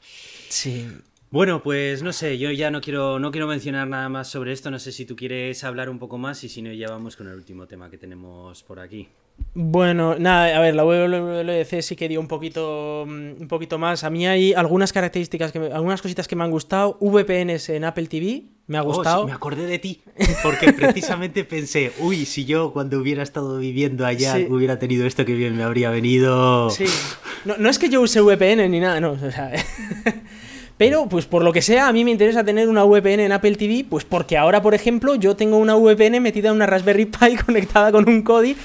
Sí. 0.48 0.88
Bueno, 1.30 1.62
pues 1.62 2.02
no 2.02 2.14
sé, 2.14 2.38
yo 2.38 2.50
ya 2.50 2.70
no 2.70 2.80
quiero, 2.80 3.18
no 3.18 3.30
quiero 3.30 3.46
mencionar 3.46 3.86
nada 3.86 4.08
más 4.08 4.28
sobre 4.28 4.52
esto, 4.52 4.70
no 4.70 4.78
sé 4.78 4.92
si 4.92 5.04
tú 5.04 5.14
quieres 5.14 5.62
hablar 5.62 5.90
un 5.90 5.98
poco 5.98 6.16
más 6.16 6.42
y 6.42 6.48
si 6.48 6.62
no, 6.62 6.72
ya 6.72 6.88
vamos 6.88 7.16
con 7.16 7.28
el 7.28 7.34
último 7.34 7.66
tema 7.66 7.90
que 7.90 7.98
tenemos 7.98 8.62
por 8.62 8.80
aquí. 8.80 9.08
Bueno, 9.52 10.16
nada, 10.18 10.56
a 10.56 10.60
ver, 10.60 10.74
la 10.74 10.84
WWDC 10.84 11.82
sí 11.82 11.96
que 11.96 12.08
dio 12.08 12.18
un 12.18 12.28
poquito, 12.28 13.04
mm, 13.06 13.42
un 13.42 13.48
poquito 13.48 13.78
más. 13.78 14.04
A 14.04 14.10
mí 14.10 14.26
hay 14.26 14.54
algunas 14.54 14.92
características, 14.92 15.52
que 15.52 15.58
algunas 15.58 16.00
cositas 16.00 16.26
que 16.26 16.34
me 16.34 16.44
han 16.44 16.50
gustado. 16.50 16.96
VPNs 16.98 17.68
en 17.68 17.84
Apple 17.84 18.06
TV, 18.06 18.44
me 18.66 18.78
ha 18.78 18.82
oh, 18.82 18.86
gustado. 18.86 19.26
me 19.26 19.32
acordé 19.32 19.66
de 19.66 19.78
ti, 19.78 20.00
porque 20.42 20.72
precisamente 20.72 21.44
pensé, 21.44 21.92
uy, 21.98 22.24
si 22.24 22.46
yo 22.46 22.72
cuando 22.72 22.98
hubiera 22.98 23.22
estado 23.22 23.58
viviendo 23.58 24.06
allá 24.06 24.38
hubiera 24.48 24.78
tenido 24.78 25.06
esto 25.06 25.26
que 25.26 25.34
bien 25.34 25.56
me 25.56 25.62
habría 25.62 25.90
venido. 25.90 26.70
Sí, 26.70 26.86
no, 27.44 27.56
no 27.58 27.68
es 27.68 27.78
que 27.78 27.90
yo 27.90 28.00
use 28.00 28.22
VPN 28.22 28.70
ni 28.70 28.80
nada, 28.80 28.98
no, 28.98 29.12
o 29.12 29.30
sea... 29.30 29.52
Pero, 30.78 31.06
pues 31.08 31.26
por 31.26 31.42
lo 31.42 31.52
que 31.52 31.60
sea, 31.60 31.88
a 31.88 31.92
mí 31.92 32.04
me 32.04 32.12
interesa 32.12 32.44
tener 32.44 32.68
una 32.68 32.84
VPN 32.84 33.20
en 33.20 33.32
Apple 33.32 33.56
TV, 33.56 33.84
pues 33.88 34.04
porque 34.04 34.38
ahora, 34.38 34.62
por 34.62 34.74
ejemplo, 34.74 35.16
yo 35.16 35.34
tengo 35.36 35.58
una 35.58 35.74
VPN 35.74 36.20
metida 36.20 36.48
en 36.48 36.54
una 36.54 36.66
Raspberry 36.66 37.06
Pi 37.06 37.36
conectada 37.46 37.92
con 37.92 38.08
un 38.08 38.22
Kodi 38.22 38.56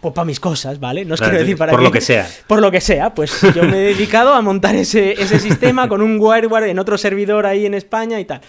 pues 0.00 0.14
para 0.14 0.26
mis 0.26 0.38
cosas, 0.38 0.78
¿vale? 0.78 1.04
No 1.04 1.14
os 1.14 1.20
quiero 1.20 1.38
decir 1.38 1.56
para 1.56 1.72
Por 1.72 1.80
qué. 1.80 1.84
lo 1.84 1.90
que 1.90 2.00
sea. 2.00 2.28
Por 2.46 2.60
lo 2.60 2.70
que 2.70 2.80
sea, 2.80 3.14
pues 3.14 3.40
yo 3.54 3.64
me 3.64 3.78
he 3.78 3.94
dedicado 3.94 4.34
a 4.34 4.42
montar 4.42 4.76
ese, 4.76 5.12
ese 5.20 5.40
sistema 5.40 5.88
con 5.88 6.02
un 6.02 6.18
WireGuard 6.20 6.64
en 6.64 6.78
otro 6.78 6.96
servidor 6.98 7.46
ahí 7.46 7.66
en 7.66 7.74
España 7.74 8.20
y 8.20 8.24
tal. 8.24 8.40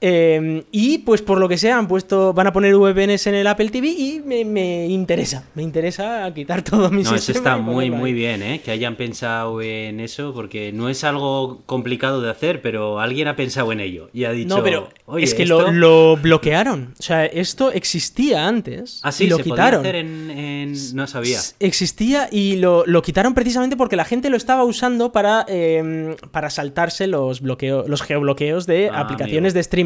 Eh, 0.00 0.64
y 0.70 0.98
pues 0.98 1.22
por 1.22 1.38
lo 1.38 1.48
que 1.48 1.56
sea 1.56 1.78
han 1.78 1.88
puesto, 1.88 2.32
van 2.34 2.46
a 2.46 2.52
poner 2.52 2.76
VPNs 2.76 3.26
en 3.28 3.34
el 3.36 3.46
Apple 3.46 3.70
TV 3.70 3.88
y 3.88 4.20
me, 4.24 4.44
me 4.44 4.86
interesa, 4.86 5.44
me 5.54 5.62
interesa 5.62 6.30
quitar 6.34 6.62
todo 6.62 6.90
mi 6.90 7.02
No, 7.02 7.14
eso 7.14 7.32
está 7.32 7.56
muy, 7.56 7.90
muy 7.90 8.12
bien, 8.12 8.42
¿eh? 8.42 8.60
Que 8.62 8.70
hayan 8.70 8.96
pensado 8.96 9.62
en 9.62 10.00
eso, 10.00 10.34
porque 10.34 10.72
no 10.72 10.88
es 10.88 11.04
algo 11.04 11.62
complicado 11.66 12.20
de 12.20 12.30
hacer, 12.30 12.60
pero 12.60 13.00
alguien 13.00 13.28
ha 13.28 13.36
pensado 13.36 13.72
en 13.72 13.80
ello 13.80 14.10
y 14.12 14.24
ha 14.24 14.32
dicho, 14.32 14.56
No, 14.56 14.62
pero 14.62 14.88
oye, 15.06 15.24
es 15.24 15.32
que 15.34 15.44
esto... 15.44 15.70
lo, 15.70 15.72
lo 15.72 16.16
bloquearon. 16.16 16.94
O 16.98 17.02
sea, 17.02 17.24
esto 17.24 17.72
existía 17.72 18.46
antes 18.46 19.00
Ah, 19.02 19.12
sí, 19.12 19.24
y 19.24 19.28
lo 19.28 19.36
se 19.36 19.44
podía 19.44 19.54
quitaron. 19.54 19.80
hacer 19.80 19.96
en, 19.96 20.30
en- 20.30 20.74
No 20.94 21.06
sabía. 21.06 21.38
Existía 21.60 22.28
y 22.30 22.56
lo, 22.56 22.84
lo 22.86 23.00
quitaron 23.02 23.32
precisamente 23.34 23.76
porque 23.76 23.96
la 23.96 24.04
gente 24.04 24.28
lo 24.28 24.36
estaba 24.36 24.64
usando 24.64 25.12
para, 25.12 25.46
eh, 25.48 26.14
para 26.30 26.50
saltarse 26.50 27.06
los 27.06 27.40
bloqueos, 27.40 27.88
los 27.88 28.02
geobloqueos 28.02 28.66
de 28.66 28.90
Ah, 28.92 29.00
aplicaciones 29.00 29.52
amigo. 29.52 29.54
de 29.54 29.60
streaming. 29.60 29.83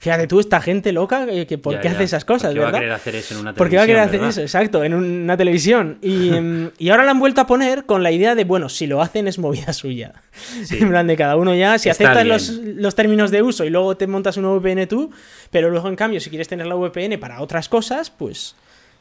Fíjate 0.00 0.28
tú, 0.28 0.38
esta 0.38 0.60
gente 0.60 0.92
loca, 0.92 1.26
eh, 1.28 1.44
que 1.44 1.58
por 1.58 1.74
Ya, 1.74 1.80
qué 1.80 1.88
ya. 1.88 1.94
hace 1.94 2.04
esas 2.04 2.24
cosas, 2.24 2.50
¿Por 2.50 2.54
qué 2.54 2.60
va 2.60 2.66
a 2.66 2.70
¿verdad? 2.70 2.78
querer 2.80 2.92
hacer 2.94 3.14
eso 3.16 3.34
en 3.34 3.40
una 3.40 3.54
Porque 3.54 3.76
va 3.78 3.82
a 3.82 3.86
querer 3.86 4.02
hacer 4.02 4.12
televisión, 4.12 4.44
eso, 4.44 4.58
exacto, 4.58 4.84
en 4.84 4.94
una 4.94 5.36
televisión. 5.36 5.98
Y, 6.02 6.28
em, 6.34 6.70
y 6.78 6.90
ahora 6.90 7.04
la 7.04 7.10
han 7.10 7.18
vuelto 7.18 7.40
a 7.40 7.48
poner 7.48 7.84
con 7.84 8.04
la 8.04 8.12
idea 8.12 8.36
de, 8.36 8.44
bueno, 8.44 8.68
si 8.68 8.86
lo 8.86 9.02
hacen 9.02 9.26
es 9.26 9.40
movida 9.40 9.72
suya. 9.72 10.22
Sí. 10.64 10.78
En 10.80 10.90
plan 10.90 11.08
de 11.08 11.16
cada 11.16 11.34
uno 11.34 11.52
ya, 11.52 11.78
si 11.80 11.88
Está 11.88 12.04
aceptas 12.12 12.26
los, 12.28 12.48
los 12.76 12.94
términos 12.94 13.32
de 13.32 13.42
uso 13.42 13.64
y 13.64 13.70
luego 13.70 13.96
te 13.96 14.06
montas 14.06 14.36
una 14.36 14.50
VPN 14.50 14.86
tú, 14.86 15.10
pero 15.50 15.68
luego 15.68 15.88
en 15.88 15.96
cambio 15.96 16.20
si 16.20 16.30
quieres 16.30 16.46
tener 16.46 16.66
la 16.68 16.76
VPN 16.76 17.18
para 17.18 17.40
otras 17.40 17.68
cosas, 17.68 18.10
pues 18.10 18.54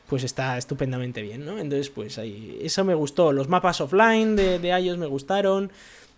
pues 0.09 0.23
está 0.23 0.57
estupendamente 0.57 1.21
bien, 1.21 1.45
¿no? 1.45 1.59
Entonces, 1.59 1.89
pues 1.89 2.17
ahí, 2.17 2.57
eso 2.61 2.85
me 2.85 2.93
gustó. 2.95 3.33
Los 3.33 3.49
mapas 3.49 3.81
offline 3.81 4.37
de, 4.37 4.57
de 4.57 4.69
iOS 4.79 4.97
me 4.97 5.05
gustaron. 5.05 5.69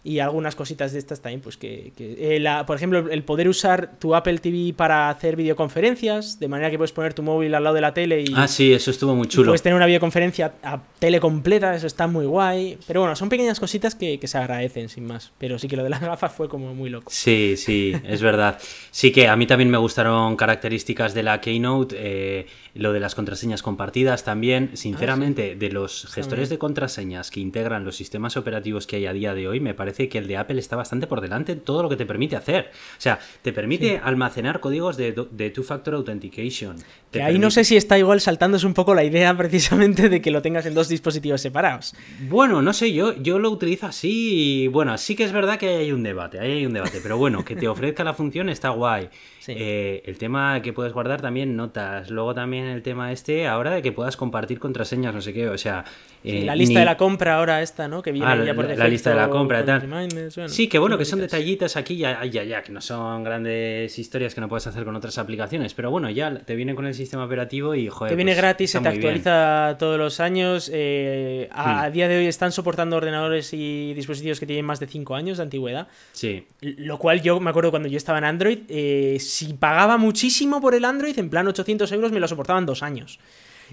Y 0.10 0.20
algunas 0.20 0.56
cositas 0.56 0.92
de 0.92 0.98
estas 0.98 1.22
también, 1.22 1.40
pues 1.42 1.56
que, 1.56 1.92
que, 1.96 2.36
eh, 2.36 2.40
la- 2.40 2.66
por 2.66 2.76
ejemplo, 2.78 3.10
el 3.12 3.24
poder 3.24 3.48
usar 3.48 4.00
tu 4.00 4.16
Apple 4.16 4.40
TV 4.40 4.74
para 4.76 5.08
hacer 5.10 5.36
videoconferencias, 5.36 6.40
de 6.40 6.48
manera 6.48 6.72
que 6.72 6.78
puedes 6.78 6.92
poner 6.92 7.14
tu 7.14 7.22
móvil 7.22 7.54
al 7.54 7.64
lado 7.64 7.76
de 7.76 7.82
la 7.82 7.94
tele 7.94 8.22
y, 8.22 8.34
Ah, 8.36 8.48
sí, 8.48 8.74
eso 8.74 8.90
estuvo 8.90 9.14
muy 9.16 9.28
chulo. 9.28 9.48
puedes 9.52 9.62
tener 9.62 9.76
una 9.76 9.86
videoconferencia 9.86 10.54
a 10.64 10.82
tele 10.98 11.20
completa, 11.20 11.76
eso 11.76 11.86
está 11.86 12.08
muy 12.08 12.26
guay. 12.26 12.78
Pero 12.88 13.02
bueno, 13.02 13.16
son 13.16 13.30
pequeñas 13.30 13.60
cositas 13.60 13.94
que, 13.94 14.20
que 14.20 14.28
se 14.28 14.38
agradecen, 14.40 14.90
sin 14.90 15.06
más. 15.06 15.32
Pero 15.38 15.60
sí 15.60 15.68
que 15.68 15.76
lo 15.78 15.84
de 15.84 15.90
las 15.92 16.02
gafas 16.02 16.32
fue 16.34 16.50
como 16.50 16.74
muy 16.74 16.90
loco. 16.90 17.12
Sí, 17.14 17.54
sí, 17.56 17.94
es 18.04 18.22
verdad. 18.22 18.58
Sí 18.92 19.12
que 19.12 19.28
a 19.28 19.36
mí 19.36 19.46
también 19.46 19.70
me 19.70 19.78
gustaron 19.78 20.36
características 20.36 21.14
de 21.14 21.22
la 21.24 21.40
Keynote, 21.40 21.96
eh, 22.00 22.48
lo 22.74 22.94
de 22.94 23.00
las 23.00 23.16
contraseñas 23.16 23.62
compartidas 23.62 24.24
también. 24.24 24.72
Sinceramente, 24.74 25.56
de 25.56 25.70
los 25.72 26.08
gestores 26.08 26.50
de 26.50 26.58
contraseñas 26.58 27.32
que 27.32 27.40
integran 27.40 27.86
los 27.86 27.96
sistemas 27.96 28.38
operativos 28.38 28.88
que 28.88 28.98
hay 28.98 29.06
a 29.06 29.14
día 29.14 29.34
de 29.34 29.48
hoy, 29.48 29.60
me 29.60 29.74
parece 29.74 30.10
que 30.10 30.18
el 30.18 30.28
de 30.28 30.38
Apple 30.38 30.60
está 30.60 30.76
bastante 30.76 31.08
por 31.08 31.22
delante 31.22 31.54
en 31.54 31.62
todo 31.62 31.84
lo 31.84 31.90
que 31.90 31.96
te 31.96 32.06
permite 32.06 32.36
hacer. 32.36 32.72
O 32.98 33.02
sea, 33.02 33.20
te 33.42 33.54
permite 33.54 34.00
almacenar 34.04 34.60
códigos 34.60 34.98
de, 34.98 35.12
Two-Factor 35.54 35.96
Authentication. 35.96 36.76
Que 37.12 37.24
ahí 37.24 37.40
no 37.40 37.52
sé 37.52 37.64
si 37.64 37.76
está 37.76 37.98
igual 37.98 38.22
saltándose 38.22 38.66
un 38.66 38.74
poco 38.74 38.94
la 38.94 39.04
idea 39.04 39.36
precisamente 39.38 40.10
de 40.10 40.22
que 40.22 40.32
lo 40.32 40.42
tengas 40.42 40.66
en 40.66 40.74
dos 40.74 40.90
dispositivos 40.90 41.42
separados. 41.42 41.96
Bueno, 42.30 42.62
no 42.62 42.74
sé, 42.74 42.94
yo, 42.94 43.16
yo 43.16 43.40
lo 43.40 43.50
utilizo 43.50 43.88
así 43.88 44.64
y 44.64 44.68
bueno, 44.68 44.98
sí 44.98 45.16
que 45.16 45.24
es 45.24 45.32
verdad 45.32 45.58
que 45.58 45.70
ahí 45.70 45.76
hay 45.78 45.92
un 45.92 46.04
debate, 46.04 46.40
ahí 46.40 46.52
hay 46.52 46.66
un 46.66 46.74
debate, 46.74 47.00
pero 47.02 47.18
bueno, 47.18 47.44
que 47.44 47.56
te 47.56 47.68
ofrezca 47.68 48.04
la 48.04 48.14
función 48.14 48.50
está 48.50 48.70
guay. 48.70 49.10
Eh, 49.58 50.02
el 50.06 50.18
tema 50.18 50.62
que 50.62 50.74
puedes 50.74 50.94
guardar 50.94 51.22
también 51.22 51.56
notas, 51.56 52.10
luego 52.10 52.34
también 52.34 52.66
el 52.66 52.84
tema 52.84 53.12
este, 53.12 53.48
ahora 53.48 53.72
de 53.72 53.82
que 53.82 53.92
puedas 53.92 54.18
compartir 54.18 54.60
contraseñas, 54.60 55.14
no 55.14 55.22
sé 55.22 55.34
qué, 55.34 55.50
o 55.50 55.58
sea... 55.58 55.86
eh, 56.24 56.44
la 56.46 56.56
lista 56.56 56.74
ni- 56.74 56.80
de 56.82 56.86
la 56.86 56.98
compra 56.98 57.36
ahora 57.38 57.62
esta, 57.62 57.88
¿no? 57.88 58.02
Que 58.02 58.12
viene 58.12 58.28
Ah, 58.28 58.36
ya 58.36 58.44
la- 58.44 58.54
por 58.54 58.66
la 58.66 58.70
defecto 58.72 58.90
lista 58.90 59.10
de 59.12 59.16
la 59.16 59.30
compra 59.30 59.64
tal. 59.64 59.88
bueno, 59.88 60.50
Sí, 60.50 60.68
que 60.68 60.78
bueno, 60.78 60.98
que 60.98 61.06
son 61.06 61.20
cositas. 61.20 61.40
detallitos 61.40 61.78
aquí, 61.78 61.98
ya, 61.98 62.24
ya, 62.26 62.44
ya, 62.44 62.62
que 62.62 62.72
no 62.72 62.82
son 62.82 63.24
grandes 63.24 63.98
historias 63.98 64.36
que 64.36 64.42
no 64.42 64.50
puedes 64.50 64.68
hacer 64.68 64.84
con 64.84 64.96
otras 64.96 65.18
aplicaciones, 65.18 65.74
pero 65.74 65.92
bueno, 65.92 66.10
ya 66.10 66.34
te 66.40 66.56
viene 66.56 66.76
con 66.76 66.86
el 66.88 66.94
sistema 66.94 67.24
operativo 67.26 67.74
y 67.76 67.88
joder. 67.88 68.12
Te 68.12 68.16
viene 68.16 68.32
pues, 68.32 68.38
gratis, 68.42 68.72
se 68.72 68.80
te 68.80 68.84
bien. 68.90 68.96
actualiza 68.96 69.76
todos 69.80 69.98
los 69.98 70.20
años. 70.20 70.70
eh, 70.74 71.48
a, 71.52 71.64
Hmm. 71.74 71.78
a 71.86 71.90
día 71.90 72.08
de 72.08 72.18
hoy 72.18 72.28
están 72.28 72.52
soportando 72.52 72.98
ordenadores 72.98 73.54
y 73.54 73.94
dispositivos 73.94 74.40
que 74.40 74.46
tienen 74.46 74.66
más 74.66 74.80
de 74.80 74.88
5 74.88 75.16
años 75.16 75.38
de 75.38 75.44
antigüedad. 75.44 75.88
Sí, 76.12 76.46
Lo 76.62 76.98
cual 76.98 77.22
yo 77.22 77.40
me 77.40 77.50
acuerdo 77.50 77.70
cuando 77.72 77.88
yo 77.88 77.98
estaba 77.98 78.18
en 78.18 78.24
Android, 78.26 78.60
eh, 78.68 79.18
si 79.20 79.54
pagaba 79.54 79.98
muchísimo 79.98 80.60
por 80.62 80.76
el 80.76 80.84
Android, 80.86 81.18
en 81.18 81.30
plan 81.30 81.48
800 81.48 81.92
euros, 81.92 82.12
me 82.12 82.20
lo 82.20 82.28
soportaban 82.28 82.66
dos 82.66 82.84
años. 82.84 83.20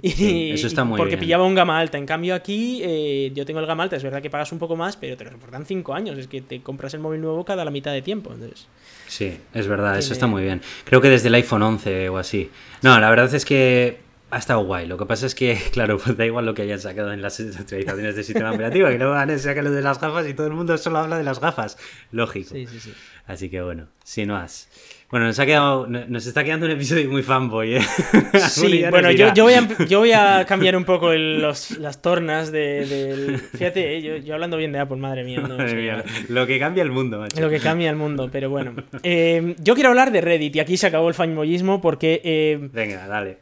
Y, 0.02 0.10
Sí, 0.10 0.50
eso 0.52 0.66
está 0.66 0.84
muy 0.84 0.96
porque 0.98 1.16
bien. 1.16 1.20
pillaba 1.20 1.44
un 1.44 1.54
gama 1.54 1.78
alta. 1.78 1.98
En 1.98 2.06
cambio 2.06 2.34
aquí, 2.34 2.80
eh, 2.84 3.32
yo 3.34 3.44
tengo 3.46 3.60
el 3.60 3.66
gama 3.66 3.82
alta, 3.84 3.96
es 3.96 4.02
verdad 4.02 4.20
que 4.22 4.30
pagas 4.30 4.52
un 4.52 4.58
poco 4.58 4.76
más, 4.76 4.96
pero 4.96 5.16
te 5.16 5.24
lo 5.24 5.30
soportan 5.30 5.64
5 5.66 5.94
años. 5.94 6.18
Es 6.18 6.28
que 6.28 6.40
te 6.42 6.60
compras 6.62 6.94
el 6.94 7.00
móvil 7.00 7.20
nuevo 7.20 7.44
cada 7.44 7.64
la 7.64 7.70
mitad 7.70 7.92
de 7.92 8.02
tiempo. 8.02 8.32
Entonces, 8.32 8.66
Sí, 9.08 9.38
es 9.54 9.68
verdad, 9.68 9.96
eso 9.98 10.12
está 10.12 10.26
muy 10.26 10.42
bien. 10.42 10.60
Creo 10.84 11.00
que 11.00 11.08
desde 11.08 11.28
el 11.28 11.34
iPhone 11.34 11.62
11 11.62 12.08
o 12.08 12.18
así. 12.18 12.50
No, 12.82 12.98
la 13.00 13.08
verdad 13.08 13.32
es 13.34 13.44
que 13.44 13.98
ha 14.30 14.38
estado 14.38 14.64
guay. 14.64 14.86
Lo 14.88 14.98
que 14.98 15.06
pasa 15.06 15.26
es 15.26 15.34
que, 15.34 15.56
claro, 15.72 15.98
pues 15.98 16.16
da 16.16 16.26
igual 16.26 16.44
lo 16.44 16.54
que 16.54 16.62
hayan 16.62 16.80
sacado 16.80 17.12
en 17.12 17.22
las 17.22 17.38
actualizaciones 17.40 18.16
del 18.16 18.24
sistema 18.24 18.50
operativo, 18.52 18.88
que 18.88 18.98
luego 18.98 19.12
van 19.14 19.30
a 19.30 19.38
sacar 19.38 19.62
lo 19.64 19.70
de 19.70 19.82
las 19.82 20.00
gafas 20.00 20.28
y 20.28 20.34
todo 20.34 20.48
el 20.48 20.54
mundo 20.54 20.76
solo 20.76 20.98
habla 20.98 21.18
de 21.18 21.24
las 21.24 21.40
gafas. 21.40 21.78
Lógico. 22.10 22.50
sí, 22.54 22.66
sí, 22.66 22.80
sí. 22.80 22.92
Así 23.26 23.48
que 23.48 23.62
bueno, 23.62 23.86
si 24.04 24.26
no 24.26 24.36
has. 24.36 24.68
Bueno, 25.08 25.26
nos, 25.26 25.38
ha 25.38 25.46
quedado, 25.46 25.86
no- 25.86 26.04
nos 26.08 26.26
está 26.26 26.42
quedando 26.42 26.66
un 26.66 26.72
episodio 26.72 27.08
muy 27.08 27.22
fanboy, 27.22 27.76
¿eh? 27.76 27.80
Sí, 28.48 28.82
bueno, 28.90 29.10
yo, 29.12 29.16
dirá. 29.26 29.34
yo, 29.34 29.44
voy 29.44 29.54
a, 29.54 29.68
yo 29.88 29.98
voy 30.00 30.12
a 30.12 30.44
cambiar 30.46 30.76
un 30.76 30.84
poco 30.84 31.12
el- 31.12 31.40
los- 31.40 31.78
las 31.78 32.02
tornas 32.02 32.50
de, 32.50 32.84
del... 32.86 33.38
Fíjate, 33.38 33.96
eh, 33.98 34.02
yo, 34.02 34.16
yo 34.16 34.34
hablando 34.34 34.56
bien 34.56 34.72
de 34.72 34.80
Apple, 34.80 34.96
madre 34.96 35.22
mía. 35.22 35.40
No, 35.40 35.48
Madre 35.58 35.74
mía, 35.74 36.04
lo 36.28 36.44
que 36.46 36.58
cambia 36.58 36.82
el 36.82 36.90
mundo, 36.90 37.20
macho. 37.20 37.40
Lo 37.40 37.48
que 37.48 37.60
cambia 37.60 37.88
el 37.88 37.94
mundo, 37.96 38.28
pero 38.32 38.50
bueno. 38.50 38.74
Eh, 39.04 39.54
yo 39.60 39.74
quiero 39.74 39.90
hablar 39.90 40.10
de 40.10 40.20
Reddit 40.22 40.56
y 40.56 40.60
aquí 40.60 40.76
se 40.76 40.88
acabó 40.88 41.08
el 41.08 41.14
fanboyismo 41.14 41.80
porque 41.80 42.20
eh, 42.24 42.58
Venga, 42.72 43.06
dale. 43.06 43.38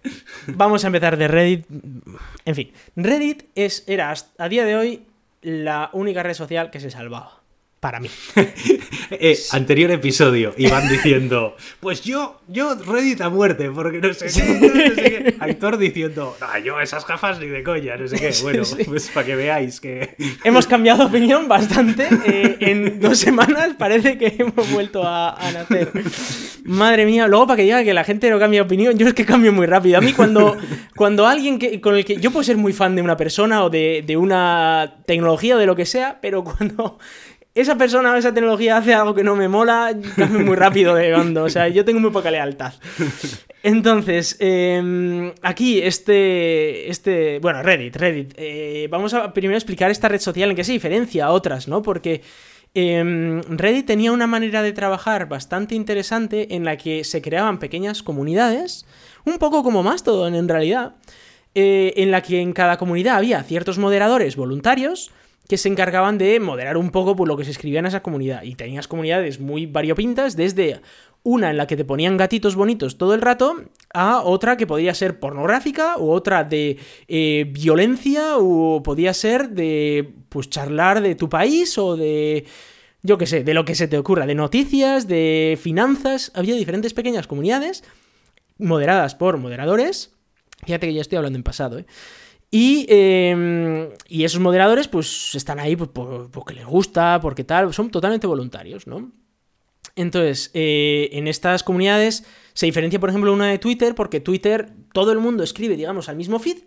vamos 0.48 0.84
a 0.84 0.88
empezar 0.88 1.16
de 1.16 1.28
Reddit. 1.28 1.64
En 2.44 2.54
fin, 2.54 2.72
Reddit 2.94 3.44
es, 3.54 3.84
era 3.86 4.12
a 4.36 4.48
día 4.50 4.66
de 4.66 4.76
hoy 4.76 5.02
la 5.40 5.88
única 5.94 6.22
red 6.22 6.34
social 6.34 6.70
que 6.70 6.80
se 6.80 6.90
salvaba. 6.90 7.40
Para 7.84 8.00
mí. 8.00 8.08
Eh, 9.10 9.36
anterior 9.52 9.90
episodio, 9.90 10.54
y 10.56 10.66
van 10.68 10.88
diciendo, 10.88 11.56
pues 11.78 12.00
yo, 12.02 12.40
yo 12.48 12.74
Reddit 12.74 13.20
a 13.20 13.28
muerte, 13.28 13.70
porque 13.70 13.98
no 13.98 14.12
sé, 14.14 14.26
qué, 14.26 14.58
no 14.58 14.94
sé 14.94 15.02
qué. 15.02 15.34
Actor 15.38 15.76
diciendo, 15.76 16.34
no, 16.40 16.58
yo 16.58 16.80
esas 16.80 17.06
gafas 17.06 17.38
ni 17.38 17.46
de 17.46 17.62
coña, 17.62 17.96
no 17.96 18.08
sé 18.08 18.16
qué. 18.16 18.32
Bueno, 18.42 18.64
Sí. 18.64 18.76
pues 18.86 19.08
para 19.10 19.26
que 19.26 19.36
veáis 19.36 19.80
que... 19.80 20.16
Hemos 20.44 20.66
cambiado 20.66 21.00
de 21.00 21.04
opinión 21.04 21.46
bastante. 21.48 22.08
eh, 22.26 22.56
en 22.60 22.98
dos 22.98 23.18
semanas 23.18 23.74
parece 23.78 24.16
que 24.16 24.34
hemos 24.38 24.70
vuelto 24.72 25.02
a, 25.06 25.34
a 25.34 25.52
nacer. 25.52 25.92
Madre 26.64 27.04
mía, 27.04 27.26
luego 27.28 27.46
para 27.46 27.58
que 27.58 27.62
diga 27.64 27.84
que 27.84 27.92
la 27.94 28.04
gente 28.04 28.30
no 28.30 28.38
cambia 28.38 28.60
de 28.60 28.66
opinión, 28.66 28.96
yo 28.96 29.06
es 29.06 29.14
que 29.14 29.26
cambio 29.26 29.52
muy 29.52 29.66
rápido. 29.66 29.98
A 29.98 30.00
mí 30.00 30.12
cuando, 30.14 30.56
cuando 30.96 31.26
alguien 31.26 31.58
que, 31.58 31.80
con 31.80 31.94
el 31.94 32.04
que... 32.06 32.16
Yo 32.16 32.30
puedo 32.30 32.42
ser 32.42 32.56
muy 32.56 32.72
fan 32.72 32.96
de 32.96 33.02
una 33.02 33.16
persona 33.18 33.62
o 33.64 33.70
de, 33.70 34.02
de 34.06 34.16
una 34.16 34.96
tecnología 35.06 35.56
o 35.56 35.58
de 35.58 35.66
lo 35.66 35.76
que 35.76 35.84
sea, 35.86 36.18
pero 36.22 36.42
cuando 36.42 36.98
esa 37.54 37.76
persona 37.76 38.12
o 38.12 38.16
esa 38.16 38.34
tecnología 38.34 38.76
hace 38.76 38.94
algo 38.94 39.14
que 39.14 39.22
no 39.22 39.36
me 39.36 39.48
mola, 39.48 39.94
cambio 40.16 40.40
muy 40.40 40.56
rápido 40.56 40.94
de 40.94 41.12
bando. 41.12 41.44
O 41.44 41.48
sea, 41.48 41.68
yo 41.68 41.84
tengo 41.84 42.00
muy 42.00 42.10
poca 42.10 42.30
lealtad. 42.30 42.74
Entonces, 43.62 44.36
eh, 44.40 45.32
aquí 45.42 45.80
este, 45.80 46.90
este, 46.90 47.38
bueno, 47.38 47.62
Reddit, 47.62 47.96
Reddit. 47.96 48.34
eh, 48.36 48.88
vamos 48.90 49.14
a 49.14 49.32
primero 49.32 49.56
explicar 49.56 49.90
esta 49.90 50.08
red 50.08 50.20
social 50.20 50.50
en 50.50 50.56
qué 50.56 50.64
se 50.64 50.72
diferencia 50.72 51.26
a 51.26 51.30
otras, 51.30 51.68
¿no? 51.68 51.80
Porque 51.80 52.22
eh, 52.74 53.40
Reddit 53.48 53.86
tenía 53.86 54.10
una 54.10 54.26
manera 54.26 54.60
de 54.62 54.72
trabajar 54.72 55.28
bastante 55.28 55.76
interesante 55.76 56.56
en 56.56 56.64
la 56.64 56.76
que 56.76 57.04
se 57.04 57.22
creaban 57.22 57.60
pequeñas 57.60 58.02
comunidades, 58.02 58.84
un 59.24 59.38
poco 59.38 59.62
como 59.62 59.84
Mastodon 59.84 60.34
en 60.34 60.48
realidad, 60.48 60.96
eh, 61.54 61.94
en 61.96 62.10
la 62.10 62.20
que 62.20 62.40
en 62.40 62.52
cada 62.52 62.76
comunidad 62.76 63.16
había 63.16 63.42
ciertos 63.44 63.78
moderadores 63.78 64.34
voluntarios 64.34 65.12
que 65.48 65.58
se 65.58 65.68
encargaban 65.68 66.18
de 66.18 66.40
moderar 66.40 66.76
un 66.76 66.90
poco 66.90 67.16
por 67.16 67.28
lo 67.28 67.36
que 67.36 67.44
se 67.44 67.50
escribía 67.50 67.80
en 67.80 67.86
esa 67.86 68.02
comunidad. 68.02 68.42
Y 68.42 68.54
tenías 68.54 68.88
comunidades 68.88 69.40
muy 69.40 69.66
variopintas, 69.66 70.36
desde 70.36 70.80
una 71.22 71.50
en 71.50 71.56
la 71.56 71.66
que 71.66 71.76
te 71.76 71.84
ponían 71.84 72.16
gatitos 72.16 72.54
bonitos 72.54 72.98
todo 72.98 73.14
el 73.14 73.20
rato, 73.20 73.56
a 73.92 74.22
otra 74.22 74.56
que 74.56 74.66
podía 74.66 74.94
ser 74.94 75.18
pornográfica, 75.18 75.98
u 75.98 76.10
otra 76.10 76.44
de 76.44 76.78
eh, 77.08 77.46
violencia, 77.50 78.36
o 78.38 78.82
podía 78.82 79.12
ser 79.14 79.50
de 79.50 80.14
pues 80.28 80.50
charlar 80.50 81.00
de 81.00 81.14
tu 81.14 81.28
país 81.28 81.76
o 81.78 81.96
de 81.96 82.46
yo 83.02 83.18
qué 83.18 83.26
sé, 83.26 83.44
de 83.44 83.52
lo 83.52 83.66
que 83.66 83.74
se 83.74 83.86
te 83.86 83.98
ocurra, 83.98 84.26
de 84.26 84.34
noticias, 84.34 85.06
de 85.06 85.58
finanzas. 85.60 86.32
Había 86.34 86.54
diferentes 86.54 86.94
pequeñas 86.94 87.26
comunidades 87.26 87.84
moderadas 88.58 89.14
por 89.14 89.36
moderadores. 89.36 90.12
Fíjate 90.64 90.86
que 90.86 90.94
ya 90.94 91.02
estoy 91.02 91.16
hablando 91.16 91.36
en 91.36 91.42
pasado, 91.42 91.78
¿eh? 91.78 91.86
Y, 92.56 92.86
eh, 92.88 93.88
y 94.08 94.22
esos 94.24 94.40
moderadores, 94.40 94.86
pues 94.86 95.34
están 95.34 95.58
ahí 95.58 95.74
pues, 95.74 95.90
por- 95.90 96.30
porque 96.30 96.54
les 96.54 96.66
gusta, 96.66 97.18
porque 97.20 97.42
tal, 97.42 97.74
son 97.74 97.90
totalmente 97.90 98.28
voluntarios, 98.28 98.86
¿no? 98.86 99.10
Entonces, 99.96 100.50
eh, 100.54 101.10
en 101.12 101.28
estas 101.28 101.62
comunidades 101.62 102.24
se 102.54 102.66
diferencia, 102.66 103.00
por 103.00 103.10
ejemplo, 103.10 103.32
una 103.32 103.48
de 103.48 103.58
Twitter, 103.58 103.94
porque 103.94 104.20
Twitter 104.20 104.72
todo 104.92 105.12
el 105.12 105.20
mundo 105.20 105.42
escribe, 105.44 105.76
digamos, 105.76 106.08
al 106.08 106.16
mismo 106.16 106.38
feed, 106.38 106.58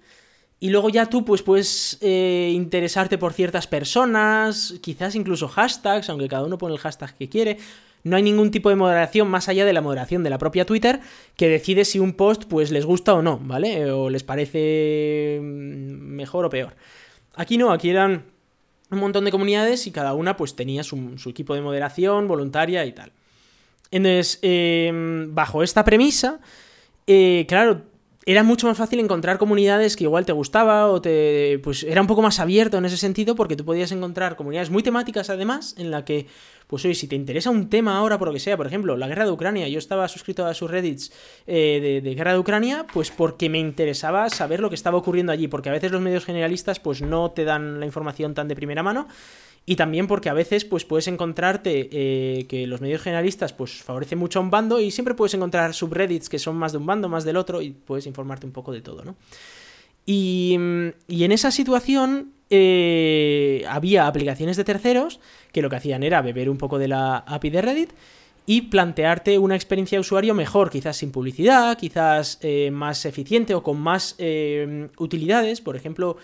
Y 0.59 0.69
luego 0.71 0.89
ya 0.89 1.07
tú 1.07 1.25
pues 1.25 1.43
puedes 1.43 1.97
eh, 2.01 2.51
interesarte 2.53 3.17
por 3.17 3.33
ciertas 3.33 3.67
personas, 3.67 4.75
quizás 4.81 5.15
incluso 5.15 5.47
hashtags, 5.49 6.09
aunque 6.09 6.27
cada 6.29 6.45
uno 6.45 6.57
pone 6.57 6.75
el 6.75 6.79
hashtag 6.81 7.15
que 7.17 7.29
quiere. 7.29 7.57
No 8.03 8.15
hay 8.15 8.23
ningún 8.23 8.51
tipo 8.51 8.69
de 8.69 8.75
moderación 8.75 9.27
más 9.29 9.49
allá 9.49 9.65
de 9.65 9.73
la 9.73 9.81
moderación 9.81 10.23
de 10.23 10.29
la 10.29 10.37
propia 10.37 10.65
Twitter 10.65 11.01
que 11.35 11.49
decide 11.49 11.85
si 11.85 11.99
un 11.99 12.13
post 12.13 12.45
pues 12.45 12.71
les 12.71 12.85
gusta 12.85 13.13
o 13.13 13.21
no, 13.21 13.39
¿vale? 13.39 13.91
O 13.91 14.09
les 14.09 14.23
parece 14.23 15.39
mm, 15.41 15.45
mejor 16.15 16.45
o 16.45 16.49
peor. 16.49 16.75
Aquí 17.35 17.57
no, 17.57 17.71
aquí 17.71 17.89
eran 17.89 18.25
un 18.89 18.99
montón 18.99 19.25
de 19.25 19.31
comunidades 19.31 19.87
y 19.87 19.91
cada 19.91 20.13
una 20.13 20.37
pues 20.37 20.55
tenía 20.55 20.83
su, 20.83 21.17
equipo 21.27 21.53
de 21.55 21.61
moderación 21.61 22.27
voluntaria 22.27 22.85
y 22.85 22.93
tal. 22.93 23.11
Entonces, 23.91 24.39
em, 24.41 25.33
bajo 25.33 25.63
esta 25.63 25.83
premisa, 25.83 26.39
eh, 27.05 27.45
claro, 27.47 27.83
era 28.27 28.43
mucho 28.43 28.67
más 28.67 28.77
fácil 28.77 28.99
encontrar 28.99 29.37
comunidades 29.37 29.95
que 29.95 30.03
igual 30.03 30.25
te 30.25 30.33
gustaba 30.33 30.87
o 30.87 31.01
te 31.01 31.61
pues 31.63 31.83
era 31.83 32.01
un 32.01 32.07
poco 32.07 32.21
más 32.21 32.41
abierto 32.41 32.77
en 32.77 32.83
ese 32.83 32.97
sentido 32.97 33.35
porque 33.35 33.55
tú 33.55 33.63
podías 33.63 33.93
encontrar 33.93 34.35
comunidades 34.35 34.69
muy 34.69 34.83
temáticas 34.83 35.29
además 35.29 35.75
en 35.77 35.91
la 35.91 36.03
que 36.03 36.27
pues 36.67 36.83
oye 36.83 36.93
si 36.93 37.07
te 37.07 37.15
interesa 37.15 37.49
un 37.49 37.69
tema 37.69 37.97
ahora 37.97 38.19
por 38.19 38.27
lo 38.27 38.33
que 38.33 38.41
sea 38.41 38.57
por 38.57 38.67
ejemplo 38.67 38.97
la 38.97 39.07
guerra 39.07 39.23
de 39.23 39.31
Ucrania 39.31 39.69
yo 39.69 39.79
estaba 39.79 40.09
suscrito 40.09 40.45
a 40.45 40.53
sus 40.53 40.69
reddits 40.69 41.13
eh, 41.47 42.01
de, 42.03 42.15
guerra 42.15 42.33
de 42.33 42.39
Ucrania 42.39 42.85
pues 42.91 43.11
porque 43.11 43.47
me 43.47 43.59
interesaba 43.59 44.29
saber 44.29 44.59
lo 44.59 44.67
que 44.67 44.75
estaba 44.75 44.97
ocurriendo 44.97 45.31
allí 45.31 45.47
porque 45.47 45.69
a 45.69 45.71
veces 45.71 45.93
los 45.93 46.01
medios 46.01 46.25
generalistas 46.25 46.81
pues 46.81 47.01
no 47.01 47.31
te 47.31 47.45
dan 47.45 47.79
la 47.79 47.85
información 47.85 48.33
tan 48.33 48.49
de 48.49 48.57
primera 48.57 48.83
mano 48.83 49.07
y 49.69 49.75
también 49.75 50.07
porque 50.07 50.29
a 50.29 50.33
veces 50.33 50.63
pues, 50.63 50.85
puedes 50.85 51.09
encontrarte 51.09 51.89
eh, 51.91 52.45
que 52.47 52.65
los 52.67 52.79
medios 52.79 53.01
generalistas 53.01 53.51
pues, 53.51 53.83
favorecen 53.83 54.17
mucho 54.17 54.39
a 54.39 54.41
un 54.41 54.49
bando 54.49 54.79
y 54.79 54.91
siempre 54.91 55.13
puedes 55.13 55.33
encontrar 55.33 55.73
subreddits 55.73 56.29
que 56.29 56.39
son 56.39 56.55
más 56.55 56.71
de 56.71 56.77
un 56.77 56.85
bando, 56.85 57.09
más 57.09 57.25
del 57.25 57.35
otro 57.35 57.61
y 57.61 57.71
puedes 57.71 58.07
informarte 58.07 58.45
un 58.45 58.53
poco 58.53 58.71
de 58.71 58.79
todo, 58.79 59.03
¿no? 59.03 59.17
Y, 60.05 60.53
en 60.53 61.31
esa 61.33 61.51
situación 61.51 62.31
eh, 62.49 63.65
había 63.67 64.07
aplicaciones 64.07 64.55
de 64.55 64.63
terceros 64.63 65.19
que 65.51 65.61
lo 65.61 65.69
que 65.69 65.75
hacían 65.75 66.01
era 66.01 66.21
beber 66.21 66.49
un 66.49 66.57
poco 66.57 66.79
de 66.79 66.87
la 66.87 67.17
API 67.17 67.49
de 67.49 67.61
Reddit 67.61 67.89
y 68.45 68.61
plantearte 68.61 69.37
una 69.37 69.55
experiencia 69.55 69.97
de 69.97 69.99
usuario 69.99 70.33
mejor, 70.33 70.69
quizás 70.69 70.95
sin 70.95 71.11
publicidad, 71.11 71.77
quizás 71.77 72.39
eh, 72.41 72.71
más 72.71 73.05
eficiente 73.05 73.53
o 73.53 73.63
con 73.63 73.81
más 73.81 74.15
utilidades. 74.97 75.59
Por 75.59 75.75
ejemplo, 75.75 76.15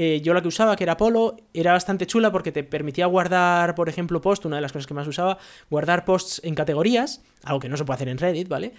eh, 0.00 0.20
yo 0.20 0.32
la 0.32 0.40
que 0.40 0.46
usaba, 0.46 0.76
que 0.76 0.84
era 0.84 0.92
Apollo, 0.92 1.34
era 1.52 1.72
bastante 1.72 2.06
chula 2.06 2.30
porque 2.30 2.52
te 2.52 2.62
permitía 2.62 3.06
guardar, 3.06 3.74
por 3.74 3.88
ejemplo, 3.88 4.20
post, 4.20 4.44
una 4.44 4.54
de 4.54 4.62
las 4.62 4.72
cosas 4.72 4.86
que 4.86 4.94
más 4.94 5.08
usaba, 5.08 5.38
guardar 5.68 6.04
posts 6.04 6.40
en 6.44 6.54
categorías, 6.54 7.20
algo 7.42 7.58
que 7.58 7.68
no 7.68 7.76
se 7.76 7.84
puede 7.84 7.96
hacer 7.96 8.08
en 8.08 8.18
Reddit, 8.18 8.46
¿vale? 8.46 8.74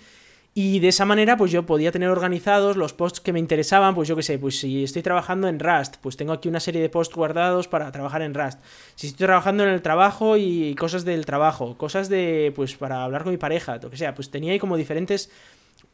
Y 0.54 0.80
de 0.80 0.88
esa 0.88 1.04
manera, 1.04 1.36
pues 1.36 1.52
yo 1.52 1.66
podía 1.66 1.92
tener 1.92 2.08
organizados 2.08 2.78
los 2.78 2.94
posts 2.94 3.20
que 3.20 3.34
me 3.34 3.40
interesaban, 3.40 3.96
pues 3.96 4.08
yo 4.08 4.16
qué 4.16 4.24
sé, 4.24 4.40
pues 4.40 4.62
si 4.62 4.82
estoy 4.82 5.02
trabajando 5.02 5.50
en 5.50 5.60
Rust, 5.60 5.98
pues 5.98 6.16
tengo 6.16 6.32
aquí 6.32 6.48
una 6.48 6.62
serie 6.62 6.82
de 6.82 6.88
posts 6.88 7.14
guardados 7.14 7.68
para 7.68 7.92
trabajar 7.92 8.22
en 8.22 8.34
Rust. 8.34 8.60
Si 8.96 9.08
estoy 9.08 9.28
trabajando 9.28 9.64
en 9.64 9.72
el 9.72 9.82
trabajo 9.82 10.38
y 10.38 10.74
cosas 10.76 11.04
del 11.04 11.26
trabajo, 11.26 11.78
cosas 11.78 12.08
de, 12.08 12.54
pues 12.56 12.76
para 12.76 13.04
hablar 13.04 13.24
con 13.24 13.34
mi 13.34 13.38
pareja, 13.38 13.78
lo 13.78 13.90
que 13.90 13.98
sea, 13.98 14.16
pues 14.16 14.32
tenía 14.32 14.54
ahí 14.54 14.60
como 14.60 14.78
diferentes 14.78 15.30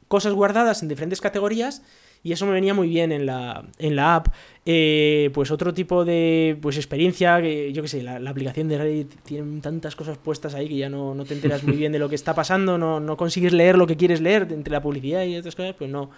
cosas 0.07 0.33
guardadas 0.33 0.83
en 0.83 0.87
diferentes 0.87 1.19
categorías 1.19 1.81
y 2.25 2.31
eso 2.31 2.47
me 2.47 2.53
venía 2.53 2.73
muy 2.73 2.87
bien 2.87 3.11
en 3.11 3.27
la, 3.27 3.63
en 3.77 3.95
la 3.95 4.15
app. 4.15 4.29
Eh, 4.65 5.29
pues 5.31 5.51
otro 5.51 5.75
tipo 5.75 6.03
de 6.03 6.57
pues 6.59 6.75
experiencia, 6.75 7.39
que 7.39 7.71
yo 7.71 7.83
qué 7.83 7.87
sé, 7.87 8.01
la, 8.01 8.17
aplicación 8.27 8.67
de 8.67 8.79
Reddit 8.79 9.13
tiene 9.21 9.61
tantas 9.61 9.95
cosas 9.95 10.17
puestas 10.17 10.55
ahí 10.55 10.67
que 10.67 10.75
ya 10.75 10.89
no, 10.89 11.15
te 11.23 11.35
enteras 11.35 11.61
muy 11.63 11.77
bien 11.77 11.91
de 11.91 11.99
lo 11.99 12.09
que 12.09 12.15
está 12.15 12.33
pasando, 12.33 12.79
no, 12.79 12.99
no 12.99 13.15
consigues 13.15 13.53
leer 13.53 13.77
lo 13.77 13.85
que 13.85 13.95
quieres 13.95 14.21
leer 14.21 14.47
entre 14.49 14.71
la 14.71 14.81
publicidad 14.81 15.23
y 15.23 15.37
otras 15.37 15.55
cosas, 15.55 15.75
pues 15.77 15.87
no, 15.91 16.09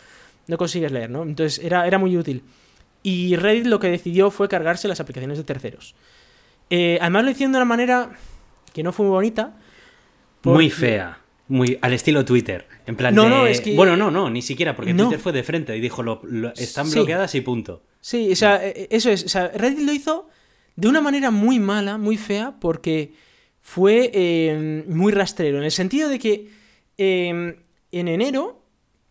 no 0.47 0.57
consigues 0.57 0.93
leer, 0.93 1.09
¿no? 1.09 1.23
Entonces 1.23 1.61
era, 1.61 1.85
era 1.85 1.97
muy 1.97 2.15
útil. 2.15 2.41
Y 3.03 3.35
Reddit 3.35 3.65
lo 3.65 3.81
que 3.81 3.89
decidió 3.89 4.31
fue 4.31 4.47
cargarse 4.47 4.87
las 4.87 5.01
aplicaciones 5.01 5.37
de 5.37 5.43
terceros. 5.43 5.93
Eh, 6.69 6.99
además 7.01 7.25
lo 7.25 7.31
hicieron 7.31 7.51
de 7.51 7.57
una 7.57 7.65
manera 7.65 8.11
que 8.73 8.81
no 8.81 8.93
fue 8.93 9.05
muy 9.05 9.11
bonita. 9.11 9.57
Muy 10.43 10.69
fea. 10.69 11.19
Muy 11.49 11.77
al 11.81 11.93
estilo 11.93 12.25
Twitter. 12.25 12.65
En 12.85 12.95
plan 12.95 13.15
no, 13.15 13.29
no, 13.29 13.47
es 13.47 13.61
que... 13.61 13.75
Bueno, 13.75 13.95
no, 13.95 14.11
no, 14.11 14.29
ni 14.29 14.41
siquiera, 14.41 14.75
porque 14.75 14.93
Twitter 14.93 15.19
fue 15.19 15.31
de 15.31 15.43
frente 15.43 15.75
y 15.77 15.79
dijo, 15.79 16.03
lo, 16.03 16.21
están 16.55 16.89
bloqueadas 16.89 17.33
y 17.35 17.41
punto. 17.41 17.83
Sí, 18.01 18.31
o 18.31 18.35
sea, 18.35 18.65
e, 18.65 18.69
e, 18.69 18.87
eso 18.91 19.09
es. 19.09 19.25
O 19.25 19.29
sea, 19.29 19.47
Reddit 19.49 19.85
lo 19.85 19.93
hizo 19.93 20.29
de 20.75 20.87
una 20.87 21.01
manera 21.01 21.31
muy 21.31 21.59
mala, 21.59 21.97
muy 21.97 22.17
fea, 22.17 22.55
porque 22.59 23.13
fue 23.61 24.11
em, 24.13 24.83
muy 24.87 25.11
rastrero. 25.11 25.57
En 25.57 25.63
el 25.63 25.71
sentido 25.71 26.07
de 26.07 26.19
que 26.19 26.49
em, 26.97 27.55
en 27.91 28.07
enero 28.07 28.56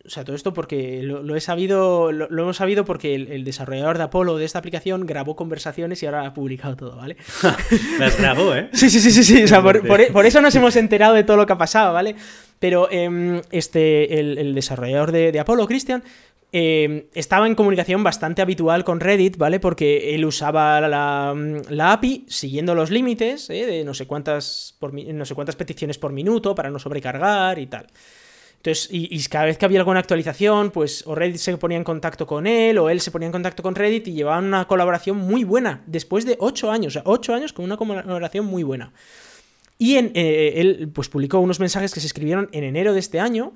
o 0.07 0.09
sea, 0.09 0.23
todo 0.23 0.37
esto 0.37 0.53
porque 0.53 1.03
lo, 1.03 1.35
he 1.35 1.41
sabido, 1.41 2.13
lo, 2.13 2.41
hemos 2.41 2.55
sabido 2.55 2.85
porque 2.85 3.13
el, 3.13 3.43
desarrollador 3.43 3.97
de 3.97 4.05
Apolo 4.05 4.37
de 4.37 4.45
esta 4.45 4.57
aplicación 4.57 5.05
grabó 5.05 5.35
conversaciones 5.35 6.01
y 6.01 6.05
ahora 6.05 6.25
ha 6.25 6.33
publicado 6.33 6.77
todo, 6.77 6.95
¿vale? 6.95 7.17
Las 7.99 8.17
grabó, 8.17 8.55
¿eh? 8.55 8.69
Sí, 8.73 8.89
sí, 8.89 9.01
sí, 9.01 9.11
sí, 9.11 9.23
sí. 9.23 9.43
O 9.43 9.47
sea, 9.47 9.61
por, 9.61 10.25
eso 10.25 10.41
nos 10.41 10.55
hemos 10.55 10.77
enterado 10.77 11.13
de 11.13 11.25
todo 11.25 11.35
lo 11.35 11.45
que 11.45 11.53
ha 11.53 11.57
pasado, 11.57 11.93
¿vale? 11.93 12.15
Pero 12.57 12.89
em, 12.89 13.41
este, 13.51 14.17
el, 14.17 14.55
desarrollador 14.55 15.11
de, 15.11 15.33
de 15.33 15.39
Apolo, 15.41 15.67
Christian, 15.67 16.01
em, 16.53 17.03
estaba 17.13 17.45
en 17.45 17.55
comunicación 17.55 18.01
bastante 18.01 18.41
habitual 18.41 18.85
con 18.85 19.01
Reddit, 19.01 19.35
¿vale? 19.35 19.59
Porque 19.59 20.15
él 20.15 20.23
usaba 20.23 20.79
la, 20.87 21.35
la 21.69 21.91
API 21.91 22.25
siguiendo 22.29 22.75
los 22.75 22.91
límites 22.91 23.49
¿eh? 23.49 23.65
de 23.65 23.83
no 23.83 23.93
sé, 23.93 24.07
cuántas 24.07 24.73
por, 24.79 24.93
no 24.93 25.25
sé 25.25 25.35
cuántas 25.35 25.57
peticiones 25.57 25.97
por 25.97 26.13
minuto 26.13 26.55
para 26.55 26.69
no 26.69 26.79
sobrecargar 26.79 27.59
y 27.59 27.67
tal. 27.67 27.87
Entonces, 28.57 28.89
y, 28.91 29.23
cada 29.29 29.45
vez 29.45 29.57
que 29.57 29.65
había 29.65 29.79
alguna 29.79 29.99
actualización, 29.99 30.71
pues 30.71 31.05
o 31.05 31.15
Reddit 31.15 31.37
se 31.37 31.57
ponía 31.57 31.77
en 31.77 31.83
contacto 31.83 32.25
con 32.25 32.47
él, 32.47 32.77
o 32.79 32.89
él 32.89 32.99
se 32.99 33.11
ponía 33.11 33.27
en 33.27 33.31
contacto 33.31 33.63
con 33.63 33.75
Reddit 33.75 34.07
y 34.07 34.13
llevaban 34.13 34.45
una 34.45 34.67
colaboración 34.67 35.17
muy 35.17 35.43
buena, 35.43 35.83
después 35.85 36.25
de 36.25 36.35
8 36.39 36.71
años, 36.71 36.93
o 36.93 36.93
sea, 36.93 37.03
8 37.05 37.33
años 37.33 37.53
con 37.53 37.65
una 37.65 37.77
colaboración 37.77 38.45
muy 38.45 38.63
buena. 38.63 38.91
Y 39.77 39.95
en, 39.95 40.11
eh, 40.15 40.53
él 40.55 40.89
pues 40.93 41.07
publicó 41.07 41.39
unos 41.39 41.59
mensajes 41.59 41.93
que 41.93 41.99
se 41.99 42.07
escribieron 42.07 42.49
en 42.51 42.63
enero 42.63 42.93
de 42.93 42.99
este 42.99 43.19
año, 43.19 43.53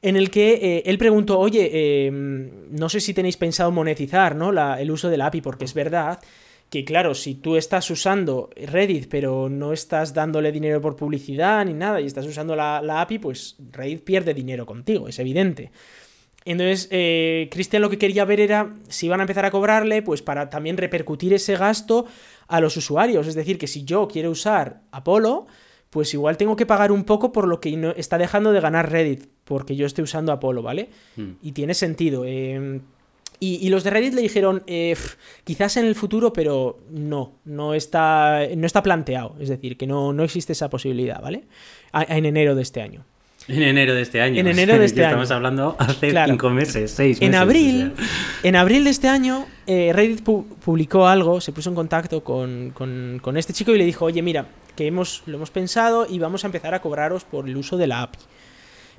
en 0.00 0.16
el 0.16 0.30
que 0.30 0.52
eh, 0.54 0.82
él 0.86 0.98
preguntó, 0.98 1.38
oye, 1.38 2.06
em, 2.06 2.50
no 2.70 2.88
sé 2.88 3.00
si 3.00 3.12
tenéis 3.12 3.36
pensado 3.36 3.70
monetizar 3.70 4.36
¿no? 4.36 4.50
el 4.76 4.90
uso 4.90 5.08
de 5.08 5.16
la 5.16 5.26
API, 5.26 5.40
porque 5.40 5.64
es 5.64 5.74
verdad 5.74 6.20
que 6.74 6.84
claro, 6.84 7.14
si 7.14 7.36
tú 7.36 7.54
estás 7.54 7.88
usando 7.88 8.50
Reddit 8.56 9.06
pero 9.08 9.48
no 9.48 9.72
estás 9.72 10.12
dándole 10.12 10.50
dinero 10.50 10.80
por 10.80 10.96
publicidad 10.96 11.64
ni 11.64 11.72
nada 11.72 12.00
y 12.00 12.06
estás 12.06 12.26
usando 12.26 12.56
la, 12.56 13.00
API, 13.00 13.20
pues 13.20 13.54
Reddit 13.70 14.02
pierde 14.02 14.34
dinero 14.34 14.66
contigo, 14.66 15.06
es 15.06 15.20
evidente. 15.20 15.70
Entonces, 16.44 16.88
eh, 16.90 17.48
Cristian 17.52 17.80
lo 17.80 17.90
que 17.90 17.96
quería 17.96 18.24
ver 18.24 18.40
era 18.40 18.74
si 18.88 19.06
iban 19.06 19.20
a 19.20 19.22
empezar 19.22 19.44
a 19.44 19.52
cobrarle, 19.52 20.02
pues 20.02 20.20
para 20.20 20.50
también 20.50 20.76
repercutir 20.76 21.32
ese 21.32 21.56
gasto 21.56 22.06
a 22.48 22.60
los 22.60 22.76
usuarios. 22.76 23.28
Es 23.28 23.36
decir, 23.36 23.56
que 23.56 23.68
si 23.68 23.84
yo 23.84 24.08
quiero 24.08 24.32
usar 24.32 24.80
Apolo, 24.90 25.46
pues 25.90 26.12
igual 26.12 26.36
tengo 26.36 26.56
que 26.56 26.66
pagar 26.66 26.90
un 26.90 27.04
poco 27.04 27.30
por 27.30 27.46
lo 27.46 27.60
que 27.60 27.76
no, 27.76 27.92
está 27.92 28.18
dejando 28.18 28.50
de 28.50 28.60
ganar 28.60 28.90
Reddit, 28.90 29.28
porque 29.44 29.76
yo 29.76 29.86
estoy 29.86 30.02
usando 30.02 30.32
Apolo, 30.32 30.60
¿vale? 30.60 30.90
Hmm. 31.14 31.34
Y 31.40 31.52
tiene 31.52 31.72
sentido. 31.72 32.24
Eh, 32.26 32.80
y, 33.40 33.68
los 33.68 33.84
de 33.84 33.90
Reddit 33.90 34.14
le 34.14 34.22
dijeron, 34.22 34.62
eh, 34.66 34.96
quizás 35.44 35.76
en 35.76 35.84
el 35.84 35.94
futuro, 35.94 36.32
pero 36.32 36.80
no, 36.90 37.34
no 37.44 37.74
está, 37.74 38.40
no 38.56 38.66
está 38.66 38.82
planteado. 38.82 39.36
Es 39.40 39.48
decir, 39.48 39.76
que 39.76 39.86
no, 39.86 40.12
no 40.12 40.24
existe 40.24 40.52
esa 40.52 40.70
posibilidad, 40.70 41.20
¿vale? 41.20 41.44
en 41.92 42.24
enero 42.24 42.54
de 42.54 42.62
este 42.62 42.80
año. 42.80 43.04
En 43.46 43.62
enero 43.62 43.94
de 43.94 44.02
este 44.02 44.22
año. 44.22 44.40
En 44.40 44.46
enero 44.46 44.78
de 44.78 44.84
este 44.86 45.04
año. 45.04 45.22
Estamos 45.22 45.30
hablando 45.30 45.76
hace 45.78 46.14
cinco 46.26 46.50
meses, 46.50 46.90
seis 46.90 47.20
meses. 47.20 47.28
En 47.28 47.34
abril, 47.34 47.92
en 48.42 48.56
abril 48.56 48.84
de 48.84 48.90
este 48.90 49.08
año, 49.08 49.46
eh, 49.66 49.92
Reddit 49.92 50.22
publicó 50.22 51.06
algo, 51.06 51.40
se 51.40 51.52
puso 51.52 51.68
en 51.68 51.76
contacto 51.76 52.24
con, 52.24 52.70
con, 52.70 53.36
este 53.36 53.52
chico 53.52 53.72
y 53.72 53.78
le 53.78 53.84
dijo, 53.84 54.06
oye, 54.06 54.22
mira, 54.22 54.46
que 54.74 54.86
hemos, 54.86 55.22
lo 55.26 55.36
hemos 55.36 55.50
pensado 55.50 56.06
y 56.08 56.18
vamos 56.18 56.44
a 56.44 56.46
empezar 56.46 56.74
a 56.74 56.80
cobraros 56.80 57.24
por 57.24 57.48
el 57.48 57.56
uso 57.56 57.76
de 57.76 57.86
la 57.86 58.02
API. 58.02 58.18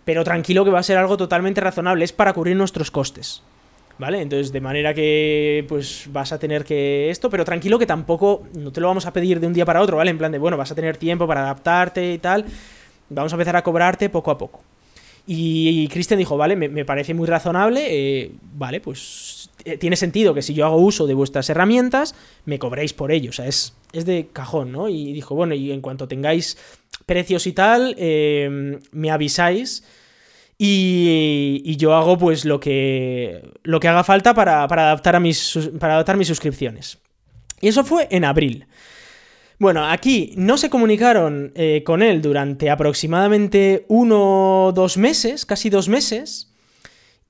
Pero 0.04 0.24
tranquilo 0.24 0.64
que 0.64 0.72
va 0.72 0.80
a 0.80 0.84
ser 0.84 0.98
algo 0.98 1.18
totalmente 1.18 1.62
razonable, 1.62 2.06
es 2.06 2.14
para 2.14 2.34
cubrir 2.34 2.56
nuestros 2.56 2.92
costes. 2.92 3.42
¿Vale? 3.98 4.22
Entonces, 4.22 4.52
de 4.52 4.60
manera 4.60 4.94
que 4.94 5.66
pues 5.70 6.10
vas 6.12 6.34
a 6.34 6.40
tener 6.40 6.66
que 6.66 7.10
esto, 7.10 7.30
pero 7.30 7.46
tranquilo 7.46 7.80
que 7.80 7.86
tampoco 7.86 8.44
no 8.54 8.72
te 8.72 8.82
lo 8.82 8.88
vamos 8.88 9.06
a 9.06 9.14
pedir 9.14 9.40
de 9.40 9.48
un 9.48 9.54
día 9.54 9.66
para 9.66 9.82
otro, 9.82 9.98
¿vale? 9.98 10.12
En 10.12 10.18
plan 10.18 10.32
de, 10.34 10.38
bueno, 10.38 10.58
vas 10.58 10.72
a 10.72 10.76
tener 10.76 10.98
tiempo 10.98 11.26
para 11.28 11.44
adaptarte 11.44 12.12
y 12.14 12.18
tal. 12.18 12.46
Vamos 13.10 13.32
a 13.32 13.36
empezar 13.36 13.56
a 13.56 13.64
cobrarte 13.64 14.10
poco 14.10 14.32
a 14.32 14.38
poco. 14.38 14.64
Y, 15.28 15.88
Cristian 15.88 16.20
dijo, 16.20 16.38
vale, 16.38 16.56
me, 16.56 16.86
parece 16.86 17.16
muy 17.16 17.26
razonable, 17.26 17.88
eh, 17.90 18.32
vale, 18.54 18.80
pues 18.80 19.50
eh, 19.64 19.76
tiene 19.78 19.96
sentido 19.96 20.36
que 20.36 20.44
si 20.44 20.54
yo 20.54 20.66
hago 20.66 20.78
uso 20.78 21.08
de 21.08 21.16
vuestras 21.16 21.50
herramientas, 21.50 22.14
me 22.46 22.60
cobréis 22.60 22.94
por 22.94 23.12
ello, 23.12 23.32
o 23.32 23.34
sea, 23.34 23.48
es, 23.48 23.74
es 23.92 24.06
de 24.06 24.28
cajón, 24.32 24.72
¿no? 24.72 24.88
Y 24.88 25.14
dijo, 25.14 25.34
bueno, 25.34 25.56
y 25.56 25.72
en 25.72 25.82
cuanto 25.82 26.08
tengáis 26.08 26.58
precios 27.08 27.48
y 27.48 27.54
tal, 27.54 27.96
eh, 27.98 28.80
me 28.92 29.10
avisáis 29.10 29.84
y, 30.58 31.76
yo 31.78 31.94
hago 31.94 32.18
pues 32.18 32.46
lo 32.46 32.60
que, 32.60 33.52
lo 33.64 33.80
que 33.80 33.88
haga 33.88 34.04
falta 34.04 34.34
para, 34.34 34.64
adaptar 34.64 35.20
mis, 35.20 35.70
para 35.80 35.96
adaptar 35.96 36.18
mis 36.18 36.28
suscripciones. 36.28 36.98
Y 37.62 37.68
eso 37.68 37.84
fue 37.84 38.08
en 38.12 38.26
abril. 38.26 38.68
Bueno, 39.58 39.86
aquí 39.86 40.34
no 40.38 40.58
se 40.58 40.70
comunicaron 40.70 41.52
eh, 41.56 41.84
con 41.86 42.02
él 42.02 42.22
durante 42.22 42.70
aproximadamente 42.70 43.86
uno 43.88 44.66
o 44.66 44.72
dos 44.74 44.98
meses, 44.98 45.46
casi 45.46 45.70
dos 45.70 45.88
meses. 45.88 46.54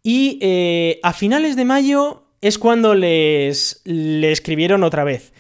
Y 0.02 0.40
eh, 0.42 1.00
a 1.04 1.14
finales 1.14 1.56
de 1.56 1.66
mayo 1.66 2.28
es 2.42 2.58
cuando 2.60 2.94
les, 2.94 3.82
le 3.86 4.32
escribieron 4.32 4.84
otra 4.84 5.04
vez. 5.04 5.34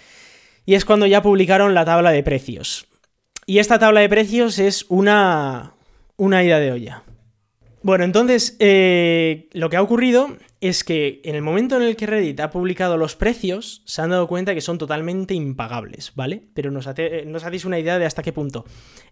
Y 0.65 0.73
es 0.73 0.85
cuando 0.85 1.05
ya 1.05 1.21
publicaron 1.21 1.73
la 1.73 1.85
tabla 1.85 2.11
de 2.11 2.23
precios. 2.23 2.87
Y 3.45 3.59
esta 3.59 3.77
tabla 3.77 4.01
de 4.01 4.09
precios 4.09 4.57
es 4.57 4.85
una, 4.89 5.73
una 6.17 6.43
ida 6.43 6.59
de 6.59 6.71
olla. 6.71 7.03
Bueno, 7.85 8.03
entonces 8.03 8.57
eh, 8.57 9.47
lo 9.53 9.69
que 9.69 9.77
ha 9.77 9.81
ocurrido 9.83 10.37
es 10.59 10.83
que 10.83 11.21
en 11.23 11.35
el 11.35 11.43
momento 11.43 11.75
en 11.75 11.83
el 11.83 11.95
que 11.95 12.07
Reddit 12.07 12.39
ha 12.39 12.49
publicado 12.49 12.97
los 12.97 13.15
precios, 13.15 13.83
se 13.85 14.01
han 14.01 14.09
dado 14.09 14.27
cuenta 14.27 14.55
que 14.55 14.61
son 14.61 14.79
totalmente 14.79 15.35
impagables, 15.35 16.11
¿vale? 16.15 16.41
Pero 16.55 16.71
nos, 16.71 16.87
hacéis 16.87 17.63
una 17.63 17.77
idea 17.77 17.99
de 17.99 18.07
hasta 18.07 18.23
qué 18.23 18.33
punto. 18.33 18.65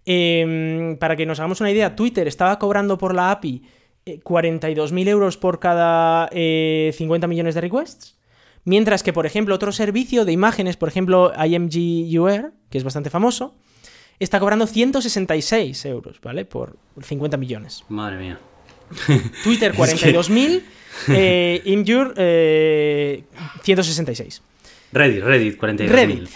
Em, 0.06 0.98
para 0.98 1.16
que 1.16 1.28
nos 1.28 1.40
hagamos 1.40 1.62
una 1.62 1.70
idea, 1.70 1.96
Twitter 1.96 2.28
estaba 2.28 2.58
cobrando 2.58 2.98
por 2.98 3.14
la 3.14 3.30
API 3.30 3.62
42.000 4.08 5.06
eh, 5.06 5.10
euros 5.12 5.38
por 5.38 5.60
cada 5.60 6.30
50 6.30 6.34
eh, 6.34 7.28
millones 7.28 7.54
de 7.54 7.62
requests. 7.62 8.18
Mientras 8.64 9.04
que, 9.04 9.14
por 9.14 9.28
ejemplo, 9.28 9.54
otro 9.54 9.72
servicio 9.72 10.26
de 10.26 10.32
imágenes, 10.32 10.78
por 10.78 10.90
ejemplo, 10.90 11.32
IMGUR, 11.38 12.54
que 12.72 12.80
es 12.80 12.84
bastante 12.84 13.12
famoso, 13.12 13.54
está 14.18 14.40
cobrando 14.40 14.66
166 14.66 15.86
euros, 15.86 16.20
¿vale? 16.22 16.46
Por 16.46 16.80
50 17.00 17.38
millones. 17.38 17.84
Madre 17.88 18.18
mía. 18.18 18.40
Twitter 19.44 19.74
42.000, 19.74 20.62
eh, 21.10 21.62
Imgur 21.66 22.14
166. 23.64 24.42
Reddit, 24.92 25.24
Reddit 25.24 25.60
42.000. 25.60 25.88
Reddit. 25.88 26.30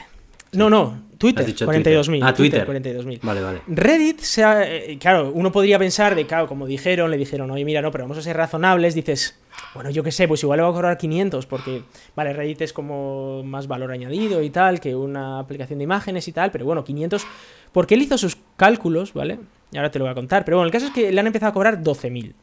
No, 0.53 0.69
no, 0.69 1.07
Twitter 1.17 1.45
42.000. 1.45 2.19
Ah, 2.23 2.33
Twitter. 2.33 2.67
42.000. 2.67 3.19
Vale, 3.21 3.41
vale. 3.41 3.61
Reddit, 3.67 4.19
se 4.19 4.43
eh, 4.43 4.97
claro, 4.99 5.31
uno 5.33 5.51
podría 5.51 5.79
pensar 5.79 6.15
de, 6.15 6.25
claro, 6.25 6.47
como 6.47 6.65
dijeron, 6.67 7.11
le 7.11 7.17
dijeron, 7.17 7.49
oye, 7.51 7.65
mira, 7.65 7.81
no, 7.81 7.91
pero 7.91 8.03
vamos 8.03 8.17
a 8.17 8.21
ser 8.21 8.37
razonables, 8.37 8.93
dices, 8.93 9.37
bueno, 9.73 9.89
yo 9.89 10.03
qué 10.03 10.11
sé, 10.11 10.27
pues 10.27 10.43
igual 10.43 10.57
le 10.57 10.63
va 10.63 10.69
a 10.69 10.73
cobrar 10.73 10.97
500 10.97 11.45
porque, 11.45 11.83
vale, 12.15 12.33
Reddit 12.33 12.61
es 12.61 12.73
como 12.73 13.43
más 13.43 13.67
valor 13.67 13.91
añadido 13.91 14.41
y 14.43 14.49
tal 14.49 14.79
que 14.79 14.95
una 14.95 15.39
aplicación 15.39 15.79
de 15.79 15.83
imágenes 15.83 16.27
y 16.27 16.31
tal, 16.31 16.51
pero 16.51 16.65
bueno, 16.65 16.83
500, 16.83 17.25
porque 17.71 17.95
él 17.95 18.03
hizo 18.03 18.17
sus 18.17 18.37
cálculos, 18.55 19.13
¿vale? 19.13 19.39
Y 19.71 19.77
ahora 19.77 19.91
te 19.91 19.99
lo 19.99 20.05
voy 20.05 20.11
a 20.11 20.15
contar, 20.15 20.45
pero 20.45 20.57
bueno, 20.57 20.67
el 20.67 20.71
caso 20.71 20.87
es 20.87 20.91
que 20.91 21.11
le 21.11 21.19
han 21.19 21.27
empezado 21.27 21.49
a 21.49 21.53
cobrar 21.53 21.81
12.000 21.81 22.33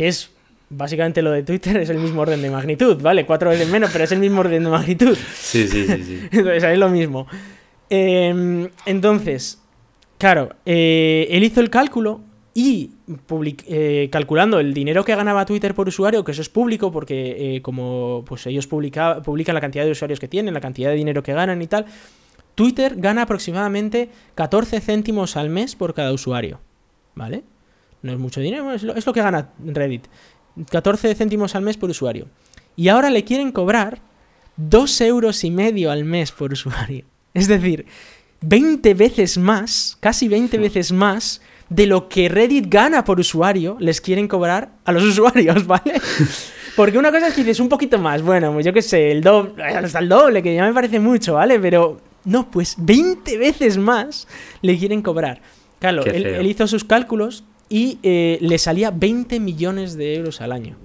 que 0.00 0.08
es 0.08 0.30
básicamente 0.70 1.20
lo 1.20 1.30
de 1.30 1.42
Twitter, 1.42 1.76
es 1.76 1.90
el 1.90 1.98
mismo 1.98 2.22
orden 2.22 2.40
de 2.40 2.48
magnitud, 2.48 3.02
¿vale? 3.02 3.26
Cuatro 3.26 3.50
veces 3.50 3.68
menos, 3.68 3.90
pero 3.92 4.04
es 4.04 4.12
el 4.12 4.18
mismo 4.18 4.40
orden 4.40 4.64
de 4.64 4.70
magnitud. 4.70 5.14
Sí, 5.34 5.68
sí, 5.68 5.86
sí. 5.86 6.02
sí. 6.02 6.28
entonces, 6.32 6.64
es 6.64 6.78
lo 6.78 6.88
mismo. 6.88 7.26
Em, 7.90 8.66
entonces, 8.86 9.60
claro, 10.16 10.54
eh, 10.64 11.28
él 11.28 11.44
hizo 11.44 11.60
el 11.60 11.68
cálculo 11.68 12.22
y 12.54 12.92
eh, 13.66 14.08
calculando 14.10 14.58
el 14.58 14.72
dinero 14.72 15.04
que 15.04 15.14
ganaba 15.14 15.44
Twitter 15.44 15.74
por 15.74 15.86
usuario, 15.86 16.24
que 16.24 16.32
eso 16.32 16.40
es 16.40 16.48
público 16.48 16.90
porque 16.90 17.56
eh, 17.56 17.60
como 17.60 18.24
pues 18.26 18.46
ellos 18.46 18.66
publican 18.66 19.54
la 19.54 19.60
cantidad 19.60 19.84
de 19.84 19.90
usuarios 19.90 20.18
que 20.18 20.28
tienen, 20.28 20.54
la 20.54 20.62
cantidad 20.62 20.88
de 20.88 20.96
dinero 20.96 21.22
que 21.22 21.34
ganan 21.34 21.60
y 21.60 21.66
tal, 21.66 21.84
Twitter 22.54 22.94
gana 22.96 23.20
aproximadamente 23.24 24.08
14 24.34 24.80
céntimos 24.80 25.36
al 25.36 25.50
mes 25.50 25.76
por 25.76 25.92
cada 25.92 26.10
usuario, 26.14 26.58
¿vale? 27.14 27.44
No 28.02 28.12
es 28.12 28.18
mucho 28.18 28.40
dinero, 28.40 28.72
es 28.72 28.82
lo, 28.82 29.12
que 29.12 29.22
gana 29.22 29.50
Reddit. 29.64 30.06
14 30.70 31.14
céntimos 31.14 31.54
al 31.54 31.62
mes 31.62 31.76
por 31.76 31.90
usuario. 31.90 32.28
Y 32.76 32.88
ahora 32.88 33.10
le 33.10 33.24
quieren 33.24 33.52
cobrar 33.52 34.00
2 34.56 35.00
euros 35.02 35.44
y 35.44 35.50
medio 35.50 35.90
al 35.90 36.04
mes 36.04 36.32
por 36.32 36.52
usuario. 36.52 37.04
Es 37.32 37.46
decir, 37.46 37.86
20 38.40 38.92
veces 38.94 39.38
más, 39.38 39.96
casi 40.00 40.26
20 40.26 40.58
veces 40.58 40.90
más 40.90 41.40
de 41.68 41.86
lo 41.86 42.08
que 42.08 42.28
Reddit 42.28 42.66
gana 42.68 43.04
por 43.04 43.20
usuario, 43.20 43.76
les 43.78 44.00
quieren 44.00 44.26
cobrar 44.26 44.72
a 44.84 44.90
los 44.90 45.04
usuarios, 45.12 45.66
¿vale? 45.66 46.00
Porque 46.76 46.98
una 46.98 47.10
cosa 47.10 47.28
es 47.28 47.34
que 47.34 47.42
dices 47.42 47.60
un 47.60 47.68
poquito 47.68 47.98
más, 47.98 48.22
bueno, 48.22 48.52
pues 48.52 48.66
yo 48.66 48.72
qué 48.72 48.82
sé, 48.82 49.12
el 49.12 49.20
doble, 49.20 49.62
hasta 49.62 49.98
el 49.98 50.08
doble, 50.08 50.42
que 50.42 50.54
ya 50.54 50.64
me 50.64 50.72
parece 50.72 50.98
mucho, 50.98 51.34
¿vale? 51.34 51.58
Pero 51.60 52.00
no, 52.24 52.50
pues 52.50 52.74
20 52.78 53.38
veces 53.38 53.78
más 53.78 54.26
le 54.62 54.78
quieren 54.78 55.02
cobrar. 55.02 55.40
Claro, 55.78 56.04
él, 56.04 56.46
hizo 56.46 56.66
sus 56.66 56.84
cálculos 56.84 57.44
y 57.70 57.98
eh, 58.02 58.36
le 58.42 58.58
salía 58.58 58.90
20 58.90 59.40
millones 59.40 59.96
de 59.96 60.16
euros 60.16 60.42
al 60.42 60.52
año. 60.52 60.76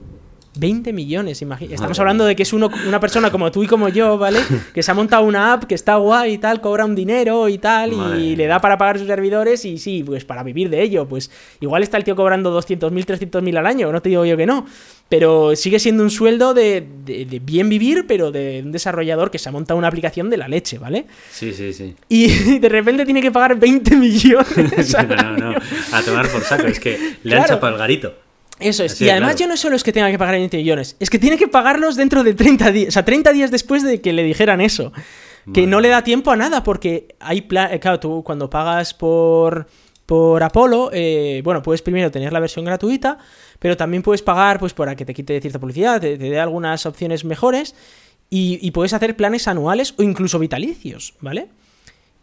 20 0.57 0.93
millones, 0.93 1.41
imagínate. 1.41 1.75
Estamos 1.75 1.99
hablando 1.99 2.25
de 2.25 2.35
que 2.35 2.43
es 2.43 2.53
uno, 2.53 2.69
una 2.87 2.99
persona 2.99 3.31
como 3.31 3.51
tú 3.51 3.63
y 3.63 3.67
como 3.67 3.89
yo, 3.89 4.17
¿vale? 4.17 4.39
Que 4.73 4.83
se 4.83 4.91
ha 4.91 4.93
montado 4.93 5.23
una 5.23 5.53
app 5.53 5.63
que 5.65 5.75
está 5.75 5.95
guay 5.95 6.33
y 6.33 6.37
tal, 6.37 6.61
cobra 6.61 6.85
un 6.85 6.95
dinero 6.95 7.47
y 7.47 7.57
tal, 7.57 7.93
y 8.19 8.35
le 8.35 8.47
da 8.47 8.59
para 8.59 8.77
pagar 8.77 8.97
sus 8.97 9.07
servidores 9.07 9.63
y 9.65 9.77
sí, 9.77 10.03
pues 10.03 10.25
para 10.25 10.43
vivir 10.43 10.69
de 10.69 10.81
ello. 10.81 11.07
Pues 11.07 11.31
igual 11.61 11.83
está 11.83 11.97
el 11.97 12.03
tío 12.03 12.15
cobrando 12.15 12.57
200.000, 12.57 12.91
300.000 13.05 13.57
al 13.57 13.65
año, 13.65 13.91
no 13.91 14.01
te 14.01 14.09
digo 14.09 14.25
yo 14.25 14.35
que 14.37 14.45
no. 14.45 14.65
Pero 15.07 15.55
sigue 15.55 15.79
siendo 15.79 16.01
un 16.01 16.09
sueldo 16.09 16.53
de, 16.55 16.85
de, 17.05 17.39
bien 17.39 17.69
vivir, 17.69 18.05
pero 18.07 18.31
de 18.31 18.63
un 18.65 18.71
desarrollador 18.71 19.29
que 19.29 19.37
se 19.37 19.49
ha 19.49 19.51
montado 19.51 19.77
una 19.77 19.87
aplicación 19.87 20.31
de 20.31 20.37
la 20.37 20.47
leche, 20.47 20.79
¿vale? 20.79 21.05
Sí, 21.31 21.53
sí, 21.53 21.73
sí. 21.73 21.95
Y 22.09 22.27
de 22.59 22.69
repente 22.69 23.05
tiene 23.05 23.21
que 23.21 23.31
pagar 23.31 23.57
20 23.57 23.95
millones. 23.95 24.95
no, 25.07 25.37
no, 25.37 25.51
no. 25.51 25.57
A 25.91 26.01
tomar 26.01 26.27
por 26.29 26.41
saco, 26.41 26.67
es 26.67 26.79
que 26.79 27.17
le 27.23 27.35
han 27.35 27.45
chapado 27.45 27.73
el 27.73 27.79
garito. 27.79 28.24
Eso 28.59 28.83
es. 28.83 28.99
y 29.01 29.09
además 29.09 29.35
ya 29.35 29.47
no 29.47 29.57
solo 29.57 29.75
es 29.75 29.83
que 29.83 29.91
tenga 29.91 30.09
que 30.09 30.17
pagar 30.17 30.35
20 30.35 30.57
millones, 30.57 30.95
es 30.99 31.09
que 31.09 31.19
tiene 31.19 31.37
que 31.37 31.47
pagarlos 31.47 31.95
dentro 31.95 32.23
de 32.23 32.33
30 32.33 32.71
días. 32.71 32.87
O 32.89 32.91
sea, 32.91 33.05
30 33.05 33.33
días 33.33 33.51
después 33.51 33.83
de 33.83 34.01
que 34.01 34.13
le 34.13 34.23
dijeran 34.23 34.61
eso. 34.61 34.91
Que 35.53 35.67
no 35.67 35.79
le 35.79 35.89
da 35.89 36.03
tiempo 36.03 36.31
a 36.31 36.35
nada 36.35 36.63
porque 36.63 37.15
hay 37.19 37.41
plan... 37.41 37.71
Eh, 37.71 37.79
claro, 37.79 37.99
tú 37.99 38.23
cuando 38.23 38.49
pagas 38.49 38.95
por, 38.95 39.67
por 40.07 40.41
Apolo, 40.41 40.89
eh, 40.91 41.41
bueno, 41.43 41.61
puedes 41.61 41.83
primero 41.83 42.09
tener 42.09 42.33
la 42.33 42.39
versión 42.39 42.65
gratuita, 42.65 43.19
pero 43.59 43.77
también 43.77 44.01
puedes 44.01 44.23
pagar 44.23 44.57
pues 44.57 44.73
para 44.73 44.95
que 44.95 45.05
te 45.05 45.13
quite 45.13 45.39
cierta 45.39 45.59
publicidad, 45.59 46.01
te, 46.01 46.17
dé 46.17 46.39
algunas 46.39 46.87
opciones 46.87 47.25
mejores 47.25 47.75
y, 48.27 48.57
y 48.59 48.71
puedes 48.71 48.93
hacer 48.93 49.15
planes 49.15 49.47
anuales 49.47 49.93
o 49.97 50.01
incluso 50.01 50.39
vitalicios, 50.39 51.13
¿vale? 51.21 51.49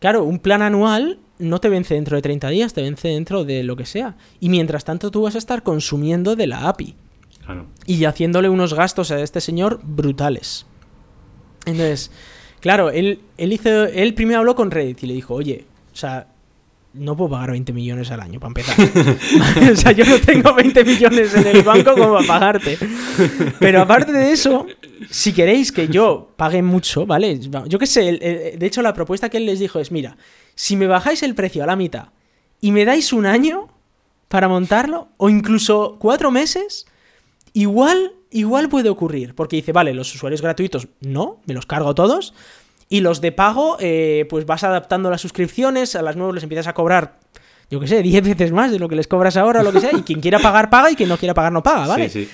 Claro, 0.00 0.24
un 0.24 0.40
plan 0.40 0.62
anual 0.62 1.20
no 1.42 1.60
te 1.60 1.68
vence 1.68 1.94
dentro 1.94 2.16
de 2.16 2.22
30 2.22 2.48
días, 2.48 2.72
te 2.72 2.82
vence 2.82 3.08
dentro 3.08 3.44
de 3.44 3.62
lo 3.62 3.76
que 3.76 3.84
sea. 3.84 4.16
Y 4.40 4.48
mientras 4.48 4.84
tanto 4.84 5.10
tú 5.10 5.22
vas 5.22 5.34
a 5.34 5.38
estar 5.38 5.62
consumiendo 5.62 6.36
de 6.36 6.46
la 6.46 6.68
API. 6.68 6.94
Y 7.86 8.04
haciéndole 8.04 8.48
unos 8.48 8.72
gastos 8.72 9.10
a 9.10 9.20
este 9.20 9.40
señor 9.40 9.80
brutales. 9.82 10.64
Entonces, 11.66 12.10
claro, 12.60 12.90
él, 12.90 13.20
él, 13.36 13.52
hizo, 13.52 13.84
él 13.84 14.14
primero 14.14 14.38
habló 14.38 14.54
con 14.54 14.70
Reddit 14.70 15.02
y 15.02 15.06
le 15.08 15.14
dijo, 15.14 15.34
oye, 15.34 15.66
o 15.92 15.96
sea, 15.96 16.28
no 16.94 17.16
puedo 17.16 17.30
pagar 17.30 17.50
20 17.50 17.72
millones 17.72 18.10
al 18.10 18.20
año 18.20 18.38
para 18.38 18.50
empezar. 18.50 18.76
o 19.72 19.76
sea, 19.76 19.92
yo 19.92 20.04
no 20.04 20.18
tengo 20.20 20.54
20 20.54 20.84
millones 20.84 21.34
en 21.34 21.46
el 21.48 21.62
banco 21.62 21.94
como 21.94 22.14
para 22.14 22.26
pagarte. 22.26 22.78
Pero 23.58 23.82
aparte 23.82 24.12
de 24.12 24.32
eso, 24.32 24.66
si 25.10 25.32
queréis 25.32 25.72
que 25.72 25.88
yo 25.88 26.30
pague 26.36 26.62
mucho, 26.62 27.06
¿vale? 27.06 27.38
Yo 27.66 27.78
qué 27.78 27.86
sé, 27.86 28.02
de 28.56 28.66
hecho 28.66 28.82
la 28.82 28.94
propuesta 28.94 29.28
que 29.28 29.38
él 29.38 29.46
les 29.46 29.58
dijo 29.58 29.80
es, 29.80 29.90
mira, 29.90 30.16
si 30.54 30.76
me 30.76 30.86
bajáis 30.86 31.22
el 31.22 31.34
precio 31.34 31.62
a 31.62 31.66
la 31.66 31.76
mitad 31.76 32.08
y 32.60 32.72
me 32.72 32.84
dais 32.84 33.12
un 33.12 33.26
año 33.26 33.68
para 34.28 34.48
montarlo, 34.48 35.08
o 35.18 35.28
incluso 35.28 35.96
cuatro 35.98 36.30
meses, 36.30 36.86
igual, 37.52 38.12
igual 38.30 38.70
puede 38.70 38.88
ocurrir. 38.88 39.34
Porque 39.34 39.56
dice, 39.56 39.72
vale, 39.72 39.92
los 39.92 40.14
usuarios 40.14 40.40
gratuitos 40.40 40.88
no, 41.00 41.40
me 41.44 41.52
los 41.52 41.66
cargo 41.66 41.94
todos, 41.94 42.32
y 42.88 43.00
los 43.00 43.20
de 43.20 43.32
pago, 43.32 43.76
eh, 43.80 44.26
pues 44.30 44.46
vas 44.46 44.64
adaptando 44.64 45.10
las 45.10 45.20
suscripciones, 45.20 45.96
a 45.96 46.02
las 46.02 46.16
nuevas 46.16 46.36
les 46.36 46.44
empiezas 46.44 46.66
a 46.66 46.72
cobrar, 46.72 47.18
yo 47.70 47.78
qué 47.80 47.88
sé, 47.88 48.02
10 48.02 48.24
veces 48.24 48.52
más 48.52 48.70
de 48.70 48.78
lo 48.78 48.88
que 48.88 48.96
les 48.96 49.06
cobras 49.06 49.36
ahora 49.36 49.60
o 49.60 49.64
lo 49.64 49.72
que 49.72 49.80
sea. 49.80 49.90
Y 49.92 50.02
quien 50.02 50.20
quiera 50.20 50.38
pagar, 50.38 50.70
paga 50.70 50.90
y 50.90 50.96
quien 50.96 51.08
no 51.10 51.18
quiera 51.18 51.34
pagar, 51.34 51.52
no 51.52 51.62
paga, 51.62 51.86
¿vale? 51.86 52.08
Sí, 52.08 52.24
sí. 52.24 52.30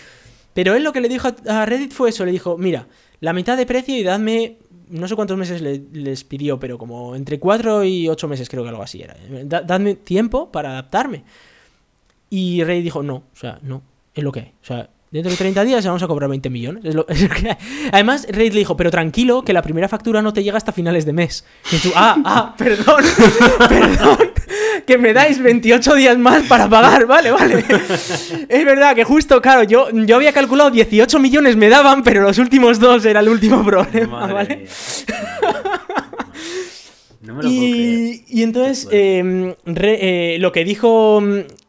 Pero 0.54 0.74
él 0.74 0.82
lo 0.82 0.92
que 0.92 1.00
le 1.00 1.08
dijo 1.08 1.28
a 1.48 1.66
Reddit 1.66 1.92
fue 1.92 2.10
eso, 2.10 2.24
le 2.24 2.32
dijo, 2.32 2.58
mira, 2.58 2.86
la 3.20 3.32
mitad 3.32 3.56
de 3.56 3.66
precio 3.66 3.96
y 3.96 4.02
dadme, 4.02 4.58
no 4.90 5.08
sé 5.08 5.14
cuántos 5.16 5.36
meses 5.36 5.60
les 5.60 6.24
pidió, 6.24 6.58
pero 6.58 6.78
como 6.78 7.14
entre 7.16 7.38
4 7.38 7.84
y 7.84 8.08
8 8.08 8.28
meses 8.28 8.48
creo 8.48 8.62
que 8.62 8.68
algo 8.70 8.82
así 8.82 9.02
era. 9.02 9.16
dadme 9.44 9.94
tiempo 9.94 10.50
para 10.50 10.70
adaptarme. 10.70 11.24
Y 12.30 12.62
Reddit 12.64 12.84
dijo, 12.84 13.02
no, 13.02 13.16
o 13.16 13.36
sea, 13.36 13.58
no, 13.62 13.82
es 14.14 14.22
lo 14.22 14.32
que 14.32 14.40
hay. 14.40 14.52
O 14.62 14.64
sea, 14.66 14.90
Dentro 15.10 15.30
de 15.30 15.38
30 15.38 15.64
días 15.64 15.86
vamos 15.86 16.02
a 16.02 16.06
cobrar 16.06 16.28
20 16.28 16.50
millones. 16.50 16.84
Además, 17.92 18.26
Reid 18.28 18.52
le 18.52 18.58
dijo, 18.58 18.76
pero 18.76 18.90
tranquilo, 18.90 19.42
que 19.42 19.54
la 19.54 19.62
primera 19.62 19.88
factura 19.88 20.20
no 20.20 20.34
te 20.34 20.42
llega 20.42 20.58
hasta 20.58 20.70
finales 20.70 21.06
de 21.06 21.14
mes. 21.14 21.46
Y 21.72 21.78
tú, 21.78 21.90
ah, 21.94 22.16
ah, 22.24 22.54
perdón, 22.58 23.02
perdón, 23.68 24.18
que 24.86 24.98
me 24.98 25.14
dais 25.14 25.42
28 25.42 25.94
días 25.94 26.18
más 26.18 26.42
para 26.42 26.68
pagar, 26.68 27.06
vale, 27.06 27.30
vale. 27.30 27.64
Es 28.48 28.64
verdad 28.64 28.94
que 28.94 29.04
justo, 29.04 29.40
claro, 29.40 29.62
yo, 29.62 29.88
yo 29.90 30.16
había 30.16 30.32
calculado 30.32 30.70
18 30.70 31.18
millones 31.18 31.56
me 31.56 31.70
daban, 31.70 32.02
pero 32.02 32.20
los 32.22 32.36
últimos 32.38 32.78
dos 32.78 33.04
era 33.06 33.20
el 33.20 33.30
último 33.30 33.64
problema, 33.64 34.26
¿vale? 34.26 34.66
No 37.28 37.34
me 37.34 37.42
lo 37.42 37.50
y, 37.50 38.24
y, 38.26 38.42
entonces, 38.42 38.88
em, 38.90 39.54
eh, 39.66 40.38
lo 40.40 40.50
que 40.50 40.64
dijo 40.64 41.22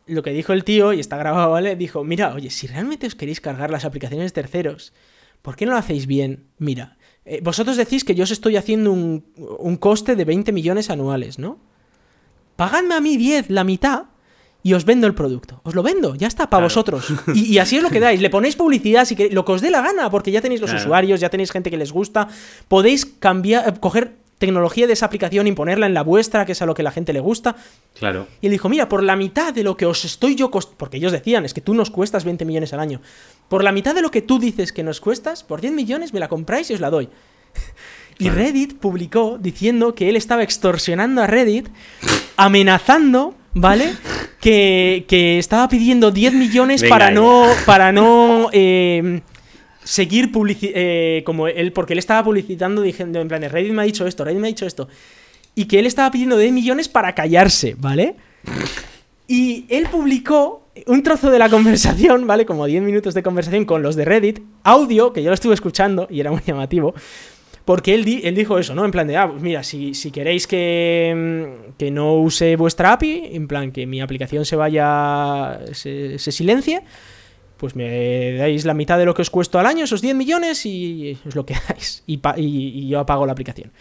lo 0.08 0.24
que 0.24 0.32
dijo 0.32 0.54
el 0.54 0.64
tío, 0.64 0.94
y 0.94 1.02
está 1.02 1.18
grabado, 1.18 1.52
¿vale? 1.52 1.76
Dijo, 1.76 2.06
mira, 2.06 2.34
oye, 2.34 2.50
si 2.50 2.66
realmente 2.66 3.08
os 3.08 3.16
queréis 3.16 3.42
cargar 3.42 3.70
las 3.70 3.84
aplicaciones 3.84 4.32
de 4.32 4.42
terceros, 4.42 4.94
¿por 5.42 5.58
qué 5.58 5.66
no 5.66 5.74
lo 5.74 5.78
hacéis 5.78 6.08
bien? 6.08 6.46
Mira, 6.60 6.98
eh, 7.26 7.42
vosotros 7.44 7.76
decís 7.76 8.06
que 8.06 8.16
yo 8.16 8.24
os 8.24 8.32
estoy 8.32 8.56
haciendo 8.56 8.94
un, 8.94 9.26
un, 9.36 9.76
coste 9.76 10.16
de 10.16 10.24
20 10.24 10.54
millones 10.54 10.90
anuales, 10.90 11.40
¿no? 11.40 11.60
Pagadme 12.56 12.96
a 12.96 13.02
mí 13.02 13.18
10, 13.18 13.50
la 13.50 13.66
mitad, 13.66 14.06
y 14.64 14.74
os 14.74 14.86
vendo 14.86 15.08
el 15.08 15.14
producto. 15.14 15.62
Os 15.64 15.76
lo 15.76 15.84
vendo, 15.84 16.16
ya 16.16 16.28
está, 16.28 16.50
para 16.50 16.64
vosotros. 16.64 17.14
Y, 17.36 17.58
así 17.60 17.78
es 17.78 17.84
lo 17.84 17.90
que 17.90 18.00
dais. 18.00 18.22
Le 18.22 18.30
ponéis 18.30 18.56
publicidad, 18.56 19.06
si 19.06 19.16
que, 19.16 19.30
lo 19.30 19.46
que 19.46 19.54
os 19.54 19.62
dé 19.62 19.72
la 19.72 19.82
gana, 19.82 20.10
porque 20.10 20.32
ya 20.32 20.42
tenéis 20.42 20.62
los 20.62 20.74
usuarios, 20.74 21.20
ya 21.20 21.30
tenéis 21.30 21.52
gente 21.52 21.70
que 21.70 21.78
les 21.78 21.92
gusta. 21.92 22.28
Podéis 22.68 23.06
cambiar, 23.06 23.80
coger 23.80 24.19
tecnología 24.40 24.88
de 24.88 24.94
esa 24.94 25.06
aplicación 25.06 25.46
y 25.46 25.52
ponerla 25.52 25.86
en 25.86 25.94
la 25.94 26.02
vuestra, 26.02 26.46
que 26.46 26.54
es 26.54 26.62
a 26.62 26.66
lo 26.66 26.74
que 26.74 26.82
la 26.82 26.92
gente 26.92 27.14
le 27.14 27.20
gusta. 27.20 27.56
Claro. 28.00 28.26
Y 28.42 28.48
él 28.48 28.52
dijo, 28.52 28.70
mira, 28.70 28.90
por 28.90 29.04
la 29.04 29.16
mitad 29.16 29.54
de 29.54 29.64
lo 29.64 29.78
que 29.78 29.86
os 29.86 30.06
estoy 30.06 30.34
yo 30.34 30.50
costando, 30.50 30.78
porque 30.78 30.98
ellos 30.98 31.12
decían, 31.12 31.46
es 31.46 31.54
que 31.54 31.62
tú 31.62 31.76
nos 31.76 31.92
cuestas 31.92 32.24
20 32.24 32.46
millones 32.46 32.74
al 32.74 32.80
año, 32.80 33.02
por 33.50 33.64
la 33.64 33.72
mitad 33.72 33.94
de 33.94 34.02
lo 34.02 34.10
que 34.10 34.22
tú 34.22 34.40
dices 34.40 34.74
que 34.74 34.82
nos 34.82 35.02
cuestas, 35.02 35.44
por 35.44 35.62
10 35.62 35.74
millones 35.74 36.14
me 36.14 36.20
la 36.20 36.30
compráis 36.30 36.72
y 36.72 36.74
os 36.74 36.80
la 36.80 36.90
doy. 36.90 37.10
Y 38.18 38.30
Reddit 38.30 38.78
publicó 38.78 39.38
diciendo 39.40 39.96
que 39.96 40.10
él 40.10 40.18
estaba 40.18 40.44
extorsionando 40.44 41.22
a 41.22 41.28
Reddit, 41.28 41.70
amenazando, 42.36 43.34
¿vale? 43.54 43.94
Que, 44.42 45.06
estaba 45.40 45.70
pidiendo 45.70 46.12
10 46.12 46.34
millones 46.34 46.84
para 46.84 47.12
no, 47.12 47.46
para 47.66 47.94
no 47.94 48.50
eh, 48.52 49.22
seguir 49.90 50.32
eh, 50.62 51.24
como 51.26 51.48
él, 51.48 51.74
porque 51.74 51.94
él 51.94 52.00
estaba 52.00 52.24
publicitando 52.24 52.84
diciendo 52.84 53.20
en 53.20 53.28
plan, 53.28 53.42
Reddit 53.42 53.74
me 53.74 53.82
ha 53.82 53.86
dicho 53.86 54.06
esto, 54.06 54.24
Reddit 54.24 54.40
me 54.40 54.48
ha 54.48 54.50
dicho 54.50 54.68
esto. 54.68 54.88
Y 55.56 55.66
que 55.66 55.80
él 55.80 55.88
estaba 55.88 56.12
pidiendo 56.12 56.38
10 56.38 56.54
millones 56.54 56.88
para 56.88 57.16
callarse, 57.16 57.76
¿vale? 57.76 58.16
Y 59.28 59.66
él 59.68 59.88
publicó 59.92 60.68
un 60.86 61.02
trozo 61.02 61.32
de 61.32 61.40
la 61.40 61.50
conversación, 61.50 62.28
¿vale? 62.28 62.46
Como 62.46 62.68
10 62.68 62.84
minutos 62.84 63.16
de 63.16 63.24
conversación 63.24 63.66
con 63.66 63.82
los 63.82 63.96
de 63.96 64.06
Reddit, 64.06 64.42
audio, 64.64 65.12
que 65.12 65.24
yo 65.24 65.30
lo 65.30 65.34
estuve 65.34 65.56
escuchando 65.56 66.06
y 66.08 66.20
era 66.20 66.30
muy 66.30 66.42
llamativo. 66.46 66.94
Porque 67.66 67.96
él, 67.96 68.22
él 68.24 68.36
dijo 68.36 68.60
eso, 68.60 68.76
¿no? 68.76 68.86
En 68.86 68.92
plan 68.92 69.08
de, 69.08 69.18
ah, 69.18 69.28
pues 69.28 69.42
mira, 69.42 69.64
si, 69.64 69.96
si 69.96 70.12
queréis 70.12 70.46
que, 70.46 71.14
mm, 71.16 71.78
que, 71.80 71.90
no 71.90 72.14
use 72.14 72.56
vuestra 72.58 72.94
API, 72.94 73.30
en 73.34 73.48
plan 73.48 73.72
que 73.72 73.88
mi 73.88 74.02
aplicación 74.02 74.46
se 74.46 74.56
vaya, 74.56 75.60
se, 75.74 76.20
se 76.20 76.32
silencie, 76.32 76.84
pues 77.60 77.76
me 77.76 78.34
dais 78.36 78.64
la 78.64 78.74
mitad 78.74 78.98
de 78.98 79.06
lo 79.06 79.14
que 79.14 79.22
os 79.22 79.30
cuesto 79.30 79.60
al 79.60 79.66
año, 79.66 79.84
esos 79.84 80.02
10 80.02 80.16
millones, 80.16 80.66
y 80.66 81.20
es 81.26 81.36
lo 81.36 81.46
que 81.46 81.56
dais. 81.68 82.04
Y, 82.08 82.22
y, 82.38 82.88
yo 82.88 83.00
apago 83.00 83.26
la 83.26 83.34
aplicación. 83.34 83.72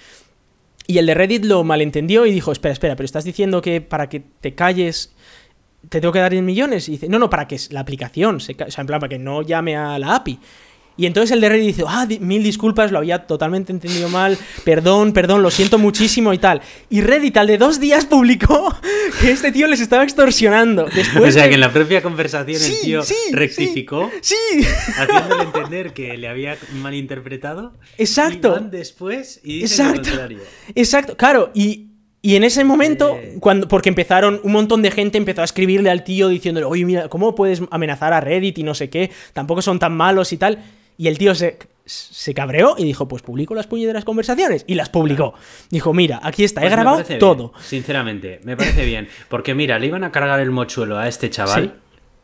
Y 0.86 0.98
el 0.98 1.06
de 1.06 1.14
Reddit 1.14 1.44
lo 1.44 1.62
malentendió 1.62 2.26
y 2.26 2.32
dijo, 2.32 2.50
espera, 2.50 2.72
espera, 2.72 2.96
pero 2.96 3.04
estás 3.04 3.24
diciendo 3.24 3.62
que 3.62 3.80
para 3.80 4.08
que 4.08 4.20
te 4.40 4.54
calles 4.54 5.14
te 5.88 6.00
tengo 6.00 6.12
que 6.12 6.18
dar 6.18 6.32
10 6.32 6.42
millones. 6.42 6.88
Y 6.88 6.92
dice, 6.92 7.08
no, 7.08 7.20
no, 7.20 7.30
para 7.30 7.46
que 7.46 7.56
la 7.70 7.80
aplicación, 7.80 8.40
se 8.40 8.52
o 8.54 8.70
sea, 8.70 8.82
en 8.82 8.86
plan, 8.88 8.98
para 8.98 9.10
que 9.10 9.18
no 9.18 9.42
llame 9.42 9.76
a 9.76 9.98
la 9.98 10.16
API. 10.16 10.40
Y 10.98 11.06
entonces 11.06 11.30
el 11.30 11.40
de 11.40 11.48
Reddit 11.48 11.66
dice, 11.66 11.84
ah, 11.86 12.08
mil 12.20 12.42
disculpas, 12.42 12.90
lo 12.90 12.98
había 12.98 13.20
totalmente 13.20 13.70
entendido 13.70 14.08
mal, 14.08 14.36
perdón, 14.64 15.12
perdón, 15.12 15.44
lo 15.44 15.50
siento 15.52 15.78
muchísimo 15.78 16.34
y 16.34 16.38
tal. 16.38 16.60
Y 16.90 17.02
Reddit 17.02 17.36
al 17.36 17.46
de 17.46 17.56
dos 17.56 17.78
días 17.78 18.04
publicó 18.04 18.76
que 19.20 19.30
este 19.30 19.52
tío 19.52 19.68
les 19.68 19.80
estaba 19.80 20.02
extorsionando. 20.02 20.86
Después 20.92 21.28
o 21.36 21.38
sea, 21.38 21.48
que 21.48 21.54
en 21.54 21.60
la 21.60 21.72
propia 21.72 22.02
conversación 22.02 22.60
el 22.60 22.80
tío 22.80 23.02
rectificó, 23.30 24.10
sí, 24.20 24.34
haciéndole 24.96 25.42
entender 25.54 25.92
que 25.92 26.16
le 26.16 26.26
había 26.26 26.58
malinterpretado. 26.72 27.74
Exacto. 27.96 28.48
Y 28.48 28.50
van 28.50 28.70
después 28.72 29.40
y 29.44 29.60
Exacto. 29.60 30.00
lo 30.00 30.02
contrario. 30.02 30.40
Exacto, 30.74 31.16
claro, 31.16 31.52
y 31.54 31.84
y 32.20 32.34
en 32.34 32.42
ese 32.42 32.64
momento, 32.64 33.16
cuando, 33.38 33.68
porque 33.68 33.88
empezaron, 33.88 34.40
un 34.42 34.50
montón 34.50 34.82
de 34.82 34.90
gente 34.90 35.18
empezó 35.18 35.40
a 35.40 35.44
escribirle 35.44 35.88
al 35.88 36.02
tío 36.02 36.28
diciéndole, 36.28 36.66
oye, 36.66 36.84
mira, 36.84 37.08
¿cómo 37.08 37.36
puedes 37.36 37.62
amenazar 37.70 38.12
a 38.12 38.20
Reddit 38.20 38.58
y 38.58 38.64
no 38.64 38.74
sé 38.74 38.90
qué? 38.90 39.12
Tampoco 39.32 39.62
son 39.62 39.78
tan 39.78 39.96
malos 39.96 40.32
y 40.32 40.36
tal. 40.36 40.58
Y 40.98 41.08
el 41.08 41.16
tío 41.16 41.34
se, 41.34 41.58
se 41.88 42.34
cabreó 42.34 42.74
y 42.76 42.84
dijo, 42.84 43.08
pues 43.08 43.22
publico 43.22 43.54
las 43.54 43.66
puñeteras 43.66 44.04
conversaciones. 44.04 44.64
Y 44.66 44.74
las 44.74 44.90
publicó. 44.90 45.34
Dijo, 45.70 45.94
mira, 45.94 46.20
aquí 46.22 46.44
está, 46.44 46.60
he 46.60 46.64
pues 46.64 46.72
grabado 46.72 47.04
todo. 47.18 47.52
sinceramente, 47.60 48.40
me 48.44 48.56
parece 48.56 48.84
bien. 48.84 49.08
Porque 49.28 49.54
mira, 49.54 49.78
le 49.78 49.86
iban 49.86 50.04
a 50.04 50.12
cargar 50.12 50.40
el 50.40 50.50
mochuelo 50.50 50.98
a 50.98 51.08
este 51.08 51.30
chaval, 51.30 51.76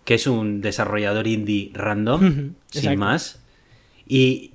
que 0.04 0.14
es 0.14 0.26
un 0.26 0.60
desarrollador 0.60 1.26
indie 1.26 1.70
random, 1.72 2.54
sin 2.68 2.98
más. 2.98 3.40
Y, 4.06 4.52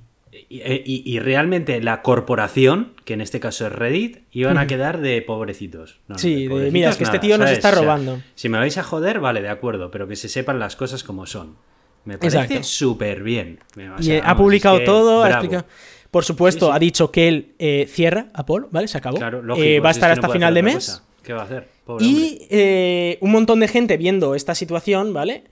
y, 0.48 1.18
realmente 1.18 1.80
la 1.82 2.02
corporación, 2.02 2.92
que 3.04 3.14
en 3.14 3.20
este 3.20 3.40
caso 3.40 3.66
es 3.66 3.72
Reddit, 3.72 4.18
iban 4.30 4.58
a 4.58 4.68
quedar 4.68 5.00
de 5.00 5.20
pobrecitos. 5.22 5.98
sí, 6.16 6.46
de, 6.46 6.70
mira, 6.70 6.90
es 6.90 6.96
que 6.96 7.04
este 7.04 7.18
tío 7.18 7.36
nos 7.36 7.50
está 7.50 7.72
robando. 7.72 8.22
si 8.36 8.48
me 8.48 8.58
vais 8.58 8.78
a 8.78 8.84
joder, 8.84 9.18
vale, 9.18 9.42
de 9.42 9.48
acuerdo, 9.48 9.90
pero 9.90 10.06
que 10.06 10.14
se 10.14 10.28
sepan 10.28 10.60
las 10.60 10.76
cosas 10.76 11.02
como 11.02 11.26
son. 11.26 11.56
Me 12.04 12.18
parece 12.18 12.62
súper 12.62 13.22
bien. 13.22 13.60
y 14.00 14.12
ha 14.12 14.36
publicado 14.36 14.82
todo, 14.84 15.22
ha 15.22 15.30
explicado... 15.30 15.64
Por 16.10 16.24
supuesto, 16.24 16.72
ha 16.72 16.78
dicho 16.78 17.12
que 17.12 17.28
él 17.28 17.54
eh, 17.58 17.86
cierra 17.88 18.26
Apple, 18.34 18.66
¿vale? 18.70 18.88
Se 18.88 18.98
acabó. 18.98 19.18
Eh, 19.56 19.78
va 19.78 19.88
a 19.88 19.92
estar 19.92 20.10
hasta 20.10 20.28
final 20.28 20.54
de 20.54 20.62
mes. 20.62 21.02
¿Qué 21.22 21.32
va 21.32 21.42
a 21.42 21.44
hacer? 21.44 21.68
y 21.98 22.46
eh, 22.50 23.18
un 23.20 23.32
montón 23.32 23.58
de 23.58 23.66
gente 23.66 23.96
viendo 23.96 24.36
esta 24.36 24.54
situación, 24.54 25.12
¿vale? 25.12 25.44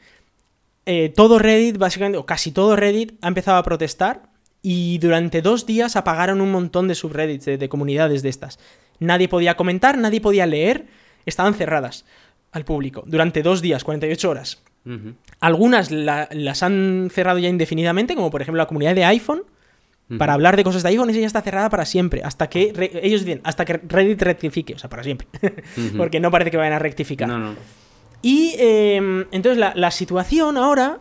todo 1.14 1.38
Reddit, 1.38 1.76
básicamente, 1.76 2.16
o 2.16 2.24
casi 2.24 2.50
todo 2.50 2.74
Reddit, 2.74 3.12
ha 3.20 3.28
empezado 3.28 3.58
a 3.58 3.62
protestar. 3.62 4.22
Y 4.62 4.98
durante 4.98 5.42
dos 5.42 5.66
días 5.66 5.96
apagaron 5.96 6.40
un 6.40 6.50
montón 6.50 6.88
de 6.88 6.94
subreddits, 6.94 7.44
de 7.44 7.68
comunidades 7.68 8.22
de 8.22 8.30
estas. 8.30 8.58
Nadie 8.98 9.28
podía 9.28 9.56
comentar, 9.56 9.98
nadie 9.98 10.20
podía 10.20 10.46
leer, 10.46 10.86
estaban 11.26 11.54
cerradas 11.54 12.04
al 12.52 12.64
público 12.64 13.04
durante 13.06 13.42
dos 13.42 13.60
días, 13.60 13.84
48 13.84 14.30
horas. 14.30 14.62
Algunas 15.40 15.90
las 15.90 16.62
han 16.62 17.08
cerrado 17.12 17.38
ya 17.38 17.48
indefinidamente, 17.48 18.14
como 18.14 18.30
por 18.30 18.42
ejemplo 18.42 18.58
la 18.58 18.66
comunidad 18.66 18.94
de 18.94 19.04
iPhone. 19.04 19.42
Para 20.16 20.32
hablar 20.32 20.56
de 20.56 20.64
cosas 20.64 20.82
de 20.82 20.88
iPhone, 20.88 21.10
esa 21.10 21.20
ya 21.20 21.26
está 21.26 21.42
cerrada 21.42 21.68
para 21.68 21.84
siempre. 21.84 22.22
Hasta 22.24 22.48
que 22.48 22.72
ellos 23.02 23.26
dicen, 23.26 23.42
hasta 23.44 23.66
que 23.66 23.74
Reddit 23.74 24.22
rectifique, 24.22 24.72
o 24.72 24.78
sea, 24.78 24.88
para 24.88 25.04
siempre. 25.04 25.28
Porque 25.98 26.18
no 26.18 26.30
parece 26.30 26.50
que 26.50 26.56
vayan 26.56 26.72
a 26.72 26.78
rectificar. 26.78 27.28
Y 28.22 28.54
em, 28.58 29.26
entonces 29.30 29.58
la, 29.58 29.90
situación 29.90 30.56
ahora 30.56 30.98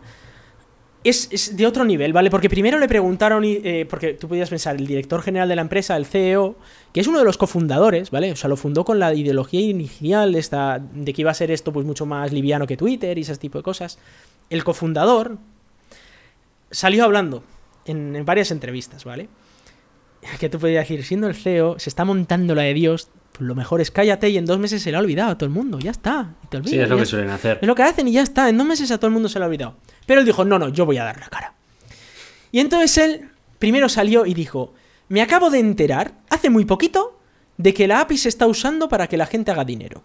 es, 1.04 1.56
de 1.56 1.66
otro 1.66 1.84
nivel, 1.84 2.12
¿vale? 2.12 2.30
Porque 2.30 2.50
primero 2.50 2.78
le 2.78 2.88
preguntaron, 2.88 3.44
eh, 3.44 3.86
porque 3.88 4.14
tú 4.14 4.28
podías 4.28 4.50
pensar, 4.50 4.76
el 4.76 4.86
director 4.86 5.22
general 5.22 5.48
de 5.48 5.56
la 5.56 5.62
empresa, 5.62 5.96
el 5.96 6.06
CEO, 6.06 6.56
que 6.92 7.00
es 7.00 7.06
uno 7.06 7.18
de 7.18 7.24
los 7.24 7.38
cofundadores, 7.38 8.10
¿vale? 8.10 8.32
O 8.32 8.36
sea, 8.36 8.48
lo 8.48 8.56
fundó 8.56 8.84
con 8.84 8.98
la 8.98 9.14
ideología 9.14 9.60
inicial 9.60 10.32
de, 10.32 10.38
esta, 10.38 10.78
de 10.78 11.12
que 11.12 11.22
iba 11.22 11.30
a 11.30 11.34
ser 11.34 11.50
esto 11.50 11.72
pues 11.72 11.86
mucho 11.86 12.04
más 12.06 12.32
liviano 12.32 12.66
que 12.66 12.76
Twitter 12.76 13.16
y 13.16 13.22
ese 13.22 13.36
tipo 13.36 13.58
de 13.58 13.64
cosas. 13.64 13.98
El 14.50 14.64
cofundador 14.64 15.38
salió 16.70 17.04
hablando 17.04 17.42
en, 17.86 18.24
varias 18.24 18.50
entrevistas, 18.50 19.04
¿vale? 19.04 19.28
Que 20.40 20.48
tú 20.48 20.58
podías 20.58 20.82
decir, 20.82 21.04
siendo 21.04 21.28
el 21.28 21.34
CEO, 21.34 21.78
se 21.78 21.88
está 21.88 22.04
montando 22.04 22.54
la 22.54 22.62
de 22.62 22.74
Dios, 22.74 23.08
pues 23.38 23.46
lo 23.46 23.54
mejor 23.54 23.80
es 23.80 23.92
cállate 23.92 24.28
y 24.30 24.36
en 24.36 24.46
dos 24.46 24.58
meses 24.58 24.82
se 24.82 24.90
le 24.90 24.96
ha 24.96 25.00
olvidado 25.00 25.30
a 25.30 25.38
todo 25.38 25.46
el 25.46 25.54
mundo, 25.54 25.78
ya 25.78 25.92
está. 25.92 26.34
sí, 26.64 26.76
es 26.76 26.88
lo 26.88 26.96
que 26.96 27.06
suelen 27.06 27.30
hacer. 27.30 27.58
Es 27.62 27.68
lo 27.68 27.76
que 27.76 27.84
hacen 27.84 28.08
y 28.08 28.12
ya 28.12 28.22
está, 28.22 28.48
en 28.48 28.58
dos 28.58 28.66
meses 28.66 28.90
a 28.90 28.98
todo 28.98 29.06
el 29.06 29.12
mundo 29.12 29.28
se 29.28 29.38
le 29.38 29.44
ha 29.44 29.46
olvidado. 29.46 29.76
Pero 30.06 30.18
él 30.18 30.26
dijo, 30.26 30.44
no, 30.44 30.58
no, 30.58 30.70
yo 30.70 30.84
voy 30.84 30.98
a 30.98 31.04
dar 31.04 31.20
la 31.20 31.28
cara. 31.28 31.54
Y 32.50 32.58
entonces 32.58 32.98
él 32.98 33.30
primero 33.60 33.88
salió 33.88 34.26
y 34.26 34.34
dijo, 34.34 34.74
me 35.08 35.22
acabo 35.22 35.50
de 35.50 35.60
enterar, 35.60 36.14
hace 36.30 36.50
muy 36.50 36.64
poquito, 36.64 37.20
de 37.58 37.74
que 37.74 37.86
la 37.86 38.00
API 38.00 38.18
se 38.18 38.28
está 38.28 38.48
usando 38.48 38.88
para 38.88 39.06
que 39.06 39.16
la 39.16 39.26
gente 39.26 39.52
haga 39.52 39.64
dinero. 39.64 40.02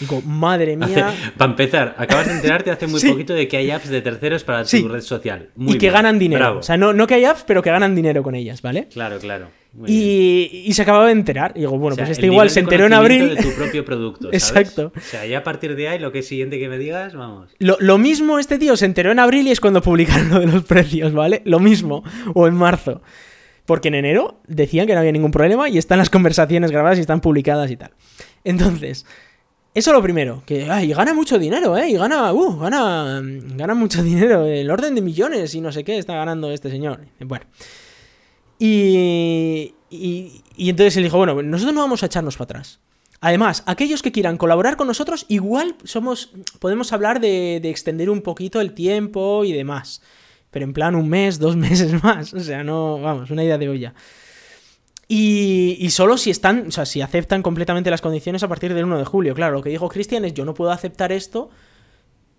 Digo, 0.00 0.22
madre 0.22 0.76
mía. 0.76 1.14
para 1.36 1.50
empezar, 1.50 1.94
acabas 1.98 2.26
de 2.26 2.34
enterarte 2.34 2.70
hace 2.70 2.86
muy 2.86 3.00
poquito 3.08 3.34
de 3.34 3.46
que 3.46 3.58
hay 3.58 3.70
apps 3.70 3.88
de 3.88 4.00
terceros 4.00 4.44
para 4.44 4.64
tu 4.64 4.88
red 4.88 5.02
social. 5.02 5.50
y 5.56 5.78
que 5.78 5.90
ganan 5.90 6.18
dinero. 6.18 6.58
O 6.58 6.62
sea, 6.62 6.76
no, 6.76 6.92
no 6.92 7.06
que 7.06 7.14
hay 7.14 7.24
apps, 7.24 7.44
pero 7.46 7.62
que 7.62 7.70
ganan 7.70 7.94
dinero 7.94 8.22
con 8.22 8.34
ellas, 8.34 8.62
¿vale? 8.62 8.88
Claro, 8.88 9.18
claro. 9.18 9.48
Y, 9.86 10.64
y, 10.66 10.72
se 10.72 10.82
acababa 10.82 11.06
de 11.06 11.12
enterar. 11.12 11.52
Y 11.54 11.60
digo, 11.60 11.78
bueno, 11.78 11.96
pues 11.96 12.10
este 12.10 12.26
igual 12.26 12.50
se 12.50 12.58
enteró 12.58 12.86
en 12.86 12.92
abril. 12.92 13.36
de 13.36 13.42
tu 13.42 13.52
propio 13.52 13.84
producto. 13.84 14.28
Exacto. 14.32 14.92
O 14.96 15.00
sea, 15.00 15.24
ya 15.26 15.38
a 15.38 15.42
partir 15.44 15.76
de 15.76 15.88
ahí, 15.88 15.98
lo 16.00 16.10
que 16.10 16.20
es 16.20 16.26
siguiente 16.26 16.58
que 16.58 16.68
me 16.68 16.76
digas, 16.76 17.14
vamos. 17.14 17.54
Lo, 17.60 17.76
lo, 17.78 17.96
mismo 17.96 18.40
este 18.40 18.58
tío 18.58 18.76
se 18.76 18.86
enteró 18.86 19.12
en 19.12 19.20
abril 19.20 19.46
y 19.46 19.52
es 19.52 19.60
cuando 19.60 19.80
publicaron 19.80 20.28
lo 20.30 20.40
de 20.40 20.46
los 20.46 20.64
precios, 20.64 21.12
¿vale? 21.12 21.42
Lo 21.44 21.60
mismo. 21.60 22.02
O 22.34 22.48
en 22.48 22.54
marzo. 22.54 23.00
Porque 23.64 23.88
en 23.88 23.94
enero 23.94 24.40
decían 24.48 24.88
que 24.88 24.94
no 24.94 24.98
había 24.98 25.12
ningún 25.12 25.30
problema 25.30 25.68
y 25.68 25.78
están 25.78 25.98
las 25.98 26.10
conversaciones 26.10 26.72
grabadas 26.72 26.98
y 26.98 27.02
están 27.02 27.20
publicadas 27.20 27.70
y 27.70 27.76
tal. 27.76 27.92
Entonces, 28.42 29.06
eso 29.72 29.92
lo 29.92 30.02
primero, 30.02 30.42
que 30.44 30.68
ay, 30.68 30.92
gana 30.92 31.14
mucho 31.14 31.38
dinero, 31.38 31.76
¿eh? 31.76 31.90
Y 31.90 31.94
gana, 31.94 32.32
uh, 32.32 32.58
gana, 32.58 33.20
gana 33.22 33.74
mucho 33.74 34.02
dinero, 34.02 34.46
el 34.46 34.70
orden 34.70 34.94
de 34.94 35.00
millones 35.00 35.54
y 35.54 35.60
no 35.60 35.70
sé 35.70 35.84
qué 35.84 35.98
está 35.98 36.14
ganando 36.14 36.50
este 36.50 36.70
señor. 36.70 37.00
Bueno. 37.20 37.46
Y, 38.58 39.74
y, 39.88 40.42
entonces 40.56 40.96
él 40.96 41.04
dijo, 41.04 41.16
bueno, 41.16 41.40
nosotros 41.42 41.74
no 41.74 41.80
vamos 41.80 42.02
a 42.02 42.06
echarnos 42.06 42.36
para 42.36 42.44
atrás. 42.44 42.80
Además, 43.22 43.62
aquellos 43.66 44.02
que 44.02 44.12
quieran 44.12 44.36
colaborar 44.36 44.76
con 44.76 44.86
nosotros, 44.86 45.24
igual 45.28 45.76
somos, 45.84 46.32
podemos 46.58 46.92
hablar 46.92 47.20
de, 47.20 47.60
de 47.62 47.70
extender 47.70 48.10
un 48.10 48.22
poquito 48.22 48.60
el 48.60 48.72
tiempo 48.72 49.44
y 49.44 49.52
demás. 49.52 50.02
Pero 50.50 50.64
en 50.64 50.72
plan 50.72 50.94
un 50.94 51.08
mes, 51.08 51.38
dos 51.38 51.56
meses 51.68 52.02
más. 52.02 52.34
O 52.34 52.40
sea, 52.40 52.64
no, 52.64 53.00
vamos, 53.00 53.30
una 53.30 53.44
idea 53.44 53.56
de 53.56 53.68
olla. 53.68 53.94
Y, 55.12 55.76
y, 55.80 55.90
solo 55.90 56.16
si 56.16 56.30
están, 56.30 56.68
o 56.68 56.70
sea, 56.70 56.86
si 56.86 57.00
aceptan 57.00 57.42
completamente 57.42 57.90
las 57.90 58.00
condiciones 58.00 58.44
a 58.44 58.48
partir 58.48 58.74
del 58.74 58.84
1 58.84 58.96
de 58.96 59.04
julio. 59.04 59.34
Claro, 59.34 59.54
lo 59.54 59.60
que 59.60 59.68
dijo 59.68 59.88
Cristian 59.88 60.24
es 60.24 60.34
yo 60.34 60.44
no 60.44 60.54
puedo 60.54 60.70
aceptar 60.70 61.10
esto 61.10 61.50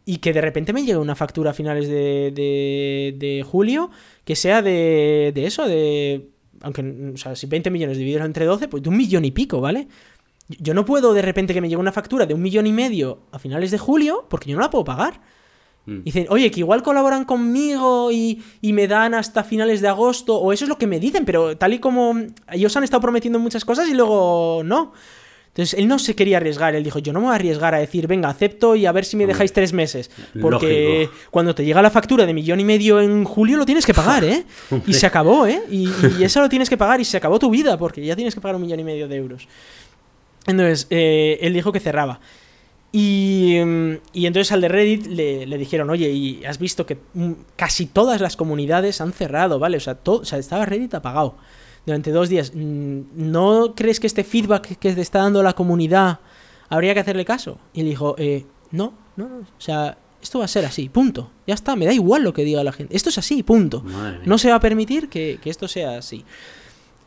y 0.05 0.19
que 0.19 0.31
de 0.31 0.39
repente 0.39 0.71
me 0.71 0.79
llegue 0.79 0.95
una 0.95 1.15
factura 1.15 1.51
a 1.51 1.53
finales 1.53 1.89
de, 1.89 2.31
de, 2.33 3.13
de 3.17 3.43
julio 3.43 3.91
que 4.23 4.37
sea 4.37 4.61
de, 4.61 5.33
de, 5.35 5.45
eso, 5.45 5.67
de... 5.67 6.29
Aunque, 6.61 7.11
o 7.13 7.17
sea, 7.17 7.35
si 7.35 7.45
20 7.45 7.71
millones 7.71 7.97
divididos 7.97 8.25
entre 8.25 8.45
12, 8.45 8.69
pues 8.69 8.81
de 8.81 8.87
un 8.87 8.95
millón 8.95 9.25
y 9.25 9.31
pico, 9.31 9.59
¿vale? 9.59 9.89
Yo 10.47 10.73
no 10.73 10.85
puedo 10.85 11.13
de 11.13 11.21
repente 11.21 11.53
que 11.53 11.59
me 11.59 11.67
llegue 11.67 11.81
una 11.81 11.91
factura 11.91 12.25
de 12.25 12.35
un 12.35 12.41
millón 12.41 12.67
y 12.67 12.71
medio 12.71 13.23
a 13.33 13.39
finales 13.39 13.71
de 13.71 13.79
julio 13.79 14.27
porque 14.29 14.49
yo 14.49 14.55
no 14.55 14.61
la 14.61 14.69
puedo 14.69 14.85
pagar. 14.85 15.19
Mm. 15.85 16.03
Dicen, 16.03 16.25
oye, 16.29 16.51
que 16.51 16.59
igual 16.59 16.83
colaboran 16.83 17.25
conmigo 17.25 18.11
y, 18.11 18.41
y 18.61 18.73
me 18.73 18.87
dan 18.87 19.13
hasta 19.13 19.43
finales 19.43 19.81
de 19.81 19.87
agosto, 19.87 20.37
o 20.37 20.53
eso 20.53 20.65
es 20.65 20.69
lo 20.69 20.77
que 20.77 20.87
me 20.87 20.99
dicen, 20.99 21.25
pero 21.25 21.57
tal 21.57 21.73
y 21.73 21.79
como 21.79 22.15
ellos 22.51 22.75
han 22.77 22.83
estado 22.83 23.01
prometiendo 23.01 23.39
muchas 23.39 23.65
cosas 23.65 23.89
y 23.89 23.93
luego 23.93 24.61
no. 24.63 24.93
Entonces 25.47 25.77
él 25.77 25.89
no 25.89 25.99
se 25.99 26.15
quería 26.15 26.37
arriesgar, 26.37 26.75
él 26.75 26.83
dijo, 26.83 26.99
yo 26.99 27.11
no 27.11 27.19
me 27.19 27.25
voy 27.25 27.33
a 27.33 27.35
arriesgar 27.35 27.75
a 27.75 27.79
decir, 27.79 28.07
venga, 28.07 28.29
acepto 28.29 28.77
y 28.77 28.85
a 28.85 28.91
ver 28.93 29.03
si 29.03 29.17
me 29.17 29.25
dejáis 29.25 29.51
tres 29.51 29.73
meses. 29.73 30.09
Porque 30.39 31.07
Lógico. 31.09 31.29
cuando 31.29 31.53
te 31.53 31.65
llega 31.65 31.81
la 31.81 31.89
factura 31.89 32.25
de 32.25 32.33
millón 32.33 32.61
y 32.61 32.63
medio 32.63 33.01
en 33.01 33.25
julio 33.25 33.57
lo 33.57 33.65
tienes 33.65 33.85
que 33.85 33.93
pagar, 33.93 34.23
¿eh? 34.23 34.45
Y 34.87 34.93
se 34.93 35.07
acabó, 35.07 35.45
¿eh? 35.45 35.61
Y, 35.69 35.89
y 36.17 36.23
eso 36.23 36.39
lo 36.39 36.47
tienes 36.47 36.69
que 36.69 36.77
pagar 36.77 37.01
y 37.01 37.05
se 37.05 37.17
acabó 37.17 37.37
tu 37.37 37.49
vida 37.49 37.77
porque 37.77 38.01
ya 38.05 38.15
tienes 38.15 38.33
que 38.33 38.39
pagar 38.39 38.55
un 38.55 38.61
millón 38.61 38.79
y 38.79 38.85
medio 38.85 39.09
de 39.09 39.15
euros. 39.17 39.45
Entonces, 40.47 40.87
eh, 40.89 41.37
él 41.41 41.53
dijo 41.53 41.73
que 41.73 41.81
cerraba. 41.81 42.21
Y, 42.91 43.57
mm, 43.63 43.93
y 44.13 44.25
entonces 44.25 44.51
al 44.51 44.61
de 44.61 44.67
Reddit 44.67 45.05
le, 45.07 45.45
le 45.45 45.57
dijeron, 45.57 45.89
oye, 45.89 46.09
y 46.09 46.43
has 46.45 46.59
visto 46.59 46.85
que 46.85 46.97
mm, 47.13 47.31
casi 47.55 47.85
todas 47.85 48.19
las 48.19 48.35
comunidades 48.35 48.99
han 49.01 49.13
cerrado, 49.13 49.59
¿vale? 49.59 49.77
O 49.77 49.79
sea, 49.79 49.95
todo, 49.95 50.21
o 50.21 50.25
sea, 50.25 50.39
estaba 50.39 50.65
Reddit 50.65 50.93
apagado 50.93 51.35
durante 51.85 52.11
dos 52.11 52.29
días. 52.29 52.51
Mm, 52.53 53.01
¿No 53.15 53.73
crees 53.75 53.99
que 53.99 54.07
este 54.07 54.23
feedback 54.23 54.77
que 54.77 54.93
te 54.93 55.01
está 55.01 55.19
dando 55.19 55.41
la 55.41 55.53
comunidad 55.53 56.19
habría 56.69 56.93
que 56.93 56.99
hacerle 56.99 57.23
caso? 57.23 57.57
Y 57.73 57.81
él 57.81 57.87
dijo, 57.87 58.15
eh, 58.17 58.45
no, 58.71 58.93
no, 59.15 59.29
no, 59.29 59.37
o 59.37 59.61
sea, 59.61 59.97
esto 60.21 60.39
va 60.39 60.45
a 60.45 60.49
ser 60.49 60.65
así, 60.65 60.89
punto. 60.89 61.31
Ya 61.47 61.53
está, 61.53 61.75
me 61.75 61.85
da 61.85 61.93
igual 61.93 62.23
lo 62.23 62.33
que 62.33 62.43
diga 62.43 62.63
la 62.63 62.71
gente. 62.71 62.95
Esto 62.95 63.09
es 63.09 63.17
así, 63.17 63.41
punto. 63.41 63.83
No 64.25 64.37
se 64.37 64.49
va 64.49 64.55
a 64.55 64.59
permitir 64.59 65.09
que, 65.09 65.39
que 65.41 65.49
esto 65.49 65.67
sea 65.67 65.97
así. 65.97 66.23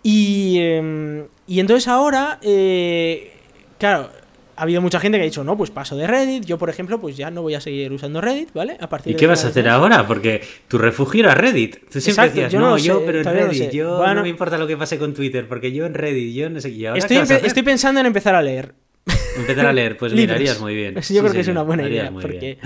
Y, 0.03 0.57
eh, 0.59 1.27
y 1.47 1.61
entonces 1.61 1.89
ahora, 1.89 2.39
eh, 2.43 3.33
claro, 3.79 4.11
ha 4.57 4.63
habido 4.63 4.81
mucha 4.81 5.01
gente 5.01 5.19
que 5.19 5.23
ha 5.23 5.25
dicho, 5.25 5.45
no, 5.45 5.57
pues 5.57 5.71
paso 5.71 5.97
de 5.97 6.07
Reddit. 6.07 6.45
Yo, 6.45 6.59
por 6.59 6.71
ejemplo, 6.71 7.01
pues 7.01 7.17
ya 7.17 7.31
no 7.31 7.43
voy 7.43 7.55
a 7.55 7.61
seguir 7.61 7.93
usando 7.93 8.21
Reddit, 8.21 8.53
¿vale? 8.53 8.77
A 8.81 8.89
partir 8.89 9.11
¿Y 9.11 9.15
de 9.15 9.21
qué 9.21 9.27
vas 9.27 9.45
a 9.45 9.49
hacer 9.49 9.69
ahora? 9.69 10.07
Porque 10.07 10.43
tu 10.69 10.79
refugio 10.79 11.25
era 11.25 11.35
Reddit. 11.35 11.77
Tú 11.91 12.01
siempre 12.01 12.11
Exacto, 12.11 12.35
decías, 12.35 12.53
yo 12.53 12.61
no, 12.61 12.79
yo, 12.79 12.99
sé, 13.01 13.03
pero 13.07 13.19
en 13.19 13.25
no 13.25 13.33
Reddit. 13.33 13.71
sé. 13.71 13.77
Yo 13.77 13.97
Bueno. 13.99 14.15
no 14.15 14.23
me 14.23 14.29
importa 14.29 14.59
lo 14.59 14.67
que 14.67 14.77
pase 14.77 14.99
con 14.99 15.15
Twitter, 15.15 15.47
porque 15.49 15.73
yo 15.73 15.87
en 15.87 15.95
Reddit, 15.95 16.35
yo 16.35 16.49
no 16.51 16.61
sé. 16.61 16.71
¿Y 16.71 16.87
ahora 16.87 16.99
Estoy, 16.99 17.19
qué 17.27 17.47
estoy 17.47 17.63
pensando 17.63 18.01
en 18.01 18.07
empezar 18.07 18.35
a 18.35 18.43
leer. 18.43 18.75
Empezar 19.37 19.67
a 19.67 19.73
leer, 19.73 19.97
pues 19.99 20.13
libros. 20.15 20.23
mira, 20.23 20.35
harías 20.37 20.61
muy 20.61 20.75
bien. 20.75 20.95
Yo 20.97 21.03
Sí, 21.03 21.19
creo 21.19 21.33
que 21.33 21.41
es 21.41 21.49
una 21.49 21.63
buena 21.63 21.87
idea. 21.89 22.11
Porque, 22.11 22.59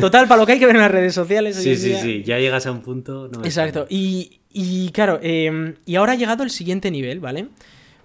total, 0.00 0.28
para 0.28 0.40
lo 0.40 0.46
que 0.46 0.52
hay 0.52 0.58
que 0.58 0.66
ver 0.66 0.76
en 0.76 0.82
las 0.82 0.90
redes 0.90 1.14
sociales. 1.14 1.56
Sí, 1.56 1.74
sí, 1.76 1.88
día- 1.88 2.02
sí. 2.02 2.22
Ya 2.24 2.38
llegas 2.38 2.66
a 2.66 2.70
un 2.72 2.82
punto. 2.82 3.28
no 3.32 3.44
Exacto. 3.44 3.86
Y, 3.88 4.40
y 4.52 4.90
claro, 4.90 5.18
eh, 5.22 5.74
y 5.86 5.96
ahora 5.96 6.12
ha 6.12 6.16
llegado 6.16 6.42
el 6.44 6.50
siguiente 6.50 6.90
nivel, 6.90 7.18
¿vale? 7.20 7.46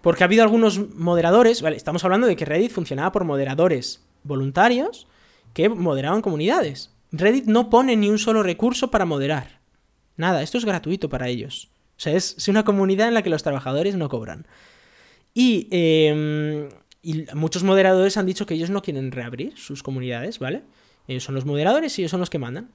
Porque 0.05 0.23
ha 0.23 0.27
habido 0.27 0.43
algunos 0.43 0.93
moderadores, 0.93 1.63
¿vale? 1.63 1.77
Estamos 1.77 2.03
hablando 2.03 2.27
de 2.27 2.35
que 2.35 2.45
Reddit 2.45 2.69
funcionaba 2.69 3.11
por 3.11 3.23
moderadores 3.23 4.03
voluntarios 4.23 5.07
que 5.55 5.67
moderaban 5.67 6.21
comunidades. 6.21 6.91
Reddit 7.11 7.45
no 7.45 7.71
pone 7.71 7.95
ni 7.95 8.11
un 8.11 8.19
solo 8.19 8.43
recurso 8.43 8.91
para 8.91 9.05
moderar. 9.05 9.61
Nada, 10.15 10.43
esto 10.43 10.59
es 10.59 10.65
gratuito 10.65 11.09
para 11.09 11.27
ellos. 11.27 11.71
O 11.97 11.99
sea, 11.99 12.13
es, 12.13 12.35
es 12.37 12.47
una 12.49 12.63
comunidad 12.63 13.07
en 13.07 13.15
la 13.15 13.23
que 13.23 13.31
los 13.31 13.41
trabajadores 13.41 13.95
no 13.95 14.07
cobran. 14.07 14.45
Y, 15.33 15.67
eh, 15.71 16.69
y 17.01 17.25
muchos 17.33 17.63
moderadores 17.63 18.15
han 18.17 18.27
dicho 18.27 18.45
que 18.45 18.53
ellos 18.53 18.69
no 18.69 18.83
quieren 18.83 19.11
reabrir 19.11 19.57
sus 19.57 19.81
comunidades, 19.81 20.37
¿vale? 20.37 20.61
Ellos 21.07 21.23
son 21.23 21.33
los 21.33 21.45
moderadores 21.45 21.97
y 21.97 22.03
ellos 22.03 22.11
son 22.11 22.19
los 22.19 22.29
que 22.29 22.37
mandan. 22.37 22.69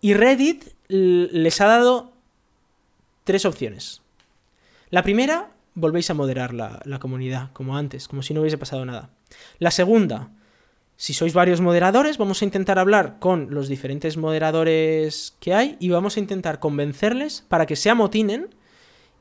Y 0.00 0.14
Reddit 0.14 0.64
les 0.88 1.60
ha 1.60 1.66
dado 1.66 2.14
tres 3.22 3.44
opciones. 3.44 4.02
La 4.90 5.04
primera, 5.04 5.53
volvéis 5.74 6.08
a 6.10 6.14
moderar 6.14 6.54
la, 6.54 6.80
la 6.84 6.98
comunidad, 6.98 7.50
como 7.52 7.76
antes, 7.76 8.08
como 8.08 8.22
si 8.22 8.32
no 8.34 8.40
hubiese 8.40 8.58
pasado 8.58 8.84
nada. 8.84 9.10
La 9.58 9.70
segunda, 9.70 10.30
si 10.96 11.12
sois 11.14 11.34
varios 11.34 11.60
moderadores, 11.60 12.18
vamos 12.18 12.40
a 12.40 12.44
intentar 12.44 12.78
hablar 12.78 13.16
con 13.18 13.48
los 13.50 13.68
diferentes 13.68 14.16
moderadores 14.16 15.34
que 15.40 15.52
hay 15.54 15.76
y 15.80 15.88
vamos 15.90 16.16
a 16.16 16.20
intentar 16.20 16.60
convencerles 16.60 17.44
para 17.48 17.66
que 17.66 17.76
se 17.76 17.90
amotinen 17.90 18.54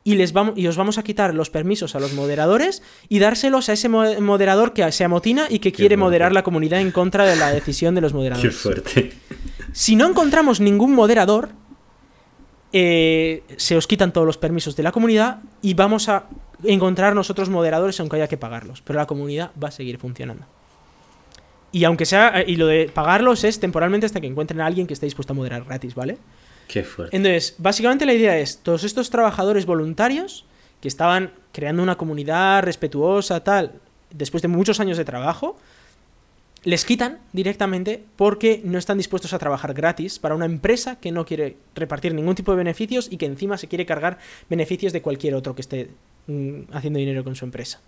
y, 0.03 0.15
les 0.15 0.33
vamos, 0.33 0.55
y 0.57 0.67
os 0.67 0.75
vamos 0.77 0.97
a 0.97 1.03
quitar 1.03 1.33
los 1.33 1.49
permisos 1.49 1.95
a 1.95 1.99
los 1.99 2.13
moderadores 2.13 2.83
y 3.09 3.19
dárselos 3.19 3.69
a 3.69 3.73
ese 3.73 3.87
mo- 3.89 4.19
moderador 4.21 4.73
que 4.73 4.91
se 4.91 5.03
amotina 5.05 5.47
y 5.49 5.59
que 5.59 5.71
quiere 5.71 5.95
fuerte. 5.95 5.97
moderar 5.97 6.31
la 6.33 6.43
comunidad 6.43 6.81
en 6.81 6.91
contra 6.91 7.25
de 7.25 7.35
la 7.37 7.51
decisión 7.51 7.95
de 7.95 8.01
los 8.01 8.11
Qué 8.11 8.17
moderadores. 8.17 8.55
fuerte. 8.55 9.13
Si 9.71 9.95
no 9.95 10.07
encontramos 10.07 10.59
ningún 10.59 10.93
moderador, 10.93 11.49
eh, 12.73 13.43
se 13.55 13.77
os 13.77 13.87
quitan 13.87 14.11
todos 14.11 14.27
los 14.27 14.37
permisos 14.37 14.75
de 14.75 14.83
la 14.83 14.91
comunidad 14.91 15.39
y 15.61 15.75
vamos 15.75 16.09
a 16.09 16.25
encontrar 16.63 17.15
nosotros 17.15 17.49
moderadores 17.49 17.99
aunque 17.99 18.17
haya 18.17 18.27
que 18.27 18.37
pagarlos. 18.37 18.81
Pero 18.81 18.97
la 18.97 19.05
comunidad 19.05 19.51
va 19.61 19.69
a 19.69 19.71
seguir 19.71 19.97
funcionando. 19.99 20.45
Y 21.71 21.85
aunque 21.85 22.05
sea. 22.05 22.41
eh, 22.41 22.45
Y 22.47 22.55
lo 22.55 22.67
de 22.67 22.89
pagarlos 22.93 23.43
es 23.43 23.59
temporalmente 23.59 24.05
hasta 24.05 24.19
que 24.19 24.27
encuentren 24.27 24.59
a 24.61 24.65
alguien 24.65 24.87
que 24.87 24.93
esté 24.93 25.05
dispuesto 25.05 25.33
a 25.33 25.35
moderar 25.35 25.63
gratis, 25.63 25.95
¿vale? 25.95 26.17
Qué 26.67 26.83
fuerte. 26.83 27.15
Entonces, 27.15 27.55
básicamente 27.57 28.05
la 28.05 28.13
idea 28.13 28.37
es, 28.37 28.57
todos 28.59 28.83
estos 28.83 29.09
trabajadores 29.09 29.65
voluntarios 29.65 30.45
que 30.81 30.87
estaban 30.87 31.31
creando 31.51 31.83
una 31.83 31.95
comunidad 31.95 32.63
respetuosa, 32.63 33.43
tal, 33.43 33.73
después 34.11 34.41
de 34.41 34.47
muchos 34.47 34.79
años 34.79 34.97
de 34.97 35.05
trabajo, 35.05 35.57
les 36.63 36.85
quitan 36.85 37.19
directamente 37.33 38.03
porque 38.15 38.61
no 38.63 38.77
están 38.77 38.97
dispuestos 38.97 39.33
a 39.33 39.39
trabajar 39.39 39.73
gratis 39.73 40.19
para 40.19 40.35
una 40.35 40.45
empresa 40.45 40.97
que 40.99 41.11
no 41.11 41.25
quiere 41.25 41.57
repartir 41.75 42.13
ningún 42.13 42.35
tipo 42.35 42.51
de 42.51 42.57
beneficios 42.57 43.07
y 43.11 43.17
que 43.17 43.25
encima 43.25 43.57
se 43.57 43.67
quiere 43.67 43.85
cargar 43.85 44.17
beneficios 44.49 44.93
de 44.93 45.01
cualquier 45.01 45.35
otro 45.35 45.55
que 45.55 45.61
esté 45.61 45.89
mm, 46.27 46.71
haciendo 46.71 46.99
dinero 46.99 47.23
con 47.23 47.35
su 47.35 47.45
empresa. 47.45 47.81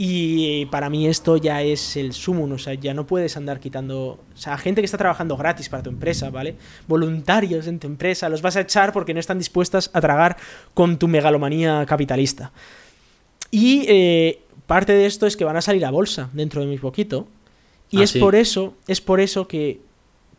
Y 0.00 0.66
para 0.66 0.88
mí 0.90 1.08
esto 1.08 1.36
ya 1.36 1.60
es 1.62 1.96
el 1.96 2.12
sumum, 2.12 2.52
o 2.52 2.58
sea, 2.58 2.74
ya 2.74 2.94
no 2.94 3.04
puedes 3.04 3.36
andar 3.36 3.58
quitando, 3.58 4.20
o 4.32 4.36
sea, 4.36 4.56
gente 4.56 4.80
que 4.80 4.84
está 4.84 4.96
trabajando 4.96 5.36
gratis 5.36 5.68
para 5.68 5.82
tu 5.82 5.90
empresa, 5.90 6.30
¿vale? 6.30 6.54
Voluntarios 6.86 7.66
en 7.66 7.80
tu 7.80 7.88
empresa, 7.88 8.28
los 8.28 8.40
vas 8.40 8.54
a 8.56 8.60
echar 8.60 8.92
porque 8.92 9.12
no 9.12 9.18
están 9.18 9.38
dispuestas 9.38 9.90
a 9.92 10.00
tragar 10.00 10.36
con 10.72 10.98
tu 10.98 11.08
megalomanía 11.08 11.84
capitalista. 11.84 12.52
Y 13.50 13.86
eh, 13.88 14.40
parte 14.68 14.92
de 14.92 15.06
esto 15.06 15.26
es 15.26 15.36
que 15.36 15.44
van 15.44 15.56
a 15.56 15.62
salir 15.62 15.84
a 15.84 15.90
bolsa 15.90 16.30
dentro 16.32 16.60
de 16.60 16.68
muy 16.68 16.78
poquito. 16.78 17.26
Y 17.90 18.00
Ah, 18.00 18.04
es 18.04 18.10
sí. 18.10 18.18
por 18.20 18.34
eso, 18.34 18.74
es 18.86 19.00
por 19.00 19.20
eso 19.20 19.48
que 19.48 19.80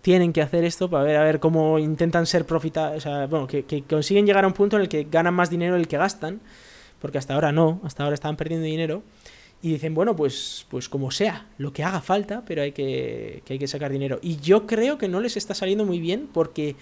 tienen 0.01 0.31
que 0.33 0.41
hacer 0.41 0.63
esto 0.63 0.89
para 0.89 1.03
ver 1.03 1.15
a 1.17 1.23
ver 1.23 1.39
cómo 1.39 1.77
intentan 1.79 2.25
ser 2.25 2.45
profita, 2.45 2.91
o 2.91 2.99
sea, 3.01 3.27
bueno, 3.27 3.47
que, 3.47 3.63
que 3.65 3.83
consiguen 3.83 4.25
llegar 4.25 4.43
a 4.45 4.47
un 4.47 4.53
punto 4.53 4.75
en 4.77 4.83
el 4.83 4.89
que 4.89 5.05
ganan 5.09 5.33
más 5.33 5.49
dinero 5.49 5.75
del 5.75 5.87
que 5.87 5.97
gastan, 5.97 6.39
porque 7.01 7.17
hasta 7.17 7.33
ahora 7.33 7.51
no, 7.51 7.81
hasta 7.83 8.03
ahora 8.03 8.13
estaban 8.13 8.37
perdiendo 8.37 8.65
dinero. 8.65 9.03
Y 9.61 9.71
dicen, 9.73 9.93
bueno, 9.93 10.15
pues, 10.15 10.65
pues 10.69 10.87
como 10.87 11.11
sea, 11.11 11.47
lo 11.57 11.73
que 11.73 11.83
haga 11.83 11.99
falta, 11.99 12.43
pero 12.47 12.61
hay 12.61 12.71
que, 12.71 13.41
que 13.43 13.53
hay 13.53 13.59
que 13.59 13.67
sacar 13.67 13.91
dinero. 13.91 14.19
Y 14.21 14.37
yo 14.37 14.65
creo 14.65 14.97
que 14.97 15.09
no 15.09 15.19
les 15.19 15.35
está 15.35 15.53
saliendo 15.53 15.83
muy 15.85 15.99
bien 15.99 16.29
porque 16.31 16.77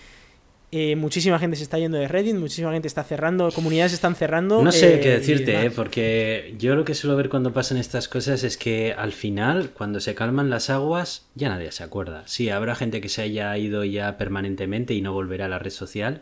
eh, 0.70 0.98
muchísima 0.98 1.40
gente 1.40 1.56
se 1.56 1.64
está 1.64 1.80
yendo 1.80 1.98
de 1.98 2.10
Reddit, 2.10 2.36
muchísima 2.36 2.74
gente 2.74 2.90
está 2.90 3.04
cerrando, 3.04 3.50
comunidades 3.52 3.94
están 3.94 4.16
cerrando. 4.16 4.62
No 4.62 4.74
sé 4.74 4.96
eh, 4.96 5.00
qué 5.00 5.08
y 5.08 5.12
decirte. 5.12 5.66
¿eh? 5.66 5.72
porque 5.72 6.56
yo 6.58 6.76
lo 6.76 6.84
que 6.84 6.94
suelo 6.94 7.16
ver 7.16 7.30
cuando 7.30 7.54
pasan 7.54 7.78
estas 7.78 8.10
cosas 8.10 8.44
es 8.44 8.58
que 8.58 8.94
al 8.94 9.14
final, 9.14 9.70
cuando 9.70 10.02
se 10.02 10.14
calman 10.14 10.50
las 10.50 10.70
aguas, 10.70 11.26
ya 11.36 11.48
nadie 11.48 11.72
se 11.72 11.84
acuerda. 11.84 12.24
Sí, 12.26 12.50
habrá 12.50 12.76
gente 12.76 13.00
que 13.00 13.08
se 13.08 13.22
haya 13.22 13.58
ido 13.58 13.86
ya 13.86 14.18
permanentemente 14.18 14.94
y 14.94 15.02
no 15.02 15.14
volverá 15.14 15.46
a 15.46 15.50
la 15.50 15.60
red 15.60 15.72
social, 15.72 16.20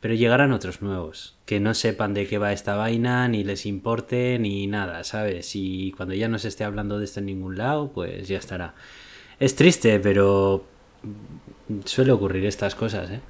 pero 0.00 0.14
llegarán 0.14 0.52
otros 0.52 0.80
nuevos, 0.80 1.36
que 1.44 1.60
no 1.60 1.74
sepan 1.74 2.14
de 2.14 2.26
qué 2.26 2.38
va 2.38 2.54
esta 2.54 2.76
vaina, 2.76 3.28
ni 3.28 3.44
les 3.44 3.66
importe, 3.66 4.38
ni 4.38 4.66
nada, 4.66 5.04
¿sabes? 5.04 5.54
Y 5.54 5.92
cuando 5.98 6.14
ya 6.14 6.28
no 6.28 6.38
se 6.38 6.48
esté 6.48 6.64
hablando 6.64 6.98
de 6.98 7.04
esto 7.04 7.20
en 7.20 7.26
ningún 7.26 7.58
lado, 7.58 7.92
pues 7.92 8.26
ya 8.26 8.38
estará. 8.38 8.74
Es 9.38 9.54
triste, 9.54 10.00
pero 10.00 10.64
suele 11.84 12.12
ocurrir 12.12 12.46
estas 12.46 12.74
cosas, 12.74 13.10
¿eh? 13.10 13.20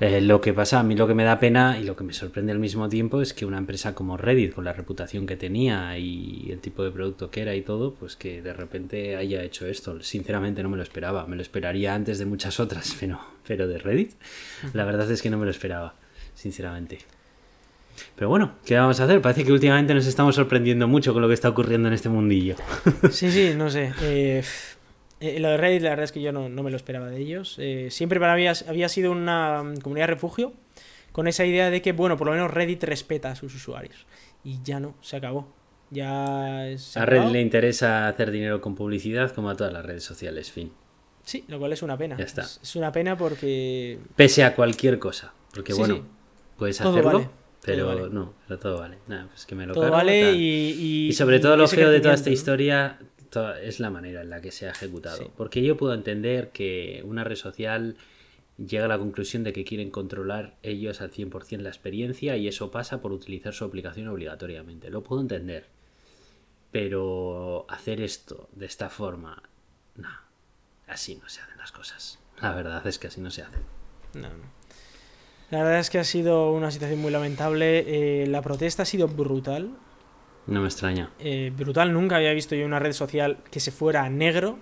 Eh, 0.00 0.20
lo 0.20 0.40
que 0.40 0.52
pasa, 0.52 0.80
a 0.80 0.82
mí 0.82 0.96
lo 0.96 1.06
que 1.06 1.14
me 1.14 1.22
da 1.22 1.38
pena 1.38 1.78
y 1.78 1.84
lo 1.84 1.94
que 1.94 2.02
me 2.02 2.12
sorprende 2.12 2.50
al 2.50 2.58
mismo 2.58 2.88
tiempo 2.88 3.22
es 3.22 3.32
que 3.32 3.46
una 3.46 3.58
empresa 3.58 3.94
como 3.94 4.16
Reddit, 4.16 4.52
con 4.52 4.64
la 4.64 4.72
reputación 4.72 5.24
que 5.24 5.36
tenía 5.36 5.96
y 5.98 6.48
el 6.50 6.58
tipo 6.58 6.82
de 6.82 6.90
producto 6.90 7.30
que 7.30 7.42
era 7.42 7.54
y 7.54 7.62
todo, 7.62 7.94
pues 7.94 8.16
que 8.16 8.42
de 8.42 8.52
repente 8.52 9.16
haya 9.16 9.42
hecho 9.42 9.66
esto. 9.66 10.02
Sinceramente 10.02 10.62
no 10.62 10.68
me 10.68 10.76
lo 10.76 10.82
esperaba. 10.82 11.26
Me 11.26 11.36
lo 11.36 11.42
esperaría 11.42 11.94
antes 11.94 12.18
de 12.18 12.26
muchas 12.26 12.58
otras, 12.58 12.96
pero, 13.00 13.20
pero 13.46 13.68
de 13.68 13.78
Reddit, 13.78 14.12
la 14.72 14.84
verdad 14.84 15.10
es 15.10 15.22
que 15.22 15.30
no 15.30 15.38
me 15.38 15.44
lo 15.44 15.50
esperaba, 15.50 15.94
sinceramente. 16.34 16.98
Pero 18.16 18.28
bueno, 18.28 18.56
¿qué 18.64 18.76
vamos 18.76 18.98
a 18.98 19.04
hacer? 19.04 19.20
Parece 19.20 19.44
que 19.44 19.52
últimamente 19.52 19.94
nos 19.94 20.06
estamos 20.06 20.34
sorprendiendo 20.34 20.88
mucho 20.88 21.12
con 21.12 21.22
lo 21.22 21.28
que 21.28 21.34
está 21.34 21.48
ocurriendo 21.48 21.86
en 21.86 21.94
este 21.94 22.08
mundillo. 22.08 22.56
Sí, 23.10 23.30
sí, 23.30 23.54
no 23.56 23.70
sé. 23.70 23.92
Eh, 24.02 24.42
eh, 25.24 25.40
lo 25.40 25.48
de 25.50 25.56
Reddit, 25.56 25.82
la 25.82 25.90
verdad 25.90 26.04
es 26.04 26.12
que 26.12 26.20
yo 26.20 26.32
no, 26.32 26.48
no 26.48 26.62
me 26.62 26.70
lo 26.70 26.76
esperaba 26.76 27.08
de 27.08 27.18
ellos. 27.18 27.56
Eh, 27.58 27.88
siempre 27.90 28.20
para 28.20 28.36
mí 28.36 28.46
había 28.46 28.88
sido 28.88 29.12
una 29.12 29.62
mm, 29.62 29.76
comunidad 29.78 30.08
refugio 30.08 30.52
con 31.12 31.28
esa 31.28 31.44
idea 31.44 31.70
de 31.70 31.80
que, 31.80 31.92
bueno, 31.92 32.16
por 32.16 32.26
lo 32.26 32.32
menos 32.32 32.50
Reddit 32.50 32.82
respeta 32.84 33.30
a 33.30 33.34
sus 33.36 33.54
usuarios. 33.54 34.06
Y 34.42 34.60
ya 34.62 34.80
no, 34.80 34.96
se 35.00 35.16
acabó. 35.16 35.54
Ya 35.90 36.66
se 36.76 36.98
A 36.98 37.06
Reddit 37.06 37.30
le 37.30 37.40
interesa 37.40 38.08
hacer 38.08 38.30
dinero 38.30 38.60
con 38.60 38.74
publicidad 38.74 39.30
como 39.32 39.50
a 39.50 39.56
todas 39.56 39.72
las 39.72 39.84
redes 39.84 40.02
sociales, 40.02 40.50
fin. 40.50 40.72
Sí, 41.22 41.44
lo 41.48 41.58
cual 41.58 41.72
es 41.72 41.82
una 41.82 41.96
pena. 41.96 42.16
Ya 42.18 42.24
está. 42.24 42.42
Es, 42.42 42.60
es 42.62 42.76
una 42.76 42.92
pena 42.92 43.16
porque 43.16 43.98
Pese 44.16 44.44
a 44.44 44.54
cualquier 44.54 44.98
cosa. 44.98 45.32
Porque 45.54 45.72
Sí, 45.72 45.78
bueno, 45.78 45.94
sí. 45.94 46.02
puedes 46.58 46.78
Todo 46.78 46.90
hacerlo. 46.90 47.12
vale. 47.12 47.28
Pero 47.62 48.10
no, 48.10 48.34
pero 48.46 48.58
todo 48.60 48.80
vale. 48.80 48.98
Nada, 49.06 49.26
pues 49.28 49.46
que 49.46 49.54
me 49.54 49.64
lo 49.66 49.72
todo 49.72 49.90
vale 49.90 50.32
y, 50.32 51.06
y, 51.08 51.12
sobre 51.14 51.40
todo 51.40 51.56
lo 51.56 51.66
feo 51.66 51.88
de 51.88 52.00
toda 52.00 52.12
esta 52.12 52.28
historia 52.28 52.98
es 53.60 53.80
la 53.80 53.90
manera 53.90 54.22
en 54.22 54.30
la 54.30 54.40
que 54.40 54.50
se 54.50 54.66
ha 54.66 54.70
ejecutado. 54.70 55.30
Porque 55.36 55.62
yo 55.62 55.76
puedo 55.76 55.94
entender 55.94 56.50
que 56.50 57.02
una 57.04 57.24
red 57.24 57.36
social 57.36 57.96
llega 58.56 58.84
a 58.84 58.88
la 58.88 58.98
conclusión 58.98 59.44
de 59.44 59.52
que 59.52 59.64
quieren 59.64 59.90
controlar 59.90 60.56
ellos 60.62 61.00
al 61.00 61.10
100% 61.10 61.58
la 61.58 61.68
experiencia 61.68 62.36
y 62.36 62.48
eso 62.48 62.70
pasa 62.70 63.00
por 63.00 63.12
utilizar 63.12 63.52
su 63.52 63.64
aplicación 63.64 64.08
obligatoriamente. 64.08 64.90
Lo 64.90 65.02
puedo 65.02 65.20
entender. 65.20 65.66
Pero 66.70 67.66
hacer 67.68 68.00
esto 68.00 68.48
de 68.52 68.66
esta 68.66 68.90
forma, 68.90 69.42
no, 69.94 70.08
así 70.88 71.14
no 71.14 71.28
se 71.28 71.40
hacen 71.40 71.56
las 71.58 71.70
cosas. 71.70 72.18
La 72.40 72.52
verdad 72.52 72.84
es 72.86 72.98
que 72.98 73.06
así 73.06 73.20
no 73.20 73.30
se 73.30 73.42
hacen. 73.42 73.62
La 75.50 75.62
verdad 75.62 75.78
es 75.78 75.90
que 75.90 75.98
ha 75.98 76.04
sido 76.04 76.52
una 76.52 76.70
situación 76.70 77.00
muy 77.00 77.12
lamentable. 77.12 78.22
Eh, 78.22 78.26
la 78.26 78.42
protesta 78.42 78.82
ha 78.82 78.86
sido 78.86 79.06
brutal. 79.06 79.70
No 80.46 80.60
me 80.60 80.66
extraña. 80.66 81.10
Eh, 81.18 81.52
brutal, 81.56 81.92
nunca 81.92 82.16
había 82.16 82.32
visto 82.32 82.54
yo 82.54 82.66
una 82.66 82.78
red 82.78 82.92
social 82.92 83.38
que 83.50 83.60
se 83.60 83.70
fuera 83.70 84.04
a 84.04 84.10
negro 84.10 84.58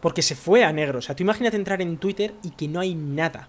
porque 0.00 0.20
se 0.20 0.34
fue 0.34 0.64
a 0.64 0.72
negro. 0.72 0.98
O 0.98 1.02
sea, 1.02 1.16
tú 1.16 1.22
imagínate 1.22 1.56
entrar 1.56 1.80
en 1.80 1.96
Twitter 1.96 2.34
y 2.42 2.50
que 2.50 2.68
no 2.68 2.80
hay 2.80 2.94
nada. 2.94 3.48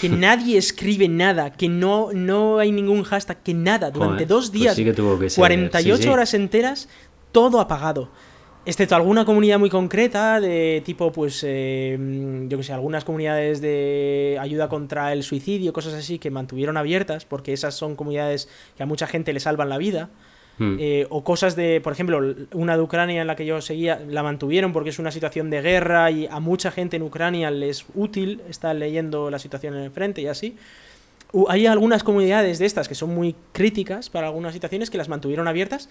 Que 0.00 0.08
nadie 0.08 0.56
escribe 0.56 1.06
nada, 1.06 1.52
que 1.52 1.68
no, 1.68 2.12
no 2.14 2.58
hay 2.58 2.72
ningún 2.72 3.02
hashtag, 3.02 3.42
que 3.42 3.52
nada. 3.52 3.90
Durante 3.90 4.24
dos 4.24 4.48
pues 4.48 4.52
días, 4.52 4.76
que 4.76 4.92
tuvo 4.94 5.18
que 5.18 5.28
48 5.28 6.10
horas 6.10 6.32
enteras, 6.32 6.88
todo 7.30 7.60
apagado. 7.60 8.10
Excepto 8.64 8.94
alguna 8.94 9.24
comunidad 9.24 9.58
muy 9.58 9.68
concreta, 9.68 10.40
de 10.40 10.82
tipo, 10.84 11.10
pues, 11.10 11.44
eh, 11.44 12.46
yo 12.48 12.56
que 12.56 12.62
sé, 12.62 12.72
algunas 12.72 13.04
comunidades 13.04 13.60
de 13.60 14.38
ayuda 14.40 14.68
contra 14.68 15.12
el 15.12 15.24
suicidio, 15.24 15.72
cosas 15.72 15.94
así, 15.94 16.20
que 16.20 16.30
mantuvieron 16.30 16.76
abiertas, 16.76 17.24
porque 17.24 17.52
esas 17.52 17.74
son 17.74 17.96
comunidades 17.96 18.48
que 18.76 18.84
a 18.84 18.86
mucha 18.86 19.08
gente 19.08 19.32
le 19.32 19.40
salvan 19.40 19.68
la 19.68 19.78
vida. 19.78 20.10
Hmm. 20.62 20.76
Eh, 20.78 21.06
o 21.10 21.24
cosas 21.24 21.56
de, 21.56 21.80
por 21.80 21.92
ejemplo, 21.92 22.20
una 22.52 22.76
de 22.76 22.82
Ucrania 22.82 23.20
en 23.20 23.26
la 23.26 23.34
que 23.34 23.44
yo 23.44 23.60
seguía, 23.60 24.00
la 24.08 24.22
mantuvieron 24.22 24.72
porque 24.72 24.90
es 24.90 25.00
una 25.00 25.10
situación 25.10 25.50
de 25.50 25.60
guerra 25.60 26.08
y 26.12 26.26
a 26.26 26.38
mucha 26.38 26.70
gente 26.70 26.96
en 26.96 27.02
Ucrania 27.02 27.50
les 27.50 27.84
útil 27.96 28.40
estar 28.48 28.76
leyendo 28.76 29.28
la 29.28 29.40
situación 29.40 29.74
en 29.74 29.82
el 29.82 29.90
frente 29.90 30.22
y 30.22 30.28
así. 30.28 30.56
hay 31.48 31.66
algunas 31.66 32.04
comunidades 32.04 32.60
de 32.60 32.66
estas 32.66 32.86
que 32.86 32.94
son 32.94 33.12
muy 33.12 33.34
críticas 33.50 34.08
para 34.08 34.28
algunas 34.28 34.52
situaciones 34.52 34.88
que 34.88 34.98
las 34.98 35.08
mantuvieron 35.08 35.48
abiertas, 35.48 35.88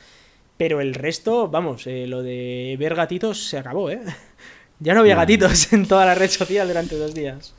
pero 0.56 0.80
el 0.80 0.94
resto, 0.94 1.50
vamos, 1.50 1.86
eh, 1.88 2.08
lo 2.08 2.24
de 2.24 2.78
ver 2.80 2.96
gatitos 2.96 3.50
se 3.50 3.58
acabó, 3.58 3.90
¿eh? 3.90 4.02
Ya 4.80 4.96
no 4.96 5.02
había 5.02 5.16
gatitos 5.16 5.74
en 5.74 5.86
toda 5.86 6.06
la 6.06 6.16
red 6.16 6.30
social 6.30 6.68
durante 6.68 6.96
dos 6.96 7.14
días. 7.14 7.54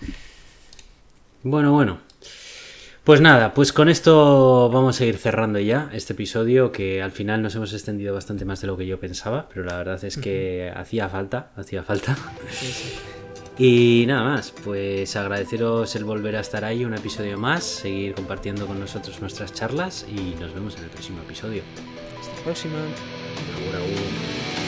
Bueno, 1.44 1.72
bueno, 1.72 1.98
pues 3.04 3.20
nada, 3.20 3.54
pues 3.54 3.72
con 3.72 3.88
esto 3.88 4.70
vamos 4.70 5.00
a 5.00 5.04
ir 5.04 5.18
cerrando 5.18 5.58
ya 5.58 5.90
este 5.92 6.12
episodio 6.12 6.72
que 6.72 7.02
al 7.02 7.12
final 7.12 7.42
nos 7.42 7.54
hemos 7.54 7.72
extendido 7.72 8.14
bastante 8.14 8.44
más 8.44 8.60
de 8.60 8.66
lo 8.66 8.76
que 8.76 8.86
yo 8.86 8.98
pensaba, 9.00 9.48
pero 9.48 9.64
la 9.64 9.76
verdad 9.76 10.02
es 10.04 10.16
que 10.16 10.72
hacía 10.74 11.08
falta, 11.08 11.50
hacía 11.56 11.82
falta. 11.82 12.16
Y 13.58 14.06
nada 14.08 14.24
más, 14.24 14.50
pues 14.50 15.14
agradeceros 15.14 15.94
el 15.94 16.04
volver 16.04 16.36
a 16.36 16.40
estar 16.40 16.64
ahí 16.64 16.86
un 16.86 16.94
episodio 16.94 17.36
más, 17.36 17.62
seguir 17.62 18.14
compartiendo 18.14 18.66
con 18.66 18.80
nosotros 18.80 19.20
nuestras 19.20 19.52
charlas 19.52 20.06
y 20.08 20.34
nos 20.40 20.54
vemos 20.54 20.74
en 20.78 20.84
el 20.84 20.90
próximo 20.90 21.20
episodio. 21.20 21.62
Hasta 22.18 22.34
la 22.34 22.42
próxima. 22.44 22.78
all. 23.74 24.61